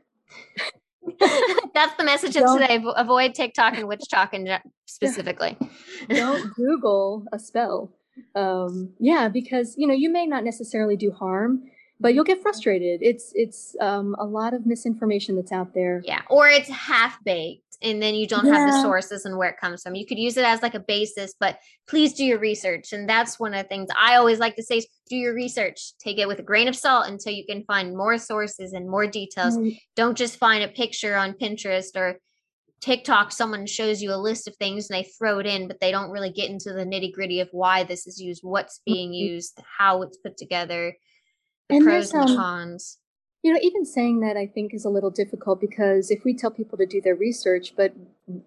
That's 1.75 1.95
the 1.97 2.05
message 2.05 2.37
of 2.37 2.45
today. 2.59 2.83
Avoid 2.97 3.35
TikTok 3.35 3.77
and 3.77 3.85
WitchTok 3.85 4.31
and 4.33 4.61
specifically. 4.87 5.57
Don't 6.09 6.53
Google 6.57 7.27
a 7.33 7.39
spell. 7.39 7.93
Um, 8.35 8.93
yeah, 8.99 9.29
because 9.29 9.75
you 9.77 9.87
know 9.87 9.95
you 9.95 10.11
may 10.11 10.27
not 10.27 10.45
necessarily 10.45 10.97
do 10.97 11.11
harm, 11.11 11.65
but 12.01 12.15
you'll 12.15 12.25
get 12.25 12.43
frustrated. 12.43 13.01
It's 13.03 13.33
it's 13.35 13.77
um, 13.81 14.15
a 14.19 14.25
lot 14.25 14.55
of 14.55 14.67
misinformation 14.67 15.37
that's 15.37 15.53
out 15.53 15.75
there. 15.75 16.03
Yeah, 16.05 16.23
or 16.29 16.49
it's 16.49 16.69
half 16.69 17.23
baked 17.25 17.65
and 17.85 18.03
then 18.03 18.15
you 18.15 18.27
don't 18.27 18.47
yeah. 18.47 18.55
have 18.55 18.71
the 18.71 18.83
sources 18.83 19.25
and 19.25 19.37
where 19.37 19.51
it 19.51 19.61
comes 19.61 19.83
from. 19.83 19.95
You 19.95 20.07
could 20.07 20.19
use 20.19 20.37
it 20.37 20.45
as 20.45 20.63
like 20.63 20.75
a 20.75 20.81
basis, 20.81 21.35
but 21.39 21.59
please 21.87 22.15
do 22.15 22.25
your 22.25 22.39
research. 22.39 22.93
And 22.93 23.09
that's 23.09 23.39
one 23.39 23.55
of 23.55 23.63
the 23.63 23.69
things 23.69 23.89
I 23.97 24.17
always 24.17 24.39
like 24.39 24.57
to 24.57 24.63
say 24.63 24.79
is 24.79 24.87
do 25.09 25.17
your 25.17 25.35
research. 25.35 25.93
Take 25.99 26.19
it 26.19 26.27
with 26.27 26.39
a 26.39 26.43
grain 26.43 26.67
of 26.67 26.75
salt 26.75 27.09
until 27.09 27.33
you 27.33 27.45
can 27.45 27.63
find 27.65 27.97
more 27.97 28.19
sources 28.19 28.73
and 28.73 28.89
more 28.89 29.07
details. 29.07 29.57
Mm-hmm. 29.57 29.77
Don't 29.97 30.17
just 30.17 30.39
find 30.39 30.65
a 30.65 30.69
picture 30.69 31.15
on 31.15 31.35
Pinterest 31.35 31.95
or 31.95 32.19
TikTok, 32.81 33.33
someone 33.33 33.67
shows 33.67 34.03
you 34.03 34.13
a 34.13 34.17
list 34.17 34.47
of 34.47 34.57
things 34.57 34.91
and 34.91 34.99
they 34.99 35.09
throw 35.19 35.39
it 35.39 35.47
in, 35.47 35.69
but 35.69 35.81
they 35.81 35.91
don't 35.91 36.11
really 36.11 36.31
get 36.31 36.51
into 36.51 36.73
the 36.73 36.85
nitty 36.85 37.13
gritty 37.13 37.41
of 37.41 37.49
why 37.53 37.83
this 37.85 38.07
is 38.07 38.21
used, 38.21 38.43
what's 38.43 38.81
being 38.85 39.11
mm-hmm. 39.11 39.35
used, 39.35 39.59
how 39.79 40.03
it's 40.03 40.19
put 40.19 40.37
together, 40.37 40.97
the 41.69 41.77
and 41.77 41.85
pros 41.85 42.13
and 42.13 42.29
um, 42.31 42.37
cons 42.37 42.99
you 43.45 43.53
know, 43.53 43.61
even 43.63 43.85
saying 43.85 44.21
that 44.21 44.39
I 44.39 44.47
think 44.47 44.73
is 44.73 44.87
a 44.87 44.89
little 44.89 45.11
difficult 45.11 45.61
because 45.61 46.11
if 46.11 46.25
we 46.25 46.35
tell 46.35 46.51
people 46.51 46.79
to 46.79 46.87
do 46.87 47.03
their 47.03 47.15
research, 47.15 47.75
but 47.77 47.93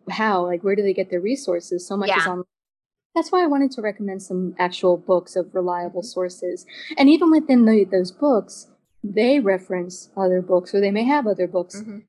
how, 0.09 0.47
like, 0.47 0.63
where 0.63 0.75
do 0.75 0.81
they 0.81 0.93
get 0.93 1.11
their 1.11 1.21
resources? 1.21 1.87
So 1.87 1.95
much 1.95 2.09
yeah. 2.09 2.19
is 2.19 2.27
on. 2.27 2.43
That's 3.13 3.31
why 3.31 3.43
I 3.43 3.47
wanted 3.47 3.69
to 3.73 3.81
recommend 3.83 4.23
some 4.23 4.55
actual 4.57 4.97
books 4.97 5.35
of 5.35 5.53
reliable 5.53 6.01
mm-hmm. 6.01 6.07
sources. 6.07 6.65
And 6.97 7.09
even 7.09 7.29
within 7.29 7.65
the, 7.65 7.83
those 7.83 8.11
books, 8.11 8.69
they 9.03 9.39
reference 9.39 10.09
other 10.17 10.41
books 10.41 10.73
or 10.73 10.81
they 10.81 10.91
may 10.91 11.03
have 11.03 11.27
other 11.27 11.47
books. 11.47 11.79
Mm-hmm. 11.79 11.99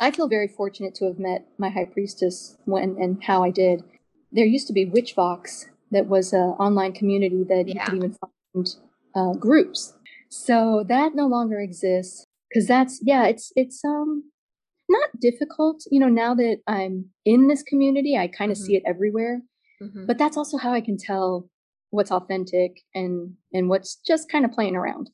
I 0.00 0.10
feel 0.10 0.28
very 0.28 0.48
fortunate 0.48 0.94
to 0.96 1.04
have 1.04 1.18
met 1.18 1.46
my 1.58 1.68
high 1.68 1.84
priestess 1.84 2.56
when 2.64 2.96
and 2.98 3.22
how 3.22 3.44
I 3.44 3.50
did. 3.50 3.84
There 4.32 4.44
used 4.46 4.66
to 4.68 4.72
be 4.72 4.86
Witchvox 4.86 5.66
that 5.92 6.06
was 6.06 6.32
an 6.32 6.54
online 6.58 6.92
community 6.92 7.44
that 7.44 7.68
yeah. 7.68 7.74
you 7.74 7.80
could 7.80 7.94
even 7.96 8.16
find 8.54 8.74
uh, 9.14 9.32
groups. 9.34 9.94
So 10.30 10.84
that 10.88 11.14
no 11.14 11.26
longer 11.26 11.60
exists 11.60 12.26
because 12.50 12.66
that's 12.66 13.00
yeah 13.02 13.26
it's 13.26 13.52
it's 13.56 13.84
um 13.84 14.24
not 14.88 15.08
difficult 15.20 15.84
you 15.90 16.00
know 16.00 16.08
now 16.08 16.34
that 16.34 16.58
i'm 16.66 17.06
in 17.24 17.48
this 17.48 17.62
community 17.62 18.16
i 18.16 18.26
kind 18.26 18.50
of 18.50 18.58
mm-hmm. 18.58 18.66
see 18.66 18.76
it 18.76 18.82
everywhere 18.86 19.40
mm-hmm. 19.82 20.06
but 20.06 20.18
that's 20.18 20.36
also 20.36 20.58
how 20.58 20.72
i 20.72 20.80
can 20.80 20.96
tell 20.96 21.48
what's 21.90 22.10
authentic 22.10 22.80
and 22.94 23.34
and 23.52 23.68
what's 23.68 23.96
just 24.06 24.30
kind 24.30 24.44
of 24.44 24.52
playing 24.52 24.76
around 24.76 25.10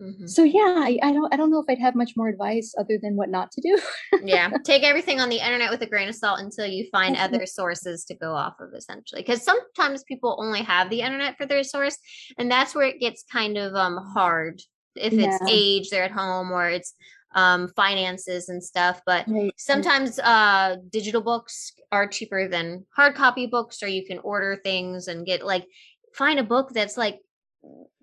mm-hmm. 0.00 0.26
so 0.26 0.42
yeah 0.42 0.76
I, 0.78 0.98
I 1.02 1.12
don't 1.12 1.32
i 1.32 1.36
don't 1.36 1.50
know 1.50 1.60
if 1.60 1.66
i'd 1.68 1.78
have 1.78 1.94
much 1.94 2.12
more 2.16 2.28
advice 2.28 2.74
other 2.78 2.98
than 3.00 3.16
what 3.16 3.28
not 3.28 3.50
to 3.52 3.60
do 3.60 3.78
yeah 4.24 4.50
take 4.64 4.82
everything 4.82 5.20
on 5.20 5.28
the 5.28 5.44
internet 5.44 5.70
with 5.70 5.82
a 5.82 5.86
grain 5.86 6.08
of 6.08 6.14
salt 6.14 6.40
until 6.40 6.66
you 6.66 6.86
find 6.90 7.16
other 7.16 7.46
sources 7.46 8.04
to 8.06 8.14
go 8.14 8.32
off 8.34 8.54
of 8.60 8.74
essentially 8.74 9.22
because 9.22 9.42
sometimes 9.42 10.02
people 10.04 10.36
only 10.40 10.62
have 10.62 10.90
the 10.90 11.00
internet 11.00 11.36
for 11.36 11.46
their 11.46 11.62
source 11.62 11.96
and 12.38 12.50
that's 12.50 12.74
where 12.74 12.86
it 12.86 13.00
gets 13.00 13.24
kind 13.30 13.56
of 13.56 13.74
um 13.74 13.96
hard 14.14 14.60
if 14.96 15.12
yeah. 15.12 15.26
it's 15.26 15.50
age 15.50 15.90
they're 15.90 16.04
at 16.04 16.10
home 16.10 16.50
or 16.50 16.68
it's 16.68 16.94
um, 17.34 17.68
finances 17.68 18.48
and 18.48 18.62
stuff. 18.62 19.00
But 19.06 19.26
right. 19.28 19.52
sometimes 19.56 20.18
uh, 20.18 20.76
digital 20.90 21.20
books 21.20 21.72
are 21.90 22.06
cheaper 22.06 22.48
than 22.48 22.86
hard 22.94 23.14
copy 23.14 23.46
books, 23.46 23.82
or 23.82 23.88
you 23.88 24.04
can 24.04 24.18
order 24.18 24.58
things 24.62 25.08
and 25.08 25.26
get 25.26 25.44
like 25.44 25.66
find 26.14 26.38
a 26.38 26.44
book 26.44 26.70
that's 26.72 26.96
like 26.96 27.20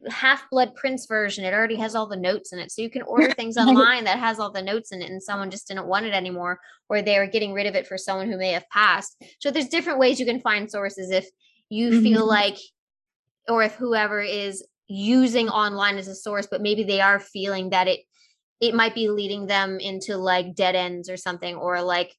half 0.09 0.49
blood 0.49 0.73
prince 0.75 1.05
version 1.05 1.43
it 1.43 1.53
already 1.53 1.75
has 1.75 1.93
all 1.93 2.07
the 2.07 2.15
notes 2.15 2.53
in 2.53 2.59
it. 2.59 2.71
So 2.71 2.81
you 2.81 2.89
can 2.89 3.01
order 3.03 3.31
things 3.33 3.57
online 3.57 4.05
that 4.05 4.19
has 4.19 4.39
all 4.39 4.51
the 4.51 4.61
notes 4.61 4.91
in 4.91 5.01
it 5.01 5.09
and 5.09 5.21
someone 5.21 5.51
just 5.51 5.67
didn't 5.67 5.87
want 5.87 6.05
it 6.05 6.13
anymore 6.13 6.59
or 6.87 7.01
they're 7.01 7.27
getting 7.27 7.53
rid 7.53 7.67
of 7.67 7.75
it 7.75 7.87
for 7.87 7.97
someone 7.97 8.29
who 8.29 8.37
may 8.37 8.51
have 8.51 8.69
passed. 8.69 9.21
So 9.39 9.51
there's 9.51 9.67
different 9.67 9.99
ways 9.99 10.19
you 10.19 10.25
can 10.25 10.41
find 10.41 10.69
sources 10.69 11.11
if 11.11 11.27
you 11.69 11.91
mm-hmm. 11.91 12.03
feel 12.03 12.27
like 12.27 12.57
or 13.47 13.63
if 13.63 13.75
whoever 13.75 14.21
is 14.21 14.65
using 14.87 15.49
online 15.49 15.97
as 15.97 16.07
a 16.07 16.15
source 16.15 16.47
but 16.49 16.61
maybe 16.61 16.83
they 16.83 16.99
are 16.99 17.19
feeling 17.19 17.69
that 17.69 17.87
it 17.87 17.99
it 18.59 18.73
might 18.73 18.95
be 18.95 19.07
leading 19.07 19.45
them 19.45 19.79
into 19.79 20.17
like 20.17 20.55
dead 20.55 20.75
ends 20.75 21.09
or 21.09 21.15
something 21.15 21.55
or 21.55 21.81
like 21.81 22.13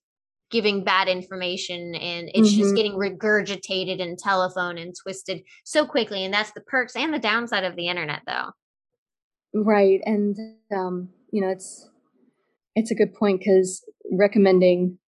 giving 0.51 0.85
bad 0.85 1.09
information 1.09 1.95
and 1.95 2.29
it's 2.35 2.51
mm-hmm. 2.51 2.61
just 2.61 2.75
getting 2.75 2.93
regurgitated 2.93 4.03
and 4.03 4.19
telephone 4.19 4.79
and 4.79 4.95
twisted 5.01 5.43
so 5.65 5.87
quickly 5.87 6.25
and 6.25 6.35
that's 6.35 6.53
the 6.53 6.61
perks 6.61 6.97
and 6.97 7.15
the 7.15 7.19
downside 7.19 7.65
of 7.65 7.77
the 7.77 7.89
internet 7.89 8.23
though. 8.27 8.51
Right 9.55 10.01
and 10.05 10.37
um 10.75 11.11
you 11.33 11.41
know 11.41 11.49
it's 11.49 11.89
it's 12.75 12.91
a 12.91 12.95
good 12.95 13.15
point 13.15 13.41
because 13.41 13.85
recommending 14.13 14.99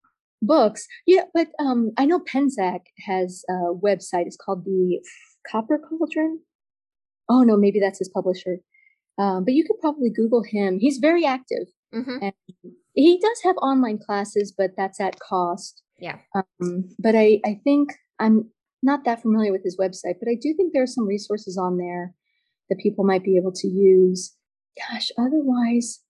books 0.40 0.86
yeah 1.06 1.22
but 1.34 1.48
um 1.60 1.92
i 1.96 2.04
know 2.04 2.18
Penczak 2.18 2.80
has 3.06 3.44
a 3.48 3.74
website 3.74 4.26
it's 4.26 4.36
called 4.36 4.64
the 4.64 5.00
copper 5.50 5.78
cauldron? 5.78 6.40
Oh 7.28 7.42
no 7.42 7.56
maybe 7.56 7.80
that's 7.80 7.98
his 7.98 8.08
publisher. 8.08 8.58
Um, 9.18 9.44
but 9.44 9.52
you 9.52 9.64
could 9.64 9.78
probably 9.80 10.10
google 10.10 10.42
him 10.42 10.78
he's 10.78 10.98
very 10.98 11.24
active 11.26 11.66
mm-hmm. 11.94 12.18
and 12.22 12.32
he 12.94 13.18
does 13.18 13.40
have 13.44 13.56
online 13.56 13.98
classes, 13.98 14.52
but 14.56 14.70
that's 14.76 15.00
at 15.00 15.18
cost. 15.20 15.82
Yeah. 15.98 16.18
Um, 16.34 16.90
but 16.98 17.14
I, 17.14 17.40
I 17.44 17.60
think 17.64 17.90
I'm 18.18 18.50
not 18.82 19.04
that 19.04 19.22
familiar 19.22 19.52
with 19.52 19.62
his 19.64 19.78
website, 19.78 20.16
but 20.20 20.28
I 20.28 20.36
do 20.40 20.54
think 20.54 20.72
there 20.72 20.82
are 20.82 20.86
some 20.86 21.06
resources 21.06 21.56
on 21.56 21.78
there 21.78 22.14
that 22.68 22.78
people 22.82 23.04
might 23.04 23.24
be 23.24 23.36
able 23.36 23.52
to 23.52 23.68
use. 23.68 24.34
Gosh, 24.78 25.10
otherwise, 25.18 26.00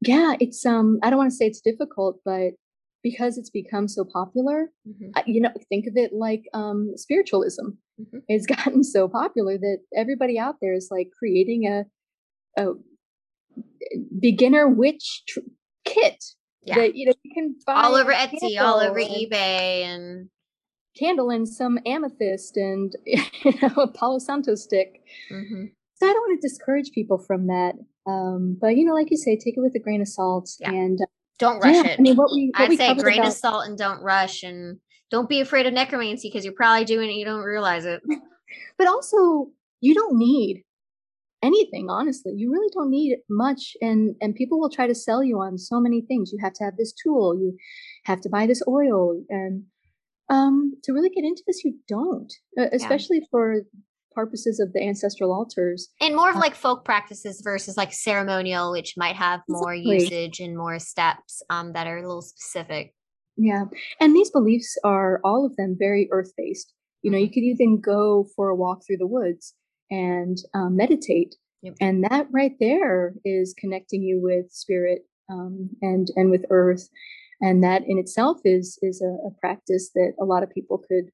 yeah, 0.00 0.34
it's 0.40 0.64
um. 0.66 0.98
I 1.02 1.10
don't 1.10 1.18
want 1.18 1.30
to 1.30 1.36
say 1.36 1.46
it's 1.46 1.60
difficult, 1.60 2.18
but 2.24 2.52
because 3.02 3.38
it's 3.38 3.50
become 3.50 3.88
so 3.88 4.04
popular, 4.04 4.70
mm-hmm. 4.88 5.10
you 5.26 5.40
know, 5.40 5.50
think 5.68 5.86
of 5.86 5.94
it 5.96 6.12
like 6.12 6.44
um, 6.54 6.92
spiritualism. 6.96 7.70
Mm-hmm. 8.00 8.18
It's 8.28 8.46
gotten 8.56 8.84
so 8.84 9.08
popular 9.08 9.58
that 9.58 9.78
everybody 9.96 10.38
out 10.38 10.56
there 10.60 10.74
is 10.74 10.88
like 10.90 11.08
creating 11.18 11.66
a, 11.66 12.62
a 12.62 12.72
beginner 14.20 14.68
witch 14.68 15.22
tr- 15.28 15.40
kit 15.84 16.22
yeah. 16.64 16.76
that 16.76 16.94
you 16.94 17.06
know 17.06 17.12
you 17.22 17.34
can 17.34 17.56
buy 17.66 17.82
all 17.82 17.94
over 17.94 18.12
Etsy, 18.12 18.60
all 18.60 18.78
over 18.78 18.98
eBay, 18.98 19.84
and 19.84 20.28
candle 20.96 21.30
and 21.30 21.48
some 21.48 21.78
amethyst 21.86 22.56
and 22.56 22.94
you 23.06 23.52
know 23.62 23.82
a 23.82 23.88
Palo 23.88 24.18
Santo 24.18 24.54
stick. 24.54 25.02
Mm-hmm. 25.30 25.66
So 25.94 26.08
I 26.08 26.12
don't 26.12 26.20
want 26.20 26.40
to 26.40 26.48
discourage 26.48 26.90
people 26.92 27.18
from 27.18 27.46
that, 27.46 27.74
um, 28.06 28.56
but 28.60 28.76
you 28.76 28.84
know, 28.84 28.94
like 28.94 29.10
you 29.10 29.16
say, 29.16 29.36
take 29.36 29.56
it 29.56 29.60
with 29.60 29.74
a 29.74 29.80
grain 29.80 30.00
of 30.00 30.08
salt 30.08 30.50
yeah. 30.60 30.70
and 30.70 31.00
uh, 31.00 31.06
don't 31.38 31.60
rush 31.60 31.74
yeah, 31.74 31.92
it. 31.92 31.98
I 31.98 32.02
mean, 32.02 32.16
what 32.16 32.32
we 32.32 32.50
what 32.54 32.64
I'd 32.64 32.68
we 32.68 32.76
say 32.76 32.94
grain 32.94 33.18
about- 33.18 33.28
of 33.28 33.34
salt 33.34 33.66
and 33.66 33.78
don't 33.78 34.02
rush 34.02 34.42
and 34.42 34.78
don't 35.10 35.28
be 35.28 35.40
afraid 35.40 35.66
of 35.66 35.74
necromancy 35.74 36.28
because 36.28 36.44
you're 36.44 36.54
probably 36.54 36.84
doing 36.84 37.10
it 37.10 37.14
you 37.14 37.24
don't 37.24 37.42
realize 37.42 37.84
it. 37.84 38.00
but 38.78 38.86
also, 38.86 39.48
you 39.80 39.94
don't 39.94 40.16
need 40.16 40.64
anything 41.42 41.90
honestly 41.90 42.32
you 42.36 42.50
really 42.52 42.70
don't 42.72 42.90
need 42.90 43.16
much 43.28 43.76
and 43.80 44.14
and 44.20 44.34
people 44.34 44.60
will 44.60 44.70
try 44.70 44.86
to 44.86 44.94
sell 44.94 45.22
you 45.22 45.38
on 45.38 45.58
so 45.58 45.80
many 45.80 46.00
things 46.00 46.30
you 46.32 46.38
have 46.42 46.52
to 46.52 46.64
have 46.64 46.76
this 46.76 46.94
tool 47.02 47.36
you 47.36 47.56
have 48.04 48.20
to 48.20 48.28
buy 48.28 48.46
this 48.46 48.62
oil 48.68 49.20
and 49.28 49.64
um 50.30 50.72
to 50.84 50.92
really 50.92 51.10
get 51.10 51.24
into 51.24 51.42
this 51.46 51.64
you 51.64 51.74
don't 51.88 52.32
uh, 52.58 52.66
especially 52.72 53.18
yeah. 53.18 53.26
for 53.30 53.62
purposes 54.14 54.60
of 54.60 54.72
the 54.72 54.82
ancestral 54.86 55.32
altars 55.32 55.88
and 56.00 56.14
more 56.14 56.30
of 56.30 56.36
uh, 56.36 56.40
like 56.40 56.54
folk 56.54 56.84
practices 56.84 57.40
versus 57.42 57.76
like 57.76 57.92
ceremonial 57.92 58.70
which 58.70 58.94
might 58.96 59.16
have 59.16 59.40
more 59.48 59.74
exactly. 59.74 60.04
usage 60.04 60.38
and 60.38 60.56
more 60.56 60.78
steps 60.78 61.42
um 61.50 61.72
that 61.72 61.86
are 61.86 61.98
a 61.98 62.02
little 62.02 62.22
specific 62.22 62.94
yeah 63.36 63.64
and 64.00 64.14
these 64.14 64.30
beliefs 64.30 64.76
are 64.84 65.20
all 65.24 65.44
of 65.44 65.56
them 65.56 65.74
very 65.78 66.08
earth 66.12 66.32
based 66.36 66.72
you 67.00 67.10
know 67.10 67.18
you 67.18 67.26
mm-hmm. 67.26 67.34
could 67.34 67.42
even 67.42 67.80
go 67.80 68.26
for 68.36 68.48
a 68.48 68.54
walk 68.54 68.82
through 68.86 68.98
the 68.98 69.06
woods 69.06 69.54
and 69.92 70.38
um, 70.54 70.76
meditate. 70.76 71.36
Yep. 71.62 71.74
And 71.80 72.04
that 72.04 72.26
right 72.32 72.54
there 72.58 73.14
is 73.24 73.54
connecting 73.56 74.02
you 74.02 74.20
with 74.20 74.50
spirit 74.50 75.02
um, 75.30 75.70
and 75.80 76.08
and 76.16 76.30
with 76.30 76.44
earth, 76.50 76.88
and 77.40 77.62
that 77.62 77.82
in 77.86 77.98
itself 77.98 78.38
is 78.44 78.78
is 78.82 79.00
a, 79.00 79.28
a 79.28 79.30
practice 79.40 79.90
that 79.94 80.14
a 80.20 80.24
lot 80.24 80.42
of 80.42 80.50
people 80.50 80.78
could 80.78 81.10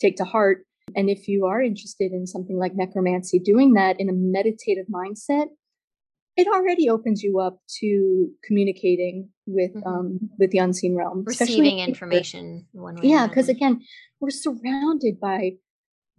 take 0.00 0.16
to 0.16 0.24
heart. 0.24 0.64
And 0.94 1.10
if 1.10 1.28
you 1.28 1.44
are 1.46 1.60
interested 1.60 2.12
in 2.12 2.26
something 2.26 2.58
like 2.58 2.74
necromancy, 2.74 3.38
doing 3.38 3.74
that 3.74 4.00
in 4.00 4.08
a 4.08 4.12
meditative 4.12 4.86
mindset, 4.86 5.48
it 6.36 6.46
already 6.46 6.88
opens 6.88 7.22
you 7.22 7.40
up 7.40 7.58
to 7.80 8.30
communicating 8.44 9.28
with 9.46 9.74
mm-hmm. 9.74 9.88
um, 9.88 10.20
with 10.38 10.52
the 10.52 10.58
unseen 10.58 10.94
realm, 10.94 11.24
receiving 11.26 11.80
information. 11.80 12.66
One 12.72 12.94
way 12.94 13.08
yeah, 13.08 13.26
because 13.26 13.48
again, 13.48 13.82
we're 14.20 14.30
surrounded 14.30 15.20
by 15.20 15.52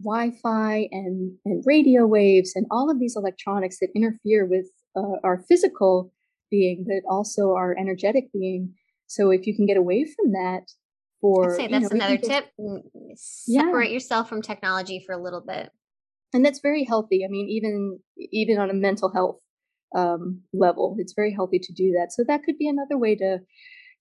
Wi-Fi 0.02 0.88
and, 0.92 1.36
and 1.44 1.62
radio 1.66 2.06
waves 2.06 2.52
and 2.54 2.66
all 2.70 2.90
of 2.90 2.98
these 2.98 3.16
electronics 3.16 3.78
that 3.80 3.90
interfere 3.94 4.46
with 4.46 4.66
uh, 4.96 5.18
our 5.24 5.42
physical 5.48 6.12
being, 6.50 6.84
but 6.86 7.08
also 7.10 7.54
our 7.54 7.76
energetic 7.78 8.32
being. 8.32 8.74
So 9.06 9.30
if 9.30 9.46
you 9.46 9.54
can 9.54 9.66
get 9.66 9.76
away 9.76 10.04
from 10.04 10.32
that, 10.32 10.70
for 11.20 11.52
I'd 11.52 11.56
say 11.56 11.68
that's 11.68 11.90
you 11.90 11.98
know, 11.98 12.04
another 12.04 12.18
tip. 12.18 12.50
Separate 13.16 13.88
yeah. 13.88 13.92
yourself 13.94 14.28
from 14.28 14.42
technology 14.42 15.02
for 15.04 15.14
a 15.14 15.22
little 15.22 15.40
bit, 15.40 15.70
and 16.32 16.44
that's 16.44 16.60
very 16.60 16.84
healthy. 16.84 17.24
I 17.24 17.28
mean, 17.28 17.48
even 17.48 17.98
even 18.16 18.58
on 18.58 18.70
a 18.70 18.74
mental 18.74 19.12
health 19.12 19.40
um, 19.96 20.42
level, 20.52 20.94
it's 20.98 21.14
very 21.14 21.32
healthy 21.32 21.58
to 21.58 21.72
do 21.72 21.92
that. 21.92 22.12
So 22.12 22.22
that 22.28 22.44
could 22.44 22.56
be 22.56 22.68
another 22.68 22.96
way 22.96 23.16
to 23.16 23.38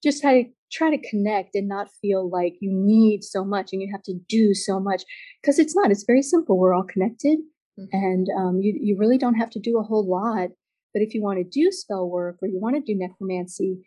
just 0.04 0.22
try 0.22 0.44
to 0.44 0.50
try 0.72 0.90
to 0.90 1.10
connect 1.10 1.56
and 1.56 1.68
not 1.68 1.88
feel 2.02 2.30
like 2.30 2.56
you 2.60 2.70
need 2.72 3.24
so 3.24 3.46
much 3.46 3.70
and 3.72 3.82
you 3.82 3.90
have 3.92 4.04
to 4.04 4.14
do 4.28 4.54
so 4.54 4.80
much 4.80 5.04
because 5.42 5.60
it's 5.60 5.76
not 5.76 5.92
it's 5.92 6.04
very 6.06 6.22
simple 6.22 6.58
we're 6.58 6.74
all 6.74 6.84
connected 6.84 7.40
mm-hmm. 7.80 7.86
and 7.92 8.28
um, 8.38 8.60
you, 8.62 8.78
you 8.80 8.98
really 8.98 9.18
don't 9.18 9.36
have 9.36 9.50
to 9.50 9.60
do 9.60 9.78
a 9.78 9.84
whole 9.84 10.08
lot 10.08 10.50
but 10.94 11.02
if 11.02 11.14
you 11.14 11.22
want 11.22 11.38
to 11.38 11.44
do 11.44 11.72
spell 11.72 12.10
work 12.10 12.38
or 12.42 12.48
you 12.48 12.60
want 12.60 12.76
to 12.76 12.82
do 12.82 12.98
necromancy 12.98 13.78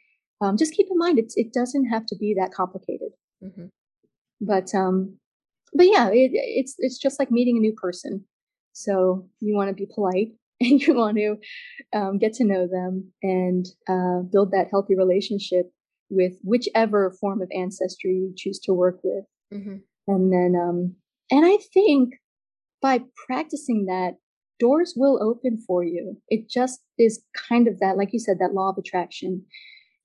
um, 0.40 0.56
just 0.56 0.72
keep 0.72 0.86
in 0.90 0.96
mind 0.96 1.18
it's, 1.18 1.36
it 1.36 1.52
doesn't 1.52 1.86
have 1.86 2.06
to 2.06 2.16
be 2.16 2.34
that 2.38 2.52
complicated 2.52 3.10
mm-hmm. 3.44 3.66
but 4.40 4.74
um 4.74 5.18
but 5.74 5.86
yeah 5.86 6.08
it, 6.08 6.30
it's 6.32 6.74
it's 6.78 6.98
just 6.98 7.18
like 7.18 7.30
meeting 7.30 7.58
a 7.58 7.60
new 7.60 7.74
person 7.74 8.24
so 8.72 9.28
you 9.40 9.54
want 9.54 9.68
to 9.68 9.74
be 9.74 9.90
polite 9.92 10.32
and 10.60 10.82
you 10.82 10.94
want 10.94 11.16
to 11.16 11.36
um, 11.98 12.18
get 12.18 12.34
to 12.34 12.44
know 12.44 12.66
them 12.66 13.10
and 13.22 13.66
uh, 13.88 14.20
build 14.30 14.50
that 14.52 14.68
healthy 14.70 14.94
relationship 14.94 15.72
with 16.10 16.34
whichever 16.42 17.14
form 17.20 17.40
of 17.40 17.48
ancestry 17.54 18.12
you 18.12 18.32
choose 18.36 18.58
to 18.60 18.74
work 18.74 18.98
with. 19.02 19.24
Mm-hmm. 19.54 19.76
And 20.08 20.32
then, 20.32 20.60
um, 20.60 20.96
and 21.30 21.46
I 21.46 21.58
think 21.72 22.14
by 22.82 23.02
practicing 23.26 23.86
that, 23.86 24.16
doors 24.58 24.94
will 24.96 25.22
open 25.22 25.58
for 25.66 25.82
you. 25.82 26.20
It 26.28 26.48
just 26.48 26.80
is 26.98 27.22
kind 27.48 27.66
of 27.66 27.78
that, 27.80 27.96
like 27.96 28.12
you 28.12 28.18
said, 28.18 28.38
that 28.40 28.54
law 28.54 28.70
of 28.70 28.78
attraction. 28.78 29.44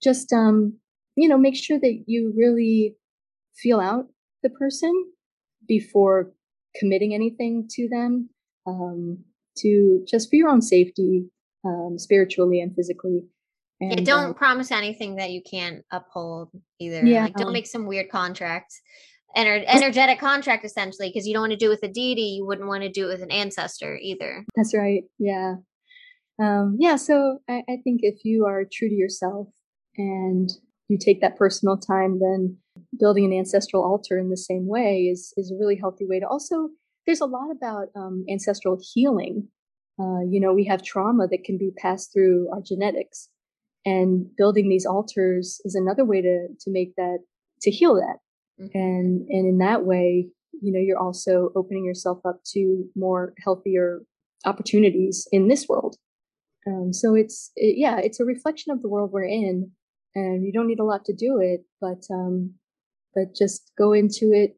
Just, 0.02 0.32
um, 0.32 0.78
you 1.16 1.28
know, 1.28 1.38
make 1.38 1.56
sure 1.56 1.80
that 1.80 2.04
you 2.08 2.34
really 2.38 2.96
feel 3.56 3.80
out 3.80 4.06
the 4.44 4.50
person 4.50 4.94
before 5.68 6.32
committing 6.76 7.14
anything 7.14 7.68
to 7.72 7.90
them, 7.90 8.30
um, 8.68 9.18
to 9.58 10.06
just 10.08 10.30
for 10.30 10.36
your 10.36 10.50
own 10.50 10.62
safety, 10.62 11.26
um, 11.66 11.98
spiritually 11.98 12.62
and 12.62 12.76
physically. 12.76 13.24
And, 13.82 13.92
yeah, 14.00 14.06
don't 14.06 14.32
uh, 14.32 14.34
promise 14.34 14.72
anything 14.72 15.16
that 15.18 15.32
you 15.32 15.42
can't 15.42 15.84
uphold 15.92 16.50
either. 16.80 17.06
Yeah. 17.06 17.24
Like 17.24 17.36
don't 17.36 17.54
make 17.54 17.68
some 17.68 17.86
weird 17.86 18.10
contract. 18.10 18.74
Ener- 19.36 19.66
energetic 19.68 20.20
contract 20.20 20.64
essentially 20.64 21.10
because 21.10 21.28
you 21.28 21.34
don't 21.34 21.42
want 21.42 21.52
to 21.52 21.58
do 21.58 21.66
it 21.68 21.82
with 21.82 21.84
a 21.84 21.92
deity 21.92 22.38
you 22.38 22.46
wouldn't 22.46 22.70
want 22.70 22.84
to 22.84 22.90
do 22.90 23.10
it 23.10 23.10
with 23.10 23.22
an 23.22 23.32
ancestor 23.32 24.00
either 24.02 24.46
that's 24.56 24.74
right 24.74 25.04
yeah 25.20 25.56
um 26.42 26.78
yeah 26.80 26.96
so 26.96 27.40
I, 27.50 27.62
I 27.68 27.78
think 27.84 28.00
if 28.02 28.24
you 28.24 28.46
are 28.46 28.64
true 28.64 28.88
to 28.88 28.96
yourself 28.96 29.50
and 29.98 30.50
you 30.88 30.98
take 30.98 31.20
that 31.20 31.36
personal 31.36 31.76
time 31.78 32.20
then 32.22 32.58
building 32.98 33.26
an 33.26 33.38
ancestral 33.38 33.84
altar 33.84 34.18
in 34.18 34.30
the 34.30 34.38
same 34.38 34.70
way 34.70 35.10
is 35.12 35.34
is 35.36 35.52
a 35.52 35.60
really 35.60 35.76
healthy 35.76 36.06
way 36.06 36.22
to 36.22 36.28
also 36.28 36.70
there's 37.06 37.20
a 37.20 37.26
lot 37.26 37.52
about 37.52 37.90
um, 37.94 38.24
ancestral 38.30 38.80
healing 38.94 39.50
uh, 40.00 40.22
you 40.30 40.40
know 40.40 40.54
we 40.54 40.64
have 40.64 40.82
trauma 40.82 41.28
that 41.28 41.44
can 41.44 41.58
be 41.58 41.72
passed 41.78 42.14
through 42.14 42.48
our 42.54 42.62
genetics 42.62 43.28
and 43.86 44.26
building 44.36 44.70
these 44.70 44.86
altars 44.86 45.62
is 45.66 45.76
another 45.76 46.06
way 46.06 46.22
to 46.22 46.48
to 46.60 46.72
make 46.72 46.96
that 46.96 47.20
to 47.62 47.72
heal 47.72 47.96
that. 47.96 48.18
Mm-hmm. 48.62 48.78
and 48.78 49.28
and 49.30 49.48
in 49.50 49.58
that 49.58 49.86
way 49.86 50.30
you 50.62 50.72
know 50.72 50.80
you're 50.80 50.98
also 50.98 51.50
opening 51.58 51.84
yourself 51.84 52.20
up 52.26 52.40
to 52.54 52.86
more 52.96 53.34
healthier 53.44 54.02
opportunities 54.46 55.28
in 55.32 55.50
this 55.50 55.68
world. 55.68 55.98
Um, 56.68 56.94
so 56.94 57.16
it's 57.16 57.52
it, 57.56 57.78
yeah 57.78 58.00
it's 58.00 58.20
a 58.20 58.26
reflection 58.26 58.72
of 58.72 58.82
the 58.82 58.90
world 58.90 59.12
we're 59.12 59.26
in 59.26 59.72
and 60.16 60.46
you 60.46 60.54
don't 60.54 60.68
need 60.68 60.80
a 60.80 60.86
lot 60.86 61.06
to 61.06 61.14
do 61.14 61.40
it 61.40 61.62
but 61.82 62.02
um 62.12 62.54
but 63.14 63.36
just 63.36 63.72
go 63.78 63.94
into 63.94 64.32
it 64.34 64.58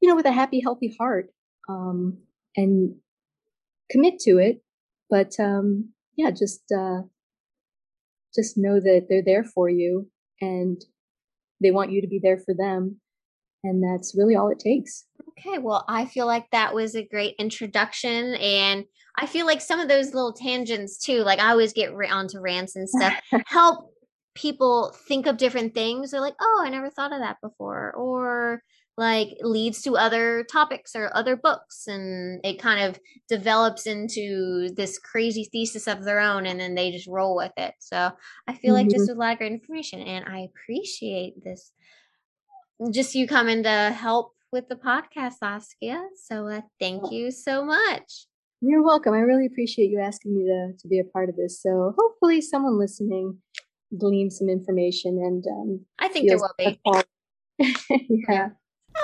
you 0.00 0.08
know 0.08 0.16
with 0.16 0.26
a 0.26 0.32
happy 0.32 0.60
healthy 0.60 0.94
heart 0.98 1.26
um 1.68 2.18
and 2.56 2.94
commit 3.90 4.18
to 4.20 4.38
it. 4.38 4.62
But 5.10 5.32
um 5.38 5.90
yeah 6.16 6.30
just 6.30 6.62
uh 6.72 7.02
just 8.34 8.56
know 8.56 8.80
that 8.80 9.06
they're 9.08 9.22
there 9.22 9.44
for 9.44 9.68
you 9.68 10.08
and 10.40 10.82
they 11.60 11.70
want 11.70 11.92
you 11.92 12.00
to 12.00 12.08
be 12.08 12.18
there 12.22 12.38
for 12.38 12.54
them. 12.54 13.00
And 13.64 13.82
that's 13.82 14.16
really 14.16 14.34
all 14.34 14.50
it 14.50 14.58
takes. 14.58 15.04
Okay, 15.38 15.58
well, 15.58 15.84
I 15.88 16.04
feel 16.06 16.26
like 16.26 16.50
that 16.50 16.74
was 16.74 16.96
a 16.96 17.06
great 17.06 17.36
introduction. 17.38 18.34
And 18.34 18.84
I 19.16 19.26
feel 19.26 19.46
like 19.46 19.60
some 19.60 19.78
of 19.78 19.88
those 19.88 20.14
little 20.14 20.32
tangents 20.32 20.98
too, 20.98 21.22
like 21.22 21.38
I 21.38 21.50
always 21.50 21.72
get 21.72 21.92
onto 22.10 22.40
rants 22.40 22.76
and 22.76 22.88
stuff, 22.88 23.14
help 23.46 23.92
people 24.34 24.94
think 25.06 25.26
of 25.26 25.36
different 25.36 25.74
things. 25.74 26.10
They're 26.10 26.20
like, 26.20 26.36
oh, 26.40 26.62
I 26.64 26.70
never 26.70 26.90
thought 26.90 27.12
of 27.12 27.20
that 27.20 27.40
before. 27.42 27.92
Or 27.92 28.62
like 28.98 29.28
leads 29.40 29.82
to 29.82 29.96
other 29.96 30.44
topics 30.52 30.94
or 30.94 31.10
other 31.14 31.34
books 31.34 31.86
and 31.86 32.40
it 32.44 32.60
kind 32.60 32.84
of 32.84 33.00
develops 33.28 33.86
into 33.86 34.68
this 34.76 34.98
crazy 34.98 35.48
thesis 35.50 35.86
of 35.86 36.04
their 36.04 36.20
own 36.20 36.46
and 36.46 36.60
then 36.60 36.74
they 36.74 36.90
just 36.90 37.08
roll 37.08 37.36
with 37.36 37.52
it. 37.56 37.74
So 37.78 38.10
i 38.48 38.52
feel 38.52 38.74
mm-hmm. 38.74 38.84
like 38.84 38.88
this 38.88 39.00
was 39.00 39.08
a 39.08 39.14
lot 39.14 39.32
of 39.32 39.38
great 39.38 39.52
information 39.52 40.00
and 40.00 40.24
i 40.28 40.40
appreciate 40.40 41.42
this 41.42 41.72
just 42.90 43.14
you 43.14 43.26
coming 43.26 43.62
to 43.62 43.94
help 43.96 44.32
with 44.52 44.68
the 44.68 44.74
podcast 44.74 45.34
saskia. 45.34 46.02
So 46.26 46.48
uh, 46.48 46.60
thank 46.80 47.10
you 47.10 47.30
so 47.30 47.64
much. 47.64 48.26
You're 48.60 48.82
welcome. 48.82 49.14
I 49.14 49.20
really 49.20 49.46
appreciate 49.46 49.90
you 49.90 50.00
asking 50.00 50.36
me 50.36 50.44
to, 50.44 50.72
to 50.78 50.88
be 50.88 50.98
a 50.98 51.04
part 51.04 51.28
of 51.28 51.36
this. 51.36 51.60
So 51.60 51.94
hopefully 51.98 52.40
someone 52.40 52.78
listening 52.78 53.38
gleaned 53.98 54.32
some 54.32 54.48
information 54.48 55.20
and 55.22 55.44
um, 55.46 55.84
i 55.98 56.08
think 56.08 56.26
there 56.26 56.38
will 56.38 56.54
be. 56.56 56.80
yeah 58.26 58.48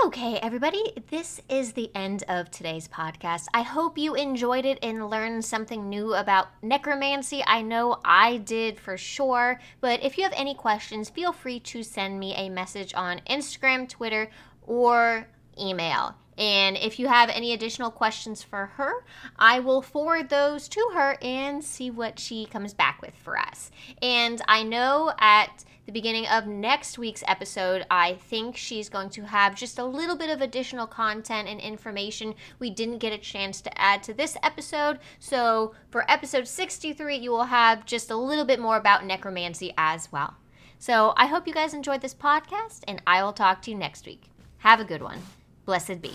Okay, 0.05 0.37
everybody, 0.37 0.93
this 1.11 1.41
is 1.49 1.73
the 1.73 1.91
end 1.95 2.23
of 2.29 2.51
today's 2.51 2.87
podcast. 2.87 3.47
I 3.55 3.63
hope 3.63 3.97
you 3.97 4.15
enjoyed 4.15 4.67
it 4.67 4.79
and 4.83 5.09
learned 5.09 5.45
something 5.45 5.89
new 5.89 6.15
about 6.15 6.49
necromancy. 6.63 7.43
I 7.47 7.63
know 7.63 7.99
I 8.05 8.37
did 8.37 8.79
for 8.79 8.99
sure, 8.99 9.59
but 9.81 10.03
if 10.05 10.19
you 10.19 10.25
have 10.25 10.35
any 10.37 10.55
questions, 10.55 11.09
feel 11.09 11.33
free 11.33 11.59
to 11.61 11.83
send 11.83 12.21
me 12.21 12.35
a 12.35 12.51
message 12.51 12.93
on 12.95 13.23
Instagram, 13.29 13.89
Twitter, 13.89 14.31
or 14.63 15.27
email. 15.59 16.15
And 16.39 16.77
if 16.77 16.99
you 16.99 17.09
have 17.09 17.29
any 17.29 17.53
additional 17.53 17.91
questions 17.91 18.43
for 18.43 18.67
her, 18.77 19.05
I 19.37 19.59
will 19.59 19.83
forward 19.83 20.29
those 20.29 20.69
to 20.69 20.91
her 20.95 21.19
and 21.21 21.63
see 21.63 21.91
what 21.91 22.19
she 22.19 22.47
comes 22.47 22.73
back 22.73 23.03
with 23.03 23.15
for 23.17 23.37
us. 23.37 23.73
And 24.01 24.41
I 24.47 24.63
know 24.63 25.13
at 25.19 25.65
the 25.85 25.93
beginning 25.93 26.27
of 26.27 26.47
next 26.47 26.99
week's 26.99 27.25
episode, 27.27 27.85
I 27.91 28.15
think 28.15 28.57
she's 28.57 28.89
going 28.89 29.11
to 29.11 29.23
have 29.23 29.57
just 29.57 29.79
a 29.79 29.85
little 29.85 30.17
bit 30.17 30.31
of 30.31 30.41
additional 30.41 30.87
content 30.87 31.49
and 31.49 31.59
information 31.59 32.35
we 32.59 32.71
didn't 32.71 32.99
get 32.99 33.13
a 33.13 33.19
chance 33.19 33.61
to 33.63 33.81
add 33.81 34.03
to 34.05 34.15
this 34.15 34.37
episode. 34.43 34.99
So 35.19 35.75
for 35.91 36.09
episode 36.09 36.47
63, 36.47 37.17
you 37.17 37.31
will 37.31 37.45
have 37.45 37.85
just 37.85 38.11
a 38.11 38.17
little 38.17 38.45
bit 38.45 38.61
more 38.61 38.77
about 38.77 39.07
necromancy 39.07 39.73
as 39.77 40.13
well. 40.13 40.35
So 40.79 41.15
I 41.17 41.27
hope 41.27 41.49
you 41.49 41.55
guys 41.55 41.75
enjoyed 41.75 42.03
this 42.03 42.15
podcast, 42.15 42.85
and 42.87 43.03
I 43.07 43.25
will 43.25 43.33
talk 43.33 43.63
to 43.63 43.71
you 43.71 43.77
next 43.77 44.07
week. 44.07 44.31
Have 44.59 44.79
a 44.79 44.85
good 44.85 45.03
one. 45.03 45.21
Blessed 45.69 46.01
be. 46.01 46.13